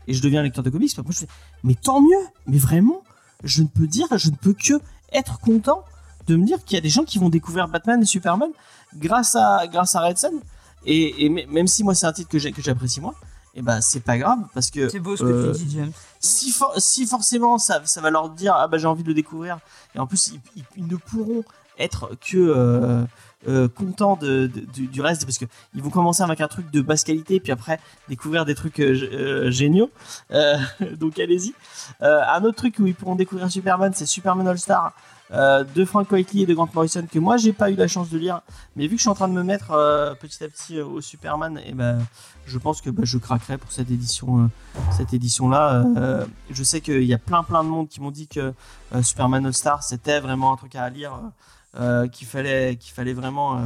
et 0.07 0.13
je 0.13 0.21
deviens 0.21 0.41
lecteur 0.41 0.63
de 0.63 0.69
comics, 0.69 0.95
bah, 0.95 1.03
je 1.09 1.17
fais, 1.17 1.27
mais 1.65 1.75
tant 1.75 2.01
mieux. 2.01 2.25
Mais 2.47 2.57
vraiment, 2.57 3.03
je 3.43 3.61
ne 3.61 3.67
peux 3.67 3.87
dire, 3.87 4.07
je 4.17 4.29
ne 4.29 4.35
peux 4.35 4.53
que 4.53 4.79
être 5.11 5.37
content 5.41 5.83
de 6.27 6.37
me 6.37 6.45
dire 6.45 6.63
qu'il 6.63 6.75
y 6.75 6.77
a 6.77 6.81
des 6.81 6.89
gens 6.89 7.03
qui 7.03 7.19
vont 7.19 7.29
découvrir 7.29 7.67
Batman 7.67 8.01
et 8.01 8.05
Superman 8.05 8.51
grâce 8.95 9.35
à, 9.35 9.67
grâce 9.67 9.95
à. 9.95 10.09
Et, 10.85 11.25
et 11.25 11.29
même 11.29 11.67
si 11.67 11.83
moi 11.83 11.93
c'est 11.93 12.05
un 12.05 12.13
titre 12.13 12.29
que 12.29 12.39
j'apprécie 12.39 13.01
moi, 13.01 13.15
et 13.55 13.61
bah 13.61 13.81
c'est 13.81 13.99
pas 13.99 14.17
grave 14.17 14.39
parce 14.53 14.69
que 14.71 14.87
C'est 14.89 14.99
beau 14.99 15.15
ce 15.17 15.23
que 15.23 15.29
euh, 15.29 15.53
tu 15.53 15.63
dis, 15.65 15.77
James. 15.77 15.91
si, 16.19 16.51
for- 16.51 16.73
si 16.77 17.05
forcément 17.05 17.57
ça, 17.57 17.81
ça 17.85 17.99
va 18.01 18.09
leur 18.09 18.29
dire 18.29 18.53
ah 18.55 18.67
bah 18.67 18.77
j'ai 18.77 18.87
envie 18.87 19.03
de 19.03 19.07
le 19.09 19.13
découvrir 19.13 19.59
et 19.95 19.99
en 19.99 20.07
plus 20.07 20.29
ils, 20.33 20.39
ils- 20.55 20.63
ils 20.77 20.87
ne 20.87 20.95
pourront 20.95 21.43
être 21.79 22.11
que 22.21 22.37
euh, 22.37 23.03
euh, 23.47 23.67
contents 23.67 24.15
de, 24.17 24.45
de- 24.47 24.59
du, 24.71 24.87
du 24.87 25.01
reste 25.01 25.25
parce 25.25 25.37
que 25.39 25.45
ils 25.73 25.81
vont 25.81 25.89
commencer 25.89 26.21
avec 26.23 26.39
un 26.41 26.47
truc 26.47 26.69
de 26.71 26.79
basse 26.81 27.03
qualité 27.03 27.39
puis 27.39 27.51
après 27.51 27.79
découvrir 28.07 28.45
des 28.45 28.55
trucs 28.55 28.79
euh, 28.79 28.93
euh, 29.13 29.51
géniaux. 29.51 29.89
Euh, 30.31 30.57
donc 30.99 31.17
allez-y. 31.19 31.53
Euh, 32.03 32.21
un 32.27 32.43
autre 32.43 32.57
truc 32.57 32.75
où 32.79 32.85
ils 32.87 32.95
pourront 32.95 33.15
découvrir 33.15 33.49
Superman 33.51 33.91
c'est 33.95 34.05
Superman 34.05 34.47
All 34.47 34.59
Star 34.59 34.93
euh, 35.33 35.63
de 35.63 35.85
Frank 35.85 36.11
Whiteley 36.11 36.43
et 36.43 36.45
de 36.45 36.53
Grant 36.53 36.67
Morrison 36.73 37.05
que 37.09 37.17
moi 37.17 37.37
j'ai 37.37 37.53
pas 37.53 37.71
eu 37.71 37.75
la 37.75 37.87
chance 37.87 38.09
de 38.09 38.17
lire. 38.17 38.41
Mais 38.75 38.83
vu 38.87 38.91
que 38.91 38.97
je 38.97 39.03
suis 39.03 39.09
en 39.09 39.15
train 39.15 39.29
de 39.29 39.33
me 39.33 39.43
mettre 39.43 39.71
euh, 39.71 40.13
petit 40.13 40.43
à 40.43 40.49
petit 40.49 40.77
euh, 40.77 40.85
au 40.85 40.99
Superman 40.99 41.59
et 41.65 41.71
ben 41.73 41.99
je 42.45 42.57
pense 42.57 42.81
que 42.81 42.89
bah, 42.89 43.03
je 43.05 43.17
craquerai 43.17 43.57
pour 43.57 43.71
cette 43.71 43.91
édition 43.91 44.49
cette 44.91 45.13
édition 45.13 45.47
là 45.47 45.85
je 46.49 46.63
sais 46.63 46.81
qu'il 46.81 47.03
y 47.03 47.13
a 47.13 47.17
plein 47.17 47.43
plein 47.43 47.63
de 47.63 47.69
monde 47.69 47.87
qui 47.87 48.01
m'ont 48.01 48.11
dit 48.11 48.27
que 48.27 48.53
Superman 49.03 49.45
All 49.45 49.53
Star 49.53 49.83
c'était 49.83 50.19
vraiment 50.19 50.51
un 50.51 50.57
truc 50.57 50.75
à 50.75 50.89
lire 50.89 51.13
qu'il 52.11 52.27
fallait 52.27 52.75
qu'il 52.77 52.91
fallait 52.93 53.13
vraiment 53.13 53.61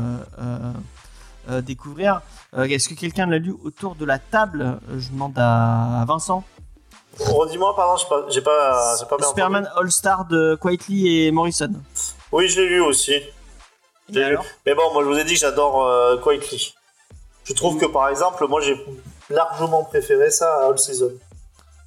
découvrir. 1.63 2.21
Est-ce 2.57 2.89
que 2.89 2.95
quelqu'un 2.95 3.27
l'a 3.27 3.39
lu 3.39 3.55
autour 3.63 3.95
de 3.95 4.03
la 4.03 4.19
table? 4.19 4.79
Je 4.97 5.09
demande 5.09 5.37
à 5.37 6.03
Vincent 6.05 6.43
Redis-moi 7.19 7.75
pardon, 7.75 7.97
j'ai 7.97 8.07
pas 8.07 8.25
j'ai 8.99 9.05
pas, 9.05 9.17
bien 9.17 9.27
Superman 9.27 9.69
All 9.75 9.91
Star 9.91 10.25
de 10.25 10.57
Quietly 10.59 11.25
et 11.25 11.31
Morrison. 11.31 11.71
Oui, 12.31 12.47
je 12.49 12.61
l'ai 12.61 12.67
lu 12.67 12.81
aussi. 12.81 13.13
Lu. 14.09 14.37
Mais 14.65 14.75
bon, 14.75 14.93
moi 14.93 15.03
je 15.03 15.09
vous 15.09 15.17
ai 15.17 15.23
dit 15.23 15.33
que 15.33 15.39
j'adore 15.39 15.85
euh, 15.85 16.17
Quietly. 16.17 16.75
Je 17.45 17.53
trouve 17.53 17.77
que 17.77 17.85
par 17.85 18.09
exemple, 18.09 18.45
moi 18.47 18.59
j'ai 18.61 18.75
largement 19.29 19.83
préféré 19.83 20.29
ça 20.29 20.53
à 20.61 20.67
All 20.67 20.77
Season. 20.77 21.11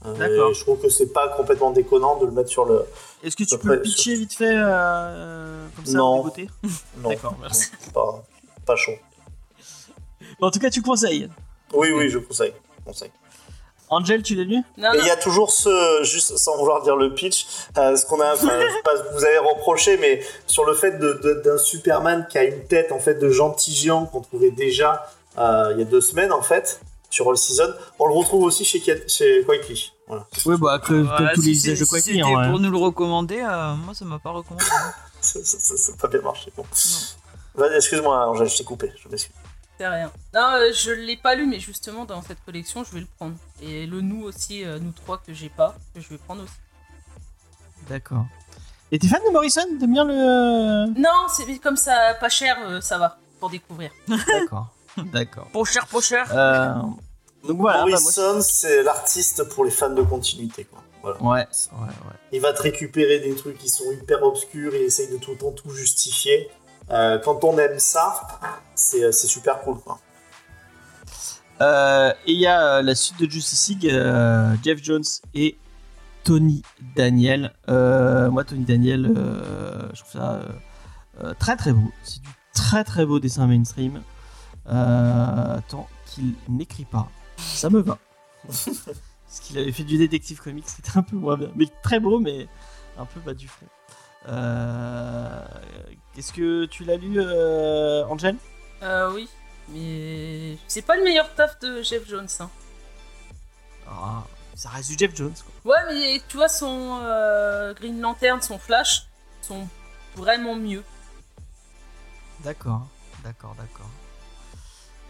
D'accord. 0.05 0.51
et 0.51 0.55
Je 0.55 0.61
trouve 0.61 0.81
que 0.81 0.89
c'est 0.89 1.13
pas 1.13 1.29
complètement 1.29 1.73
déconnant 1.73 2.17
de 2.19 2.27
le 2.27 2.33
mettre 2.33 2.49
sur 2.49 2.65
le. 2.65 2.87
est-ce 3.23 3.37
que 3.37 3.45
tu 3.45 3.59
peux 3.59 3.75
le 3.75 3.83
pitcher 3.83 4.15
vite 4.15 4.33
fait 4.33 4.55
euh, 4.57 5.67
comme 5.75 5.87
ça 5.87 5.93
Non. 5.99 6.25
Non, 6.25 7.09
D'accord, 7.11 7.35
merci. 7.41 7.71
pas, 7.93 8.25
pas 8.65 8.77
chaud. 8.77 8.93
en 10.41 10.51
tout 10.51 10.61
cas 10.61 10.71
tu 10.71 10.83
conseilles 10.83 11.29
Oui, 11.75 11.91
oui, 11.93 12.09
je 12.09 12.19
conseille. 12.19 12.55
je 12.79 12.85
conseille. 12.85 13.11
Angel 13.91 14.23
tu 14.23 14.35
l'as 14.35 14.45
lu? 14.45 14.63
Non, 14.77 14.93
Et 14.95 14.99
il 14.99 15.07
y 15.07 15.11
a 15.11 15.17
toujours 15.17 15.51
ce, 15.51 16.01
juste 16.05 16.37
sans 16.37 16.57
vouloir 16.57 16.83
dire 16.83 16.97
le 16.97 17.15
pitch, 17.15 17.47
euh, 17.77 17.97
ce 17.97 18.05
qu'on 18.07 18.21
a, 18.21 18.35
enfin, 18.35 18.49
pas 18.85 18.97
ce 18.97 19.03
que 19.03 19.15
vous 19.15 19.25
avez 19.25 19.39
reproché, 19.39 19.97
mais 19.99 20.23
sur 20.47 20.65
le 20.65 20.75
fait 20.75 20.99
d'un 20.99 21.59
Superman 21.59 22.27
qui 22.31 22.39
a 22.39 22.45
une 22.45 22.65
tête 22.67 22.93
en 22.93 22.99
fait 22.99 23.15
de 23.15 23.31
gentil 23.31 23.73
géant 23.75 24.07
qu'on 24.07 24.21
trouvait 24.21 24.51
déjà 24.51 25.11
euh, 25.39 25.71
il 25.75 25.79
y 25.79 25.83
a 25.83 25.85
deux 25.85 26.01
semaines 26.01 26.33
en 26.33 26.43
fait 26.43 26.81
sur 27.11 27.29
All 27.31 27.39
Season, 27.39 27.73
on 27.99 28.07
le 28.07 28.13
retrouve 28.15 28.45
aussi 28.45 28.65
chez 28.67 28.81
chez 29.07 29.45
Quietly. 29.45 29.93
Voilà. 30.07 30.27
oui 30.47 30.57
bah 30.59 30.79
que, 30.79 30.89
comme 30.89 31.03
Voilà, 31.05 31.33
tous 31.35 31.41
les 31.43 31.55
si 31.55 31.61
c'est- 31.61 31.69
visages 31.73 31.81
de 31.81 31.85
si 31.85 31.91
Quietly 31.91 32.13
c'était 32.13 32.23
en 32.25 32.35
vrai. 32.35 32.51
pour 32.51 32.61
nous 32.61 32.71
le 32.71 32.77
recommander, 32.77 33.41
euh, 33.41 33.75
moi 33.85 33.95
ça 33.95 34.05
m'a 34.05 34.19
pas 34.19 34.31
recommandé. 34.31 34.65
Ça, 35.21 35.41
ça, 35.43 35.59
ça, 35.59 35.77
ça 35.77 35.93
a 35.93 35.97
pas 36.01 36.07
bien 36.07 36.21
marché. 36.21 36.53
Bon. 36.57 36.65
Vas-y, 37.57 37.75
Excuse-moi, 37.75 38.29
Angèle, 38.29 38.49
je 38.49 38.57
t'ai 38.59 38.63
coupé. 38.65 38.93
Je 39.03 39.09
m'excuse. 39.09 39.35
C'est 39.79 39.87
rien. 39.87 40.11
Non, 40.35 40.55
euh, 40.55 40.73
je 40.73 40.91
l'ai 40.91 41.17
pas 41.17 41.37
lu, 41.37 41.47
mais 41.47 41.61
justement 41.61 42.05
dans 42.05 42.21
cette 42.21 42.45
collection, 42.45 42.83
je 42.85 42.93
vais 42.93 43.01
le 43.01 43.07
prendre. 43.17 43.37
Et 43.63 43.87
le 43.87 44.01
nous 44.01 44.25
aussi, 44.25 44.65
euh, 44.65 44.79
nous 44.81 44.93
trois 44.93 45.19
que 45.19 45.33
j'ai 45.33 45.49
pas, 45.49 45.77
que 45.95 46.01
je 46.01 46.09
vais 46.09 46.19
prendre 46.19 46.43
aussi. 46.43 46.53
D'accord. 47.89 48.27
Et 48.91 48.99
t'es 48.99 49.07
fan 49.07 49.21
de 49.27 49.33
Morrison? 49.33 49.63
T'aimes 49.79 49.93
bien 49.93 50.05
le. 50.05 50.87
Non, 50.99 51.29
c'est 51.29 51.59
comme 51.59 51.77
ça, 51.77 52.15
pas 52.19 52.29
cher, 52.29 52.57
euh, 52.67 52.81
ça 52.81 52.99
va, 52.99 53.19
pour 53.39 53.51
découvrir. 53.51 53.91
D'accord. 54.09 54.75
D'accord. 55.13 55.47
Pour 55.53 55.67
cher, 55.67 55.87
pour 55.87 56.03
cher. 56.03 56.27
Euh, 56.35 56.75
donc 57.47 57.59
voilà. 57.59 57.79
bah, 57.79 57.91
moi, 57.91 58.01
Morrison, 58.01 58.41
c'est 58.41 58.83
l'artiste 58.83 59.45
pour 59.51 59.65
les 59.65 59.71
fans 59.71 59.91
de 59.91 60.03
continuité. 60.03 60.65
Quoi. 60.65 60.83
Voilà. 61.03 61.23
Ouais, 61.23 61.47
ouais, 61.73 61.87
ouais. 61.87 62.17
Il 62.33 62.41
va 62.41 62.53
te 62.53 62.63
récupérer 62.63 63.21
des 63.21 63.35
trucs 63.37 63.59
qui 63.59 63.69
sont 63.69 63.91
hyper 63.93 64.23
obscurs, 64.23 64.75
il 64.75 64.83
essaye 64.83 65.09
de 65.09 65.19
tout 65.19 65.33
le 65.33 65.39
temps 65.39 65.53
tout 65.53 65.71
justifier. 65.71 66.51
Euh, 66.91 67.19
quand 67.19 67.45
on 67.45 67.59
aime 67.59 67.79
ça, 67.79 68.27
c'est 68.75 69.13
c'est 69.13 69.27
super 69.27 69.61
cool. 69.61 69.79
Quoi. 69.81 69.99
Euh, 71.61 72.13
et 72.27 72.33
il 72.33 72.41
y 72.41 72.47
a 72.47 72.77
euh, 72.77 72.83
la 72.83 72.95
suite 72.95 73.19
de 73.21 73.29
Justice 73.29 73.69
League, 73.69 73.91
euh, 73.91 74.55
Jeff 74.63 74.83
Jones 74.83 75.05
et 75.35 75.59
Tony 76.25 76.63
Daniel. 76.95 77.53
Euh, 77.69 78.31
moi, 78.31 78.45
Tony 78.45 78.65
Daniel, 78.65 79.07
euh, 79.07 79.89
je 79.93 80.01
trouve 80.01 80.13
ça 80.13 80.35
euh, 80.35 80.49
euh, 81.25 81.35
très 81.39 81.57
très 81.57 81.73
beau. 81.73 81.91
C'est 82.05 82.23
du 82.23 82.29
très 82.55 82.85
très 82.85 83.05
beau 83.05 83.19
dessin 83.19 83.47
mainstream. 83.47 84.03
Euh, 84.69 85.59
tant 85.69 85.89
qu'il 86.07 86.35
n'écrit 86.49 86.85
pas, 86.85 87.09
ça 87.37 87.71
me 87.71 87.81
va. 87.81 87.99
Parce 88.47 89.41
qu'il 89.41 89.59
avait 89.59 89.73
fait 89.73 89.85
du 89.85 89.99
détective 89.99 90.41
comics, 90.41 90.69
c'était 90.69 90.97
un 90.97 91.03
peu 91.03 91.17
moins 91.17 91.37
bien. 91.37 91.49
Mais 91.57 91.67
très 91.83 92.01
beau, 92.01 92.19
mais 92.19 92.47
un 92.99 93.05
peu 93.05 93.21
bas 93.21 93.35
du 93.35 93.49
front. 93.49 93.67
Euh, 94.27 95.41
Qu'est-ce 96.15 96.33
que 96.33 96.65
tu 96.67 96.85
l'as 96.85 96.97
lu, 96.97 97.15
euh, 97.21 98.05
Angel? 98.07 98.37
Euh, 98.83 99.13
oui, 99.13 99.29
mais 99.69 100.57
c'est 100.67 100.83
pas 100.83 100.97
le 100.97 101.05
meilleur 101.05 101.33
taf 101.35 101.59
de 101.61 101.81
Jeff 101.83 102.09
Jones. 102.09 102.27
Hein. 102.41 102.51
Ah, 103.89 104.25
Ça 104.57 104.69
reste 104.71 104.89
du 104.91 104.97
Jeff 104.99 105.15
Jones. 105.15 105.35
Quoi. 105.63 105.73
Ouais, 105.77 105.95
mais 105.95 106.21
tu 106.29 106.37
vois, 106.37 106.49
son 106.49 106.99
euh, 107.03 107.73
Green 107.75 108.01
Lantern, 108.01 108.43
son 108.43 108.59
Flash 108.59 109.07
sont 109.43 109.69
vraiment 110.17 110.57
mieux. 110.57 110.83
D'accord, 112.41 112.87
d'accord, 113.23 113.55
d'accord. 113.57 113.91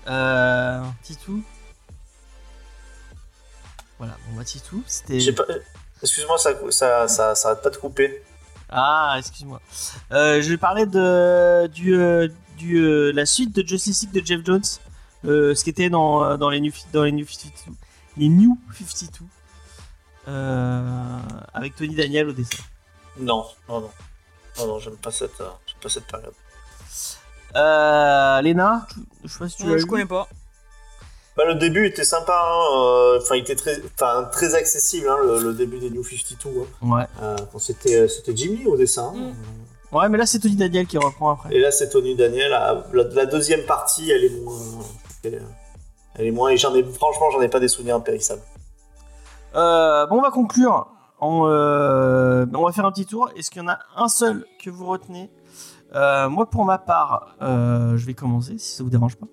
Euh, 0.09 0.83
Titou? 1.03 1.43
Voilà, 3.99 4.17
bon 4.29 4.37
bah 4.37 4.45
Titou, 4.45 4.83
c'était... 4.87 5.19
Excuse-moi, 6.03 6.39
ça, 6.39 6.51
ça, 6.71 7.09
ça, 7.09 7.35
ça 7.35 7.49
arrête 7.51 7.63
pas 7.63 7.71
de 7.71 7.77
couper. 7.77 8.23
Ah, 8.71 9.15
excuse-moi. 9.19 9.61
Euh, 10.13 10.43
je 10.43 10.55
parlais 10.57 10.87
de 10.87 11.67
du, 11.69 11.95
euh, 11.95 12.29
du 12.57 12.77
euh, 12.79 13.13
la 13.13 13.25
suite 13.27 13.55
de 13.55 13.67
Justice 13.67 14.03
League 14.03 14.13
de 14.13 14.27
Jeff 14.27 14.45
Jones, 14.45 14.63
euh, 15.25 15.55
ce 15.55 15.65
qui 15.65 15.71
était 15.71 15.89
dans, 15.91 16.37
dans 16.37 16.51
les 16.51 16.61
New 16.61 16.73
dans 16.93 17.05
les 17.05 17.13
New 17.13 17.27
52, 17.27 17.73
les 18.19 18.29
New 18.29 18.59
52, 18.77 19.25
euh, 20.29 21.19
avec 21.55 21.75
Tony 21.77 21.95
Daniel 21.95 22.29
au 22.29 22.33
dessin. 22.33 22.63
Non, 23.19 23.47
non, 23.69 23.81
non. 23.81 23.91
Non, 24.59 24.67
non, 24.67 24.79
j'aime 24.81 24.97
pas 24.97 25.11
cette, 25.13 25.41
euh, 25.41 25.49
j'aime 25.67 25.79
pas 25.81 25.89
cette 25.89 26.07
période. 26.07 26.35
Euh, 27.57 28.41
Léna, 28.43 28.87
je 29.25 29.29
sais 29.29 29.39
pas 29.39 29.49
si 29.49 29.57
tu 29.57 29.63
Ouais, 29.65 29.79
je 29.79 29.85
lu. 29.85 29.87
connais 29.89 30.05
pas. 30.07 30.29
Bah, 31.39 31.45
le 31.47 31.55
début 31.55 31.87
était 31.87 32.03
sympa, 32.05 32.33
hein, 32.45 32.77
euh, 32.77 33.19
enfin 33.23 33.37
il 33.37 33.43
était 33.43 33.55
très, 33.55 33.81
enfin, 33.95 34.25
très 34.33 34.55
accessible, 34.57 35.09
hein, 35.09 35.17
le, 35.25 35.39
le 35.41 35.53
début 35.55 35.79
des 35.79 35.89
New 35.89 36.03
52. 36.03 36.49
hein. 36.49 36.65
Ouais. 36.97 37.07
Euh, 37.23 37.37
c'était, 37.59 37.95
euh, 38.01 38.09
c'était 38.09 38.37
Jimmy 38.37 38.67
au 38.67 38.77
dessin. 38.77 39.13
hein. 39.17 39.33
Ouais, 39.97 40.09
mais 40.09 40.19
là 40.19 40.27
c'est 40.27 40.41
Tony 40.41 40.57
Daniel 40.57 40.87
qui 40.87 40.99
reprend 40.99 41.31
après. 41.31 41.55
Et 41.55 41.61
là 41.61 41.71
c'est 41.71 41.91
Tony 41.91 42.17
Daniel. 42.17 42.51
La, 42.51 42.85
la- 42.93 43.05
la 43.05 43.27
deuxième 43.27 43.63
partie, 43.67 44.11
elle 44.11 44.25
est 44.25 44.41
moins, 44.43 44.59
elle, 45.23 45.35
est- 45.35 45.43
elle 46.17 46.27
est 46.27 46.31
moins. 46.33 46.51
Et 46.51 46.57
j'en 46.57 46.75
ai, 46.75 46.83
franchement, 46.83 47.31
j'en 47.31 47.41
ai 47.41 47.49
pas 47.49 47.61
des 47.61 47.69
souvenirs 47.69 47.95
impérissables. 47.97 48.43
Euh, 49.55 50.07
bon, 50.07 50.19
on 50.19 50.23
va 50.23 50.31
conclure. 50.31 50.89
On, 51.21 51.47
euh, 51.47 52.47
on 52.55 52.65
va 52.67 52.73
faire 52.73 52.85
un 52.85 52.93
petit 52.93 53.07
tour. 53.07 53.31
Est-ce 53.37 53.51
qu'il 53.51 53.63
y 53.63 53.65
en 53.65 53.69
a 53.69 53.79
un 53.97 54.09
seul 54.09 54.45
que 54.63 54.71
vous 54.71 54.87
retenez? 54.87 55.31
Euh, 55.95 56.29
Moi, 56.29 56.47
pour 56.51 56.65
ma 56.65 56.79
part, 56.79 57.35
euh, 57.43 57.97
je 57.97 58.05
vais 58.07 58.15
commencer 58.15 58.59
si 58.59 58.77
ça 58.77 58.83
vous 58.85 58.91
dérange 58.91 59.17
pas. 59.17 59.27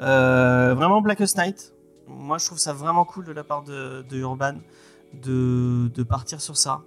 Euh, 0.00 0.74
vraiment 0.74 1.00
Blackest 1.00 1.38
Night. 1.38 1.72
Moi, 2.06 2.38
je 2.38 2.46
trouve 2.46 2.58
ça 2.58 2.72
vraiment 2.72 3.04
cool 3.04 3.24
de 3.24 3.32
la 3.32 3.44
part 3.44 3.62
de, 3.64 4.04
Urban 4.12 4.56
de, 5.14 6.02
partir 6.02 6.40
sur 6.40 6.56
ça. 6.56 6.82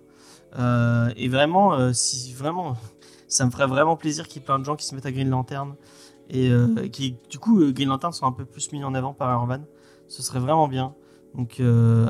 Euh, 0.58 1.12
et 1.16 1.28
vraiment, 1.28 1.74
euh, 1.74 1.94
si 1.94 2.34
vraiment, 2.34 2.78
ça 3.28 3.46
me 3.46 3.52
ferait 3.52 3.68
vraiment 3.68 3.96
plaisir 3.96 4.28
qu'il 4.28 4.42
y 4.42 4.44
ait 4.44 4.46
plein 4.46 4.60
de 4.60 4.66
gens 4.66 4.76
qui 4.76 4.86
se 4.86 4.96
mettent 4.96 5.06
à 5.06 5.12
Green 5.12 5.30
Lantern 5.30 5.76
et 6.30 6.50
euh, 6.50 6.88
qui, 6.88 7.18
du 7.30 7.40
coup, 7.40 7.72
Green 7.74 7.90
Lantern 7.90 8.14
soit 8.14 8.28
un 8.28 8.32
peu 8.32 8.46
plus 8.46 8.72
mis 8.72 8.84
en 8.84 8.94
avant 8.94 9.14
par 9.14 9.32
Urban. 9.32 9.62
Ce 10.08 10.22
serait 10.24 10.40
vraiment 10.40 10.68
bien. 10.68 10.96
Donc, 11.36 11.62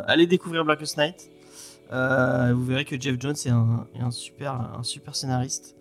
allez 0.07 0.27
découvrir 0.27 0.63
Blackest 0.63 0.97
Night. 0.97 1.29
Vous 1.91 2.65
verrez 2.65 2.85
que 2.85 2.99
Jeff 2.99 3.15
Jones 3.19 3.35
est 3.35 3.49
un, 3.49 3.87
est 3.95 4.01
un 4.01 4.11
super, 4.11 4.53
un 4.77 4.83
super 4.83 5.15
scénariste. 5.15 5.75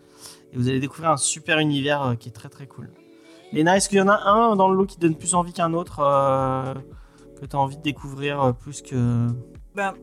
Et 0.53 0.57
vous 0.57 0.69
allez 0.69 0.81
découvrir 0.81 1.11
un 1.11 1.17
super 1.17 1.59
univers 1.59 2.17
qui 2.19 2.31
est 2.31 2.33
très 2.33 2.49
très 2.49 2.67
cool. 2.67 2.91
Léna, 3.53 3.77
est-ce 3.77 3.89
qu'il 3.89 3.99
y 3.99 4.01
en 4.03 4.09
a 4.09 4.21
un 4.29 4.57
dans 4.57 4.69
le 4.69 4.77
lot 4.77 4.87
qui 4.87 4.99
donne 4.99 5.15
plus 5.17 5.35
envie 5.35 5.53
qu'un 5.53 5.73
autre 5.73 6.01
euh, 6.01 6.75
que 7.41 7.47
tu 7.47 7.57
as 7.57 7.59
envie 7.59 7.77
de 7.79 7.83
découvrir 7.83 8.43
euh, 8.43 8.53
plus 8.53 8.83
que. 8.83 9.27
Ben, 9.75 9.95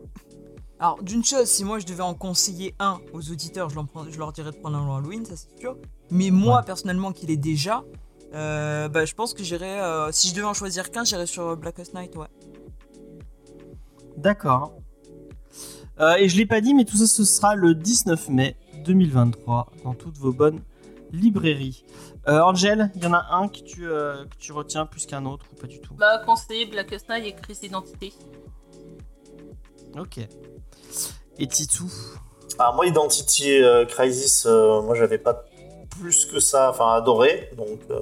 alors, 0.79 1.01
d'une 1.03 1.23
chose, 1.23 1.45
si 1.45 1.63
moi 1.63 1.79
je 1.79 1.85
devais 1.85 2.01
en 2.03 2.13
conseiller 2.15 2.75
un 2.79 2.99
aux 3.13 3.31
auditeurs, 3.31 3.69
je, 3.69 3.75
l'en 3.75 3.85
prends- 3.85 4.05
je 4.09 4.17
leur 4.17 4.31
dirais 4.33 4.51
de 4.51 4.57
prendre 4.57 4.77
un 4.77 4.97
Halloween, 4.97 5.25
ça 5.25 5.35
c'est 5.35 5.57
sûr. 5.59 5.77
Mais 6.11 6.31
moi, 6.31 6.63
personnellement, 6.63 7.11
qui 7.11 7.27
l'ai 7.27 7.37
déjà, 7.37 7.83
euh, 8.33 8.89
bah, 8.89 9.05
je 9.05 9.13
pense 9.13 9.33
que 9.33 9.43
j'irais. 9.43 9.79
euh, 9.79 10.11
si 10.11 10.29
je 10.29 10.35
devais 10.35 10.47
en 10.47 10.53
choisir 10.53 10.89
qu'un, 10.91 11.03
j'irais 11.03 11.25
sur 11.27 11.55
Blackest 11.55 11.93
Night, 11.93 12.15
ouais. 12.15 12.27
D'accord. 14.17 14.73
Et 16.19 16.27
je 16.27 16.35
l'ai 16.35 16.45
pas 16.45 16.59
dit, 16.59 16.73
mais 16.73 16.83
tout 16.83 16.97
ça, 16.97 17.07
ce 17.07 17.23
sera 17.23 17.55
le 17.55 17.73
19 17.73 18.27
mai 18.29 18.57
2023 18.85 19.71
dans 19.85 19.93
toutes 19.93 20.17
vos 20.17 20.33
bonnes 20.33 20.59
librairies. 21.13 21.85
Euh, 22.27 22.41
Angel, 22.41 22.89
il 22.95 23.03
y 23.03 23.07
en 23.07 23.13
a 23.13 23.25
un 23.31 23.47
que 23.47 23.59
tu, 23.59 23.87
euh, 23.87 24.25
que 24.25 24.35
tu 24.39 24.51
retiens 24.51 24.85
plus 24.85 25.05
qu'un 25.05 25.25
autre 25.25 25.45
ou 25.51 25.55
pas 25.61 25.67
du 25.67 25.79
tout 25.79 25.93
Bah, 25.93 26.19
conseiller 26.25 26.65
Blackest 26.65 27.07
Night 27.09 27.25
et 27.25 27.33
crise 27.33 27.59
d'identité. 27.61 28.13
Ok. 29.99 30.19
Et 31.37 31.47
Titou 31.47 31.85
Alors 32.57 32.75
moi, 32.75 32.85
Identity 32.87 33.61
euh, 33.61 33.85
Crisis, 33.85 34.45
euh, 34.47 34.81
moi 34.81 34.95
j'avais 34.95 35.17
pas 35.19 35.45
plus 35.99 36.25
que 36.25 36.39
ça, 36.39 36.69
enfin 36.71 36.93
adoré. 36.93 37.51
Donc 37.57 37.79
euh, 37.91 38.01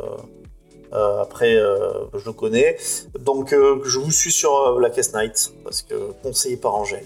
euh, 0.94 1.22
après, 1.22 1.56
euh, 1.56 2.06
je 2.18 2.26
le 2.26 2.34
connais. 2.34 2.78
Donc 3.20 3.52
euh, 3.54 3.82
je 3.84 4.00
vous 4.00 4.12
suis 4.12 4.32
sur 4.32 4.56
euh, 4.56 4.78
Blackest 4.78 5.16
Night 5.16 5.54
parce 5.64 5.82
que 5.82 6.14
conseillé 6.24 6.56
par 6.58 6.76
Angèle. 6.76 7.06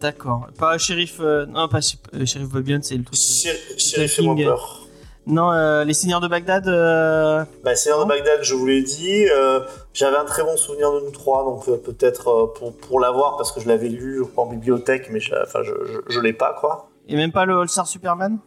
D'accord. 0.00 0.48
Pas 0.58 0.78
Shérif. 0.78 1.20
euh, 1.20 1.46
non, 1.46 1.68
pas 1.68 1.78
euh, 2.14 2.26
Shérif 2.26 2.48
Bobion, 2.48 2.80
c'est 2.82 2.96
le 2.96 3.04
truc. 3.04 3.18
Shérif 3.18 4.18
et. 4.18 4.87
Non, 5.30 5.52
euh, 5.52 5.84
les 5.84 5.92
Seigneurs 5.92 6.20
de 6.20 6.26
Bagdad. 6.28 6.66
euh, 6.68 7.44
Bah, 7.62 7.76
Seigneur 7.76 7.98
Non. 7.98 8.04
de 8.04 8.08
Bagdad, 8.08 8.42
je 8.42 8.54
vous 8.54 8.64
l'ai 8.66 8.82
dit. 8.82 9.26
euh, 9.28 9.60
J'avais 9.92 10.16
un 10.16 10.24
très 10.24 10.42
bon 10.42 10.56
souvenir 10.56 10.90
de 10.92 11.00
nous 11.00 11.10
trois, 11.10 11.44
donc 11.44 11.68
euh, 11.68 11.76
peut-être 11.76 12.54
pour, 12.56 12.74
pour 12.74 12.98
l'avoir, 12.98 13.36
parce 13.36 13.52
que 13.52 13.60
je 13.60 13.68
l'avais 13.68 13.88
lu 13.90 14.22
en 14.36 14.46
bibliothèque, 14.46 15.08
mais 15.10 15.20
je, 15.20 15.34
enfin, 15.42 15.62
je, 15.62 15.72
je, 15.84 15.98
je 16.14 16.20
l'ai 16.20 16.32
pas, 16.32 16.54
quoi. 16.58 16.88
Et 17.08 17.14
même 17.16 17.30
pas 17.30 17.44
le 17.44 17.58
All-Star 17.58 17.86
Superman? 17.86 18.38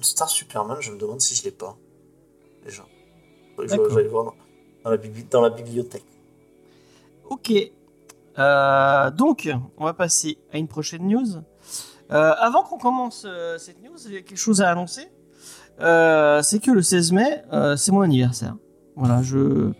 Star 0.00 0.28
Superman, 0.28 0.78
je 0.80 0.90
me 0.90 0.98
demande 0.98 1.20
si 1.20 1.34
je 1.34 1.44
l'ai 1.44 1.50
pas. 1.50 1.76
Déjà. 2.64 2.84
J'aille 3.58 4.06
voir 4.08 4.24
dans, 4.24 4.34
dans 4.84 4.90
la, 4.90 4.96
dans 5.30 5.40
la 5.42 5.50
bibliothèque. 5.50 6.04
Ok. 7.30 7.52
Donc, 9.16 9.48
on 9.78 9.84
va 9.84 9.94
passer 9.94 10.36
à 10.52 10.58
une 10.58 10.68
prochaine 10.68 11.06
news. 11.08 11.42
Euh, 12.14 12.32
avant 12.38 12.62
qu'on 12.62 12.78
commence 12.78 13.24
euh, 13.26 13.58
cette 13.58 13.82
news, 13.82 13.96
j'ai 14.08 14.22
quelque 14.22 14.38
chose 14.38 14.62
à 14.62 14.70
annoncer. 14.70 15.08
Euh, 15.80 16.42
c'est 16.42 16.60
que 16.60 16.70
le 16.70 16.82
16 16.82 17.10
mai, 17.12 17.42
c'est 17.76 17.90
mon 17.90 18.02
anniversaire. 18.02 18.54
Voilà, 18.94 19.22
je, 19.22 19.72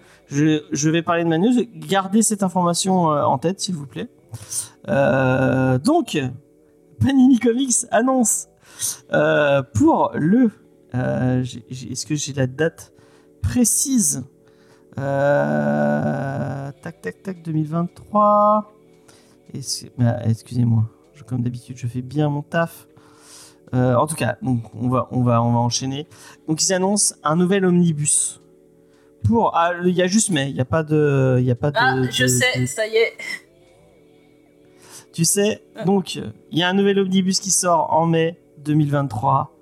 vais 0.91 1.03
parler 1.03 1.23
de 1.23 1.29
ma 1.29 1.39
news. 1.39 1.53
Gardez 1.77 2.23
cette 2.23 2.43
information 2.43 3.05
en 3.05 3.39
tête, 3.39 3.61
s'il 3.61 3.77
vous 3.77 3.87
plaît. 3.87 4.09
Donc, 4.89 6.19
Panini 7.01 7.39
Comics 7.39 7.87
annonce 7.93 8.49
pour 9.75 10.11
le. 10.15 10.51
Est-ce 10.93 12.07
que 12.07 12.17
j'ai 12.17 12.33
la 12.33 12.49
date 12.49 12.93
précise? 13.41 14.25
Tac, 14.97 15.05
tac, 17.01 17.23
tac, 17.23 17.43
2023. 17.45 18.73
Est-ce- 19.53 19.87
bah, 19.97 20.19
Excusez-moi, 20.25 20.91
je- 21.15 21.23
comme 21.25 21.43
d'habitude, 21.43 21.77
je 21.77 21.87
fais 21.87 22.03
bien 22.03 22.29
mon 22.29 22.43
taf. 22.43 22.87
Euh, 23.73 23.95
en 23.97 24.07
tout 24.07 24.15
cas, 24.15 24.37
donc, 24.43 24.63
on, 24.75 24.89
va, 24.89 25.09
on, 25.11 25.23
va, 25.23 25.43
on 25.43 25.53
va 25.53 25.59
enchaîner. 25.59 26.07
Donc, 26.49 26.63
ils 26.63 26.73
annoncent 26.73 27.15
un 27.25 27.35
nouvel 27.37 27.65
omnibus. 27.65 28.41
Pour. 29.25 29.57
ah, 29.57 29.73
Il 29.85 29.95
y 29.95 30.03
a 30.03 30.07
juste 30.07 30.31
mai, 30.31 30.49
il 30.51 30.55
n'y 30.55 30.61
a 30.61 30.65
pas 30.67 30.83
de. 30.83 31.37
Il 31.41 31.45
y 31.47 31.51
a 31.51 31.55
pas 31.57 31.71
de, 31.71 31.77
Ah, 31.81 31.97
de- 31.97 32.11
je 32.11 32.27
sais, 32.27 32.61
de- 32.61 32.67
ça 32.67 32.87
y 32.87 32.95
est. 32.97 33.13
tu 35.13 35.25
sais, 35.25 35.63
donc, 35.87 36.17
euh, 36.17 36.31
il 36.51 36.59
y 36.59 36.63
a 36.63 36.69
un 36.69 36.75
nouvel 36.75 36.99
omnibus 36.99 37.41
qui 37.41 37.51
sort 37.51 37.93
en 37.93 38.07
mai 38.07 38.39
2023. 38.59 39.57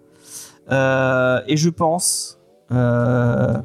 Euh, 0.70 1.40
et 1.46 1.56
je 1.56 1.68
pense, 1.70 2.38
euh, 2.72 3.58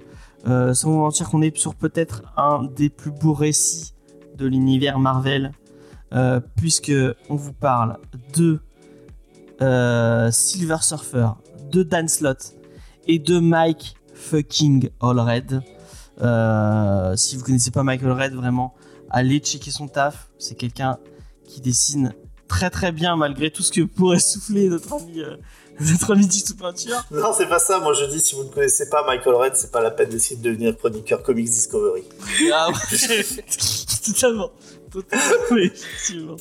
sans 0.73 0.91
vous 0.91 0.97
mentir, 0.99 1.29
qu'on 1.29 1.41
est 1.41 1.55
sur 1.57 1.75
peut-être 1.75 2.23
un 2.37 2.63
des 2.63 2.89
plus 2.89 3.11
beaux 3.11 3.33
récits 3.33 3.93
de 4.37 4.45
l'univers 4.47 4.99
Marvel 4.99 5.51
euh, 6.13 6.39
puisque 6.55 6.93
on 7.29 7.35
vous 7.35 7.53
parle 7.53 7.97
de 8.35 8.59
euh, 9.61 10.31
Silver 10.31 10.77
Surfer, 10.81 11.29
de 11.71 11.83
Dan 11.83 12.07
Slott 12.07 12.53
et 13.07 13.19
de 13.19 13.39
Mike 13.39 13.95
fucking 14.13 14.89
Allred. 15.01 15.61
Euh, 16.21 17.15
si 17.15 17.37
vous 17.37 17.43
connaissez 17.43 17.71
pas 17.71 17.83
Michael 17.83 18.11
Red, 18.11 18.33
vraiment, 18.33 18.75
allez 19.09 19.39
checker 19.39 19.71
son 19.71 19.87
taf. 19.87 20.29
C'est 20.37 20.55
quelqu'un 20.55 20.97
qui 21.47 21.61
dessine 21.61 22.13
très 22.47 22.69
très 22.69 22.91
bien 22.91 23.15
malgré 23.15 23.51
tout 23.51 23.61
ce 23.61 23.71
que 23.71 23.81
pourrait 23.81 24.19
souffler 24.19 24.69
notre 24.69 24.93
ami, 24.93 25.21
euh, 25.21 25.35
notre 25.79 26.13
ami 26.13 26.27
du 26.27 26.39
sous 26.39 26.55
peinture. 26.55 27.03
Non, 27.11 27.33
c'est 27.37 27.47
pas 27.47 27.59
ça. 27.59 27.79
Moi, 27.79 27.93
je 27.93 28.05
dis, 28.05 28.19
si 28.19 28.35
vous 28.35 28.43
ne 28.43 28.49
connaissez 28.49 28.89
pas 28.89 29.05
Michael 29.05 29.35
Red, 29.35 29.55
c'est 29.55 29.71
pas 29.71 29.81
la 29.81 29.91
peine 29.91 30.09
d'essayer 30.09 30.35
de 30.37 30.43
devenir 30.43 30.77
chroniqueur 30.77 31.23
Comics 31.23 31.49
Discovery. 31.49 32.03
Ah 32.53 32.69
ouais, 32.69 33.25
totalement. 34.05 34.51
Effectivement. 35.51 36.35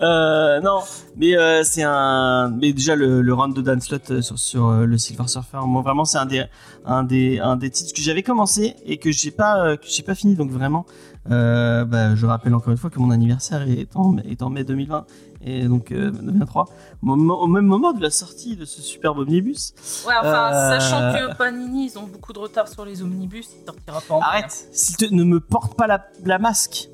Euh, 0.00 0.60
non, 0.60 0.80
mais 1.16 1.36
euh, 1.36 1.62
c'est 1.64 1.82
un. 1.82 2.50
Mais 2.50 2.72
déjà, 2.72 2.94
le, 2.96 3.22
le 3.22 3.34
run 3.34 3.48
de 3.48 3.60
Dan 3.60 3.80
Slott 3.80 4.10
euh, 4.10 4.22
sur, 4.22 4.38
sur 4.38 4.68
euh, 4.68 4.84
le 4.86 4.98
Silver 4.98 5.26
Surfer, 5.26 5.60
moi 5.66 5.82
vraiment, 5.82 6.04
c'est 6.04 6.18
un 6.18 6.26
des, 6.26 6.44
un, 6.84 7.02
des, 7.02 7.38
un 7.40 7.56
des 7.56 7.70
titres 7.70 7.94
que 7.94 8.00
j'avais 8.02 8.22
commencé 8.22 8.76
et 8.84 8.98
que 8.98 9.10
j'ai 9.10 9.30
pas, 9.30 9.76
que 9.76 9.86
j'ai 9.88 10.02
pas 10.02 10.14
fini. 10.14 10.34
Donc 10.34 10.50
vraiment, 10.50 10.86
bah, 11.26 12.14
je 12.14 12.26
rappelle 12.26 12.54
encore 12.54 12.70
une 12.70 12.78
fois 12.78 12.90
que 12.90 12.98
mon 12.98 13.10
anniversaire 13.10 13.62
est 13.62 13.94
en, 13.96 14.16
est 14.18 14.42
en 14.42 14.50
mai 14.50 14.64
2020 14.64 15.04
et 15.44 15.68
donc 15.68 15.92
euh, 15.92 16.10
2023, 16.10 16.64
au, 17.02 17.12
au 17.12 17.46
même 17.46 17.64
moment 17.64 17.92
de 17.92 18.02
la 18.02 18.10
sortie 18.10 18.56
de 18.56 18.64
ce 18.64 18.82
superbe 18.82 19.18
omnibus. 19.18 19.72
Ouais, 20.06 20.14
enfin, 20.18 20.50
sachant 20.52 21.12
que 21.12 21.36
Panini, 21.36 21.90
ils 21.92 21.98
ont 21.98 22.06
beaucoup 22.06 22.32
de 22.32 22.38
retard 22.38 22.68
sur 22.68 22.84
les 22.84 23.02
omnibus, 23.02 23.48
il 23.60 23.64
sortira 23.64 24.00
pas 24.00 24.14
en. 24.14 24.20
Arrête, 24.20 24.68
s'il 24.72 24.96
te, 24.96 25.04
ne 25.06 25.24
me 25.24 25.40
porte 25.40 25.76
pas 25.76 25.86
la, 25.86 26.06
la 26.24 26.38
masque, 26.38 26.88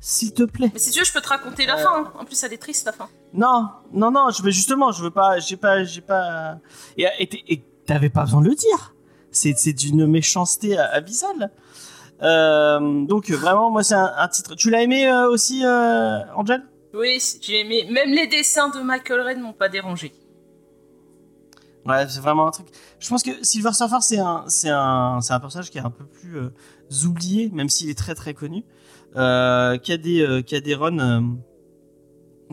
s'il 0.00 0.32
te 0.34 0.42
plaît. 0.44 0.70
Mais 0.72 0.78
si 0.78 0.90
tu 0.90 0.98
veux, 0.98 1.04
je 1.04 1.12
peux 1.12 1.20
te 1.20 1.28
raconter 1.28 1.66
la 1.66 1.74
Euh. 1.78 1.82
fin. 1.82 2.02
hein. 2.04 2.12
En 2.18 2.24
plus, 2.24 2.42
elle 2.42 2.52
est 2.52 2.58
triste, 2.58 2.86
la 2.86 2.92
fin. 2.92 3.08
Non, 3.32 3.68
non, 3.92 4.10
non, 4.10 4.30
je 4.30 4.42
veux 4.42 4.50
justement, 4.50 4.92
je 4.92 5.02
veux 5.02 5.10
pas, 5.10 5.38
j'ai 5.38 5.56
pas, 5.56 5.84
j'ai 5.84 6.00
pas. 6.00 6.58
Et 6.96 7.62
t'avais 7.86 8.10
pas 8.10 8.22
besoin 8.24 8.40
de 8.42 8.48
le 8.48 8.54
dire. 8.54 8.94
C'est 9.30 9.54
c'est 9.58 9.72
d'une 9.72 10.06
méchanceté 10.06 10.78
abyssale. 10.78 11.50
Euh, 12.22 13.04
donc 13.04 13.30
vraiment, 13.30 13.70
moi 13.70 13.82
c'est 13.82 13.94
un, 13.94 14.12
un 14.16 14.28
titre. 14.28 14.54
Tu 14.54 14.70
l'as 14.70 14.82
aimé 14.82 15.06
euh, 15.06 15.28
aussi, 15.30 15.64
euh, 15.64 16.18
Angel? 16.34 16.62
Oui, 16.94 17.20
j'ai 17.40 17.60
aimé. 17.60 17.86
Même 17.90 18.10
les 18.10 18.26
dessins 18.26 18.70
de 18.70 18.80
Michael 18.80 19.20
Red 19.20 19.38
m'ont 19.38 19.52
pas 19.52 19.68
dérangé. 19.68 20.12
Ouais, 21.86 22.06
c'est 22.08 22.20
vraiment 22.20 22.46
un 22.48 22.50
truc. 22.50 22.66
Je 22.98 23.08
pense 23.08 23.22
que 23.22 23.30
Silver 23.44 23.72
Surfer 23.72 24.00
c'est 24.00 24.18
un, 24.18 24.44
c'est 24.48 24.68
un, 24.68 25.20
c'est 25.22 25.32
un 25.32 25.40
personnage 25.40 25.70
qui 25.70 25.78
est 25.78 25.82
un 25.84 25.90
peu 25.90 26.04
plus 26.04 26.36
euh, 26.38 26.50
oublié, 27.06 27.50
même 27.52 27.68
s'il 27.68 27.88
est 27.88 27.96
très 27.98 28.14
très 28.14 28.34
connu, 28.34 28.64
euh, 29.16 29.76
qui 29.78 29.92
a 29.92 29.96
des, 29.96 30.20
euh, 30.22 30.42
qui 30.42 30.54
a 30.56 30.60
des 30.60 30.74
runs 30.74 30.98
euh, 30.98 31.20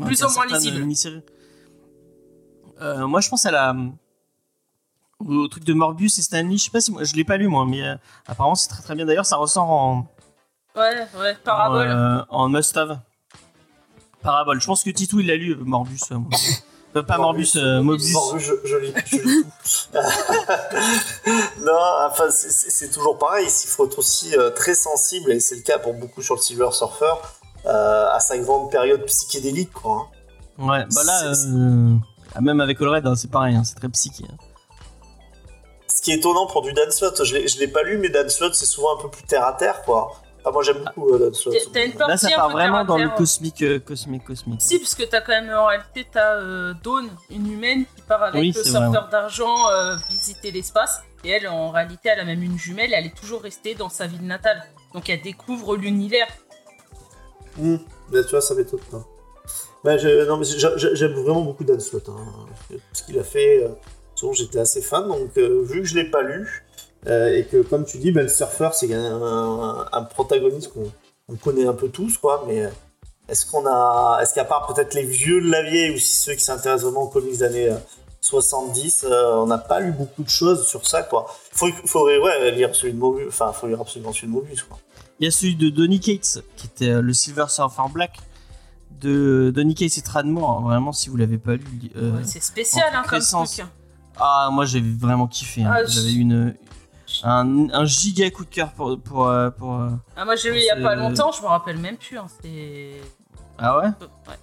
Plus 0.06 0.24
ou 0.24 0.30
moins 0.34 0.46
lisibles. 0.48 1.24
Euh, 2.82 3.08
moi, 3.08 3.22
je 3.22 3.30
pense 3.30 3.46
à 3.46 3.52
la 3.52 3.76
au 5.20 5.48
truc 5.48 5.64
de 5.64 5.74
Morbius 5.74 6.20
et 6.20 6.22
Stanley. 6.22 6.58
Je 6.58 6.64
sais 6.66 6.72
pas 6.72 6.82
si 6.82 6.92
moi, 6.92 7.04
je 7.06 7.16
l'ai 7.16 7.24
pas 7.24 7.38
lu 7.38 7.48
moi, 7.48 7.66
mais 7.66 7.82
euh, 7.84 7.96
apparemment 8.28 8.56
c'est 8.56 8.68
très 8.68 8.82
très 8.84 8.96
bien. 8.96 9.06
D'ailleurs, 9.06 9.26
ça 9.26 9.38
ressort 9.38 9.70
en 9.70 10.08
Ouais, 10.76 11.08
ouais, 11.18 11.38
parabole. 11.44 11.88
en, 11.88 11.92
euh, 11.92 12.22
en 12.30 12.50
must-have. 12.50 13.00
Parabole. 14.22 14.60
Je 14.60 14.66
pense 14.68 14.84
que 14.84 14.90
Titou 14.90 15.22
il 15.22 15.28
l'a 15.28 15.38
lu 15.38 15.56
Morbius. 15.56 16.02
euh, 16.96 17.04
pas 17.04 17.18
Morbius, 17.18 17.56
euh. 17.58 17.82
Bon, 17.82 17.98
je, 17.98 18.54
je 18.64 18.76
lis, 18.78 18.94
je 19.06 19.16
lis 19.18 19.44
tout. 19.94 20.00
non, 21.62 21.74
enfin, 22.10 22.30
c'est- 22.30 22.90
toujours 22.92 23.18
pareil. 23.18 23.48
Il 23.48 23.68
faut 23.68 23.86
être 23.86 24.00
aussi 24.00 24.36
euh, 24.38 24.50
très 24.52 24.74
sensible, 24.76 25.32
et 25.32 25.40
c'est 25.40 25.56
le 25.56 25.62
cas 25.62 25.80
pour 25.80 25.94
beaucoup 25.94 26.22
sur 26.22 26.36
le 26.36 26.42
Silver 26.42 26.70
Surfer, 26.72 27.14
euh, 27.66 28.10
à 28.12 28.20
sa 28.20 28.38
grande 28.38 28.72
période 28.72 29.04
psychédélique, 29.06 29.74
quoi. 29.74 30.08
hein. 30.60 30.66
Ouais, 30.68 30.86
bah 30.96 31.04
là, 31.04 31.24
euh, 31.26 31.96
même 32.42 32.62
avec 32.62 32.82
Allred, 32.82 33.06
hein, 33.06 33.16
c'est 33.16 33.30
pareil, 33.30 33.56
hein, 33.56 33.64
c'est 33.66 33.76
très 33.76 33.90
psyché. 33.90 34.24
hein. 34.32 34.38
Ce 35.88 36.02
qui 36.02 36.12
est 36.12 36.16
étonnant 36.16 36.46
pour 36.48 36.62
du 36.62 36.72
Dan 36.74 36.92
Slott, 36.92 37.24
je 37.24 37.60
l'ai 37.60 37.68
pas 37.68 37.84
lu, 37.84 37.98
mais 37.98 38.10
Dan 38.10 38.30
Slott, 38.30 38.54
c'est 38.56 38.66
souvent 38.66 38.98
un 38.98 39.02
peu 39.02 39.10
plus 39.10 39.24
terre 39.24 39.46
à 39.46 39.54
terre, 39.54 39.82
quoi. 39.84 40.12
Enfin, 40.46 40.52
moi, 40.54 40.62
j'aime 40.64 40.84
beaucoup 40.86 41.12
euh. 41.16 41.32
T'as- 41.74 41.86
une 41.86 41.94
partie 41.94 42.12
Là, 42.12 42.18
ça 42.18 42.36
part 42.36 42.50
vraiment 42.52 42.86
dans 42.86 42.98
le 43.00 43.08
terre. 43.08 43.16
cosmique, 43.16 43.64
euh, 43.64 43.80
cosmique, 43.80 44.24
cosmique. 44.26 44.62
Si, 44.62 44.78
parce 44.78 44.94
que 44.94 45.02
t'as 45.04 45.22
quand 45.22 45.32
même 45.32 45.50
en 45.52 45.66
réalité 45.66 46.06
t'as 46.12 46.36
euh, 46.36 46.74
Dawn, 46.84 47.10
une 47.32 47.52
humaine 47.52 47.86
qui 47.96 48.02
part 48.04 48.22
avec 48.22 48.40
Oui, 48.40 48.52
le 48.56 48.62
vrai, 48.62 49.00
d'argent 49.12 49.70
euh, 49.72 49.96
visiter 50.08 50.52
l'espace. 50.52 51.02
Et 51.24 51.30
elle, 51.32 51.48
en 51.48 51.72
réalité, 51.72 52.10
elle 52.10 52.20
a 52.20 52.26
même 52.26 52.44
une 52.44 52.60
jumelle. 52.60 52.92
Et 52.92 52.96
elle 52.96 53.08
est 53.08 53.18
toujours 53.20 53.42
restée 53.42 53.74
dans 53.74 53.90
sa 53.90 54.06
ville 54.06 54.22
natale. 54.26 54.62
Donc 54.94 55.10
elle 55.10 55.22
découvre 55.24 55.76
l'univers. 55.76 56.28
Hmm. 57.58 57.78
Bah, 58.12 58.24
tu 58.24 58.30
vois, 58.30 58.42
ça 58.42 58.54
m'étonne 58.54 58.80
pas. 58.92 59.98
Je- 59.98 60.26
non, 60.28 60.38
mais 60.38 60.46
j'a- 60.46 60.78
j'a- 60.78 60.94
j'aime 60.94 61.14
vraiment 61.14 61.42
beaucoup 61.42 61.64
Dan 61.64 61.80
Slott. 61.80 62.08
Hein. 62.10 62.46
Ce 62.94 63.04
qu'il 63.04 63.18
a 63.20 63.24
fait, 63.24 63.64
euh, 63.64 63.70
souvent, 64.16 64.34
j'étais 64.34 64.60
assez 64.60 64.82
fan. 64.82 65.08
Donc, 65.08 65.38
euh, 65.38 65.62
vu 65.64 65.82
que 65.82 65.88
je 65.88 65.96
l'ai 65.96 66.10
pas 66.10 66.22
lu, 66.22 66.42
euh, 66.48 66.85
et 67.08 67.46
que, 67.46 67.62
comme 67.62 67.86
tu 67.86 67.98
dis, 67.98 68.12
bah, 68.12 68.22
le 68.24 68.28
surfeur, 68.30 68.74
c'est 68.74 68.94
un, 68.94 69.22
un- 69.22 69.86
un 69.92 70.04
protagoniste 70.04 70.74
qu'on 70.74 70.92
on 71.30 71.36
connaît 71.36 71.66
un 71.68 71.74
peu 71.74 71.90
tous, 71.90 72.18
quoi. 72.18 72.44
Mais 72.48 72.66
euh, 72.66 72.70
est-ce 73.30 73.46
qu'on 73.46 73.66
a, 73.66 74.20
est-ce 74.22 74.34
qu'à 74.34 74.46
part 74.46 74.68
peut-être 74.68 74.94
les 74.94 75.06
vieux 75.06 75.42
de 75.42 75.50
la 75.50 75.64
vieille 75.64 75.96
ou 75.96 75.98
ceux 76.00 76.34
qui 76.34 76.44
s'intéressent 76.44 76.84
vraiment 76.84 77.04
aux 77.04 77.10
comics 77.10 77.32
des 77.32 77.44
années 77.44 77.70
euh, 77.70 77.78
70, 78.22 79.06
euh, 79.08 79.36
on 79.36 79.46
n'a 79.46 79.58
pas 79.60 79.80
lu 79.80 79.92
beaucoup 79.92 80.24
de 80.24 80.30
choses 80.30 80.66
sur 80.68 80.88
ça, 80.88 81.04
quoi. 81.04 81.28
Faut- 81.52 81.70
faudrait, 81.86 82.18
ouais, 82.18 82.52
lire 82.52 82.76
celui 82.76 82.94
de 82.94 82.98
Mobius. 82.98 83.28
Enfin, 83.30 83.52
faut 83.54 83.68
lire 83.68 83.80
absolument 83.82 84.14
celui 84.14 84.28
de 84.28 84.32
Mobius, 84.34 84.64
quoi. 84.64 84.78
Il 85.20 85.26
y 85.26 85.28
a 85.28 85.32
celui 85.32 85.56
de 85.56 85.70
Donny 85.70 86.00
Cates, 86.00 86.40
qui 86.58 86.68
était 86.68 86.90
euh, 86.90 87.02
le 87.02 87.14
Silver 87.14 87.46
Surfer 87.50 87.84
Black 87.94 88.18
de 89.02 89.52
Donny 89.54 89.76
Cates 89.76 89.98
et 89.98 90.02
Tradmore. 90.02 90.62
Vraiment, 90.62 90.92
si 90.92 91.10
vous 91.10 91.18
l'avez 91.18 91.38
pas 91.38 91.54
lu. 91.56 91.64
euh, 91.96 92.12
C'est 92.24 92.42
spécial 92.42 92.86
hein, 92.94 93.04
comme 93.08 93.20
truc. 93.20 93.66
Ah, 94.18 94.50
moi 94.52 94.66
j'avais 94.66 94.90
vraiment 95.00 95.28
kiffé. 95.28 95.64
hein. 95.64 95.74
Ah, 95.76 95.86
J'avais 95.86 96.14
une, 96.14 96.56
un, 97.24 97.70
un 97.72 97.86
giga 97.86 98.30
coup 98.32 98.46
de 98.46 98.50
cœur 98.50 98.72
pour. 98.74 99.00
pour, 99.02 99.28
euh, 99.28 99.50
pour, 99.50 99.76
euh, 99.76 99.90
Ah, 100.16 100.26
moi 100.26 100.36
j'ai 100.36 100.52
lu 100.52 100.58
il 100.60 100.66
y 100.66 100.70
a 100.70 100.76
pas 100.82 100.96
longtemps, 100.96 101.32
je 101.32 101.42
me 101.42 101.48
rappelle 101.48 101.78
même 101.78 101.98
plus. 101.98 102.18
hein, 102.18 102.28
C'est. 102.42 103.02
Ah 103.58 103.78
ouais? 103.78 103.88
Ouais. 104.28 104.36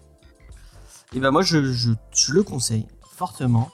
Et 1.15 1.21
ben 1.21 1.31
moi 1.31 1.43
je, 1.43 1.63
je, 1.73 1.93
je 2.13 2.33
le 2.33 2.43
conseille 2.43 2.87
fortement. 3.15 3.71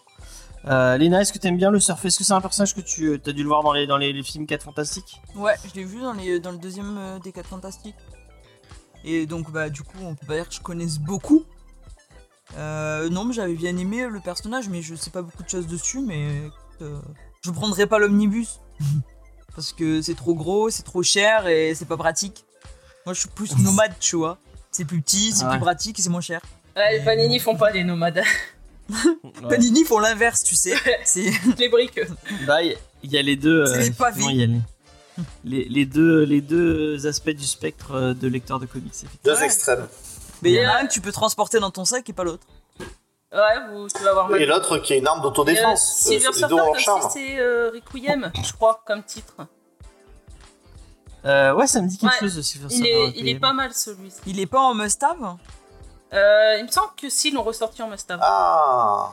Euh, 0.66 0.96
Léna, 0.96 1.20
est-ce 1.20 1.32
que 1.32 1.38
t'aimes 1.38 1.56
bien 1.56 1.70
le 1.70 1.78
surf? 1.80 2.04
Est-ce 2.04 2.18
que 2.18 2.24
c'est 2.24 2.32
un 2.32 2.40
personnage 2.40 2.74
que 2.74 2.80
tu 2.80 3.14
as 3.14 3.32
dû 3.32 3.42
le 3.42 3.48
voir 3.48 3.62
dans 3.62 3.72
les, 3.72 3.86
dans 3.86 3.96
les, 3.96 4.12
les 4.12 4.22
films 4.24 4.46
4 4.46 4.64
Fantastiques? 4.64 5.20
Ouais, 5.36 5.54
je 5.68 5.74
l'ai 5.78 5.84
vu 5.84 6.00
dans, 6.00 6.12
les, 6.12 6.40
dans 6.40 6.50
le 6.50 6.58
deuxième 6.58 6.96
euh, 6.98 7.18
des 7.20 7.30
4 7.30 7.46
Fantastiques. 7.46 7.94
Et 9.04 9.26
donc, 9.26 9.50
bah, 9.52 9.70
du 9.70 9.82
coup, 9.84 9.96
on 10.02 10.16
peut 10.16 10.26
pas 10.26 10.34
dire 10.34 10.48
que 10.48 10.54
je 10.54 10.60
connaisse 10.60 10.98
beaucoup. 10.98 11.44
Euh, 12.56 13.08
non, 13.08 13.24
mais 13.24 13.32
j'avais 13.32 13.54
bien 13.54 13.76
aimé 13.76 14.06
le 14.08 14.20
personnage, 14.20 14.68
mais 14.68 14.82
je 14.82 14.96
sais 14.96 15.10
pas 15.10 15.22
beaucoup 15.22 15.44
de 15.44 15.48
choses 15.48 15.68
dessus. 15.68 16.00
Mais 16.00 16.28
euh, 16.82 16.98
je 17.42 17.50
prendrai 17.52 17.86
pas 17.86 17.98
l'omnibus. 18.00 18.58
Parce 19.54 19.72
que 19.72 20.00
c'est 20.02 20.14
trop 20.14 20.34
gros, 20.34 20.70
c'est 20.70 20.84
trop 20.84 21.02
cher 21.02 21.48
et 21.48 21.74
c'est 21.74 21.84
pas 21.86 21.96
pratique. 21.96 22.44
Moi, 23.04 23.14
je 23.14 23.20
suis 23.20 23.28
plus 23.28 23.56
nomade, 23.58 23.92
tu 23.98 24.16
vois. 24.16 24.38
C'est 24.70 24.84
plus 24.84 25.00
petit, 25.00 25.32
c'est 25.32 25.44
Ouais. 25.44 25.50
plus 25.52 25.60
pratique 25.60 25.98
et 25.98 26.02
c'est 26.02 26.10
moins 26.10 26.20
cher. 26.20 26.40
Ouais, 26.76 26.98
les 26.98 27.04
Panini 27.04 27.40
font 27.40 27.56
pas 27.56 27.72
des 27.72 27.82
nomades. 27.82 28.22
Ouais. 28.88 28.94
Panini 29.48 29.84
font 29.84 29.98
l'inverse, 29.98 30.42
tu 30.44 30.54
sais. 30.54 30.74
C'est 31.04 31.30
les 31.58 31.68
briques. 31.68 31.98
Bah, 32.46 32.62
il 32.62 32.76
y, 33.04 33.18
a 33.18 33.22
les 33.22 33.34
deux. 33.36 33.66
C'est 33.66 33.80
les 33.82 33.90
pavés. 33.90 34.22
les, 34.32 34.48
les, 35.44 35.64
les 35.64 35.86
deux, 35.86 36.22
les 36.22 36.40
deux 36.40 37.06
aspects 37.06 37.30
du 37.30 37.46
spectre 37.46 37.92
euh, 37.92 38.14
de 38.14 38.28
lecteur 38.28 38.60
de 38.60 38.66
comics. 38.66 38.92
Deux 39.24 39.32
Ouais. 39.34 39.44
extrêmes. 39.44 39.88
Mais 40.42 40.52
il 40.52 40.54
y 40.62 40.64
en 40.66 40.70
a 40.70 40.76
un 40.82 40.86
que 40.86 40.92
tu 40.92 41.00
peux 41.00 41.10
transporter 41.10 41.58
dans 41.58 41.70
ton 41.72 41.84
sac 41.84 42.08
et 42.08 42.12
pas 42.12 42.22
l'autre. 42.22 42.46
Ouais, 43.32 43.38
vous, 43.70 43.88
tu 43.88 44.02
vas 44.02 44.12
voir 44.14 44.34
Et 44.36 44.46
l'autre 44.46 44.78
qui 44.78 44.94
est 44.94 44.98
une 45.00 45.06
arme 45.06 45.20
d'autodéfense. 45.20 46.06
Euh, 46.06 46.18
Silver 46.18 46.26
Euh, 46.28 46.30
c'est 46.32 46.48
Surfer, 46.48 47.08
c'est 47.12 47.38
euh, 47.38 47.70
Requiem, 47.74 48.32
je 48.42 48.52
crois, 48.54 48.80
comme 48.86 49.02
titre. 49.02 49.34
Euh, 51.24 51.52
ouais, 51.54 51.66
ça 51.66 51.82
me 51.82 51.88
dit 51.88 51.98
quelque 51.98 52.12
Ouais, 52.12 52.20
chose, 52.20 52.40
Silver 52.40 52.66
Il 52.70 52.76
Surfer, 52.76 52.90
est, 53.04 53.12
il 53.16 53.28
est 53.28 53.38
pas 53.38 53.52
mal 53.52 53.72
celui-ci. 53.74 54.18
Il 54.26 54.40
est 54.40 54.46
pas 54.46 54.60
en 54.60 54.74
must-have? 54.74 55.36
Euh, 56.14 56.56
il 56.58 56.64
me 56.64 56.70
semble 56.70 56.88
que 56.96 57.10
si, 57.10 57.30
l'ont 57.30 57.42
ressorti 57.42 57.82
en 57.82 57.88
must-have. 57.88 58.20
Ah 58.22 59.12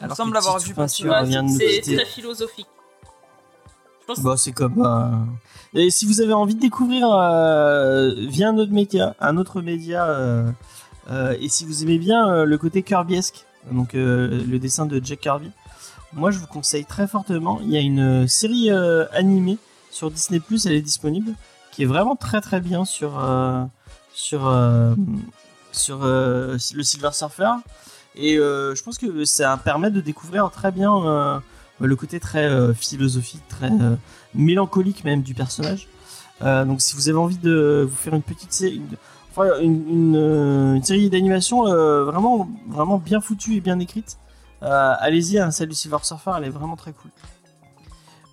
Il 0.00 0.02
me 0.02 0.04
Alors 0.04 0.16
semble 0.16 0.38
Titu 0.38 0.68
vu 0.68 0.74
passer. 0.74 1.08
Ouais, 1.08 1.22
de 1.42 1.48
c'est 1.48 1.80
très 1.96 2.04
philosophique. 2.04 2.66
Je 4.02 4.06
pense 4.06 4.20
Bah, 4.20 4.36
c'est 4.36 4.52
comme. 4.52 4.84
euh, 4.84 5.78
Et 5.80 5.90
si 5.90 6.04
vous 6.04 6.20
avez 6.20 6.34
envie 6.34 6.56
de 6.56 6.60
découvrir 6.60 7.08
euh, 7.10 8.12
via 8.18 8.48
un 8.50 8.58
autre 8.58 8.72
média, 8.72 9.14
un 9.18 9.38
autre 9.38 9.62
média, 9.62 10.04
et 11.10 11.48
si 11.48 11.64
vous 11.66 11.82
aimez 11.82 11.98
bien 11.98 12.28
euh, 12.28 12.44
le 12.44 12.58
côté 12.58 12.82
Kirbyesque, 12.82 13.44
donc 13.70 13.94
euh, 13.94 14.42
le 14.46 14.58
dessin 14.58 14.86
de 14.86 15.00
Jack 15.02 15.20
Kirby, 15.20 15.50
moi 16.12 16.30
je 16.30 16.38
vous 16.38 16.46
conseille 16.46 16.84
très 16.84 17.06
fortement. 17.06 17.60
Il 17.62 17.70
y 17.70 17.76
a 17.76 17.80
une 17.80 18.26
série 18.28 18.70
euh, 18.70 19.06
animée 19.12 19.58
sur 19.90 20.10
Disney 20.10 20.40
elle 20.66 20.72
est 20.72 20.80
disponible, 20.82 21.32
qui 21.72 21.82
est 21.82 21.86
vraiment 21.86 22.16
très 22.16 22.40
très 22.40 22.60
bien 22.60 22.84
sur 22.84 23.18
euh, 23.22 23.64
sur 24.12 24.46
euh, 24.46 24.94
sur 25.72 26.04
euh, 26.04 26.56
le 26.74 26.82
Silver 26.82 27.10
Surfer. 27.12 27.50
Et 28.16 28.38
euh, 28.38 28.74
je 28.74 28.82
pense 28.82 28.96
que 28.98 29.24
ça 29.24 29.56
permet 29.56 29.90
de 29.90 30.00
découvrir 30.00 30.50
très 30.50 30.70
bien 30.70 30.94
euh, 31.04 31.38
le 31.80 31.96
côté 31.96 32.20
très 32.20 32.44
euh, 32.46 32.72
philosophique, 32.72 33.42
très 33.48 33.70
euh, 33.70 33.96
mélancolique 34.34 35.04
même 35.04 35.22
du 35.22 35.34
personnage. 35.34 35.88
Euh, 36.42 36.64
donc 36.64 36.80
si 36.80 36.94
vous 36.94 37.08
avez 37.08 37.18
envie 37.18 37.38
de 37.38 37.86
vous 37.88 37.96
faire 37.96 38.14
une 38.14 38.22
petite 38.22 38.58
une- 38.60 38.96
enfin, 39.36 39.60
une, 39.60 39.88
une, 39.88 40.16
euh, 40.16 40.74
une 40.74 40.82
série 40.82 41.10
d'animation 41.10 41.66
euh, 41.66 42.04
vraiment, 42.04 42.48
vraiment 42.68 42.98
bien 42.98 43.20
foutue 43.20 43.56
et 43.56 43.60
bien 43.60 43.78
écrite. 43.80 44.16
Euh, 44.62 44.94
Allez-y, 45.00 45.38
hein, 45.38 45.50
celle 45.50 45.68
du 45.68 45.74
Silver 45.74 45.98
Surfer, 46.02 46.32
elle 46.38 46.44
est 46.44 46.48
vraiment 46.50 46.76
très 46.76 46.92
cool. 46.92 47.10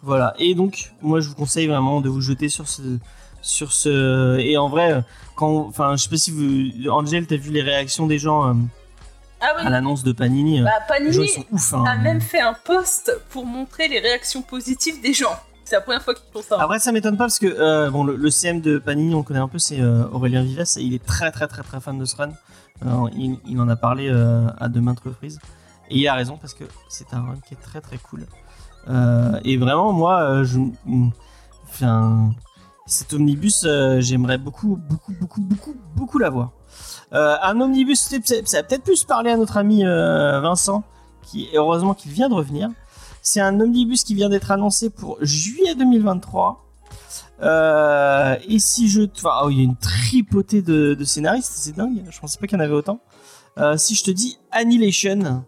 Voilà. 0.03 0.33
Et 0.39 0.55
donc, 0.55 0.93
moi, 1.01 1.19
je 1.19 1.27
vous 1.29 1.35
conseille 1.35 1.67
vraiment 1.67 2.01
de 2.01 2.09
vous 2.09 2.21
jeter 2.21 2.49
sur 2.49 2.67
ce, 2.67 2.81
sur 3.41 3.71
ce. 3.73 4.39
Et 4.39 4.57
en 4.57 4.69
vrai, 4.69 5.03
quand, 5.35 5.67
enfin, 5.67 5.95
je 5.95 6.03
sais 6.03 6.09
pas 6.09 6.17
si 6.17 6.31
vous, 6.31 6.89
Angel, 6.89 7.27
t'as 7.27 7.35
vu 7.35 7.51
les 7.51 7.61
réactions 7.61 8.07
des 8.07 8.17
gens 8.17 8.47
euh, 8.49 8.53
Ah 9.41 9.53
oui, 9.57 9.65
à 9.65 9.69
l'annonce 9.69 10.03
de 10.03 10.11
Panini. 10.11 10.61
bah, 10.61 10.71
les 10.99 11.11
gens 11.11 11.21
Panini 11.21 11.25
ils 11.51 11.59
sont 11.59 11.75
ouf. 11.75 11.81
hein. 11.81 11.83
a 11.85 11.95
même 11.97 12.21
fait 12.21 12.39
un 12.41 12.53
post 12.53 13.11
pour 13.29 13.45
montrer 13.45 13.87
les 13.89 13.99
réactions 13.99 14.41
positives 14.41 15.01
des 15.01 15.13
gens. 15.13 15.35
C'est 15.71 15.77
la 15.77 15.81
première 15.83 16.03
fois 16.03 16.13
qu'ils 16.13 16.29
font 16.33 16.41
ça. 16.41 16.61
Après, 16.61 16.79
ça 16.79 16.91
m'étonne 16.91 17.15
pas 17.15 17.23
parce 17.23 17.39
que 17.39 17.45
euh, 17.47 17.89
bon, 17.89 18.03
le, 18.03 18.29
CM 18.29 18.59
de 18.59 18.77
Panini, 18.77 19.15
on 19.15 19.23
connaît 19.23 19.39
un 19.39 19.47
peu, 19.47 19.57
c'est 19.57 19.79
euh, 19.79 20.03
Aurélien 20.11 20.43
Vives. 20.43 20.65
Et 20.75 20.81
il 20.81 20.93
est 20.93 21.05
très, 21.05 21.31
très, 21.31 21.47
très, 21.47 21.63
très 21.63 21.79
fan 21.79 21.97
de 21.97 22.03
ce 22.03 22.17
run. 22.17 22.31
Il, 23.15 23.57
en 23.57 23.69
a 23.69 23.77
parlé 23.77 24.09
euh, 24.09 24.49
à 24.59 24.67
de 24.67 24.81
maintes 24.81 24.99
reprises. 24.99 25.39
Et 25.89 25.99
il 25.99 26.07
a 26.09 26.13
raison 26.13 26.35
parce 26.35 26.53
que 26.53 26.65
c'est 26.89 27.13
un 27.13 27.21
run 27.21 27.37
qui 27.47 27.53
est 27.53 27.61
très, 27.61 27.79
très 27.79 27.97
cool. 27.99 28.25
Et 29.45 29.55
vraiment, 29.55 29.93
moi, 29.93 30.43
je, 30.43 30.59
mm, 30.59 31.11
enfin, 31.69 32.31
cet 32.85 33.13
omnibus, 33.13 33.65
j'aimerais 33.99 34.39
beaucoup, 34.39 34.77
beaucoup, 34.89 35.13
beaucoup, 35.13 35.39
beaucoup, 35.39 35.75
beaucoup 35.95 36.17
l'avoir. 36.17 36.51
Un 37.13 37.61
omnibus, 37.61 38.09
ça 38.43 38.57
va 38.57 38.63
peut-être 38.63 38.83
plus 38.83 39.05
parler 39.05 39.31
à 39.31 39.37
notre 39.37 39.55
ami 39.55 39.85
Vincent, 39.85 40.83
qui 41.21 41.47
heureusement 41.53 41.93
qu'il 41.93 42.11
vient 42.11 42.27
de 42.27 42.33
revenir. 42.33 42.67
C'est 43.21 43.39
un 43.41 43.59
omnibus 43.59 44.03
qui 44.03 44.15
vient 44.15 44.29
d'être 44.29 44.51
annoncé 44.51 44.89
pour 44.89 45.17
juillet 45.21 45.75
2023. 45.75 46.65
Euh, 47.41 48.35
et 48.47 48.59
si 48.59 48.87
je. 48.89 49.01
Enfin, 49.17 49.41
oh, 49.43 49.49
il 49.49 49.57
y 49.57 49.61
a 49.61 49.63
une 49.63 49.75
tripotée 49.77 50.61
de, 50.61 50.93
de 50.93 51.03
scénaristes, 51.03 51.51
c'est 51.55 51.75
dingue. 51.75 52.03
Je 52.09 52.19
pensais 52.19 52.37
pas 52.39 52.47
qu'il 52.47 52.57
y 52.57 52.61
en 52.61 52.63
avait 52.63 52.73
autant. 52.73 52.99
Euh, 53.57 53.77
si 53.77 53.95
je 53.95 54.03
te 54.03 54.11
dis 54.11 54.37
Annihilation, 54.51 55.43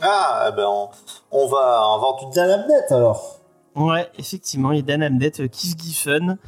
Ah, 0.00 0.48
eh 0.50 0.56
ben 0.56 0.66
on, 0.68 0.88
on 1.32 1.48
va 1.48 1.92
avoir 1.94 2.16
du 2.16 2.34
Dan 2.34 2.50
Abnett 2.50 2.90
alors. 2.92 3.40
ouais, 3.74 4.10
effectivement, 4.18 4.72
il 4.72 4.76
y 4.76 4.80
a 4.80 4.82
Dan 4.82 5.02
Abnett, 5.02 5.40
euh, 5.40 5.48
Keith 5.48 5.80
Giffen, 5.80 6.38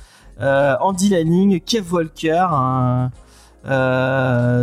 euh, 0.41 0.77
Andy 0.81 1.09
Lanning, 1.09 1.61
Kev 1.61 1.93
Walker. 1.93 2.47
hein. 2.51 3.11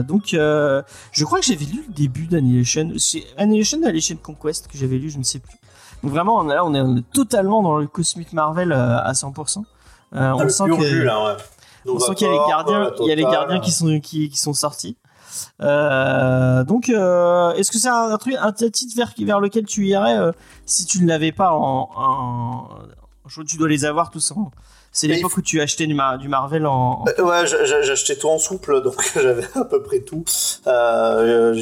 Donc, 0.08 0.28
je 0.32 1.24
crois 1.26 1.40
que 1.40 1.46
j'avais 1.46 1.66
lu 1.66 1.84
le 1.88 1.94
début 1.94 2.28
d'Annihilation. 2.28 2.94
C'est 2.98 3.24
Annihilation 3.38 3.80
ou 3.80 3.84
Annihilation 3.86 4.18
Conquest 4.22 4.68
que 4.68 4.78
j'avais 4.78 4.98
lu, 4.98 5.10
je 5.10 5.18
ne 5.18 5.24
sais 5.24 5.40
plus. 5.40 5.58
Donc, 6.04 6.12
vraiment, 6.12 6.36
on 6.38 6.50
est 6.50 6.54
là, 6.56 6.64
on 6.66 6.74
est, 6.98 7.02
totalement 7.14 7.62
dans 7.64 7.78
le 7.78 7.88
Cosmic 7.88 8.34
Marvel 8.34 8.72
euh, 8.72 9.00
à 9.00 9.12
100%. 9.14 9.64
Euh, 10.14 10.32
on 10.34 10.50
sent 10.50 10.64
ouais. 11.26 11.36
On 11.88 12.00
qu'il 12.16 12.28
y 12.28 12.30
a 12.30 12.34
les 12.34 12.40
gardiens, 12.48 12.92
il 13.02 13.08
y 13.08 13.12
a 13.12 13.16
les 13.16 13.24
gardiens 13.24 13.60
qui 13.60 13.72
sont 13.72 14.00
qui, 14.00 14.30
qui 14.30 14.38
sont 14.38 14.54
sortis. 14.54 14.98
Euh, 15.62 16.64
donc, 16.64 16.90
euh, 16.90 17.54
est-ce 17.54 17.72
que 17.72 17.78
c'est 17.78 17.90
un, 17.90 18.12
un 18.12 18.18
truc, 18.18 18.36
un 18.40 18.52
titre 18.52 18.96
vers, 18.96 19.14
vers 19.20 19.40
lequel 19.40 19.66
tu 19.66 19.86
irais 19.88 20.18
euh, 20.18 20.32
si 20.66 20.86
tu 20.86 21.02
ne 21.04 21.08
l'avais 21.08 21.32
pas 21.32 21.52
en, 21.54 21.90
en- 21.96 22.70
je 23.28 23.32
crois 23.34 23.44
que 23.44 23.50
tu 23.50 23.58
dois 23.58 23.68
les 23.70 23.86
avoir 23.86 24.10
tous 24.12 24.32
en. 24.32 24.52
C'est 24.98 25.08
l'époque 25.08 25.36
où 25.36 25.42
tu 25.42 25.60
achetais 25.60 25.88
du, 25.88 25.94
Mar- 25.94 26.18
du 26.18 26.30
Marvel 26.30 26.66
en. 26.66 27.02
en- 27.02 27.06
Euh, 27.20 27.22
Ouais, 27.24 27.46
j'a- 27.46 27.66
j'a- 27.66 27.82
j'achetais 27.82 28.16
tout 28.16 28.30
en 28.30 28.40
souple, 28.40 28.82
donc 28.88 28.96
j'avais 29.14 29.44
à 29.56 29.66
peu 29.66 29.84
près 29.84 30.00
tout. 30.00 30.24
Euh, 30.68 31.54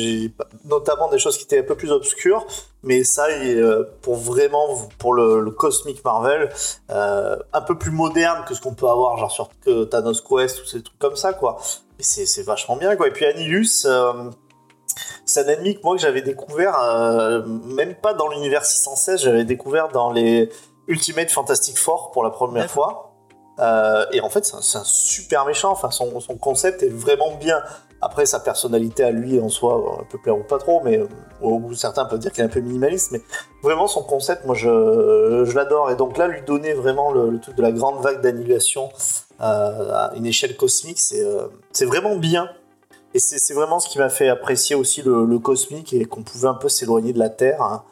notamment 0.66 1.10
des 1.10 1.18
choses 1.18 1.38
qui 1.38 1.44
étaient 1.46 1.60
un 1.60 1.64
peu 1.64 1.76
plus 1.76 1.92
obscures, 1.92 2.46
mais 2.84 3.04
ça, 3.04 3.28
euh, 3.30 3.86
pour 4.02 4.16
vraiment, 4.16 4.68
pour 5.00 5.14
le, 5.14 5.40
le 5.40 5.52
Cosmic 5.52 6.04
Marvel, 6.06 6.50
euh, 6.92 7.36
un 7.54 7.62
peu 7.62 7.78
plus 7.78 7.92
moderne 7.92 8.44
que 8.48 8.54
ce 8.54 8.62
qu'on 8.62 8.74
peut 8.76 8.88
avoir, 8.88 9.18
genre 9.18 9.32
sur 9.32 9.50
Thanos 9.90 10.22
Quest 10.22 10.62
ou 10.62 10.66
ces 10.66 10.84
trucs 10.84 11.00
comme 11.00 11.16
ça, 11.16 11.34
quoi. 11.34 11.58
Mais 11.98 12.04
c'est 12.04 12.44
vachement 12.44 12.76
bien, 12.76 12.96
quoi. 12.96 13.08
Et 13.08 13.12
puis 13.12 13.26
Annihilus, 13.26 13.86
euh, 13.86 14.30
c'est 15.26 15.46
un 15.46 15.50
ennemi 15.54 15.76
que 15.76 15.82
moi 15.84 15.96
que 15.96 16.02
j'avais 16.02 16.22
découvert, 16.22 16.80
euh, 16.80 17.42
même 17.48 17.96
pas 17.96 18.14
dans 18.14 18.28
l'univers 18.28 18.64
616, 18.66 19.22
j'avais 19.24 19.44
découvert 19.46 19.88
dans 19.90 20.12
les 20.12 20.50
Ultimate 20.88 21.32
Fantastic 21.32 21.78
Four 21.78 22.12
pour 22.12 22.24
la 22.24 22.30
première 22.30 22.70
fois. 22.70 23.10
Euh, 23.60 24.06
et 24.12 24.22
en 24.22 24.30
fait, 24.30 24.46
c'est 24.46 24.78
un, 24.78 24.84
super 24.84 25.46
méchant. 25.46 25.72
Enfin, 25.72 25.92
son, 25.92 26.10
concept 26.40 26.84
est 26.84 26.90
vraiment 26.90 27.36
bien. 27.36 27.62
Après, 28.02 28.26
sa 28.26 28.40
personnalité 28.40 29.04
à 29.04 29.12
lui 29.12 29.40
en 29.40 29.48
soi 29.50 30.00
euh, 30.00 30.04
peut 30.10 30.18
plaire 30.22 30.38
ou 30.38 30.44
pas 30.44 30.58
trop, 30.58 30.82
mais 30.84 30.98
euh, 30.98 31.08
ou, 31.42 31.70
ou 31.70 31.74
certains 31.74 32.06
peuvent 32.06 32.20
dire 32.20 32.32
qu'il 32.32 32.44
est 32.44 32.48
un 32.48 32.50
peu 32.50 32.60
minimaliste. 32.60 33.12
Mais 33.12 33.22
vraiment, 33.62 33.88
son 33.88 34.04
concept, 34.04 34.46
moi, 34.46 34.56
je, 34.56 35.54
l'adore. 35.54 35.92
Et 35.92 35.96
donc 35.96 36.18
là, 36.18 36.28
lui 36.28 36.42
donner 36.42 36.74
vraiment 36.74 37.12
le, 37.12 37.40
truc 37.40 37.56
de 37.56 37.62
la 37.62 37.72
grande 37.72 38.02
vague 38.04 38.22
d'annihilation 38.22 38.90
euh, 39.42 39.94
à 39.94 40.14
une 40.16 40.26
échelle 40.26 40.56
cosmique, 40.58 41.00
c'est 41.00 41.24
euh, 41.24 41.48
vraiment 41.82 42.16
bien. 42.16 42.50
Et 43.14 43.20
c'est 43.20 43.54
vraiment 43.54 43.80
ce 43.80 43.90
qui 43.90 44.00
m'a 44.00 44.10
fait 44.10 44.28
apprécier 44.28 44.76
aussi 44.76 45.04
le, 45.04 45.38
cosmique 45.38 45.94
et 45.94 46.06
qu'on 46.06 46.24
pouvait 46.24 46.48
un 46.48 46.56
peu 46.56 46.68
s'éloigner 46.68 47.14
de 47.14 47.20
la 47.20 47.30
Terre, 47.30 47.62
hein, 47.62 47.84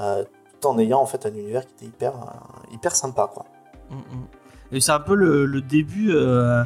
euh, 0.00 0.24
tout 0.60 0.68
en 0.68 0.78
ayant 0.78 1.00
en 1.00 1.06
fait 1.06 1.24
un 1.24 1.30
univers 1.30 1.66
qui 1.66 1.72
était 1.74 1.86
hyper, 1.86 2.14
euh, 2.14 2.74
hyper 2.74 2.94
sympa, 2.94 3.30
quoi. 3.32 3.46
Mm, 3.90 3.96
mm. 3.96 4.26
Et 4.72 4.80
c'est 4.80 4.92
un 4.92 5.00
peu 5.00 5.14
le, 5.14 5.46
le 5.46 5.60
début 5.60 6.12
euh, 6.14 6.62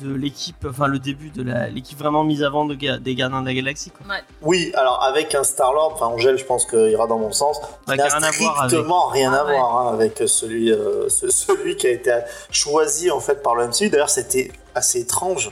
de 0.00 0.14
l'équipe, 0.14 0.64
enfin 0.68 0.86
le 0.86 0.98
début 0.98 1.30
de 1.30 1.42
la- 1.42 1.68
l'équipe 1.68 1.98
vraiment 1.98 2.24
mise 2.24 2.42
avant 2.42 2.64
de, 2.64 2.74
des 2.74 3.14
Gardiens 3.14 3.40
de 3.42 3.46
la 3.46 3.54
Galaxie. 3.54 3.90
Quoi. 3.90 4.06
Ouais. 4.14 4.22
Oui, 4.42 4.72
alors 4.74 5.02
avec 5.02 5.34
un 5.34 5.44
Star-Lord, 5.44 5.92
enfin 5.94 6.06
Angèle, 6.06 6.38
je 6.38 6.44
pense 6.44 6.64
qu'il 6.66 6.88
ira 6.90 7.06
dans 7.06 7.18
mon 7.18 7.32
sens. 7.32 7.58
Ouais, 7.88 7.94
Il 7.94 7.96
n'a 7.96 8.04
a 8.06 8.08
rien 8.08 8.22
à 8.22 8.30
voir 8.30 8.58
avec- 8.60 8.70
strictement 8.70 9.06
rien 9.08 9.32
à 9.32 9.38
Ah 9.40 9.44
ouais. 9.44 9.52
voir 9.52 9.76
hein, 9.88 9.92
avec 9.94 10.22
celui, 10.26 10.72
euh, 10.72 11.08
ce- 11.08 11.30
celui 11.30 11.76
qui 11.76 11.86
a 11.86 11.90
été 11.90 12.16
choisi 12.50 13.10
en 13.10 13.20
fait 13.20 13.42
par 13.42 13.54
le 13.54 13.64
MCU. 13.68 13.90
D'ailleurs, 13.90 14.10
c'était 14.10 14.50
assez 14.74 15.00
étrange 15.00 15.50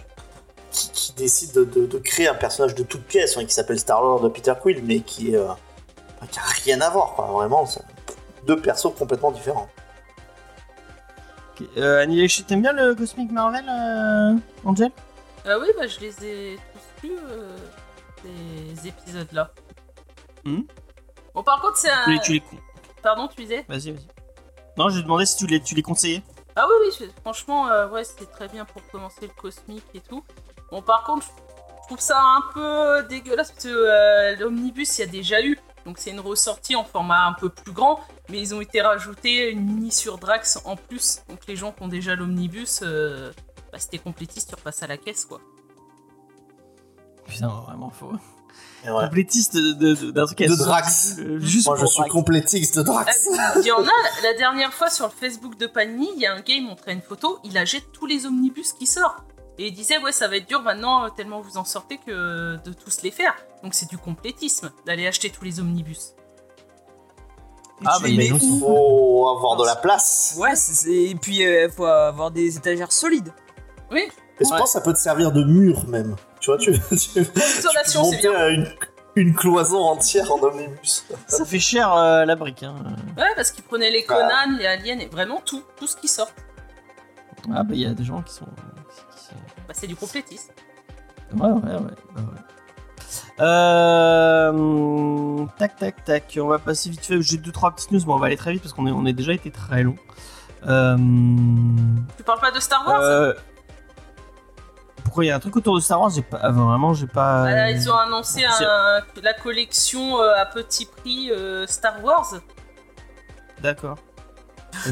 qui, 0.73 0.91
qui 0.93 1.13
décide 1.15 1.53
de, 1.53 1.65
de- 1.65 1.87
de 1.87 1.99
créer 1.99 2.29
un 2.29 2.35
personnage 2.35 2.75
de 2.75 2.83
toute 2.85 3.03
pièce 3.03 3.37
hein, 3.37 3.45
qui 3.45 3.53
s'appelle 3.53 3.79
Star-Lord 3.79 4.21
de 4.21 4.29
Peter 4.29 4.55
Quill, 4.61 4.83
mais 4.85 5.01
qui, 5.01 5.37
euh, 5.37 5.47
qui 6.31 6.39
a 6.39 6.43
rien 6.65 6.81
à 6.81 6.91
voir. 6.91 7.13
Quoi. 7.15 7.27
Vraiment, 7.27 7.67
c'est 7.67 7.83
deux 8.47 8.57
persos 8.61 8.93
complètement 8.99 9.33
différents. 9.33 9.69
Euh, 11.77 12.03
Annihilation, 12.03 12.45
t'aimes 12.47 12.63
bien 12.63 12.73
le 12.73 12.95
Cosmic 12.95 13.31
Marvel, 13.31 13.65
euh, 13.69 14.35
Angel? 14.65 14.91
Ah 15.47 15.59
oui, 15.59 15.69
bah, 15.79 15.87
je 15.87 16.01
les 16.01 16.25
ai 16.25 16.59
tous 17.03 17.07
lus, 17.09 17.17
euh, 17.31 17.57
ces 18.23 18.89
épisodes-là. 18.89 19.51
Mhm. 20.45 20.65
Bon, 21.35 21.43
par 21.43 21.61
contre, 21.61 21.77
c'est 21.77 21.91
un. 21.91 22.05
tu 22.05 22.11
les, 22.13 22.21
tu 22.21 22.33
les 22.33 22.43
Pardon, 23.03 23.29
tu 23.29 23.43
disais? 23.43 23.65
Vas-y, 23.69 23.93
vas-y. 23.93 24.07
Non, 24.77 24.89
je 24.89 25.01
demandais 25.01 25.27
si 25.27 25.37
tu 25.37 25.47
les, 25.47 25.61
tu 25.61 25.75
les 25.75 25.83
conseillais. 25.83 26.23
Ah 26.57 26.67
oui, 26.69 26.75
oui, 26.87 26.97
je- 27.07 27.21
franchement, 27.23 27.69
euh, 27.69 27.89
ouais, 27.89 28.05
c'était 28.05 28.27
très 28.27 28.49
bien 28.49 28.65
pour 28.65 28.83
commencer 28.91 29.23
le 29.23 29.29
cosmique 29.41 29.85
et 29.95 30.01
tout. 30.01 30.23
Bon, 30.71 30.83
par 30.83 31.05
contre, 31.05 31.27
je 31.83 31.87
trouve 31.87 32.01
ça 32.01 32.19
un 32.21 32.43
peu 32.53 33.03
dégueulasse 33.09 33.53
parce 33.53 33.65
que 33.65 33.69
euh, 33.69 34.37
l'omnibus, 34.37 34.99
il 34.99 35.01
y 35.01 35.05
a 35.05 35.07
déjà 35.11 35.41
eu. 35.43 35.59
Donc 35.91 35.99
c'est 35.99 36.11
une 36.11 36.21
ressortie 36.21 36.77
en 36.77 36.85
format 36.85 37.27
un 37.27 37.33
peu 37.33 37.49
plus 37.49 37.73
grand, 37.73 37.99
mais 38.29 38.39
ils 38.39 38.55
ont 38.55 38.61
été 38.61 38.81
rajoutés 38.81 39.51
une 39.51 39.65
mini 39.65 39.91
sur 39.91 40.19
Drax 40.19 40.61
en 40.65 40.77
plus. 40.77 41.23
Donc 41.29 41.41
les 41.49 41.57
gens 41.57 41.73
qui 41.73 41.83
ont 41.83 41.89
déjà 41.89 42.15
l'omnibus, 42.15 42.79
euh, 42.85 43.33
bah, 43.73 43.81
c'était 43.81 43.99
complétiste, 43.99 44.51
tu 44.51 44.55
repasses 44.55 44.85
à 44.85 44.87
la 44.87 44.97
caisse 44.97 45.25
quoi. 45.25 45.41
Putain, 47.27 47.49
vraiment 47.67 47.91
faux. 47.91 48.13
Ouais. 48.85 48.91
Complétiste 49.05 49.57
de- 49.57 49.73
de- 49.73 49.95
de- 49.95 50.11
d'un 50.13 50.27
truc 50.27 50.39
De 50.39 50.53
à- 50.53 50.57
Drax. 50.57 51.17
euh, 51.19 51.41
juste 51.41 51.67
Moi, 51.67 51.77
je 51.77 51.87
suis 51.87 51.99
Drax. 51.99 52.13
complétiste 52.13 52.77
de 52.77 52.81
Ah, 52.83 52.85
Drax. 52.85 53.29
Il 53.57 53.67
y 53.67 53.73
en 53.73 53.83
a, 53.83 54.23
la 54.23 54.35
dernière 54.35 54.73
fois 54.73 54.91
sur 54.91 55.07
le 55.07 55.13
Facebook 55.13 55.59
de 55.59 55.67
Panini, 55.67 56.09
il 56.15 56.21
y 56.23 56.27
a 56.27 56.33
un 56.35 56.39
gars, 56.41 56.55
il 56.55 56.65
montrait 56.67 56.93
une 56.93 57.03
photo, 57.03 57.41
il 57.43 57.59
achète 57.59 57.91
tous 57.93 58.07
les 58.07 58.27
omnibus 58.27 58.73
qui 58.75 58.87
sortent. 58.87 59.25
Et 59.63 59.67
il 59.67 59.73
disait, 59.73 59.99
ouais, 59.99 60.11
ça 60.13 60.27
va 60.27 60.37
être 60.37 60.49
dur 60.49 60.63
maintenant, 60.63 61.05
euh, 61.05 61.09
tellement 61.11 61.41
vous 61.43 61.59
en 61.59 61.65
sortez, 61.65 61.99
que 61.99 62.57
de 62.65 62.73
tous 62.73 63.03
les 63.03 63.11
faire. 63.11 63.35
Donc 63.63 63.75
c'est 63.75 63.89
du 63.91 63.99
complétisme, 63.99 64.71
d'aller 64.87 65.07
acheter 65.07 65.29
tous 65.29 65.45
les 65.45 65.61
omnibus. 65.61 66.15
Ah, 67.85 67.99
bah, 68.01 68.09
Il 68.09 68.39
faut 68.39 69.29
avoir 69.37 69.57
de 69.57 69.65
la 69.67 69.77
place. 69.77 70.35
Ouais, 70.39 70.55
c'est- 70.57 70.73
c'est- 70.73 71.11
et 71.11 71.15
puis 71.15 71.41
il 71.43 71.71
faut 71.71 71.85
avoir 71.85 72.31
des 72.31 72.57
étagères 72.57 72.91
solides. 72.93 73.33
Oui, 73.91 74.09
Et 74.41 74.45
je 74.45 74.49
pense 74.49 74.63
que 74.63 74.69
ça 74.69 74.81
peut 74.81 74.93
te 74.95 74.99
servir 74.99 75.31
de 75.33 75.45
mur 75.45 75.87
même. 75.89 76.17
Tu 76.41 76.51
vois, 76.51 76.59
tu, 76.59 76.73
tu, 76.91 76.97
tu 76.97 77.99
monter 77.99 78.19
bien. 78.19 78.49
une, 78.49 78.67
une 79.17 79.35
cloison 79.35 79.81
entière 79.81 80.31
en 80.33 80.39
omnibus. 80.43 81.05
Ça 81.27 81.45
fait 81.45 81.59
cher 81.59 81.93
euh, 81.95 82.25
la 82.25 82.35
brique. 82.37 82.63
Hein. 82.63 82.77
Ouais, 83.19 83.35
parce 83.37 83.51
qu'il 83.51 83.65
prenait 83.65 83.91
les 83.91 84.05
Conan, 84.05 84.57
les 84.59 84.67
aliens, 84.67 84.99
et 85.01 85.07
vraiment 85.07 85.41
tout, 85.45 85.63
tout 85.77 85.87
ce 85.87 85.97
qui 85.97 86.09
sort. 86.09 86.31
Ah, 87.55 87.63
bah, 87.63 87.71
il 87.75 87.81
y 87.81 87.87
a 87.87 87.93
des 87.93 88.05
gens 88.05 88.23
qui 88.23 88.33
sont. 88.33 88.47
Bah, 89.71 89.77
c'est 89.79 89.87
du 89.87 89.95
complétisme. 89.95 90.51
Ouais, 91.33 91.47
ouais, 91.47 91.63
ouais. 91.63 91.77
ouais. 91.77 92.21
Euh, 93.39 95.47
tac, 95.59 95.77
tac, 95.77 96.05
tac. 96.05 96.37
On 96.43 96.49
va 96.49 96.59
passer 96.59 96.91
vite 96.91 97.07
fait. 97.07 97.23
J'ai 97.23 97.37
deux, 97.37 97.53
trois 97.53 97.71
petites 97.71 97.93
news, 97.93 98.01
mais 98.05 98.13
on 98.13 98.19
va 98.19 98.27
aller 98.27 98.37
très 98.37 98.51
vite 98.53 98.63
parce 98.63 98.73
qu'on 98.75 98.89
est, 98.89 98.91
on 98.91 99.07
est 99.07 99.13
déjà 99.13 99.33
été 99.33 99.53
très 99.53 99.85
long. 99.85 99.95
Euh, 100.67 100.97
Tu 102.17 102.25
parles 102.25 102.41
pas 102.41 102.51
de 102.51 102.59
Star 102.59 102.85
Wars 102.85 103.01
euh, 103.01 103.33
pourquoi 105.05 105.25
il 105.25 105.29
y 105.29 105.31
a 105.31 105.37
un 105.37 105.41
truc 105.41 105.55
autour 105.57 105.77
de 105.77 105.81
Star 105.81 106.01
Wars? 106.01 106.11
J'ai 106.11 106.23
pas, 106.23 106.41
ah, 106.43 106.51
vraiment, 106.51 106.93
j'ai 106.95 107.07
pas. 107.07 107.49
Là, 107.49 107.71
Ils 107.71 107.89
ont 107.91 107.97
annoncé 107.97 108.45
un- 108.45 109.01
la 109.23 109.35
collection 109.35 110.21
euh, 110.21 110.33
à 110.37 110.47
petit 110.47 110.85
prix 110.87 111.31
euh, 111.31 111.65
Star 111.69 112.03
Wars. 112.05 112.35
D'accord. 113.63 113.99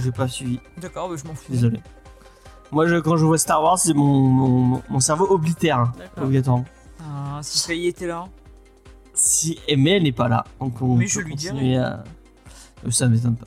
J'ai 0.00 0.12
pas 0.12 0.28
suivi. 0.28 0.60
D'accord, 0.76 1.08
bah, 1.08 1.16
je 1.20 1.26
m'en 1.26 1.34
fous. 1.34 1.50
Désolé. 1.50 1.80
Moi, 2.70 2.86
je, 2.86 2.96
quand 2.96 3.16
je 3.16 3.24
vois 3.24 3.38
Star 3.38 3.62
Wars, 3.62 3.78
c'est 3.78 3.94
mon, 3.94 4.06
mon, 4.28 4.82
mon 4.90 5.00
cerveau 5.00 5.26
oblitère, 5.30 5.78
hein, 5.78 5.92
obligatoirement. 6.20 6.64
Ah, 7.00 7.38
si 7.42 7.66
Faye 7.66 7.86
était 7.88 8.06
là. 8.06 8.26
Si, 9.14 9.58
mais 9.76 9.92
elle 9.92 10.02
n'est 10.04 10.12
pas 10.12 10.28
là. 10.28 10.44
Donc 10.60 10.80
on 10.82 10.94
Mais 10.96 11.04
peut 11.06 11.10
je 11.10 11.20
lui 11.20 11.30
continuer 11.32 11.76
à... 11.76 12.04
Euh, 12.86 12.90
Ça 12.90 13.08
m'étonne 13.08 13.36
pas. 13.36 13.46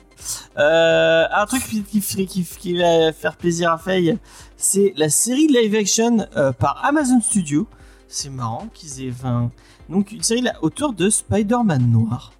Euh, 0.60 1.24
un 1.32 1.46
truc 1.46 1.64
qui, 1.64 1.82
qui, 1.82 2.00
ferait- 2.00 2.26
qui- 2.26 2.44
qui 2.44 2.76
va 2.76 3.12
faire 3.12 3.36
plaisir 3.36 3.72
à 3.72 3.78
Faye, 3.78 4.18
c'est 4.56 4.92
la 4.96 5.08
série 5.08 5.46
live 5.48 5.74
action 5.74 6.26
euh, 6.36 6.52
par 6.52 6.84
Amazon 6.84 7.20
Studio. 7.20 7.66
C'est 8.08 8.28
marrant 8.30 8.68
qu'ils 8.74 9.02
aient. 9.04 9.10
Enfin, 9.10 9.50
donc 9.88 10.12
une 10.12 10.22
série 10.22 10.42
là, 10.42 10.54
autour 10.62 10.92
de 10.92 11.08
Spider-Man 11.08 11.90
noir. 11.90 12.32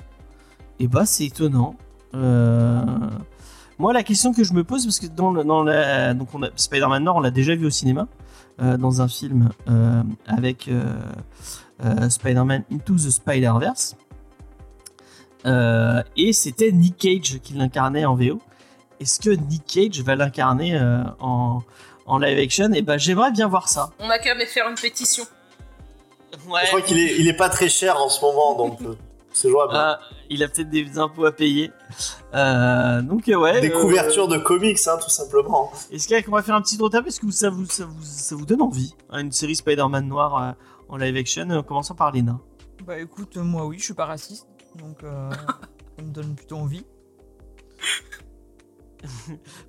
Et 0.78 0.86
bah 0.86 1.06
c'est 1.06 1.24
étonnant. 1.26 1.74
Euh, 2.14 2.84
Moi 3.82 3.92
la 3.92 4.02
question 4.04 4.32
que 4.32 4.44
je 4.44 4.52
me 4.54 4.62
pose 4.64 4.84
parce 4.86 5.00
que 5.00 5.06
dans, 5.08 5.32
le- 5.32 5.42
dans 5.44 5.64
la 5.64 6.14
donc 6.14 6.28
on 6.34 6.42
a 6.44 6.48
Spider-Man 6.54 7.02
noir 7.02 7.16
on 7.16 7.20
l'a 7.20 7.32
déjà 7.32 7.54
vu 7.56 7.66
au 7.66 7.70
cinéma 7.70 8.06
euh, 8.60 8.76
dans 8.76 9.02
un 9.02 9.08
film 9.08 9.50
euh, 9.68 10.02
avec 10.26 10.68
euh, 10.68 10.84
euh, 11.84 12.08
Spider-Man 12.08 12.62
Into 12.72 12.94
the 12.94 13.10
Spider-Verse. 13.10 13.96
Euh, 15.46 16.00
et 16.16 16.32
c'était 16.32 16.70
Nick 16.70 16.96
Cage 16.96 17.40
qui 17.42 17.54
l'incarnait 17.54 18.04
en 18.04 18.14
VO. 18.14 18.40
Est-ce 19.00 19.18
que 19.18 19.30
Nick 19.30 19.64
Cage 19.66 20.00
va 20.02 20.14
l'incarner 20.14 20.76
euh, 20.76 21.02
en, 21.18 21.62
en 22.06 22.18
live 22.18 22.38
action? 22.38 22.72
Et 22.74 22.82
ben 22.82 22.98
j'aimerais 22.98 23.32
bien 23.32 23.48
voir 23.48 23.68
ça. 23.68 23.90
On 23.98 24.08
a 24.10 24.18
qu'à 24.20 24.36
faire 24.46 24.68
une 24.68 24.76
pétition. 24.76 25.24
Je 26.32 26.38
crois 26.68 26.80
qu'il 26.82 26.98
est, 26.98 27.16
il 27.18 27.26
est 27.28 27.36
pas 27.36 27.48
très 27.48 27.68
cher 27.68 27.96
en 28.00 28.08
ce 28.08 28.20
moment, 28.24 28.56
donc 28.56 28.78
c'est 29.32 29.50
jouable. 29.50 29.72
Ah, 29.74 30.00
il 30.30 30.42
a 30.42 30.48
peut-être 30.48 30.70
des 30.70 30.98
impôts 30.98 31.24
à 31.24 31.32
payer. 31.32 31.70
Euh, 32.34 33.02
donc 33.02 33.28
euh, 33.28 33.36
ouais. 33.36 33.60
Des 33.60 33.70
euh, 33.70 33.80
couvertures 33.80 34.28
de 34.28 34.38
comics, 34.38 34.78
hein, 34.86 34.98
tout 35.02 35.10
simplement. 35.10 35.72
Est-ce 35.90 36.24
qu'on 36.24 36.32
va 36.32 36.42
faire 36.42 36.54
un 36.54 36.62
petit 36.62 36.78
table 36.78 37.08
Est-ce 37.08 37.20
que 37.20 37.30
ça 37.30 37.50
vous, 37.50 37.66
ça, 37.66 37.84
vous, 37.84 38.02
ça 38.02 38.34
vous 38.34 38.46
donne 38.46 38.62
envie 38.62 38.94
hein, 39.10 39.20
Une 39.20 39.32
série 39.32 39.56
Spider-Man 39.56 40.06
noir 40.06 40.42
euh, 40.42 40.52
en 40.88 40.96
live 40.96 41.16
action, 41.16 41.48
en 41.50 41.62
commençant 41.62 41.94
par 41.94 42.12
Lena. 42.12 42.38
Bah 42.86 42.98
écoute, 42.98 43.36
moi 43.36 43.66
oui, 43.66 43.78
je 43.78 43.84
suis 43.84 43.94
pas 43.94 44.06
raciste, 44.06 44.46
donc 44.76 45.04
euh, 45.04 45.30
ça 45.96 46.02
me 46.02 46.10
donne 46.10 46.34
plutôt 46.34 46.56
envie. 46.56 46.84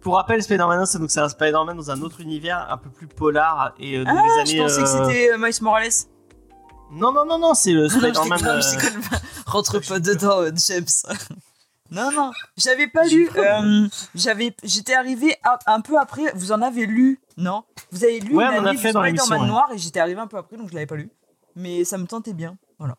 Pour 0.02 0.15
rappel, 0.15 0.41
Spider-Man, 0.44 0.85
c'est 0.85 0.99
donc 0.99 1.10
c'est 1.10 1.19
un 1.19 1.30
Spider-Man 1.30 1.76
dans 1.76 1.91
un 1.91 2.02
autre 2.02 2.22
univers, 2.22 2.68
un 2.69 2.77
peu 2.77 2.90
plus 2.90 3.07
polar 3.07 3.73
et 3.80 3.98
euh, 3.98 4.03
dans 4.03 4.11
Ah, 4.15 4.22
les 4.23 4.41
années. 4.41 4.57
je 4.57 4.64
pensais 4.64 4.81
que 4.81 4.88
c'était 4.88 5.31
euh, 5.31 5.38
Miles 5.40 5.53
Morales. 5.61 5.90
Non, 6.94 7.11
non, 7.11 7.26
non, 7.26 7.38
non, 7.40 7.53
c'est 7.53 7.72
le 7.72 7.90
Je 7.90 7.99
déconne, 7.99 8.26
Spider-Man. 8.26 8.61
euh. 8.82 9.18
Rentre 9.45 9.80
pas 9.80 9.99
dedans, 9.99 10.41
euh, 10.41 10.52
James. 10.56 10.86
non, 11.91 12.11
non, 12.11 12.32
j'avais 12.57 12.88
pas 12.88 13.03
lu. 13.06 13.30
euh, 13.36 13.88
j'avais, 14.15 14.56
j'étais 14.64 14.94
arrivé 14.94 15.36
à- 15.44 15.60
un 15.68 15.82
peu 15.82 15.98
après. 15.99 16.32
Vous 16.36 16.52
en 16.52 16.61
avez 16.61 16.86
lu, 16.86 17.20
non? 17.38 17.64
Vous 17.91 18.03
avez 18.03 18.20
lu 18.20 18.36
Ouais, 18.36 18.45
on 18.60 18.65
a 18.65 18.76
fait 18.76 18.91
dans 18.94 19.03
Spider-Man 19.03 19.41
ouais. 19.41 19.48
noir 19.48 19.70
et 19.74 19.78
j'étais 19.78 19.99
arrivé 19.99 20.20
un 20.20 20.28
peu 20.28 20.38
après, 20.38 20.57
donc 20.57 20.70
je 20.70 20.74
l'avais 20.74 20.86
pas 20.86 20.95
lu. 20.95 21.10
Mais 21.56 21.84
ça 21.86 21.98
me 21.98 22.06
tentait 22.06 22.34
bien. 22.34 22.57
Voilà. 22.80 22.95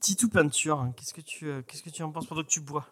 Titou 0.00 0.28
Peinture, 0.28 0.78
hein, 0.80 0.92
qu'est-ce 0.96 1.12
que 1.14 1.20
tu, 1.20 1.46
euh, 1.48 1.62
qu'est-ce 1.66 1.82
que 1.82 1.90
tu 1.90 2.02
en 2.02 2.10
penses 2.12 2.26
pendant 2.26 2.42
que 2.42 2.48
tu 2.48 2.60
bois? 2.60 2.86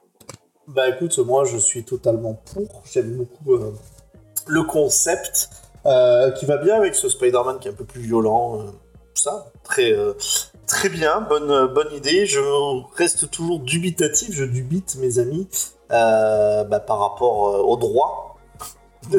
Bah 0.69 0.89
écoute, 0.89 1.17
moi 1.21 1.45
je 1.45 1.57
suis 1.59 1.85
totalement 1.85 2.35
pour. 2.35 2.83
J'aime 2.93 3.17
beaucoup 3.17 3.55
euh, 3.55 3.73
le 4.49 4.63
concept 4.65 5.49
euh, 5.87 6.33
qui 6.33 6.45
va 6.47 6.57
bien 6.57 6.75
avec 6.77 6.97
ce 6.97 7.09
Spider-Man 7.09 7.61
qui 7.61 7.69
est 7.69 7.71
un 7.71 7.75
peu 7.75 7.85
plus 7.85 8.01
violent. 8.01 8.65
Tout 9.17 9.23
ça, 9.23 9.47
très, 9.65 9.93
euh, 9.93 10.13
très 10.67 10.89
bien, 10.89 11.21
bonne, 11.23 11.51
euh, 11.51 11.67
bonne 11.67 11.93
idée. 11.95 12.27
Je 12.27 12.41
reste 12.97 13.31
toujours 13.31 13.61
dubitatif, 13.61 14.29
je 14.33 14.45
dubite 14.45 14.97
mes 14.97 15.19
amis 15.19 15.49
euh, 15.91 16.65
bah, 16.65 16.81
par 16.81 16.99
rapport 17.01 17.67
au 17.67 17.77
droit. 17.77 18.39
Ouais, 19.11 19.19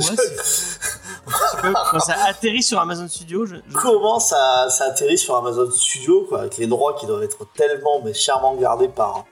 Quand 1.91 1.99
ça 2.05 2.15
atterrit 2.25 2.63
sur 2.63 2.79
Amazon 2.79 3.07
Studio, 3.07 3.45
je, 3.45 3.55
je- 3.55 3.73
Comment 3.77 4.19
ça, 4.19 4.67
ça 4.69 4.85
atterrit 4.85 5.17
sur 5.17 5.35
Amazon 5.35 5.69
Studio, 5.71 6.25
quoi, 6.27 6.41
avec 6.41 6.57
les 6.57 6.67
droits 6.67 6.93
qui 6.95 7.05
doivent 7.05 7.23
être 7.23 7.45
tellement 7.55 8.01
mais 8.03 8.13
chèrement 8.13 8.55
gardés 8.55 8.89
par, 8.89 9.25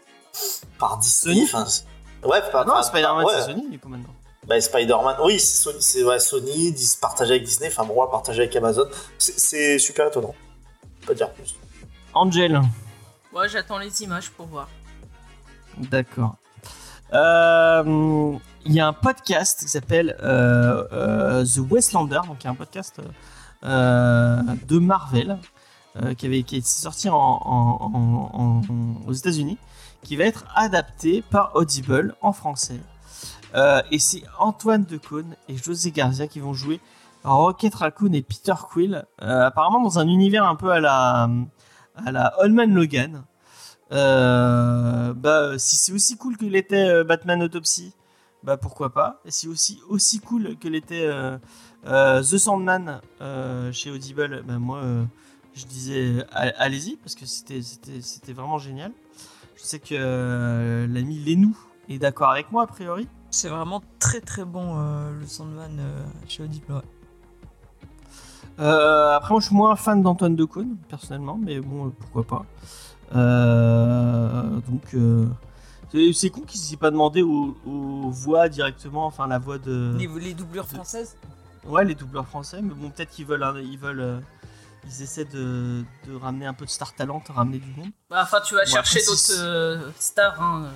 par 0.79 0.97
Disney. 0.97 1.45
Sony 1.45 1.83
ouais, 2.23 2.41
pas, 2.51 2.61
Ah 2.61 2.65
non, 2.65 2.81
Spider-Man, 2.83 3.25
ouais. 3.25 3.33
c'est 3.35 3.45
Sony, 3.45 3.69
du 3.69 3.79
coup, 3.79 3.89
maintenant. 3.89 4.09
Bah, 4.47 4.59
Spider-Man, 4.61 5.17
oui, 5.23 5.39
c'est 5.39 5.61
Sony, 5.61 5.77
c'est 5.81 6.03
ouais, 6.03 6.19
Sony, 6.19 6.73
partagé 7.01 7.31
avec 7.33 7.43
Disney, 7.43 7.67
enfin 7.69 7.83
bon, 7.83 7.95
partagé 8.07 8.43
avec 8.43 8.55
Amazon. 8.55 8.87
C'est 9.17 9.77
super 9.79 10.07
étonnant. 10.07 10.33
Pas 11.06 11.14
dire 11.14 11.32
plus. 11.32 11.56
Angel, 12.14 12.61
Ouais, 13.34 13.49
j'attends 13.49 13.77
les 13.77 14.02
images 14.03 14.30
pour 14.32 14.45
voir. 14.48 14.69
d'accord. 15.77 16.36
Euh, 17.14 18.34
Il 18.65 18.73
y 18.73 18.80
a 18.80 18.88
un 18.88 18.94
podcast 18.94 19.60
qui 19.60 19.68
s'appelle 19.68 20.15
euh, 20.23 20.88
euh, 20.91 21.45
The 21.45 21.60
Westlander, 21.72 22.22
donc 22.27 22.38
il 22.41 22.45
y 22.45 22.48
a 22.48 22.52
un 22.52 22.56
podcast 22.56 22.99
euh, 23.64 24.41
de 24.68 24.80
Marvel 24.80 25.38
euh, 26.02 26.14
qui, 26.15 26.26
avait, 26.26 26.41
qui 26.44 26.57
est 26.57 26.65
sorti 26.65 27.07
en, 27.10 27.15
en- 27.15 27.91
en- 28.34 28.61
en- 28.68 29.02
aux 29.07 29.14
États-Unis, 29.14 29.57
qui 30.02 30.15
va 30.15 30.23
être 30.23 30.45
adapté 30.56 31.22
par 31.30 31.56
Audible 31.56 32.15
en 32.22 32.34
français. 32.34 32.80
Euh, 33.53 33.82
et 33.91 33.99
c'est 33.99 34.23
Antoine 34.40 34.84
Decaune 34.86 35.36
et 35.48 35.57
José 35.57 35.91
Garcia 35.91 36.27
qui 36.27 36.40
vont 36.40 36.53
jouer 36.53 36.80
Rocket 37.26 37.73
Raccoon 37.73 38.14
et 38.14 38.22
Peter 38.22 38.53
Quill, 38.69 39.06
euh, 39.22 39.45
apparemment 39.47 39.81
dans 39.81 39.99
un 39.99 40.07
univers 40.07 40.45
un 40.45 40.56
peu 40.56 40.72
à 40.72 40.80
la, 40.80 41.30
à 41.95 42.11
la 42.11 42.34
Holman 42.39 42.73
Logan. 42.73 43.23
Euh, 43.91 45.14
bah, 45.14 45.57
si 45.57 45.76
c'est 45.76 45.91
aussi 45.91 46.18
cool 46.18 46.38
que 46.38 46.45
l'était 46.45 46.88
euh, 46.88 47.03
Batman 47.03 47.41
Autopsy, 47.41 47.93
bah 48.43 48.57
pourquoi 48.57 48.93
pas. 48.93 49.22
Et 49.26 49.31
si 49.31 49.47
aussi 49.47 49.80
aussi 49.89 50.19
cool 50.19 50.56
que 50.57 50.68
l'était 50.68 51.10
The 51.84 52.38
Sandman 52.38 53.02
chez 53.72 53.89
Audible, 53.89 54.43
bah 54.43 54.60
moi 54.60 54.84
je 55.56 55.65
disais 55.65 56.23
allez-y 56.31 56.97
parce 56.97 57.15
que 57.15 57.26
c'était 57.26 58.34
vraiment 58.34 58.60
génial. 58.60 58.91
Je 59.56 59.64
sais 59.64 59.80
que 59.80 60.85
l'ami 60.88 61.23
Lenou 61.26 61.57
est 61.89 61.97
d'accord 61.97 62.30
avec 62.30 62.52
moi 62.52 62.64
a 62.64 62.68
priori. 62.68 63.07
C'est 63.31 63.49
vraiment 63.49 63.81
très 63.97 64.22
très 64.22 64.45
bon 64.45 64.76
le 65.10 65.26
Sandman 65.26 65.81
chez 66.27 66.43
Audible. 66.43 66.84
Euh, 68.60 69.15
après 69.15 69.32
moi 69.34 69.41
je 69.41 69.48
suis 69.48 69.56
moins 69.56 69.76
fan 69.76 70.02
d'Antoine 70.02 70.36
Decaune 70.36 70.77
personnellement, 70.90 71.38
mais 71.41 71.60
bon 71.60 71.88
euh, 71.88 71.90
pourquoi 71.99 72.23
pas. 72.23 72.45
Euh, 73.15 74.44
donc 74.69 74.95
c'est- 76.14 76.30
con 76.30 76.41
qu'ils 76.41 76.60
s'y 76.60 76.77
pas 76.77 76.91
demandé 76.91 77.22
aux, 77.22 77.57
aux 77.65 78.10
voix 78.10 78.49
directement, 78.49 79.06
enfin 79.06 79.27
la 79.27 79.40
voix 79.40 79.57
de 79.57 79.95
Les, 79.98 80.07
les 80.07 80.34
doublures 80.34 80.68
françaises 80.68 81.15
ouais 81.65 81.84
les 81.86 81.95
doubleurs 81.95 82.27
français, 82.27 82.61
mais 82.61 82.73
bon 82.73 82.90
peut-être 82.91 83.10
qu'ils 83.11 83.26
veulent 83.26 83.44
un- 83.44 83.60
ils 83.60 83.77
veulent 83.77 84.22
ils 84.88 85.02
essaient 85.02 85.26
de, 85.26 85.84
de 86.07 86.15
ramener 86.15 86.45
un 86.45 86.53
peu 86.53 86.64
de 86.65 86.69
star 86.69 86.94
talent, 86.94 87.22
ramener 87.30 87.57
du 87.57 87.72
monde. 87.72 87.90
Bah, 88.07 88.19
enfin, 88.22 88.40
tu 88.45 88.53
vas 88.53 88.65
chercher 88.68 88.99
d'autres 89.03 89.91
stars. 89.98 90.40
Hein. 90.40 90.69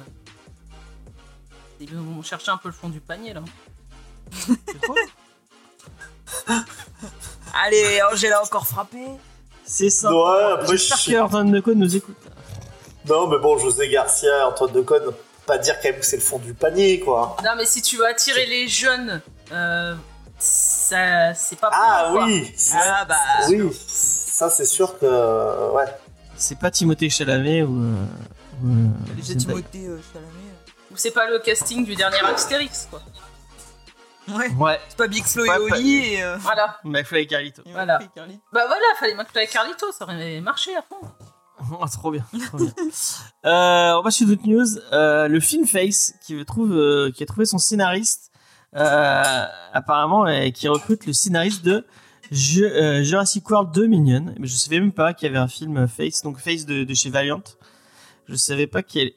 Ils 1.79 1.95
vont 1.95 2.23
chercher 2.23 2.49
un 2.49 2.57
peu 2.57 2.69
le 2.69 2.73
fond 2.73 2.89
du 2.89 3.01
panier 3.01 3.33
là. 3.35 3.41
C'est 4.31 4.81
Allez, 7.65 7.99
Angela 8.11 8.39
a 8.39 8.43
encore 8.43 8.67
frappé. 8.67 8.99
C'est 9.65 9.89
ça. 9.89 10.11
Ouais, 10.13 10.43
après, 10.53 10.67
J'espère 10.77 10.97
je- 10.97 11.11
que 11.11 11.19
Antoine 11.19 11.51
Decaune 11.51 11.79
nous 11.79 11.95
écoute. 11.95 12.15
Non, 13.07 13.27
mais 13.27 13.37
bon, 13.39 13.57
José 13.57 13.89
Garcia, 13.89 14.47
Antoine 14.47 14.71
Decaune, 14.73 15.11
pas 15.45 15.57
dire 15.57 15.75
quand 15.81 15.89
même 15.89 15.99
que 15.99 16.05
c'est 16.05 16.17
le 16.17 16.21
fond 16.21 16.37
du 16.39 16.53
panier, 16.53 16.99
quoi. 16.99 17.35
Non, 17.43 17.51
mais 17.57 17.65
si 17.65 17.81
tu 17.81 17.97
veux 17.97 18.05
attirer 18.07 18.45
les 18.45 18.67
jeunes, 18.67 19.21
euh, 19.51 19.95
ça, 20.37 21.33
c'est 21.33 21.55
pas 21.59 21.69
Ah 21.71 22.05
pour 22.07 22.15
eux, 22.15 22.17
quoi. 22.19 22.25
oui, 22.27 22.51
c'est- 22.55 22.77
Ah 22.79 23.05
bah. 23.05 23.15
oui, 23.47 23.69
ça 23.87 24.49
c'est 24.49 24.65
sûr 24.65 24.97
que 24.99 25.71
ouais. 25.73 25.85
C'est 26.35 26.57
pas 26.57 26.71
Timothée 26.71 27.09
Chalamet 27.09 27.63
ou. 27.63 27.75
euh, 27.83 28.05
ou, 28.63 28.67
euh, 28.67 29.15
Déjà 29.15 29.33
Zendaya. 29.33 29.39
Timothée 29.61 29.87
euh, 29.87 29.99
Chalamet. 30.13 30.31
Ou 30.91 30.97
c'est 30.97 31.11
pas 31.11 31.29
le 31.29 31.39
casting 31.39 31.83
du 31.85 31.95
dernier 31.95 32.19
Astérix, 32.19 32.87
quoi. 32.89 33.01
Ouais. 34.35 34.49
Ouais, 34.57 34.79
C'est 34.89 34.97
pas 34.97 35.07
Big 35.07 35.23
Flo 35.23 35.43
et 35.43 35.47
pas- 35.47 35.59
Oli 35.59 35.97
et. 36.13 36.23
Euh... 36.23 36.37
Voilà. 36.37 36.77
McFly 36.83 37.21
et 37.21 37.27
Carlito. 37.27 37.61
et 37.65 37.71
Voilà. 37.71 37.99
et 38.01 38.07
Carly. 38.15 38.39
Bah 38.53 38.65
voilà, 38.67 38.85
fallait 38.99 39.15
McFly 39.15 39.43
et 39.43 39.47
Carlito, 39.47 39.91
ça 39.91 40.05
aurait 40.05 40.41
marché 40.41 40.75
à 40.75 40.81
fond. 40.81 40.97
Oh, 41.71 41.85
trop 41.91 42.11
bien, 42.11 42.25
trop 42.47 42.57
bien. 42.57 42.73
Euh, 43.45 43.93
on 43.97 44.01
va 44.01 44.11
sur 44.11 44.27
d'autres 44.27 44.47
news. 44.47 44.77
Euh, 44.93 45.27
le 45.27 45.39
film 45.39 45.65
Face 45.67 46.13
qui 46.25 46.43
trouve, 46.45 46.71
euh, 46.73 47.11
qui 47.11 47.23
a 47.23 47.25
trouvé 47.25 47.45
son 47.45 47.57
scénariste, 47.57 48.31
euh, 48.75 49.45
apparemment, 49.73 50.25
et 50.27 50.51
qui 50.51 50.67
recrute 50.67 51.05
le 51.05 51.13
scénariste 51.13 51.63
de 51.65 51.85
Ju- 52.31 52.63
euh, 52.65 53.03
Jurassic 53.03 53.49
World 53.49 53.71
2 53.73 53.87
Minion. 53.87 54.33
Mais 54.39 54.47
je 54.47 54.55
savais 54.55 54.79
même 54.79 54.91
pas 54.93 55.13
qu'il 55.13 55.25
y 55.27 55.29
avait 55.29 55.39
un 55.39 55.47
film 55.47 55.87
Face, 55.87 56.21
donc 56.21 56.37
Face 56.39 56.65
de, 56.65 56.83
de 56.83 56.93
chez 56.93 57.09
Valiant. 57.09 57.41
Je 58.27 58.35
savais 58.35 58.67
pas 58.67 58.83
qu'il. 58.83 59.11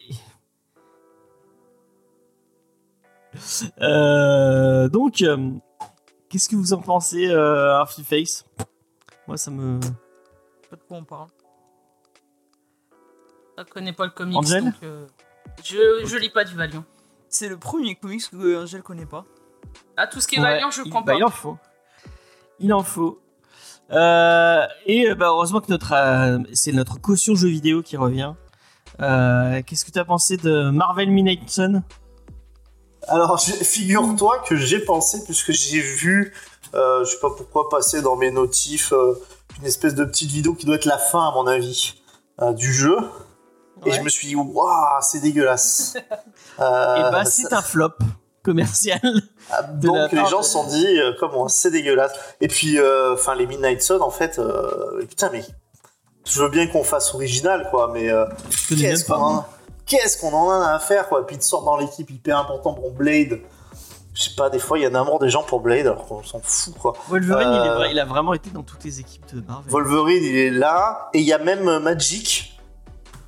Euh, 3.80 4.88
donc, 4.88 5.22
euh, 5.22 5.50
qu'est-ce 6.28 6.48
que 6.48 6.56
vous 6.56 6.72
en 6.72 6.80
pensez, 6.80 7.28
euh, 7.28 7.84
film 7.86 8.06
Face? 8.06 8.44
Moi, 9.26 9.36
ça 9.36 9.50
me. 9.50 9.80
Je 9.80 9.86
sais 9.86 9.92
pas 10.70 10.76
de 10.76 10.82
quoi 10.82 10.96
on 10.98 11.04
parle. 11.04 11.28
Je 13.58 13.64
connais 13.64 13.92
pas 13.92 14.04
le 14.06 14.10
comics, 14.10 14.36
Angel 14.36 14.64
donc 14.64 14.74
euh, 14.82 15.06
je, 15.62 16.04
je 16.04 16.16
lis 16.16 16.30
pas 16.30 16.44
du 16.44 16.54
Valiant. 16.56 16.84
C'est 17.28 17.48
le 17.48 17.56
premier 17.58 17.94
comics 17.94 18.28
que 18.30 18.62
Angel 18.62 18.82
connaît 18.82 19.06
pas. 19.06 19.24
À 19.96 20.06
tout 20.06 20.20
ce 20.20 20.26
qui 20.28 20.36
est 20.36 20.38
Ouais, 20.40 20.44
Valiant, 20.54 20.70
je 20.70 20.82
il- 20.84 20.90
prends 20.90 21.02
bah, 21.02 21.12
pas. 21.12 21.18
il 21.18 21.24
en 21.24 21.30
faut. 21.30 21.58
Il 22.58 22.72
en 22.74 22.82
faut. 22.82 23.20
Euh, 23.90 24.66
et 24.86 25.14
bah, 25.14 25.26
heureusement 25.28 25.60
que 25.60 25.70
notre, 25.70 25.92
euh, 25.92 26.38
c'est 26.54 26.72
notre 26.72 27.00
caution 27.00 27.34
jeu 27.34 27.48
vidéo 27.48 27.82
qui 27.82 27.96
revient. 27.96 28.34
Euh, 29.00 29.62
Qu'est-ce 29.66 29.84
que 29.84 29.90
tu 29.90 29.98
as 29.98 30.04
pensé 30.04 30.36
de 30.38 30.70
Marvel 30.70 31.10
Midnight 31.10 31.48
Sun? 31.48 31.82
Alors, 33.08 33.40
figure-toi 33.40 34.42
que 34.46 34.56
j'ai 34.56 34.78
pensé, 34.78 35.22
puisque 35.24 35.52
j'ai 35.52 35.80
vu, 35.80 36.32
euh, 36.74 37.04
je 37.04 37.10
sais 37.10 37.18
pas 37.20 37.30
pourquoi, 37.36 37.68
passer 37.68 38.00
dans 38.02 38.16
mes 38.16 38.30
notifs 38.30 38.92
euh, 38.92 39.14
une 39.60 39.66
espèce 39.66 39.94
de 39.94 40.04
petite 40.04 40.30
vidéo 40.30 40.54
qui 40.54 40.66
doit 40.66 40.76
être 40.76 40.84
la 40.84 40.98
fin, 40.98 41.28
à 41.28 41.32
mon 41.32 41.46
avis, 41.46 42.00
euh, 42.40 42.52
du 42.52 42.72
jeu. 42.72 42.96
Et 43.84 43.90
je 43.90 44.00
me 44.02 44.08
suis 44.08 44.28
dit, 44.28 44.36
waouh, 44.36 45.00
c'est 45.02 45.20
dégueulasse. 45.20 45.96
Euh, 46.60 46.96
Et 46.96 47.02
bah, 47.10 47.24
ça- 47.24 47.30
c'est 47.48 47.52
un 47.54 47.62
flop 47.62 47.92
commercial. 48.42 49.00
Ah, 49.50 49.62
la 49.62 49.68
Donc 49.68 50.12
les 50.12 50.26
gens 50.26 50.40
de- 50.40 50.44
se 50.44 50.50
sont 50.52 50.66
dit 50.66 50.86
euh, 51.00 51.12
comment 51.18 51.48
c'est 51.48 51.70
dégueulasse. 51.70 52.12
Et 52.42 52.48
puis 52.48 52.78
euh, 52.78 53.14
enfin 53.14 53.34
les 53.34 53.46
Midnight 53.46 53.80
Sun 53.82 54.02
en 54.02 54.10
fait 54.10 54.38
euh, 54.38 55.02
putain 55.08 55.30
mais 55.32 55.42
je 56.26 56.42
veux 56.42 56.50
bien 56.50 56.66
qu'on 56.66 56.84
fasse 56.84 57.14
original 57.14 57.68
quoi 57.70 57.90
mais 57.92 58.10
euh, 58.10 58.26
Je 58.50 58.68
connais 58.68 58.82
qu'est-ce 58.90 59.10
même 59.10 59.18
qu'on 59.18 59.34
pas. 59.36 59.48
Qu'est-ce 59.96 60.18
qu'on 60.18 60.32
en 60.32 60.50
a 60.50 60.68
à 60.74 60.78
faire 60.78 61.08
quoi. 61.08 61.26
Puis 61.26 61.36
de 61.36 61.42
sort 61.42 61.62
dans 61.64 61.76
l'équipe 61.76 62.10
hyper 62.10 62.38
important 62.38 62.74
pour 62.74 62.90
Blade. 62.92 63.40
Je 64.14 64.22
sais 64.24 64.34
pas 64.36 64.50
des 64.50 64.58
fois 64.58 64.78
il 64.78 64.82
y 64.82 64.86
a 64.86 64.88
un 64.90 64.94
amour 64.94 65.18
des 65.18 65.28
gens 65.30 65.42
pour 65.42 65.60
Blade 65.60 65.86
alors 65.86 66.06
qu'on 66.06 66.22
s'en 66.22 66.40
fout 66.42 66.74
quoi. 66.78 66.92
Wolverine, 67.08 67.48
il, 67.48 67.66
est 67.66 67.70
Euh, 67.70 67.74
vrai- 67.76 67.90
il 67.92 67.98
a 67.98 68.04
vraiment 68.04 68.34
été 68.34 68.50
dans 68.50 68.62
toutes 68.62 68.84
les 68.84 69.00
équipes 69.00 69.24
de 69.34 69.40
Marvel. 69.46 69.70
Wolverine 69.70 70.22
il 70.24 70.36
est 70.36 70.50
là 70.50 71.08
et 71.14 71.18
il 71.20 71.24
y 71.24 71.32
a 71.32 71.38
même 71.38 71.66
euh, 71.68 71.80
Magic. 71.80 72.58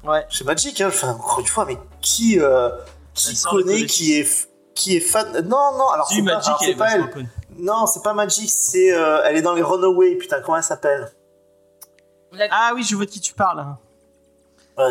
Ouais. 0.05 0.27
C'est 0.31 0.45
Magic 0.45 0.81
hein. 0.81 0.89
Enfin 0.89 1.13
encore 1.13 1.41
une 1.41 1.47
fois 1.47 1.65
mais 1.65 1.79
qui 2.03 2.39
euh, 2.41 2.69
qui 3.15 3.41
connaît 3.43 3.87
qui 3.87 4.15
est 4.19 4.49
qui 4.75 4.97
est 4.97 5.01
fan 5.01 5.31
Non 5.49 5.73
non 5.79 5.89
alors 5.89 6.09
Si, 6.09 6.17
c'est 6.17 6.23
pas, 6.25 6.35
Magic, 6.35 6.49
alors, 6.49 6.63
est 6.65 6.75
pas 6.75 6.91
elle. 6.97 7.29
Non, 7.57 7.87
c'est 7.87 8.03
pas 8.03 8.13
Magic, 8.15 8.51
c'est 8.51 8.93
euh, 8.93 9.23
elle 9.25 9.37
est 9.37 9.43
dans 9.43 9.55
les 9.55 9.63
Runaways. 9.63 10.17
Putain, 10.17 10.41
comment 10.41 10.57
elle 10.57 10.65
s'appelle? 10.65 11.13
La- 12.33 12.49
Ah 12.51 12.73
oui, 12.75 12.83
je 12.83 12.97
vois 12.97 13.05
de 13.07 13.11
qui 13.11 13.21
tu 13.21 13.33
parles. 13.33 13.65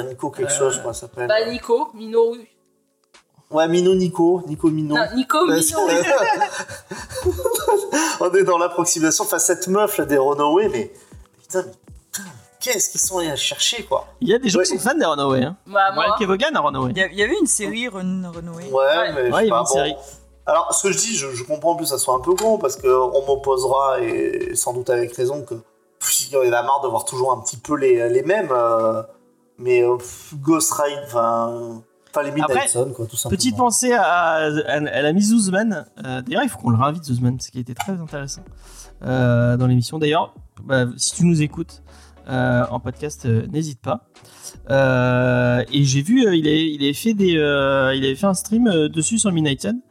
Nico 0.03 0.29
quelque 0.29 0.51
Euh, 0.51 0.57
chose, 0.57 0.77
comment 0.77 0.89
elle 0.89 0.95
s'appelle 0.95 1.27
Bah, 1.27 1.45
Nico, 1.49 1.89
Minoru. 1.93 2.47
Ouais, 3.51 3.67
Mino 3.67 3.93
Nico, 3.93 4.41
Nico 4.47 4.69
Mino. 4.69 4.95
Non, 4.95 5.03
Nico, 5.15 5.37
c'est- 5.61 5.75
On 8.19 8.31
est 8.33 8.43
dans 8.43 8.57
l'approximation. 8.57 9.23
Enfin, 9.25 9.39
cette 9.39 9.67
meuf 9.67 9.97
là 9.97 10.05
des 10.05 10.17
Runaways, 10.17 10.69
mais 10.69 10.93
putain, 11.41 11.63
mais 11.65 11.71
putain, 12.11 12.29
qu'est-ce 12.59 12.89
qu'ils 12.89 13.01
sont 13.01 13.19
allés 13.19 13.35
chercher 13.35 13.83
quoi 13.83 14.07
Il 14.21 14.29
y 14.29 14.33
a 14.33 14.39
des 14.39 14.49
gens 14.49 14.59
Ouais. 14.59 14.65
qui 14.65 14.77
sont 14.77 14.89
fans 14.89 14.97
des 14.97 15.05
Runaway. 15.05 15.43
Hein. 15.43 15.55
Bah, 15.67 15.91
moi. 15.93 16.05
Walker 16.09 16.25
Vaughan 16.25 16.55
à 16.55 16.59
Runaway. 16.61 16.93
Il 16.95 17.19
y, 17.19 17.23
avait 17.23 17.37
une 17.39 17.45
série 17.47 17.87
Run 17.89 18.31
Runaway. 18.33 18.63
Ouais, 18.65 18.71
Ouais. 18.71 19.13
mais 19.13 19.27
je 19.27 19.31
Ouais, 19.33 19.39
sais 19.41 19.45
il 19.45 19.49
y 19.49 19.51
a 19.51 19.53
pas, 19.53 19.57
une 19.59 19.65
bon. 19.65 19.65
série. 19.65 19.95
Alors, 20.45 20.73
ce 20.73 20.87
que 20.87 20.93
je 20.93 20.97
dis, 20.97 21.15
je, 21.15 21.31
je 21.33 21.43
comprends 21.43 21.75
plus, 21.75 21.85
ça 21.85 21.97
soit 21.97 22.15
un 22.15 22.19
peu 22.19 22.33
con, 22.33 22.57
parce 22.57 22.75
qu'on 22.75 23.25
m'opposera, 23.25 24.01
et 24.01 24.55
sans 24.55 24.73
doute 24.73 24.89
avec 24.89 25.13
raison, 25.15 25.43
que 25.43 25.55
pff, 25.99 26.27
il 26.27 26.33
y 26.33 26.37
en 26.37 26.41
a 26.53 26.63
marre 26.63 26.81
de 26.83 26.87
voir 26.87 27.05
toujours 27.05 27.31
un 27.33 27.39
petit 27.41 27.57
peu 27.57 27.75
les, 27.75 28.09
les 28.09 28.23
mêmes. 28.23 28.49
euh, 28.51 29.03
mais 29.57 29.83
euh, 29.83 29.97
Ghost 30.35 30.73
Ride, 30.73 30.99
enfin. 31.05 31.81
Enfin, 32.15 32.25
les 32.25 32.31
Midnight 32.31 32.51
Après, 32.51 32.67
Sun, 32.67 32.93
quoi, 32.93 33.07
tout 33.07 33.15
simplement. 33.15 33.37
Petite 33.37 33.57
pensée 33.57 33.91
à, 33.91 34.03
à, 34.03 34.43
à 34.43 35.01
l'ami 35.01 35.21
Zuzman. 35.23 35.87
Euh, 36.05 36.21
D'ailleurs, 36.21 36.43
il 36.43 36.49
faut 36.49 36.59
qu'on 36.59 36.69
le 36.69 36.77
réinvite, 36.77 37.03
Zuzman, 37.05 37.37
parce 37.37 37.49
qu'il 37.49 37.59
était 37.59 37.73
très 37.73 37.93
intéressant 37.93 38.43
euh, 39.03 39.57
dans 39.57 39.65
l'émission. 39.65 39.97
D'ailleurs, 39.97 40.35
bah, 40.63 40.85
si 40.95 41.15
tu 41.15 41.25
nous 41.25 41.41
écoutes 41.41 41.81
euh, 42.29 42.65
en 42.69 42.79
podcast, 42.79 43.25
n'hésite 43.25 43.81
pas. 43.81 44.05
Et 45.71 45.83
j'ai 45.83 46.03
vu, 46.03 46.21
il, 46.21 46.47
avait, 46.47 46.71
il, 46.71 46.83
avait 46.83 46.93
fait 46.93 47.15
des, 47.15 47.31
il 47.31 48.05
avait 48.05 48.15
fait 48.15 48.27
un 48.27 48.35
stream 48.35 48.65
dessus 48.89 49.17
sur 49.17 49.31
Midnight 49.31 49.61
Sun. 49.63 49.81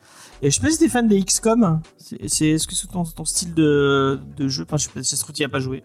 Et 0.42 0.50
je 0.50 0.56
sais 0.56 0.60
pas 0.60 0.70
si 0.70 0.78
t'es 0.78 0.88
fan 0.88 1.08
des 1.08 1.20
XCOM. 1.24 1.80
C'est, 1.96 2.46
est-ce 2.46 2.68
que 2.68 2.74
c'est 2.74 2.86
ton, 2.86 3.02
ton 3.02 3.24
style 3.24 3.52
de, 3.54 4.20
de 4.36 4.46
jeu? 4.46 4.64
Enfin, 4.64 4.76
je 4.76 4.84
sais 4.84 4.90
pas 4.92 5.02
si 5.02 5.10
ça 5.10 5.16
se 5.16 5.22
trouve, 5.22 5.34
tu 5.34 5.42
y 5.42 5.44
as 5.44 5.48
pas 5.48 5.60
joué. 5.60 5.82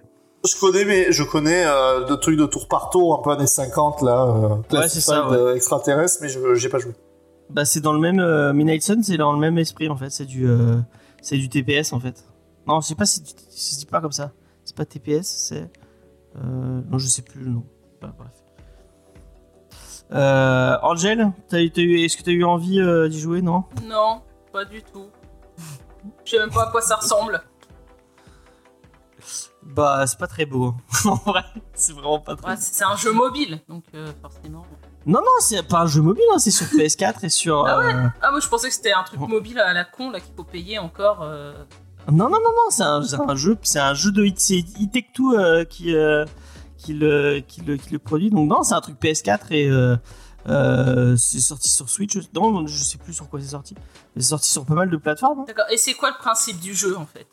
Je 0.48 0.60
connais, 0.60 0.86
mais 0.86 1.12
je 1.12 1.24
connais 1.24 1.64
euh, 1.66 2.06
de 2.06 2.16
trucs 2.16 2.38
de 2.38 2.46
tour 2.46 2.68
par 2.68 2.90
tour, 2.90 3.20
un 3.20 3.22
peu 3.24 3.32
années 3.32 3.48
50, 3.48 4.02
là. 4.02 4.24
Euh, 4.26 4.48
Ouais, 4.78 4.88
c'est 4.88 5.02
ça, 5.02 5.22
classified, 5.22 5.40
euh, 5.40 5.56
extraterrestre, 5.56 6.20
mais 6.22 6.30
je 6.30 6.56
j'ai 6.56 6.70
pas 6.70 6.80
joué. 6.80 6.94
Bah, 7.50 7.66
c'est 7.66 7.80
dans 7.82 7.94
le 7.94 8.00
même 8.00 8.20
euh, 8.20 8.54
Midnight 8.54 8.82
Sun, 8.84 9.04
c'est 9.04 9.18
dans 9.18 9.32
le 9.34 9.40
même 9.40 9.58
esprit 9.58 9.90
en 9.90 9.96
fait. 9.98 10.10
C'est 10.10 10.26
du, 10.26 10.48
euh, 10.48 10.78
c'est 11.22 11.38
du 11.38 11.50
TPS 11.50 11.94
en 11.94 12.00
fait. 12.00 12.24
Non, 12.68 12.82
je 12.82 12.88
sais 12.88 12.96
pas 12.96 13.06
si 13.06 13.24
tu- 13.24 13.34
si 13.50 13.76
c'est 13.76 13.90
pas 13.90 14.02
comme 14.02 14.12
ça. 14.12 14.32
C'est 14.66 14.76
pas 14.76 14.86
TPS, 14.86 15.24
c'est. 15.26 15.70
Euh, 16.38 16.82
non, 16.90 16.98
je 16.98 17.08
sais 17.08 17.22
plus 17.22 17.40
le 17.42 17.52
nom. 17.52 17.64
Bah, 18.02 18.14
bref. 18.18 18.32
Euh, 20.14 20.78
Angel, 20.84 21.32
est-ce 21.52 22.18
que 22.18 22.24
t'as 22.24 22.32
eu 22.32 22.44
envie 22.44 22.80
euh, 22.80 23.10
d'y 23.10 23.20
jouer 23.20 23.42
Non? 23.42 23.64
Non, 23.86 24.22
pas 24.54 24.64
du 24.66 24.82
tout. 24.84 25.08
Je 26.24 26.32
sais 26.32 26.40
même 26.40 26.50
pas 26.52 26.68
à 26.68 26.72
quoi 26.72 26.82
ça 26.82 26.96
ressemble. 26.96 27.42
Bah, 29.68 30.06
c'est 30.08 30.18
pas 30.18 30.28
très 30.28 30.46
beau. 30.46 30.74
en 31.06 31.16
vrai, 31.16 31.44
c'est 31.74 31.94
vraiment 31.94 32.20
pas 32.20 32.36
très. 32.36 32.52
Ouais, 32.52 32.56
c'est 32.60 32.84
un 32.86 32.96
jeu 32.96 33.12
mobile, 33.12 33.62
donc 33.68 33.84
euh, 33.94 34.12
forcément. 34.22 34.66
Non, 35.06 35.20
non, 35.20 35.32
c'est 35.40 35.62
pas 35.64 35.82
un 35.82 35.88
jeu 35.88 36.02
mobile. 36.02 36.24
hein, 36.34 36.40
c'est 36.40 36.52
sur 36.52 36.66
PS4 36.68 37.26
et 37.26 37.30
sur. 37.30 37.66
Ah 37.68 37.80
ouais 37.80 37.94
euh, 37.94 38.08
Ah, 38.22 38.32
moi 38.32 38.40
je 38.40 38.48
pensais 38.48 38.70
que 38.70 38.74
c'était 38.74 38.94
un 38.94 39.04
truc 39.04 39.20
mobile 39.20 39.60
à 39.60 39.74
la 39.74 39.84
con 39.86 40.10
là 40.10 40.20
qu'il 40.20 40.34
faut 40.36 40.44
payer 40.44 40.80
encore. 40.80 41.22
euh. 41.22 41.54
Non, 42.10 42.30
non, 42.30 42.38
non, 42.38 42.40
non, 42.40 42.70
c'est 42.70 42.84
un, 42.84 43.02
jeu, 43.36 43.58
c'est 43.64 43.80
un 43.80 43.94
jeu 43.94 44.12
de 44.14 44.22
euh, 44.24 45.66
qui, 45.66 45.84
qui, 46.78 46.94
le, 46.94 47.40
qui, 47.42 47.62
le, 47.62 47.76
qui 47.78 47.92
le 47.92 48.00
produit. 48.00 48.30
Donc 48.30 48.50
non, 48.50 48.64
c'est 48.64 48.74
un 48.74 48.82
truc 48.82 48.98
PS4 49.02 49.52
et 49.52 49.70
euh, 49.70 51.16
c'est 51.18 51.42
sorti 51.42 51.70
sur 51.70 51.90
Switch. 51.90 52.18
Non, 52.34 52.66
je 52.66 52.82
sais 52.82 52.98
plus 52.98 53.14
sur 53.14 53.30
quoi 53.30 53.42
c'est 53.42 53.48
sorti. 53.48 53.76
Mais 54.16 54.22
c'est 54.22 54.30
sorti 54.30 54.50
sur 54.50 54.66
pas 54.66 54.74
mal 54.76 54.90
de 54.90 54.96
plateformes. 54.98 55.42
hein. 55.42 55.46
D'accord. 55.48 55.66
Et 55.70 55.78
c'est 55.78 55.94
quoi 55.94 56.10
le 56.12 56.18
principe 56.18 56.60
du 56.62 56.74
jeu 56.74 56.96
en 56.98 57.06
fait? 57.06 57.28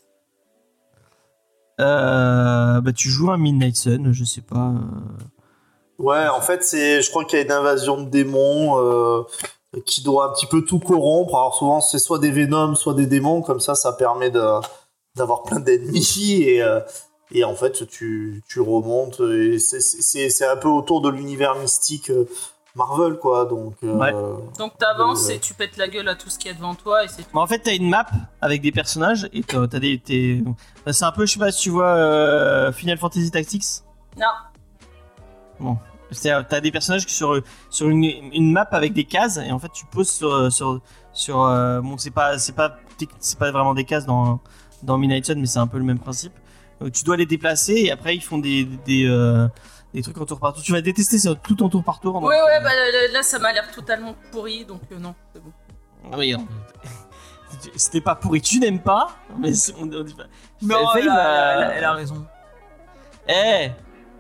Bah, 1.79 2.93
tu 2.95 3.09
joues 3.09 3.31
un 3.31 3.39
Midnight 3.39 3.77
Sun, 3.77 4.13
je 4.13 4.25
sais 4.25 4.43
pas. 4.43 4.73
euh. 4.75 5.25
Ouais, 5.99 6.27
en 6.29 6.41
fait, 6.41 6.65
c'est, 6.65 7.03
je 7.03 7.11
crois 7.11 7.25
qu'il 7.25 7.39
y 7.39 7.43
a 7.43 7.45
une 7.45 7.53
invasion 7.53 8.03
de 8.03 8.09
démons 8.09 8.79
euh, 8.79 9.23
qui 9.87 10.03
doit 10.03 10.29
un 10.29 10.33
petit 10.33 10.47
peu 10.47 10.65
tout 10.65 10.81
corrompre. 10.81 11.35
Alors 11.37 11.55
souvent, 11.55 11.81
c'est 11.81 11.99
soit 11.99 12.19
des 12.19 12.31
Venoms, 12.31 12.75
soit 12.75 12.95
des 12.95 13.07
démons. 13.07 13.43
Comme 13.43 13.61
ça, 13.61 13.75
ça 13.75 13.93
permet 13.93 14.31
d'avoir 14.31 15.43
plein 15.45 15.61
d'ennemis 15.61 16.43
et, 16.47 16.63
euh, 16.63 16.81
et 17.31 17.45
en 17.45 17.55
fait, 17.55 17.87
tu, 17.87 18.43
tu 18.49 18.61
remontes. 18.61 19.21
Et 19.21 19.59
c'est, 19.59 20.47
un 20.47 20.57
peu 20.57 20.69
autour 20.69 21.01
de 21.01 21.09
l'univers 21.09 21.55
mystique 21.57 22.11
euh, 22.11 22.29
Marvel, 22.77 23.19
quoi. 23.19 23.45
Donc, 23.45 23.75
euh, 23.85 23.95
Ouais. 23.95 24.13
Donc 24.59 24.77
t'avances 24.79 25.27
Ouais. 25.29 25.37
et 25.37 25.39
tu 25.39 25.55
pètes 25.55 25.77
la 25.77 25.87
gueule 25.89 26.09
à 26.09 26.15
tout 26.17 26.29
ce 26.29 26.39
qu'il 26.39 26.51
y 26.51 26.55
a 26.55 26.57
devant 26.57 26.75
toi 26.75 27.05
et 27.05 27.09
c'est. 27.09 27.25
Mais 27.33 27.41
en 27.41 27.47
fait, 27.47 27.61
t'as 27.61 27.75
une 27.75 27.89
map 27.89 28.07
avec 28.41 28.61
des 28.63 28.73
personnages 28.73 29.29
et 29.33 29.43
t'as 29.43 29.67
t'as 29.69 29.79
des. 29.79 29.99
t'es- 29.99 30.43
bah, 30.85 30.93
c'est 30.93 31.05
un 31.05 31.13
peu, 31.13 31.25
je 31.27 31.33
sais 31.35 31.39
pas 31.39 31.53
si 31.53 31.63
tu 31.63 31.71
vois 31.71 31.87
euh, 31.87 32.73
Final 32.73 32.99
Fantasy 32.99 33.31
Tactics. 33.31 33.65
Non. 34.17 35.77
C'est-à-dire, 36.11 36.47
t'as 36.47 36.61
des 36.61 36.71
personnages 36.71 37.07
qui 37.07 37.15
sur 37.15 37.41
sur 37.71 37.89
une, 37.89 38.05
une 38.05 38.53
map 38.53 38.69
avec 38.73 38.93
des 38.93 39.05
cases 39.05 39.39
et 39.39 39.51
en 39.51 39.59
fait 39.59 39.71
tu 39.73 39.85
poses 39.87 40.11
sur 40.11 40.53
sur 40.53 40.81
sur 41.13 41.43
euh, 41.43 41.81
bon 41.81 41.97
c'est 41.99 42.11
pas 42.11 42.39
c'est 42.39 42.53
pas 42.55 42.77
c'est 43.19 43.39
pas 43.39 43.51
vraiment 43.51 43.75
des 43.75 43.85
cases 43.85 44.05
dans 44.07 44.41
dans 44.83 44.99
Midnight 44.99 45.25
Sun 45.27 45.41
mais 45.41 45.47
c'est 45.47 45.59
un 45.59 45.67
peu 45.67 45.79
le 45.79 45.85
même 45.85 45.99
principe. 45.99 46.33
Donc 46.81 46.93
tu 46.93 47.05
dois 47.05 47.17
les 47.17 47.27
déplacer 47.27 47.75
et 47.75 47.91
après 47.91 48.15
ils 48.15 48.21
font 48.21 48.39
des 48.39 48.65
des 48.65 49.07
euh, 49.07 49.49
des 49.95 50.03
trucs 50.03 50.19
en 50.21 50.27
tour 50.27 50.39
par 50.41 50.53
tour. 50.53 50.63
Tu 50.63 50.73
vas 50.73 50.81
détester 50.83 51.19
c'est 51.19 51.35
tout 51.43 51.63
en 51.63 51.69
tour 51.69 51.83
par 51.85 52.01
tour. 52.01 52.13
donc, 52.15 52.23
Ouais, 52.25 52.35
ouais, 52.37 52.57
euh, 52.57 52.61
bah 52.61 52.71
là, 52.75 53.09
là, 53.13 53.23
ça 53.23 53.39
m'a 53.39 53.53
l'air 53.53 53.71
totalement 53.71 54.15
pourri 54.33 54.65
donc 54.65 54.81
euh, 54.93 54.99
non, 54.99 55.15
c'est 55.33 55.41
bon. 55.43 55.51
oui, 56.19 56.33
non. 56.33 56.47
C'était 57.77 58.01
pas 58.01 58.15
pourri, 58.17 58.41
tu 58.43 58.59
n'aimes 58.59 58.81
pas, 58.83 59.11
mais 59.39 59.53
on, 59.79 59.83
on 59.85 60.03
dit 60.03 60.15
pas. 60.15 60.25
Non, 60.61 60.89
elle, 60.97 61.09
a, 61.09 61.15
va- 61.15 61.53
elle 61.57 61.63
a- 61.63 61.75
elle 61.77 61.85
a 61.85 61.93
raison. 61.93 62.27
Eh, 63.29 63.71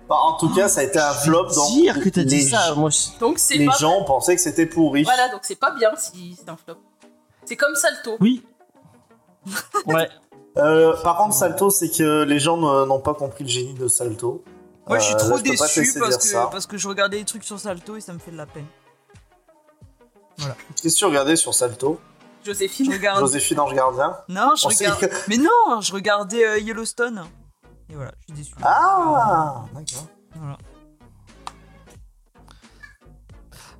bah, 0.08 0.14
en 0.22 0.36
tout 0.38 0.54
cas, 0.54 0.68
ça 0.68 0.80
a 0.80 0.84
été 0.84 0.98
un 0.98 1.12
flop. 1.12 1.48
je 1.50 1.54
veux 1.76 1.80
dire 1.82 2.00
que 2.00 2.08
t'as 2.08 2.22
dit 2.24 2.36
les, 2.36 2.42
ça, 2.42 2.74
moi. 2.76 2.90
je- 2.90 3.18
Donc 3.18 3.38
Les 3.50 3.66
pas. 3.66 3.76
gens 3.76 4.04
pensaient 4.04 4.36
que 4.36 4.40
c'était 4.40 4.66
pourri. 4.66 5.02
Voilà, 5.02 5.28
donc 5.30 5.40
c'est 5.42 5.58
pas 5.58 5.72
bien 5.72 5.90
si 5.96 6.36
c'est 6.38 6.48
un 6.48 6.56
flop. 6.56 6.76
C'est 7.44 7.56
comme 7.56 7.74
Salto. 7.74 8.16
Oui. 8.20 8.44
Ouais. 9.86 10.08
Euh, 10.56 10.94
par 11.02 11.16
contre, 11.18 11.34
Salto, 11.34 11.68
c'est 11.68 11.90
que 11.90 12.22
les 12.22 12.38
gens 12.38 12.56
n'ont 12.86 13.00
pas 13.00 13.14
compris 13.14 13.42
le 13.44 13.50
génie 13.50 13.74
de 13.74 13.88
Salto. 13.88 14.44
Moi, 14.86 14.98
je 14.98 15.04
suis 15.04 15.14
Euh, 15.14 15.18
trop 15.18 15.30
là, 15.30 15.36
je 15.38 15.42
déçu 15.42 15.58
parce 15.98 16.16
que, 16.18 16.22
ça. 16.24 16.48
parce 16.50 16.66
que 16.66 16.76
je 16.76 16.86
regardais 16.88 17.18
des 17.18 17.24
trucs 17.24 17.44
sur 17.44 17.58
Salto 17.58 17.96
et 17.96 18.00
ça 18.00 18.12
me 18.12 18.18
fait 18.18 18.30
de 18.30 18.36
la 18.36 18.46
peine. 18.46 18.66
Qu'est-ce 20.82 20.94
que 20.94 20.98
tu 20.98 21.04
regardais 21.06 21.36
sur 21.36 21.54
Salto? 21.54 22.00
Je 22.42 22.50
Joséphine. 22.52 22.92
regarde. 22.92 23.20
Joséphine 23.20 23.60
Ange 23.60 23.74
Gardien 23.74 24.14
Non, 24.28 24.52
je 24.56 24.66
On 24.66 24.68
regarde. 24.68 25.00
que- 25.00 25.06
Mais 25.28 25.38
non, 25.38 25.80
je 25.80 25.92
regardais 25.92 26.44
euh, 26.46 26.58
Yellowstone. 26.58 27.24
Et 27.88 27.94
voilà, 27.94 28.12
je 28.20 28.34
suis 28.34 28.42
déçu. 28.42 28.54
Ah 28.62 29.64
D'accord. 29.72 30.06
Voilà. 30.34 30.58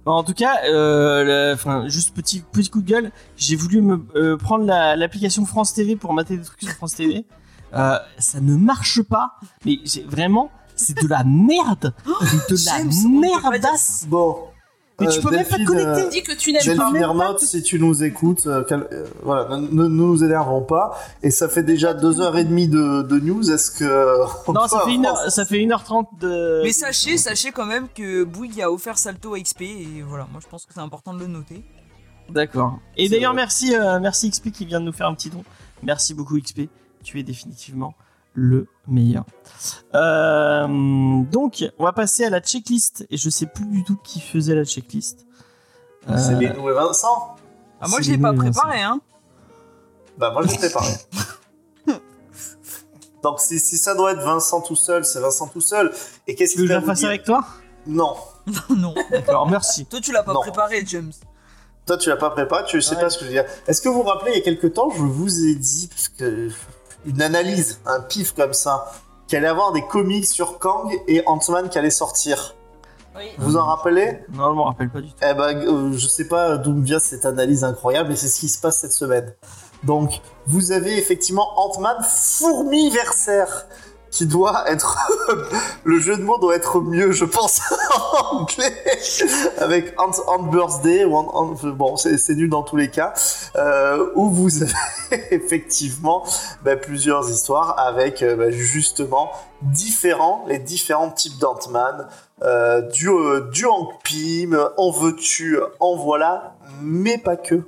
Bon, 0.07 0.13
en 0.13 0.25
tout 0.25 0.35
cas, 0.35 0.65
euh, 0.65 1.55
le- 1.55 1.89
juste 1.89 2.15
petit, 2.15 2.41
petit 2.41 2.71
coup 2.71 2.81
de 2.83 2.89
gueule, 2.89 3.11
j'ai 3.37 3.57
voulu 3.57 3.81
me 3.83 4.07
euh, 4.17 4.37
prendre 4.37 4.65
la- 4.67 4.97
l'application 4.97 5.45
France 5.47 5.73
TV 5.75 5.97
pour 5.97 6.13
mater 6.15 6.37
des 6.39 6.45
trucs 6.45 6.61
sur 6.63 6.73
France 6.73 6.95
TV. 6.95 7.27
Euh, 7.75 7.99
ça 8.19 8.41
ne 8.41 8.55
marche 8.57 9.03
pas, 9.03 9.35
mais 9.65 9.79
j'ai- 9.85 10.05
vraiment, 10.05 10.51
c'est 10.77 11.01
de 11.03 11.09
la 11.09 11.25
merde. 11.25 11.95
C'est 12.49 12.51
de 12.51 12.67
la 12.67 12.73
peut 12.79 12.85
pas 12.85 12.89
dire 12.89 13.09
merdasse. 13.51 14.05
Bon. 14.09 14.37
Mais 15.01 15.09
tu 15.09 15.19
Euh, 15.19 15.23
peux 15.23 15.31
même 15.33 15.45
pas 15.45 15.57
te 15.59 15.65
connecter. 15.65 16.03
euh, 16.03 16.09
Dis 16.09 16.23
que 16.23 16.31
tu 16.33 16.53
n'aimes 16.53 16.77
pas. 16.77 16.85
même 16.93 17.03
pas 17.03 17.09
Ernotte, 17.09 17.41
te- 17.41 17.45
si 17.47 17.63
tu 17.65 17.81
nous 17.81 18.05
écoutes, 18.05 18.47
euh, 18.47 18.63
voilà, 19.25 19.57
ne, 19.57 19.89
nous 19.89 20.23
énervons 20.23 20.63
pas. 20.63 20.97
Et 21.25 21.33
ça 21.33 21.49
fait 21.49 21.65
déjà 21.65 21.95
deux 21.95 22.21
heures 22.21 22.37
et 22.37 22.45
demie 22.45 22.69
de, 22.69 23.03
de 23.03 23.19
news. 23.19 23.51
Est-ce 23.51 23.73
que 23.73 24.19
on 24.47 24.53
Non, 24.53 24.69
ça 24.69 24.83
fait, 24.85 24.95
une 24.95 25.05
heure, 25.05 25.17
avancer 25.19 25.31
ça 25.35 25.45
fait 25.45 25.57
1h30 25.59 26.07
de. 26.21 26.61
Mais 26.63 26.71
sachez, 26.71 27.17
sachez 27.19 27.51
quand 27.51 27.67
même 27.67 27.89
que 27.93 28.23
Bouygues 28.23 28.63
a 28.63 28.71
offert 28.71 28.97
Salto 28.97 29.35
XP 29.37 29.63
et 29.63 30.05
voilà, 30.07 30.29
moi 30.31 30.41
je 30.41 30.47
pense 30.49 30.65
que 30.65 30.73
c'est 30.73 30.79
important 30.81 31.13
de 31.13 31.19
le 31.19 31.27
noter. 31.27 31.65
D'accord. 32.31 32.79
Et 32.97 33.09
d'ailleurs, 33.09 33.35
merci, 33.35 33.75
euh, 33.75 33.99
merci 34.01 34.31
XP 34.31 34.53
qui 34.53 34.65
vient 34.65 34.79
de 34.81 34.87
nous 34.87 34.93
faire 34.93 35.09
un 35.09 35.15
petit 35.15 35.29
don. 35.29 35.43
Merci 35.83 36.15
beaucoup 36.15 36.39
XP. 36.41 36.69
Tu 37.03 37.19
es 37.19 37.25
définitivement 37.25 37.95
le 38.35 38.67
meilleur. 38.87 39.25
Euh, 39.95 40.67
donc, 41.31 41.65
on 41.79 41.85
va 41.85 41.93
passer 41.93 42.25
à 42.25 42.31
la 42.31 42.41
checklist. 42.41 43.07
Et 43.11 43.17
je 43.17 43.31
sais 43.31 43.47
plus 43.47 43.65
du 43.67 43.85
tout 43.85 43.97
qui 44.05 44.21
faisait 44.21 44.55
la 44.55 44.65
checklist. 44.65 45.25
Euh, 46.11 46.17
C'est 46.19 46.35
les 46.35 46.47
et 46.47 46.53
Vincent 46.53 47.37
Ah, 47.81 47.89
moi 47.89 48.01
je 48.03 48.11
l'ai 48.13 48.19
pas 48.19 48.33
préparé, 48.35 48.83
hein. 48.83 49.01
Bah 50.19 50.31
moi 50.33 50.43
je 50.43 50.51
l'ai 50.53 50.59
préparé. 50.59 50.93
Donc 53.23 53.41
si, 53.41 53.59
si 53.59 53.79
ça 53.79 53.95
doit 53.95 54.13
être 54.13 54.21
Vincent 54.23 54.61
tout 54.61 54.77
seul, 54.77 55.05
c'est 55.05 55.21
Vincent 55.21 55.49
tout 55.49 55.63
seul. 55.63 55.91
Et 56.27 56.35
qu'est-ce 56.35 56.53
Tu 56.55 56.59
veux 56.59 56.65
que 56.67 56.69
je 56.75 56.75
la 56.79 56.83
fasse 56.83 57.05
avec 57.05 57.25
toi? 57.25 57.45
Non. 57.87 58.15
non. 58.77 58.95
D'accord, 59.11 59.49
merci. 59.49 59.87
Toi 59.87 60.01
tu 60.01 60.13
l'as 60.13 60.23
pas 60.23 60.35
Non. 60.35 60.41
préparé, 60.41 60.85
James. 60.87 61.13
Toi, 61.87 61.99
tu 61.99 62.09
l'as 62.09 62.17
pas 62.17 62.31
préparé, 62.31 62.65
tu 62.67 62.81
sais 62.81 62.95
Ouais. 62.97 63.03
pas 63.03 63.11
ce 63.11 63.19
que 63.19 63.25
je 63.27 63.31
veux 63.31 63.35
dire. 63.35 63.45
Est-ce 63.67 63.83
que 63.83 63.91
vous 63.91 63.97
vous 63.97 64.09
rappelez, 64.09 64.33
il 64.33 64.39
y 64.39 64.41
a 64.41 64.43
quelques 64.45 64.73
temps, 64.73 64.89
je 64.89 65.03
vous 65.03 65.45
ai 65.45 65.55
dit, 65.55 65.87
parce 65.89 66.09
que 66.09 66.49
une 67.07 67.23
analyse, 67.23 67.81
un 67.87 68.01
pif 68.01 68.33
comme 68.33 68.53
ça, 68.53 68.93
qu'il 69.27 69.39
allait 69.39 69.47
y 69.47 69.51
avoir 69.51 69.73
des 69.73 69.87
comics 69.87 70.27
sur 70.27 70.59
Kang 70.59 70.93
et 71.09 71.23
Ant-Man 71.27 71.69
qui 71.69 71.79
allait 71.79 71.91
sortir. 71.91 72.55
Oui. 73.17 73.25
Vous 73.39 73.51
vous 73.51 73.57
en 73.57 73.65
rappelez? 73.65 74.25
Non, 74.33 74.51
je 74.51 74.57
m'en 74.57 74.65
rappelle 74.65 74.91
pas 74.91 75.01
du 75.01 75.09
tout. 75.09 75.15
Eh 75.23 75.35
ben, 75.35 75.57
euh, 75.57 75.93
je 75.97 76.09
sais 76.09 76.27
pas 76.27 76.57
d'où 76.57 76.73
me 76.73 76.85
vient 76.85 76.99
cette 76.99 77.25
analyse 77.25 77.63
incroyable, 77.63 78.09
mais 78.09 78.17
c'est 78.17 78.29
ce 78.29 78.41
qui 78.41 78.49
se 78.49 78.61
passe 78.61 78.79
cette 78.81 78.93
semaine. 78.93 79.33
Donc, 79.85 80.21
vous 80.47 80.73
avez 80.73 80.99
effectivement 80.99 81.47
Ant-Man 81.57 81.97
fourmiversaire, 82.03 83.67
qui 84.15 84.27
doit 84.27 84.71
être... 84.71 84.97
le 85.85 85.99
jeu 85.99 86.17
de 86.17 86.23
mots 86.23 86.39
doit 86.39 86.55
être 86.55 86.81
mieux, 86.81 87.11
je 87.11 87.25
pense, 87.25 87.61
en 88.13 88.37
anglais, 88.39 88.73
avec 89.59 89.93
Ant, 89.99 90.43
Birthday, 90.45 91.05
ou 91.05 91.17
Ant- 91.17 91.55
bon, 91.65 91.97
c'est 91.97 92.35
nul 92.35 92.49
dans 92.49 92.63
tous 92.63 92.77
les 92.77 92.89
cas, 92.89 93.13
euh, 93.57 94.07
où 94.15 94.31
vous 94.31 94.63
avez 94.63 94.73
effectivement 95.33 96.25
bah, 96.63 96.77
plusieurs 96.77 97.29
histoires 97.29 97.77
avec 97.79 98.23
euh, 98.23 98.37
bah, 98.37 98.51
justement 98.51 99.33
différents, 99.63 100.45
les 100.47 100.61
différents 100.61 101.11
types 101.11 101.39
d'Ant-Man, 101.39 102.07
euh, 102.43 102.83
du, 102.83 103.09
du 103.51 103.67
Hank 103.67 104.01
Pym, 104.05 104.57
en 104.77 104.91
veux-tu, 104.93 105.59
en 105.81 105.97
voilà, 105.97 106.55
mais 106.81 107.19
pas 107.19 107.37
que. 107.37 107.63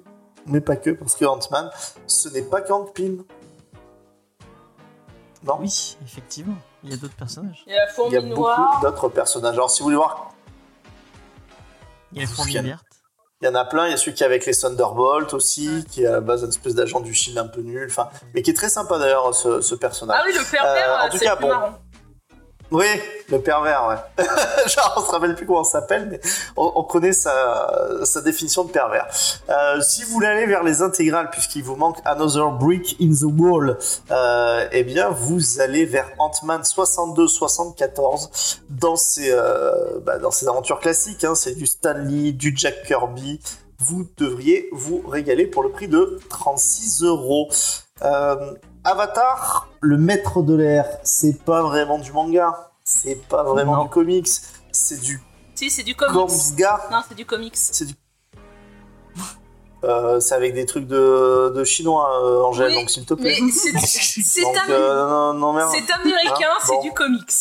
Mais 0.47 0.61
pas 0.61 0.77
que, 0.77 0.91
parce 0.91 1.17
que 1.17 1.25
Ant-Man, 1.25 1.71
ce 2.07 2.29
n'est 2.29 2.43
pas 2.43 2.61
qu'Hank 2.61 2.93
Pym. 2.93 3.25
Non 5.47 5.59
Oui, 5.61 5.97
effectivement. 6.05 6.57
Il 6.83 6.91
y 6.91 6.95
a 6.95 6.97
d'autres 6.97 7.15
personnages. 7.17 7.63
Il 7.67 7.73
y 7.73 7.77
a 7.77 7.85
la 7.85 7.87
Il 7.87 7.93
y 7.93 7.95
fourmi 7.95 8.17
a 8.17 8.21
beaucoup 8.21 8.41
noire. 8.41 8.81
d'autres 8.83 9.09
personnages. 9.09 9.55
Alors, 9.55 9.71
si 9.71 9.81
vous 9.81 9.85
voulez 9.87 9.97
voir, 9.97 10.33
Il 12.13 12.19
y 12.19 12.21
a 12.25 12.27
les 12.27 12.33
fourmis 12.33 12.53
Il 12.53 12.55
y 12.55 12.59
a- 12.59 12.63
vertes. 12.63 12.85
il 13.43 13.45
y 13.47 13.49
en 13.49 13.55
a 13.55 13.65
plein. 13.65 13.87
Il 13.87 13.91
y 13.91 13.95
a 13.95 13.97
celui 13.97 14.15
qui 14.15 14.23
est 14.23 14.27
avec 14.27 14.47
les 14.47 14.55
Thunderbolts 14.55 15.35
aussi, 15.35 15.85
qui 15.91 16.03
est 16.03 16.07
à 16.07 16.13
la 16.13 16.21
base 16.21 16.43
une 16.43 16.49
espèce 16.49 16.75
d'agent 16.75 17.01
du 17.01 17.15
Shield 17.15 17.39
un 17.39 17.47
peu 17.49 17.61
nul, 17.61 17.87
enfin, 17.91 18.09
mais 18.35 18.43
qui 18.43 18.51
est 18.51 18.55
très 18.55 18.69
sympa 18.69 18.99
d'ailleurs, 18.99 19.35
ce, 19.35 19.61
ce 19.61 19.75
personnage. 19.75 20.19
Ah 20.21 20.25
oui, 20.27 20.35
le 20.37 20.51
pervers, 20.51 20.91
Euh, 21.03 21.07
en 21.07 21.09
tout 21.11 21.19
c'est 21.19 21.25
cas, 21.27 21.37
bon. 21.37 21.49
marrant. 21.49 21.79
Oui, 22.73 22.87
le 23.29 23.41
pervers, 23.41 23.87
ouais. 23.89 24.25
Genre, 24.67 24.95
on 24.97 25.01
se 25.01 25.11
rappelle 25.11 25.37
plus 25.37 25.47
comment 25.47 25.63
ça 25.63 25.81
s'appelle, 25.81 26.09
mais 26.11 26.21
on, 26.57 26.73
on 26.75 26.83
connaît 26.83 27.13
sa, 27.13 27.71
définition 28.25 28.65
de 28.65 28.71
pervers. 28.71 29.07
Euh, 29.49 29.81
si 29.81 30.03
vous 30.03 30.11
voulez 30.11 30.27
aller 30.27 30.47
vers 30.47 30.65
les 30.65 30.83
intégrales, 30.83 31.31
puisqu'il 31.31 31.63
vous 31.63 31.77
manque 31.77 31.99
Another 32.05 32.51
Brick 32.51 32.97
in 33.01 33.13
the 33.13 33.23
Wall, 33.39 33.79
euh, 34.11 34.69
eh 34.73 34.83
bien, 34.83 35.11
vous 35.11 35.61
allez 35.61 35.85
vers 35.85 36.11
Ant-Man 36.19 36.63
62-74 36.63 38.59
dans 38.69 38.97
ses, 38.97 39.31
euh, 39.31 40.01
bah, 40.05 40.19
dans 40.19 40.33
ses 40.33 40.49
aventures 40.49 40.81
classiques. 40.81 41.23
Hein, 41.23 41.37
c'est 41.37 41.55
du 41.55 41.67
Stan 41.67 41.95
Lee, 41.95 42.33
du 42.33 42.53
Jack 42.57 42.83
Kirby. 42.85 43.41
Vous 43.79 44.09
devriez 44.17 44.69
vous 44.73 45.05
régaler 45.07 45.47
pour 45.47 45.63
le 45.63 45.69
prix 45.69 45.87
de 45.87 46.19
36 46.31 47.03
euros. 47.03 47.49
Avatar, 48.87 49.69
le 49.81 49.97
maître 49.99 50.43
de 50.43 50.55
l'air, 50.55 50.87
c'est 51.03 51.43
pas 51.45 51.63
vraiment 51.63 51.99
du 51.99 52.13
manga, 52.13 52.71
c'est 52.85 53.17
pas 53.29 53.43
vraiment 53.43 53.77
Non. 53.77 53.83
du 53.85 53.91
comics, 53.91 54.29
c'est 54.71 55.01
du 55.01 55.21
Si, 55.57 55.71
c'est 55.71 55.83
du 55.83 55.95
comics. 55.97 56.15
Komsga, 56.15 56.81
Non, 56.93 57.03
c'est 57.09 57.15
du 57.17 57.27
comics. 57.27 57.57
c'est 57.57 57.85
du. 57.87 57.95
Euh, 59.85 60.21
c'est 60.21 60.35
avec 60.35 60.55
des 60.55 60.67
trucs 60.67 60.87
de, 60.87 61.53
de 61.55 61.65
chinois, 61.65 62.25
euh, 62.25 62.43
Angèle, 62.43 62.69
Oui, 62.71 62.75
donc 62.77 62.91
s'il 62.91 63.05
te 63.05 63.15
plaît. 63.15 63.37
c'est 63.53 63.71
euh, 63.75 63.81
c'est 64.25 64.43
américain, 65.93 66.49
Hein, 66.51 66.59
c'est 66.65 66.73
bon. 66.75 66.83
du 66.83 66.93
comics. 66.93 67.33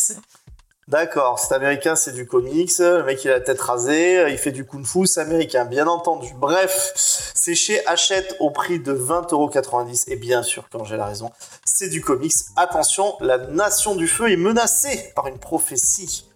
D'accord, 0.88 1.40
c'est 1.40 1.52
américain, 1.52 1.96
c'est 1.96 2.12
du 2.12 2.28
comics. 2.28 2.78
Le 2.78 3.02
mec, 3.02 3.24
il 3.24 3.30
a 3.32 3.38
la 3.38 3.40
tête 3.40 3.60
rasée, 3.60 4.24
il 4.30 4.38
fait 4.38 4.52
du 4.52 4.64
kung-fu, 4.64 5.08
c'est 5.08 5.20
américain, 5.20 5.64
bien 5.64 5.88
entendu. 5.88 6.32
Bref, 6.36 6.92
c'est 6.94 7.56
chez 7.56 7.84
Hachette 7.88 8.36
au 8.38 8.52
prix 8.52 8.78
de 8.78 8.94
20,90€. 8.94 10.04
Et 10.06 10.14
bien 10.14 10.44
sûr, 10.44 10.68
quand 10.70 10.84
j'ai 10.84 10.96
la 10.96 11.06
raison, 11.06 11.32
c'est 11.64 11.88
du 11.88 12.02
comics. 12.02 12.36
Attention, 12.54 13.16
la 13.18 13.36
nation 13.36 13.96
du 13.96 14.06
feu 14.06 14.30
est 14.30 14.36
menacée 14.36 15.12
par 15.16 15.26
une 15.26 15.38
prophétie. 15.38 16.30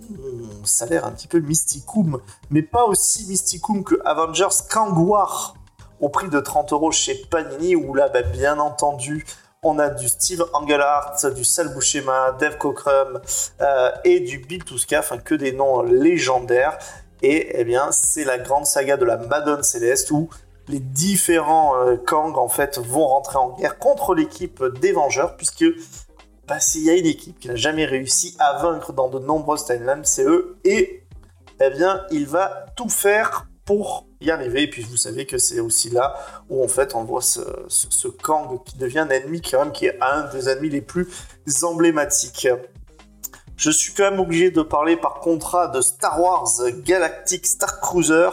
Hmm, 0.00 0.64
ça 0.64 0.86
a 0.86 0.88
l'air 0.88 1.04
un 1.06 1.12
petit 1.12 1.28
peu 1.28 1.38
mysticum, 1.38 2.20
mais 2.50 2.62
pas 2.62 2.86
aussi 2.86 3.24
mysticum 3.28 3.84
que 3.84 3.94
Avengers 4.04 4.64
Kang 4.68 4.98
War 4.98 5.54
au 6.00 6.08
prix 6.08 6.28
de 6.28 6.40
30 6.40 6.72
euros 6.72 6.90
chez 6.90 7.14
Panini, 7.30 7.76
où 7.76 7.94
là, 7.94 8.08
bah, 8.08 8.22
bien 8.22 8.58
entendu, 8.58 9.24
on 9.62 9.78
a 9.78 9.88
du 9.88 10.08
Steve 10.08 10.44
Engelhardt, 10.52 11.26
du 11.34 11.44
Sal 11.44 11.72
Buscema, 11.74 12.32
Dave 12.38 12.58
Cockrum 12.58 13.20
euh, 13.60 13.90
et 14.04 14.20
du 14.20 14.38
Bill 14.38 14.64
Tuska, 14.64 15.00
enfin 15.00 15.18
que 15.18 15.34
des 15.34 15.52
noms 15.52 15.82
légendaires. 15.82 16.78
Et 17.22 17.48
eh 17.58 17.64
bien, 17.64 17.90
c'est 17.92 18.24
la 18.24 18.38
grande 18.38 18.66
saga 18.66 18.96
de 18.96 19.04
la 19.04 19.16
Madone 19.16 19.62
Céleste 19.62 20.10
où 20.10 20.28
les 20.68 20.80
différents 20.80 21.76
euh, 21.76 21.96
Kang 21.96 22.36
en 22.36 22.48
fait 22.48 22.78
vont 22.78 23.06
rentrer 23.06 23.38
en 23.38 23.56
guerre 23.56 23.78
contre 23.78 24.14
l'équipe 24.14 24.62
des 24.80 24.92
Vengeurs, 24.92 25.36
puisque 25.36 25.64
bah, 26.46 26.60
s'il 26.60 26.84
y 26.84 26.90
a 26.90 26.94
une 26.94 27.06
équipe 27.06 27.38
qui 27.40 27.48
n'a 27.48 27.56
jamais 27.56 27.86
réussi 27.86 28.36
à 28.38 28.58
vaincre 28.62 28.92
dans 28.92 29.08
de 29.08 29.18
nombreuses 29.18 29.64
timelines, 29.64 30.04
c'est 30.04 30.24
eux. 30.24 30.58
Et 30.64 31.04
eh 31.60 31.70
bien, 31.70 32.04
il 32.10 32.26
va 32.26 32.66
tout 32.76 32.88
faire 32.88 33.46
pour 33.64 34.05
y 34.20 34.30
arriver. 34.30 34.62
Et 34.62 34.70
puis 34.70 34.82
vous 34.82 34.96
savez 34.96 35.26
que 35.26 35.38
c'est 35.38 35.60
aussi 35.60 35.90
là 35.90 36.14
où 36.48 36.62
en 36.62 36.68
fait 36.68 36.94
on 36.94 37.04
voit 37.04 37.22
ce, 37.22 37.40
ce, 37.68 37.86
ce 37.90 38.08
Kang 38.08 38.62
qui 38.64 38.78
devient 38.78 39.00
un 39.00 39.08
ennemi 39.08 39.40
quand 39.40 39.64
même 39.64 39.72
qui 39.72 39.86
est 39.86 39.98
un 40.00 40.28
des 40.32 40.48
ennemis 40.48 40.70
les 40.70 40.82
plus 40.82 41.08
emblématiques. 41.62 42.48
Je 43.56 43.70
suis 43.70 43.94
quand 43.94 44.10
même 44.10 44.20
obligé 44.20 44.50
de 44.50 44.60
parler 44.60 44.98
par 44.98 45.20
contrat 45.20 45.68
de 45.68 45.80
Star 45.80 46.20
Wars 46.20 46.46
Galactic 46.84 47.46
Star 47.46 47.80
Cruiser 47.80 48.28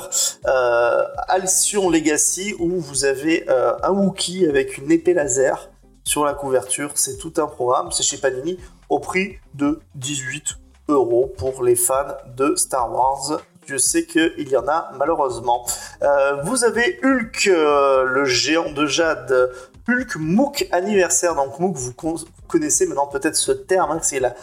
euh, 0.45 1.03
Alcyon 1.29 1.89
Legacy 1.89 2.53
où 2.59 2.77
vous 2.81 3.05
avez 3.05 3.49
euh, 3.49 3.73
un 3.83 3.91
Wookiee 3.91 4.45
avec 4.47 4.77
une 4.77 4.91
épée 4.91 5.13
laser 5.13 5.69
sur 6.03 6.25
la 6.25 6.33
couverture. 6.33 6.91
C'est 6.95 7.17
tout 7.17 7.33
un 7.37 7.47
programme. 7.47 7.93
C'est 7.93 8.03
chez 8.03 8.17
Panini 8.17 8.57
au 8.89 8.99
prix 8.99 9.37
de 9.53 9.79
18 9.95 10.57
euros 10.89 11.33
pour 11.37 11.63
les 11.63 11.77
fans 11.77 12.17
de 12.35 12.55
Star 12.57 12.91
Wars. 12.91 13.39
Je 13.65 13.77
sais 13.77 14.05
qu'il 14.05 14.49
y 14.49 14.57
en 14.57 14.67
a 14.67 14.91
malheureusement. 14.97 15.65
Euh, 16.01 16.41
vous 16.43 16.63
avez 16.63 16.99
Hulk, 17.03 17.47
euh, 17.47 18.03
le 18.03 18.25
géant 18.25 18.71
de 18.71 18.85
jade. 18.85 19.51
Hulk 19.87 20.15
Mook 20.17 20.67
anniversaire. 20.71 21.35
Donc 21.35 21.59
Mook, 21.59 21.75
vous, 21.75 21.93
con- 21.93 22.15
vous 22.15 22.25
connaissez 22.47 22.85
maintenant 22.85 23.07
peut-être 23.07 23.35
ce 23.35 23.51
terme, 23.51 23.91
hein, 23.91 23.99
c'est 24.01 24.19
la 24.19 24.33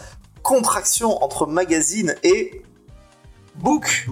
contraction 0.43 1.23
entre 1.23 1.45
magazine 1.45 2.15
et 2.23 2.63
book. 3.55 4.07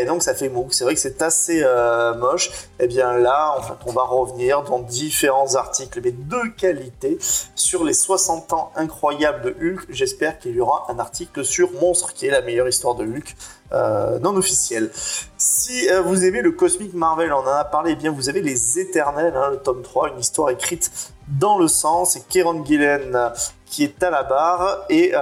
Et 0.00 0.04
donc 0.04 0.22
ça 0.22 0.34
fait 0.34 0.48
MOOC. 0.48 0.72
C'est 0.74 0.84
vrai 0.84 0.94
que 0.94 1.00
c'est 1.00 1.22
assez 1.22 1.62
euh, 1.64 2.14
moche. 2.14 2.50
Et 2.78 2.86
bien 2.86 3.18
là, 3.18 3.54
en 3.58 3.62
fait, 3.62 3.74
on 3.86 3.92
va 3.92 4.02
revenir 4.02 4.62
dans 4.62 4.78
différents 4.78 5.54
articles, 5.54 6.00
mais 6.02 6.12
de 6.12 6.48
qualité, 6.56 7.18
sur 7.54 7.84
les 7.84 7.94
60 7.94 8.52
ans 8.52 8.72
incroyables 8.76 9.42
de 9.42 9.50
Hulk. 9.50 9.86
J'espère 9.90 10.38
qu'il 10.38 10.54
y 10.54 10.60
aura 10.60 10.86
un 10.88 10.98
article 10.98 11.44
sur 11.44 11.72
Monstre, 11.80 12.12
qui 12.12 12.26
est 12.26 12.30
la 12.30 12.42
meilleure 12.42 12.68
histoire 12.68 12.94
de 12.94 13.04
Hulk 13.04 13.34
euh, 13.72 14.18
non 14.20 14.36
officielle. 14.36 14.90
Si 15.36 15.88
euh, 15.90 16.00
vous 16.02 16.24
aimez 16.24 16.42
le 16.42 16.52
Cosmic 16.52 16.94
Marvel, 16.94 17.32
on 17.32 17.38
en 17.38 17.46
a 17.46 17.64
parlé, 17.64 17.92
eh 17.92 17.96
bien 17.96 18.12
vous 18.12 18.28
avez 18.28 18.42
les 18.42 18.78
Éternels, 18.78 19.34
hein, 19.36 19.50
le 19.50 19.56
tome 19.56 19.82
3, 19.82 20.10
une 20.10 20.20
histoire 20.20 20.50
écrite 20.50 20.90
dans 21.28 21.58
le 21.58 21.66
sang. 21.66 22.04
C'est 22.04 22.28
Kieron 22.28 22.64
Gillen 22.64 23.32
qui 23.66 23.84
est 23.84 24.02
à 24.02 24.10
la 24.10 24.22
barre. 24.22 24.84
Et 24.90 25.12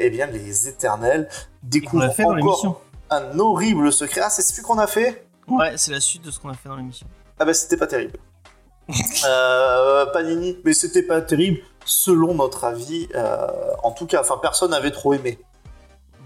eh 0.00 0.10
bien 0.10 0.26
les 0.26 0.68
Éternels 0.68 1.28
découvrent 1.62 2.04
l'a 2.04 2.10
fait 2.10 2.24
dans 2.24 2.36
encore. 2.36 2.82
Un 3.10 3.38
horrible 3.38 3.92
secret. 3.92 4.20
Ah, 4.24 4.30
c'est 4.30 4.42
celui 4.42 4.62
qu'on 4.62 4.78
a 4.78 4.86
fait 4.86 5.26
Ouais, 5.48 5.72
c'est 5.76 5.90
la 5.90 6.00
suite 6.00 6.22
de 6.24 6.30
ce 6.30 6.38
qu'on 6.38 6.48
a 6.50 6.54
fait 6.54 6.68
dans 6.68 6.76
l'émission. 6.76 7.06
Ah 7.38 7.44
bah 7.44 7.54
c'était 7.54 7.76
pas 7.76 7.86
terrible. 7.86 8.18
euh, 9.24 10.06
Panini, 10.06 10.58
mais 10.64 10.72
c'était 10.72 11.02
pas 11.02 11.20
terrible 11.22 11.60
selon 11.84 12.34
notre 12.34 12.64
avis. 12.64 13.08
euh, 13.14 13.46
en 13.82 13.90
tout 13.92 14.06
cas, 14.06 14.20
enfin 14.20 14.38
personne 14.40 14.70
n'avait 14.72 14.90
trop 14.90 15.14
aimé. 15.14 15.38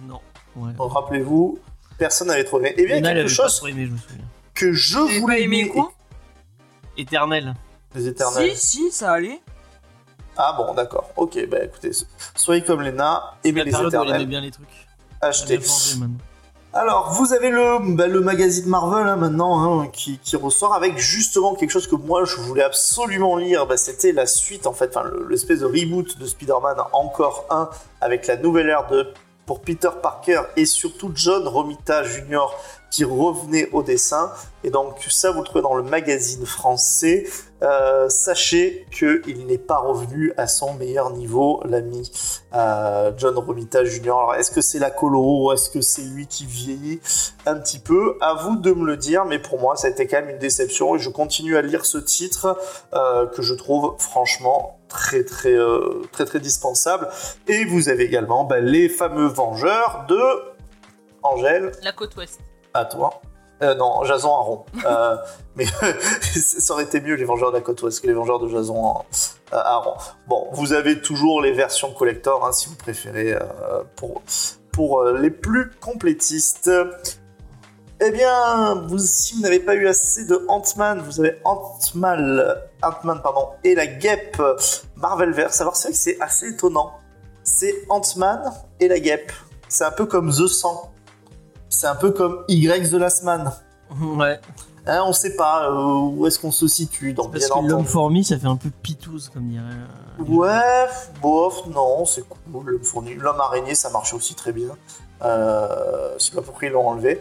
Non. 0.06 0.20
Ouais. 0.56 0.72
Rappelez-vous, 0.78 1.58
Personne 1.96 2.28
n'avait 2.28 2.44
trop 2.44 2.58
aimé. 2.58 2.74
Eh 2.76 2.86
bien, 2.86 3.00
quelque 3.00 3.28
chose 3.28 3.62
aimé, 3.68 3.86
je 3.86 3.92
me 3.92 3.96
souviens. 3.98 4.24
que 4.54 4.72
je 4.72 4.98
Vous 4.98 5.06
voulais 5.20 5.36
pas 5.36 5.40
aimé 5.42 5.60
aimer, 5.60 5.68
quoi 5.68 5.92
Éternel. 6.96 7.54
Les 7.94 8.08
éternels. 8.08 8.56
Si, 8.56 8.66
si, 8.88 8.90
ça 8.92 9.12
allait. 9.12 9.40
Ah 10.36 10.54
bon, 10.56 10.74
d'accord. 10.74 11.10
Ok, 11.16 11.38
bah 11.48 11.62
écoutez, 11.64 11.92
so- 11.92 12.06
soyez 12.34 12.62
comme 12.64 12.82
Léna, 12.82 13.34
aimez 13.44 13.60
La 13.60 13.64
les 13.66 13.70
période 13.70 13.94
où 13.94 13.96
elle 13.96 14.02
aimait 14.02 14.08
éternels, 14.08 14.26
bien 14.28 14.40
les 14.40 14.50
trucs. 14.50 14.66
achetez. 15.20 15.60
Alors, 16.76 17.12
vous 17.12 17.32
avez 17.32 17.50
le, 17.50 17.94
bah, 17.94 18.08
magazine 18.08 18.66
Marvel 18.66 19.06
hein, 19.06 19.14
maintenant 19.14 19.80
hein, 19.82 19.88
qui, 19.92 20.18
ressort 20.34 20.74
avec 20.74 20.98
justement 20.98 21.54
quelque 21.54 21.70
chose 21.70 21.86
que 21.86 21.94
moi 21.94 22.24
je 22.24 22.34
voulais 22.34 22.64
absolument 22.64 23.36
lire. 23.36 23.64
Bah, 23.64 23.76
C'était 23.76 24.10
la 24.10 24.26
suite 24.26 24.66
en 24.66 24.72
fait, 24.72 24.98
l'espèce 25.30 25.60
de 25.60 25.66
reboot 25.66 26.18
de 26.18 26.26
Spider-Man 26.26 26.78
encore 26.92 27.46
un 27.50 27.70
avec 28.00 28.26
la 28.26 28.36
nouvelle 28.36 28.70
ère 28.70 28.88
pour 29.46 29.60
Peter 29.60 29.90
Parker 30.02 30.40
et 30.56 30.66
surtout 30.66 31.12
John 31.14 31.46
Romita 31.46 32.02
Jr. 32.02 32.46
qui 32.94 33.02
revenait 33.02 33.68
au 33.72 33.82
dessin. 33.82 34.30
Et 34.62 34.70
donc 34.70 35.04
ça 35.08 35.32
vous 35.32 35.40
le 35.40 35.44
trouvez 35.44 35.62
dans 35.62 35.74
le 35.74 35.82
magazine 35.82 36.46
français. 36.46 37.26
Euh, 37.60 38.08
sachez 38.08 38.86
qu'il 38.92 39.46
n'est 39.46 39.58
pas 39.58 39.78
revenu 39.78 40.32
à 40.36 40.46
son 40.46 40.74
meilleur 40.74 41.10
niveau, 41.10 41.60
l'ami 41.64 42.08
euh, 42.54 43.10
John 43.16 43.36
Romita 43.36 43.84
Jr. 43.84 44.10
Alors 44.10 44.34
est-ce 44.36 44.52
que 44.52 44.60
c'est 44.60 44.78
la 44.78 44.92
colo? 44.92 45.52
Est-ce 45.52 45.70
que 45.70 45.80
c'est 45.80 46.02
lui 46.02 46.28
qui 46.28 46.46
vieillit? 46.46 47.00
Un 47.46 47.56
petit 47.56 47.80
peu 47.80 48.16
À 48.20 48.34
vous 48.34 48.54
de 48.54 48.72
me 48.72 48.86
le 48.86 48.96
dire, 48.96 49.24
mais 49.24 49.40
pour 49.40 49.58
moi 49.60 49.74
ça 49.74 49.88
a 49.88 49.90
été 49.90 50.06
quand 50.06 50.20
même 50.20 50.30
une 50.30 50.38
déception 50.38 50.94
et 50.94 51.00
je 51.00 51.10
continue 51.10 51.56
à 51.56 51.62
lire 51.62 51.84
ce 51.84 51.98
titre 51.98 52.56
euh, 52.94 53.26
que 53.26 53.42
je 53.42 53.54
trouve 53.54 53.96
franchement 53.98 54.78
très 54.88 55.24
très 55.24 55.58
très 56.12 56.26
très 56.26 56.38
dispensable. 56.38 57.08
Et 57.48 57.64
vous 57.64 57.88
avez 57.88 58.04
également 58.04 58.44
bah, 58.44 58.60
les 58.60 58.88
fameux 58.88 59.26
Vengeurs 59.26 60.04
de 60.08 60.20
Angèle. 61.24 61.72
La 61.82 61.90
côte 61.90 62.14
ouest. 62.14 62.38
À 62.74 62.84
toi. 62.84 63.22
Euh, 63.62 63.74
non, 63.76 64.02
Jason 64.02 64.30
Aaron. 64.30 64.64
Euh, 64.84 65.16
mais 65.56 65.64
ça 66.20 66.74
aurait 66.74 66.82
été 66.82 67.00
mieux 67.00 67.14
les 67.14 67.24
Vengeurs 67.24 67.52
de 67.52 67.56
la 67.56 67.62
Côte 67.62 67.80
Ouest 67.82 68.00
que 68.00 68.06
les 68.08 68.12
Vengeurs 68.12 68.40
de 68.40 68.48
Jason 68.48 69.04
euh, 69.52 69.56
Aaron. 69.56 69.94
Bon, 70.26 70.48
vous 70.52 70.72
avez 70.72 71.00
toujours 71.00 71.40
les 71.40 71.52
versions 71.52 71.92
collector 71.92 72.44
hein, 72.44 72.52
si 72.52 72.68
vous 72.68 72.74
préférez 72.74 73.38
pour, 73.94 74.22
pour 74.72 75.04
les 75.04 75.30
plus 75.30 75.70
complétistes. 75.80 76.70
Eh 78.00 78.10
bien, 78.10 78.88
si 78.98 79.36
vous 79.36 79.42
n'avez 79.42 79.60
pas 79.60 79.76
eu 79.76 79.86
assez 79.86 80.26
de 80.26 80.44
Ant-Man, 80.48 81.00
vous 81.00 81.20
avez 81.20 81.40
Ant-Man, 81.44 82.56
Ant-Man 82.82 83.20
pardon, 83.22 83.50
et 83.62 83.76
la 83.76 83.86
guêpe 83.86 84.42
Marvelverse. 84.96 85.60
Alors 85.60 85.76
c'est 85.76 85.88
vrai 85.88 85.92
que 85.92 85.98
c'est 85.98 86.20
assez 86.20 86.48
étonnant. 86.48 86.98
C'est 87.44 87.84
Ant-Man 87.88 88.52
et 88.80 88.88
la 88.88 88.98
guêpe. 88.98 89.32
C'est 89.68 89.84
un 89.84 89.92
peu 89.92 90.06
comme 90.06 90.30
The 90.30 90.48
Sang. 90.48 90.93
C'est 91.74 91.86
un 91.88 91.96
peu 91.96 92.12
comme 92.12 92.44
Y 92.48 92.88
The 92.90 92.94
Last 92.94 93.24
Man. 93.24 93.52
Ouais. 94.00 94.40
Hein, 94.86 95.02
on 95.06 95.12
sait 95.12 95.34
pas 95.34 95.70
euh, 95.70 95.94
où 95.98 96.26
est-ce 96.26 96.38
qu'on 96.38 96.52
se 96.52 96.68
situe. 96.68 97.14
Parce 97.14 97.28
bien 97.28 97.48
que 97.48 97.66
l'homme 97.68 97.84
fourmi, 97.86 98.22
ça 98.22 98.38
fait 98.38 98.46
un 98.46 98.56
peu 98.56 98.70
pitouze, 98.82 99.28
comme 99.28 99.48
dirait. 99.48 99.64
euh, 100.20 100.24
Ouais, 100.24 100.86
bof, 101.22 101.66
non, 101.66 102.04
c'est 102.04 102.22
cool. 102.28 102.66
L'homme 102.66 102.84
fourni. 102.84 103.14
L'homme 103.14 103.40
araignée, 103.40 103.74
ça 103.74 103.90
marchait 103.90 104.14
aussi 104.16 104.34
très 104.34 104.52
bien. 104.52 104.68
Euh, 105.22 106.14
je 106.18 106.24
sais 106.24 106.32
pas 106.32 106.42
pourquoi 106.42 106.68
ils 106.68 106.72
l'ont 106.72 106.86
enlevé. 106.86 107.18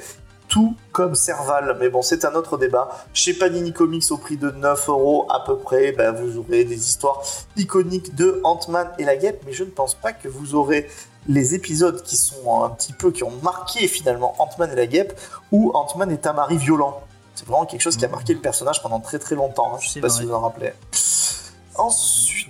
Tout 0.50 0.76
comme 0.92 1.16
Serval, 1.16 1.78
mais 1.80 1.90
bon, 1.90 2.02
c'est 2.02 2.26
un 2.26 2.34
autre 2.36 2.58
débat. 2.58 2.90
Chez 3.14 3.34
Panini 3.34 3.72
Comics, 3.74 4.04
au 4.12 4.18
prix 4.18 4.38
de 4.38 4.52
9 4.52 4.90
euros 4.90 5.26
à 5.32 5.40
peu 5.44 5.58
près, 5.58 5.94
ben, 5.94 6.12
vous 6.12 6.38
aurez 6.38 6.64
des 6.66 6.76
histoires 6.76 7.22
iconiques 7.56 8.14
de 8.14 8.40
Ant-Man 8.44 8.90
et 9.00 9.06
la 9.06 9.16
guêpe, 9.16 9.42
mais 9.46 9.54
je 9.54 9.64
ne 9.64 9.70
pense 9.72 9.96
pas 9.96 10.12
que 10.14 10.28
vous 10.28 10.54
aurez 10.54 10.88
les 11.28 11.56
épisodes 11.56 12.02
qui 12.04 12.18
sont 12.18 12.64
un 12.64 12.70
petit 12.70 12.94
peu, 12.94 13.12
qui 13.12 13.24
ont 13.24 13.32
marqué 13.42 13.88
finalement 13.88 14.36
Ant-Man 14.40 14.72
et 14.72 14.76
la 14.76 14.88
guêpe, 14.88 15.20
où 15.52 15.72
Ant-Man 15.74 16.12
est 16.12 16.26
un 16.28 16.34
mari 16.34 16.58
violent. 16.58 17.02
C'est 17.36 17.48
vraiment 17.48 17.66
quelque 17.66 17.82
chose 17.82 17.98
qui 17.98 18.06
a 18.06 18.10
marqué 18.10 18.34
le 18.34 18.40
personnage 18.42 18.82
pendant 18.82 19.00
très 19.00 19.20
très 19.20 19.36
longtemps. 19.36 19.74
hein. 19.74 19.78
Je 19.82 19.90
sais 19.90 20.00
pas 20.02 20.08
vrai. 20.08 20.18
si 20.20 20.26
vous 20.26 20.34
en 20.34 20.42
rappelez. 20.42 20.74
Ensuite, 21.76 22.50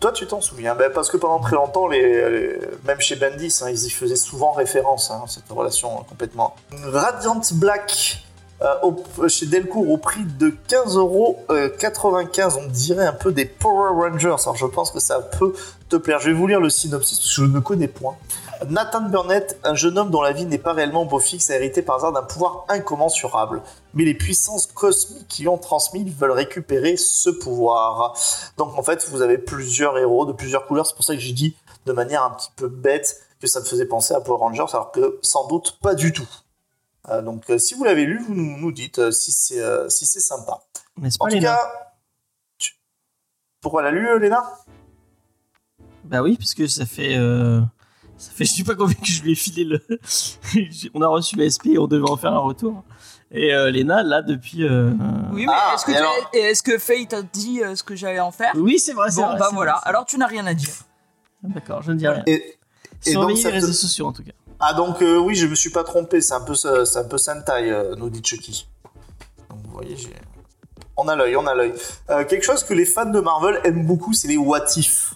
toi, 0.00 0.12
tu 0.12 0.26
t'en 0.26 0.40
souviens? 0.40 0.74
Ben, 0.74 0.92
Parce 0.92 1.10
que 1.10 1.16
pendant 1.16 1.40
très 1.40 1.56
longtemps, 1.56 1.88
les, 1.88 2.30
les- 2.30 2.60
même 2.86 3.00
chez 3.00 3.16
Bendis, 3.16 3.58
hein, 3.62 3.68
ils 3.70 3.84
y 3.86 3.90
faisaient 3.90 4.16
souvent 4.16 4.52
référence, 4.52 5.10
hein, 5.10 5.24
cette 5.26 5.50
relation 5.50 6.04
complètement. 6.08 6.54
Radiant 6.84 7.40
Black 7.54 8.22
au- 8.82 9.28
chez 9.28 9.46
Delcourt 9.46 9.88
au 9.90 9.98
prix 9.98 10.24
de 10.24 10.52
15,95€. 10.68 12.56
On 12.58 12.66
dirait 12.68 13.06
un 13.06 13.12
peu 13.12 13.32
des 13.32 13.44
Power 13.44 13.90
Rangers. 13.90 14.34
Alors, 14.42 14.56
je 14.56 14.66
pense 14.66 14.90
que 14.90 15.00
ça 15.00 15.20
peut 15.20 15.52
te 15.88 15.96
plaire. 15.96 16.18
Je 16.20 16.30
vais 16.30 16.36
vous 16.36 16.46
lire 16.46 16.60
le 16.60 16.70
synopsis 16.70 17.18
parce 17.18 17.28
que 17.28 17.34
je 17.34 17.44
ne 17.44 17.60
connais 17.60 17.88
point. 17.88 18.16
Nathan 18.68 19.02
Burnett, 19.02 19.56
un 19.62 19.74
jeune 19.74 19.96
homme 19.98 20.10
dont 20.10 20.20
la 20.20 20.32
vie 20.32 20.44
n'est 20.44 20.58
pas 20.58 20.72
réellement 20.72 21.04
beau 21.04 21.20
fixe, 21.20 21.48
a 21.50 21.54
hérité 21.54 21.80
par 21.80 21.96
hasard 21.96 22.12
d'un 22.12 22.24
pouvoir 22.24 22.64
incommensurable. 22.68 23.62
Mais 23.94 24.04
les 24.04 24.14
puissances 24.14 24.66
cosmiques 24.66 25.28
qui 25.28 25.42
lui 25.42 25.48
ont 25.48 25.58
transmis 25.58 26.04
veulent 26.10 26.32
récupérer 26.32 26.96
ce 26.96 27.30
pouvoir. 27.30 28.14
Donc 28.56 28.76
en 28.76 28.82
fait, 28.82 29.06
vous 29.10 29.22
avez 29.22 29.38
plusieurs 29.38 29.96
héros 29.96 30.26
de 30.26 30.32
plusieurs 30.32 30.66
couleurs. 30.66 30.86
C'est 30.86 30.96
pour 30.96 31.04
ça 31.04 31.14
que 31.14 31.20
j'ai 31.20 31.32
dit 31.32 31.54
de 31.86 31.92
manière 31.92 32.24
un 32.24 32.30
petit 32.30 32.50
peu 32.56 32.66
bête 32.66 33.20
que 33.40 33.46
ça 33.46 33.60
me 33.60 33.64
faisait 33.64 33.86
penser 33.86 34.12
à 34.14 34.20
Power 34.20 34.38
Rangers, 34.40 34.64
alors 34.72 34.90
que 34.90 35.20
sans 35.22 35.46
doute 35.46 35.78
pas 35.80 35.94
du 35.94 36.12
tout. 36.12 36.26
Euh, 37.10 37.22
donc 37.22 37.48
euh, 37.50 37.58
si 37.58 37.74
vous 37.74 37.84
l'avez 37.84 38.04
lu, 38.04 38.18
vous 38.22 38.34
nous, 38.34 38.56
nous 38.58 38.72
dites 38.72 38.98
euh, 38.98 39.10
si 39.10 39.32
c'est 39.32 39.60
euh, 39.60 39.88
si 39.88 40.04
c'est 40.06 40.20
sympa. 40.20 40.52
En 40.96 41.02
pas, 41.02 41.08
tout 41.28 41.34
Léna 41.34 41.54
cas, 41.54 41.60
tu- 42.58 42.74
pourquoi 43.60 43.82
l'a 43.82 43.90
lu, 43.90 44.18
Léna? 44.20 44.42
Bah 46.04 46.22
oui, 46.22 46.36
parce 46.36 46.54
que 46.54 46.66
ça 46.66 46.86
fait. 46.86 47.16
euh, 47.16 47.60
Ça 48.18 48.30
fait, 48.32 48.44
je 48.44 48.52
sais 48.52 48.64
pas 48.64 48.74
combien 48.74 48.94
que 48.94 49.06
je 49.06 49.22
lui 49.22 49.32
ai 49.32 49.34
filé 49.34 49.64
le. 49.64 49.80
on 50.94 51.02
a 51.02 51.06
reçu 51.08 51.36
SP 51.40 51.66
et 51.74 51.78
on 51.78 51.86
devait 51.86 52.08
en 52.08 52.16
faire 52.16 52.32
un 52.32 52.38
retour. 52.38 52.82
Et 53.30 53.54
euh, 53.54 53.70
Léna, 53.70 54.02
là, 54.02 54.22
depuis. 54.22 54.64
euh, 54.64 54.90
Oui, 55.32 55.46
mais 55.46 55.52
Ah, 55.54 55.72
est-ce 55.74 55.84
que, 55.84 55.92
alors 55.92 56.14
est-ce 56.32 56.62
que 56.62 56.78
Faye 56.78 57.06
t'a 57.06 57.22
dit 57.22 57.62
euh, 57.62 57.74
ce 57.76 57.82
que 57.82 57.94
j'allais 57.94 58.20
en 58.20 58.32
faire? 58.32 58.52
Oui, 58.56 58.78
c'est 58.78 58.92
vrai, 58.94 59.10
c'est 59.10 59.20
Bon, 59.20 59.28
vrai. 59.28 59.38
bah 59.38 59.50
voilà, 59.52 59.72
vrai, 59.74 59.82
alors 59.84 60.04
tu 60.06 60.16
n'as 60.18 60.26
rien 60.26 60.46
à 60.46 60.54
dire. 60.54 60.72
D'accord, 61.42 61.82
je 61.82 61.92
ne 61.92 61.96
dis 61.98 62.08
rien. 62.08 62.22
Et, 62.26 62.58
Surveillez 63.00 63.44
les 63.44 63.48
te- 63.50 63.54
réseaux 63.54 63.72
sociaux 63.72 64.06
en 64.06 64.12
tout 64.12 64.24
cas. 64.24 64.32
Ah 64.60 64.72
donc 64.74 65.02
euh, 65.02 65.18
oui, 65.18 65.34
je 65.36 65.46
me 65.46 65.54
suis 65.54 65.70
pas 65.70 65.84
trompé, 65.84 66.20
c'est 66.20 66.34
un 66.34 66.40
peu 66.40 66.54
c'est 66.54 66.98
un 66.98 67.04
peu 67.04 67.18
Sentai, 67.18 67.70
euh, 67.70 67.94
nous 67.96 68.10
dit 68.10 68.22
Chucky. 68.24 68.66
Donc 69.48 69.58
vous 69.64 69.72
voyez, 69.72 69.96
j'ai... 69.96 70.14
on 70.96 71.06
a 71.06 71.14
l'œil, 71.14 71.36
on 71.36 71.46
a 71.46 71.54
l'œil. 71.54 71.74
Euh, 72.10 72.24
quelque 72.24 72.44
chose 72.44 72.64
que 72.64 72.74
les 72.74 72.84
fans 72.84 73.06
de 73.06 73.20
Marvel 73.20 73.60
aiment 73.64 73.86
beaucoup, 73.86 74.12
c'est 74.12 74.28
les 74.28 74.36
what 74.36 74.64
if. 74.76 75.14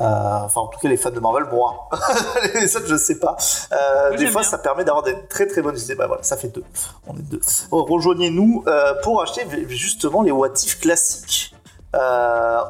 Enfin, 0.00 0.60
en 0.60 0.68
tout 0.68 0.78
cas, 0.78 0.88
les 0.88 0.96
fans 0.96 1.10
de 1.10 1.18
Marvel, 1.18 1.46
moi. 1.50 1.88
les 2.54 2.76
autres, 2.76 2.86
je 2.86 2.94
sais 2.94 3.18
pas. 3.18 3.36
Moi, 3.72 4.16
des 4.16 4.28
fois, 4.28 4.42
bien. 4.42 4.50
ça 4.50 4.58
permet 4.58 4.84
d'avoir 4.84 5.02
des 5.02 5.26
très 5.28 5.48
très 5.48 5.60
bonnes 5.60 5.76
idées. 5.76 5.96
Bah 5.96 6.06
voilà, 6.06 6.22
ça 6.22 6.36
fait 6.36 6.46
deux. 6.46 6.62
On 7.08 7.16
est 7.16 7.22
deux. 7.22 7.40
Oh, 7.72 7.84
Rejoignez-nous 7.84 8.64
pour 9.02 9.20
acheter 9.20 9.44
justement 9.66 10.22
les 10.22 10.30
what 10.30 10.52
if 10.64 10.78
classiques. 10.78 11.52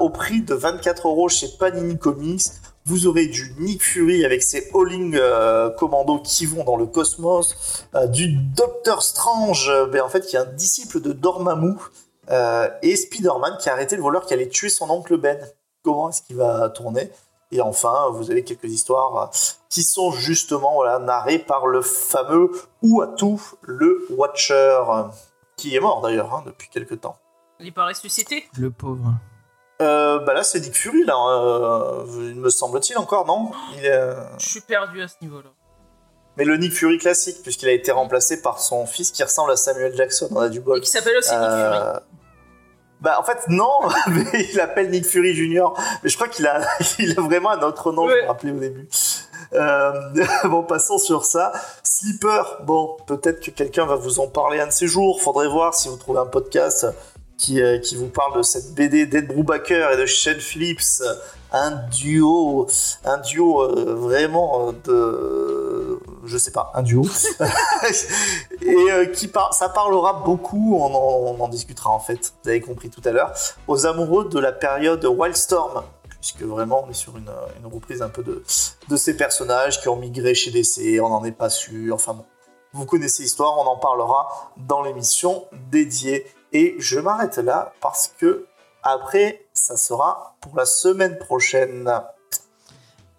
Au 0.01 0.09
prix 0.09 0.41
de 0.41 0.55
24 0.55 1.09
euros 1.09 1.29
chez 1.29 1.49
Panini 1.59 1.99
Comics. 1.99 2.45
Vous 2.89 3.07
aurez 3.07 3.27
du 3.27 3.53
Nick 3.59 3.83
Fury 3.83 4.25
avec 4.25 4.43
ses 4.43 4.71
Howling 4.73 5.15
euh, 5.15 5.69
commandos 5.69 6.21
qui 6.21 6.47
vont 6.47 6.65
dans 6.65 6.79
le 6.79 6.87
cosmos, 6.87 7.85
euh, 7.95 8.07
du 8.07 8.29
Doctor 8.33 9.03
Strange, 9.03 9.69
euh, 9.69 9.85
ben, 9.85 10.01
en 10.01 10.09
fait, 10.09 10.25
qui 10.25 10.37
est 10.37 10.39
un 10.39 10.47
disciple 10.47 11.03
de 11.03 11.13
Dormammu, 11.13 11.75
euh, 12.31 12.71
et 12.81 12.97
Spider-Man 12.97 13.59
qui 13.61 13.69
a 13.69 13.75
arrêté 13.75 13.95
le 13.95 14.01
voleur 14.01 14.25
qui 14.25 14.33
allait 14.33 14.49
tuer 14.49 14.71
son 14.71 14.89
oncle 14.89 15.19
Ben. 15.19 15.39
Comment 15.83 16.09
est-ce 16.09 16.23
qu'il 16.23 16.37
va 16.37 16.71
tourner? 16.71 17.11
Et 17.53 17.61
enfin, 17.61 18.09
vous 18.11 18.31
avez 18.31 18.43
quelques 18.43 18.73
histoires 18.73 19.17
euh, 19.17 19.27
qui 19.69 19.83
sont 19.83 20.11
justement 20.11 20.73
voilà, 20.77 20.99
narrées 20.99 21.41
par 21.41 21.67
le 21.67 21.83
fameux 21.83 22.51
Uatu, 22.83 23.37
le 23.61 24.07
Watcher, 24.17 24.81
euh, 24.89 25.03
qui 25.59 25.77
est 25.77 25.81
mort 25.81 26.01
d'ailleurs 26.01 26.35
hein, 26.35 26.43
depuis 26.47 26.71
quelques 26.71 27.03
temps. 27.03 27.19
Il 27.61 27.67
est 27.67 27.73
pas 27.73 27.85
ressuscité 27.85 28.49
Le 28.57 28.71
pauvre. 28.71 29.13
Euh, 29.81 30.19
bah 30.21 30.35
là, 30.35 30.43
c'est 30.43 30.61
Nick 30.61 30.75
Fury, 30.77 31.05
là, 31.05 31.15
euh, 31.17 32.05
il 32.31 32.35
me 32.37 32.51
semble-t-il 32.51 32.99
encore, 32.99 33.27
non? 33.27 33.53
Il 33.77 33.85
est, 33.85 33.91
euh, 33.93 34.15
Je 34.39 34.49
suis 34.49 34.61
perdu 34.61 35.01
à 35.03 35.09
ce 35.09 35.15
niveau-là. 35.23 35.51
Mais 36.37 36.45
le 36.45 36.57
Nick 36.57 36.73
Fury 36.73 36.99
classique, 36.99 37.43
puisqu'il 37.43 37.69
a 37.69 37.73
été 37.73 37.91
remplacé 37.93 38.43
par 38.43 38.61
son 38.61 38.87
fils 38.87 39.11
qui 39.13 39.23
ressemble 39.23 39.51
à 39.53 39.57
Samuel 39.57 39.95
Jackson, 39.95 40.29
on 40.33 40.41
a 40.41 40.49
du 40.49 40.61
bol. 40.61 40.79
Et 40.79 40.81
qui 40.81 40.91
s'appelle 40.91 41.17
aussi 41.17 41.31
Nick 41.31 41.39
Fury. 41.41 41.51
Euh, 41.53 41.99
Bah 43.01 43.17
en 43.21 43.23
fait 43.23 43.39
non, 43.49 43.71
mais 44.09 44.47
il 44.53 44.61
appelle 44.61 44.91
Nick 44.91 45.05
Fury 45.07 45.33
Junior. 45.35 45.79
Mais 46.03 46.09
je 46.09 46.17
crois 46.17 46.29
qu'il 46.29 46.47
a, 46.49 46.61
il 46.99 47.17
a 47.17 47.23
vraiment 47.23 47.51
un 47.51 47.63
autre 47.63 47.93
nom, 47.93 48.09
je 48.09 48.15
Ouais. 48.15 48.23
me 48.23 48.29
rappelais 48.29 48.53
au 48.53 48.59
début. 48.59 48.89
Euh, 49.53 49.93
bon, 50.45 50.63
passons 50.65 50.99
sur 50.99 51.25
ça. 51.25 51.53
Sleeper, 51.85 52.59
bon, 52.65 52.97
peut-être 53.07 53.41
que 53.41 53.51
quelqu'un 53.53 53.87
va 53.87 53.95
vous 53.97 54.19
en 54.21 54.27
parler 54.29 54.61
un 54.61 54.67
de 54.67 54.73
ces 54.73 54.89
jours. 54.89 55.21
Faudrait 55.23 55.49
voir 55.49 55.75
si 55.75 55.89
vous 55.89 55.97
trouvez 55.97 56.19
un 56.19 56.27
podcast 56.27 56.87
qui, 57.39 57.63
euh, 57.63 57.79
qui 57.79 57.97
vous 57.97 58.09
parle 58.09 58.37
de 58.37 58.43
cette 58.43 58.75
BD 58.75 59.07
d'Ed 59.07 59.29
Brubaker 59.29 59.93
et 59.93 59.97
de 59.97 60.05
Shane 60.07 60.41
Phillips. 60.41 61.03
Un 61.51 61.71
duo, 61.91 62.67
un 63.07 63.17
duo 63.19 63.63
euh, 63.63 63.95
vraiment 63.95 64.69
euh, 64.69 64.73
de, 64.85 65.99
je 66.27 66.37
sais 66.37 66.51
pas, 66.51 66.71
un 66.75 66.83
duo. 66.83 67.07
et 68.61 68.91
euh, 68.91 69.07
qui 69.07 69.29
par- 69.29 69.55
ça 69.55 69.71
parlera 69.71 70.13
beaucoup, 70.25 70.77
on 70.77 70.95
en, 70.95 71.35
on 71.39 71.41
en 71.43 71.49
discutera 71.49 71.89
en 71.91 72.01
fait, 72.01 72.35
vous 72.43 72.51
avez 72.51 72.61
compris 72.61 72.91
tout 72.91 73.01
à 73.07 73.13
l'heure, 73.13 73.33
aux 73.67 73.87
amoureux 73.87 74.29
de 74.29 74.39
la 74.39 74.53
période 74.53 75.03
Wildstorm, 75.07 75.85
puisque 76.21 76.43
vraiment 76.43 76.85
on 76.87 76.91
est 76.91 76.95
sur 76.95 77.17
une, 77.17 77.31
une 77.59 77.73
reprise 77.73 78.03
un 78.03 78.11
peu 78.11 78.23
de, 78.23 78.43
de 78.89 78.97
ces 78.97 79.17
personnages 79.17 79.81
qui 79.81 79.89
ont 79.89 79.97
migré 79.97 80.35
chez 80.35 80.51
DC, 80.51 81.01
on 81.03 81.09
n'en 81.09 81.25
est 81.25 81.33
pas 81.33 81.49
sûr, 81.49 81.95
enfin 81.95 82.13
bon. 82.13 82.25
Vous 82.75 82.85
connaissez 82.85 83.23
l'histoire, 83.23 83.57
on 83.57 83.65
en 83.67 83.79
parlera 83.79 84.53
dans 84.59 84.83
l'émission 84.83 85.47
dédiée. 85.71 86.27
Et 86.53 86.77
je 86.79 86.99
m'arrête 86.99 87.37
là 87.39 87.73
parce 87.81 88.13
que 88.19 88.47
après, 88.83 89.45
ça 89.53 89.77
sera 89.77 90.37
pour 90.41 90.57
la 90.57 90.65
semaine 90.67 91.19
prochaine. 91.19 91.91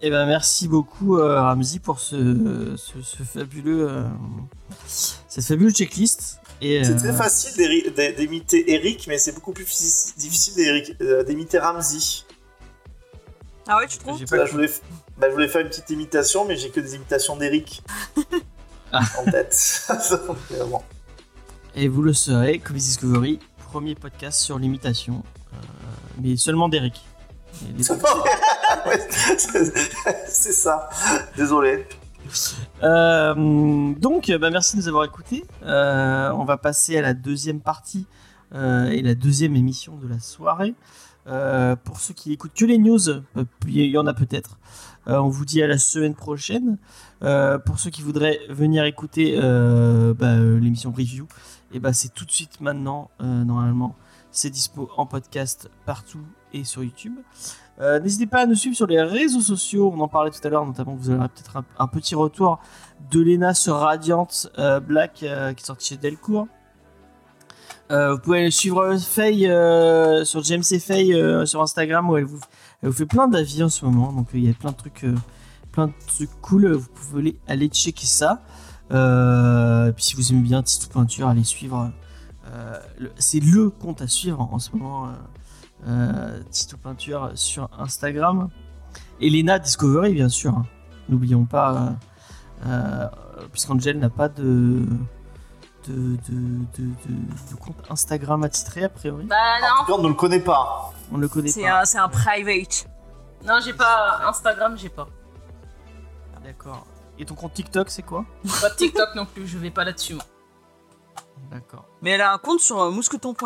Eh 0.01 0.09
ben 0.09 0.25
merci 0.25 0.67
beaucoup 0.69 1.17
euh, 1.17 1.41
Ramzi 1.41 1.79
pour 1.79 1.99
ce, 1.99 2.75
ce, 2.77 3.01
ce 3.01 3.23
fabuleux 3.23 3.89
euh, 3.89 4.03
cette 4.87 5.43
fabuleuse 5.45 5.73
checklist. 5.73 6.39
Et, 6.61 6.83
C'est 6.83 6.91
euh, 6.93 6.97
très 6.97 7.13
facile 7.13 7.51
d'imiter 8.17 8.71
Eric, 8.73 9.05
mais 9.07 9.17
c'est 9.17 9.33
beaucoup 9.33 9.51
plus 9.51 9.65
fi- 9.65 10.13
difficile 10.17 10.55
d'Eric- 10.55 10.95
euh, 11.01 11.23
d'imiter 11.23 11.59
Ramsey. 11.59 12.23
Ah 13.67 13.77
ouais, 13.77 13.87
tu 13.87 13.97
trouves 13.97 14.17
j'ai 14.17 14.25
pas 14.25 14.37
Là, 14.37 14.45
je, 14.45 14.51
voulais, 14.53 14.67
f- 14.67 14.81
bah, 15.17 15.27
je 15.29 15.33
voulais 15.33 15.47
faire 15.47 15.61
une 15.61 15.69
petite 15.69 15.89
imitation, 15.89 16.45
mais 16.45 16.55
j'ai 16.55 16.69
que 16.69 16.79
des 16.79 16.95
imitations 16.95 17.35
d'Eric 17.35 17.83
Ah. 18.91 19.01
en 19.19 19.29
tête. 19.29 19.83
Bon. 20.69 20.81
Et 21.75 21.87
vous 21.87 22.01
le 22.01 22.13
saurez, 22.13 22.59
Comics 22.59 22.81
Discovery, 22.81 23.39
premier 23.71 23.95
podcast 23.95 24.41
sur 24.41 24.57
l'imitation, 24.57 25.23
euh, 25.53 25.57
mais 26.21 26.35
seulement 26.35 26.67
d'Eric. 26.67 27.05
Les 27.77 27.83
c'est 30.27 30.51
ça. 30.51 30.89
Désolé. 31.35 31.85
Euh, 32.83 33.93
donc, 33.99 34.31
bah, 34.31 34.49
merci 34.49 34.77
de 34.77 34.81
nous 34.81 34.87
avoir 34.87 35.05
écoutés. 35.05 35.45
Euh, 35.63 36.31
on 36.31 36.45
va 36.45 36.57
passer 36.57 36.97
à 36.97 37.01
la 37.01 37.13
deuxième 37.13 37.61
partie 37.61 38.05
euh, 38.53 38.87
et 38.89 39.01
la 39.01 39.15
deuxième 39.15 39.55
émission 39.55 39.95
de 39.97 40.07
la 40.07 40.19
soirée. 40.19 40.73
Euh, 41.27 41.75
pour 41.75 41.99
ceux 41.99 42.13
qui 42.13 42.33
écoutent 42.33 42.53
que 42.55 42.65
les 42.65 42.77
news, 42.77 43.09
euh, 43.09 43.21
il 43.67 43.85
y 43.85 43.97
en 43.97 44.07
a 44.07 44.13
peut-être. 44.13 44.57
Euh, 45.07 45.17
on 45.17 45.29
vous 45.29 45.45
dit 45.45 45.61
à 45.61 45.67
la 45.67 45.77
semaine 45.77 46.15
prochaine. 46.15 46.77
Euh, 47.23 47.57
pour 47.57 47.79
ceux 47.79 47.89
qui 47.89 48.01
voudraient 48.01 48.39
venir 48.49 48.85
écouter 48.85 49.37
euh, 49.37 50.13
bah, 50.13 50.33
euh, 50.33 50.59
l'émission 50.59 50.91
review, 50.91 51.27
et 51.71 51.79
bah, 51.79 51.93
c'est 51.93 52.13
tout 52.13 52.25
de 52.25 52.31
suite 52.31 52.61
maintenant, 52.61 53.11
euh, 53.21 53.43
normalement. 53.43 53.95
C'est 54.31 54.49
dispo 54.49 54.89
en 54.97 55.05
podcast 55.05 55.69
partout 55.85 56.23
et 56.53 56.63
sur 56.63 56.83
YouTube. 56.83 57.17
Euh, 57.79 57.99
N'hésitez 57.99 58.27
pas 58.27 58.41
à 58.41 58.45
nous 58.45 58.55
suivre 58.55 58.75
sur 58.75 58.87
les 58.87 59.01
réseaux 59.01 59.41
sociaux. 59.41 59.91
On 59.95 59.99
en 60.01 60.07
parlait 60.07 60.31
tout 60.31 60.39
à 60.43 60.49
l'heure, 60.49 60.65
notamment 60.65 60.95
vous 60.95 61.09
aurez 61.09 61.27
peut-être 61.29 61.63
un, 61.77 61.87
petit 61.87 62.15
retour 62.15 62.59
de 63.11 63.21
Lena 63.21 63.53
sur 63.53 63.75
Radiant 63.75 64.27
euh, 64.57 64.79
Black 64.79 65.13
qui 65.13 65.25
est 65.25 65.65
sorti 65.65 65.89
chez 65.89 65.97
Delcourt. 65.97 66.47
Vous 67.89 68.19
pouvez 68.19 68.41
aller 68.41 68.51
suivre 68.51 68.95
Faye 68.97 69.45
sur 70.25 70.43
James 70.43 70.63
et 70.69 70.79
Faye 70.79 71.47
sur 71.47 71.61
Instagram 71.61 72.07
où 72.09 72.17
elle 72.17 72.25
vous, 72.25 72.39
fait 72.91 73.07
plein 73.07 73.27
d'avis 73.27 73.63
en 73.63 73.69
ce 73.69 73.83
moment. 73.83 74.13
Donc 74.13 74.27
il 74.35 74.45
y 74.45 74.49
a 74.49 74.53
plein 74.53 74.71
de 74.71 74.75
trucs, 74.75 75.05
plein 75.71 75.87
de 75.87 75.93
trucs 76.05 76.29
cool. 76.41 76.71
Vous 76.71 76.89
pouvez 76.89 77.39
aller 77.47 77.67
checker 77.67 78.05
ça. 78.05 78.43
Euh, 78.91 79.87
et 79.89 79.91
puis 79.93 80.03
si 80.03 80.15
vous 80.15 80.31
aimez 80.31 80.41
bien 80.41 80.63
Tito 80.63 80.87
Peinture, 80.91 81.27
allez 81.27 81.43
suivre. 81.43 81.91
euh, 82.51 82.79
le- 82.97 83.11
C'est 83.17 83.39
le 83.39 83.69
compte 83.69 84.01
à 84.01 84.07
suivre 84.07 84.41
en 84.51 84.57
ce 84.59 84.75
moment. 84.75 85.07
euh, 85.07 85.09
euh, 85.87 86.39
Tito 86.51 86.75
Peinture 86.77 87.31
sur 87.35 87.69
Instagram. 87.77 88.49
Elena 89.21 89.59
Discovery, 89.59 90.13
bien 90.13 90.29
sûr. 90.29 90.53
hein. 90.55 90.65
N'oublions 91.09 91.45
pas, 91.45 91.73
euh, 91.75 91.89
euh, 92.67 93.07
puisqu'Angel 93.51 93.99
n'a 93.99 94.09
pas 94.09 94.29
de 94.29 94.85
de, 95.87 95.93
de, 95.93 96.17
de, 96.77 96.83
de- 97.07 97.51
de 97.51 97.55
compte 97.59 97.77
Instagram 97.89 98.43
attitré, 98.43 98.83
a 98.83 98.89
priori. 98.89 99.25
Bah 99.25 99.35
En 99.35 99.85
tout 99.85 99.91
non, 99.91 99.95
cas, 99.97 99.99
on 100.01 100.03
ne 100.03 100.07
le 100.09 100.13
connaît 100.13 100.39
pas. 100.41 100.91
On 101.11 101.15
ne 101.17 101.21
le 101.21 101.27
connaît 101.29 101.49
C'est 101.49 101.63
pas. 101.63 101.81
un, 101.81 101.85
c'est 101.85 101.97
un 101.97 102.09
private. 102.09 102.87
non, 103.45 103.59
j'ai 103.63 103.73
pas 103.73 104.19
Instagram, 104.27 104.77
j'ai 104.77 104.89
pas. 104.89 105.07
D'accord. 106.43 106.85
Et 107.19 107.25
ton 107.25 107.35
compte 107.35 107.53
TikTok, 107.53 107.89
c'est 107.89 108.01
quoi 108.03 108.25
Pas 108.61 108.69
de 108.69 108.75
TikTok 108.75 109.13
non 109.15 109.25
plus, 109.25 109.45
je 109.45 109.57
vais 109.57 109.71
pas 109.71 109.83
là-dessus. 109.83 110.13
moi. 110.15 110.23
D'accord. 111.51 111.85
Mais 112.01 112.11
elle 112.11 112.21
a 112.21 112.33
un 112.33 112.37
compte 112.37 112.59
sur 112.61 112.79
euh, 112.81 112.91
mousqueton.fr. 112.91 113.45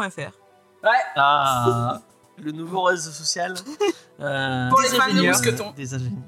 Ouais, 0.84 0.90
Ah, 1.16 2.00
le 2.38 2.52
nouveau 2.52 2.84
réseau 2.84 3.12
social. 3.12 3.54
euh, 4.20 4.70
pour 4.70 4.82
les 4.82 4.90
Des 4.90 4.96
fans 4.98 5.06
de 5.08 5.12
ingénieurs. 5.14 5.34
mousqueton. 5.38 5.72
Des 5.76 5.94
ingénieurs. 5.94 6.22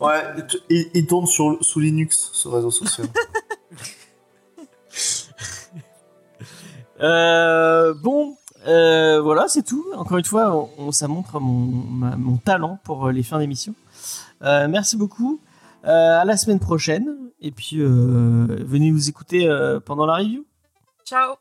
Ouais, 0.00 0.22
il, 0.70 0.90
il 0.94 1.06
tourne 1.06 1.26
sur, 1.26 1.56
sous 1.62 1.80
Linux, 1.80 2.30
ce 2.32 2.48
réseau 2.48 2.70
social. 2.70 3.06
Euh, 7.00 7.92
bon, 7.94 8.36
euh, 8.68 9.20
voilà, 9.20 9.48
c'est 9.48 9.64
tout. 9.64 9.84
Encore 9.96 10.16
une 10.18 10.24
fois, 10.24 10.54
on, 10.54 10.70
on- 10.78 10.92
ça 10.92 11.08
montre 11.08 11.40
mon, 11.40 11.66
ma- 11.66 12.16
mon 12.16 12.36
talent 12.36 12.78
pour 12.84 13.06
euh, 13.08 13.12
les 13.12 13.24
fins 13.24 13.38
d'émission. 13.40 13.74
Euh, 14.42 14.68
merci 14.68 14.96
beaucoup. 14.96 15.40
Euh, 15.86 16.20
à 16.20 16.24
la 16.24 16.36
semaine 16.36 16.60
prochaine. 16.60 17.30
Et 17.40 17.50
puis, 17.50 17.80
euh, 17.80 18.46
venez 18.64 18.90
nous 18.90 19.08
écouter 19.08 19.48
euh, 19.48 19.80
pendant 19.80 20.06
la 20.06 20.14
review. 20.14 20.46
Ciao 21.04 21.34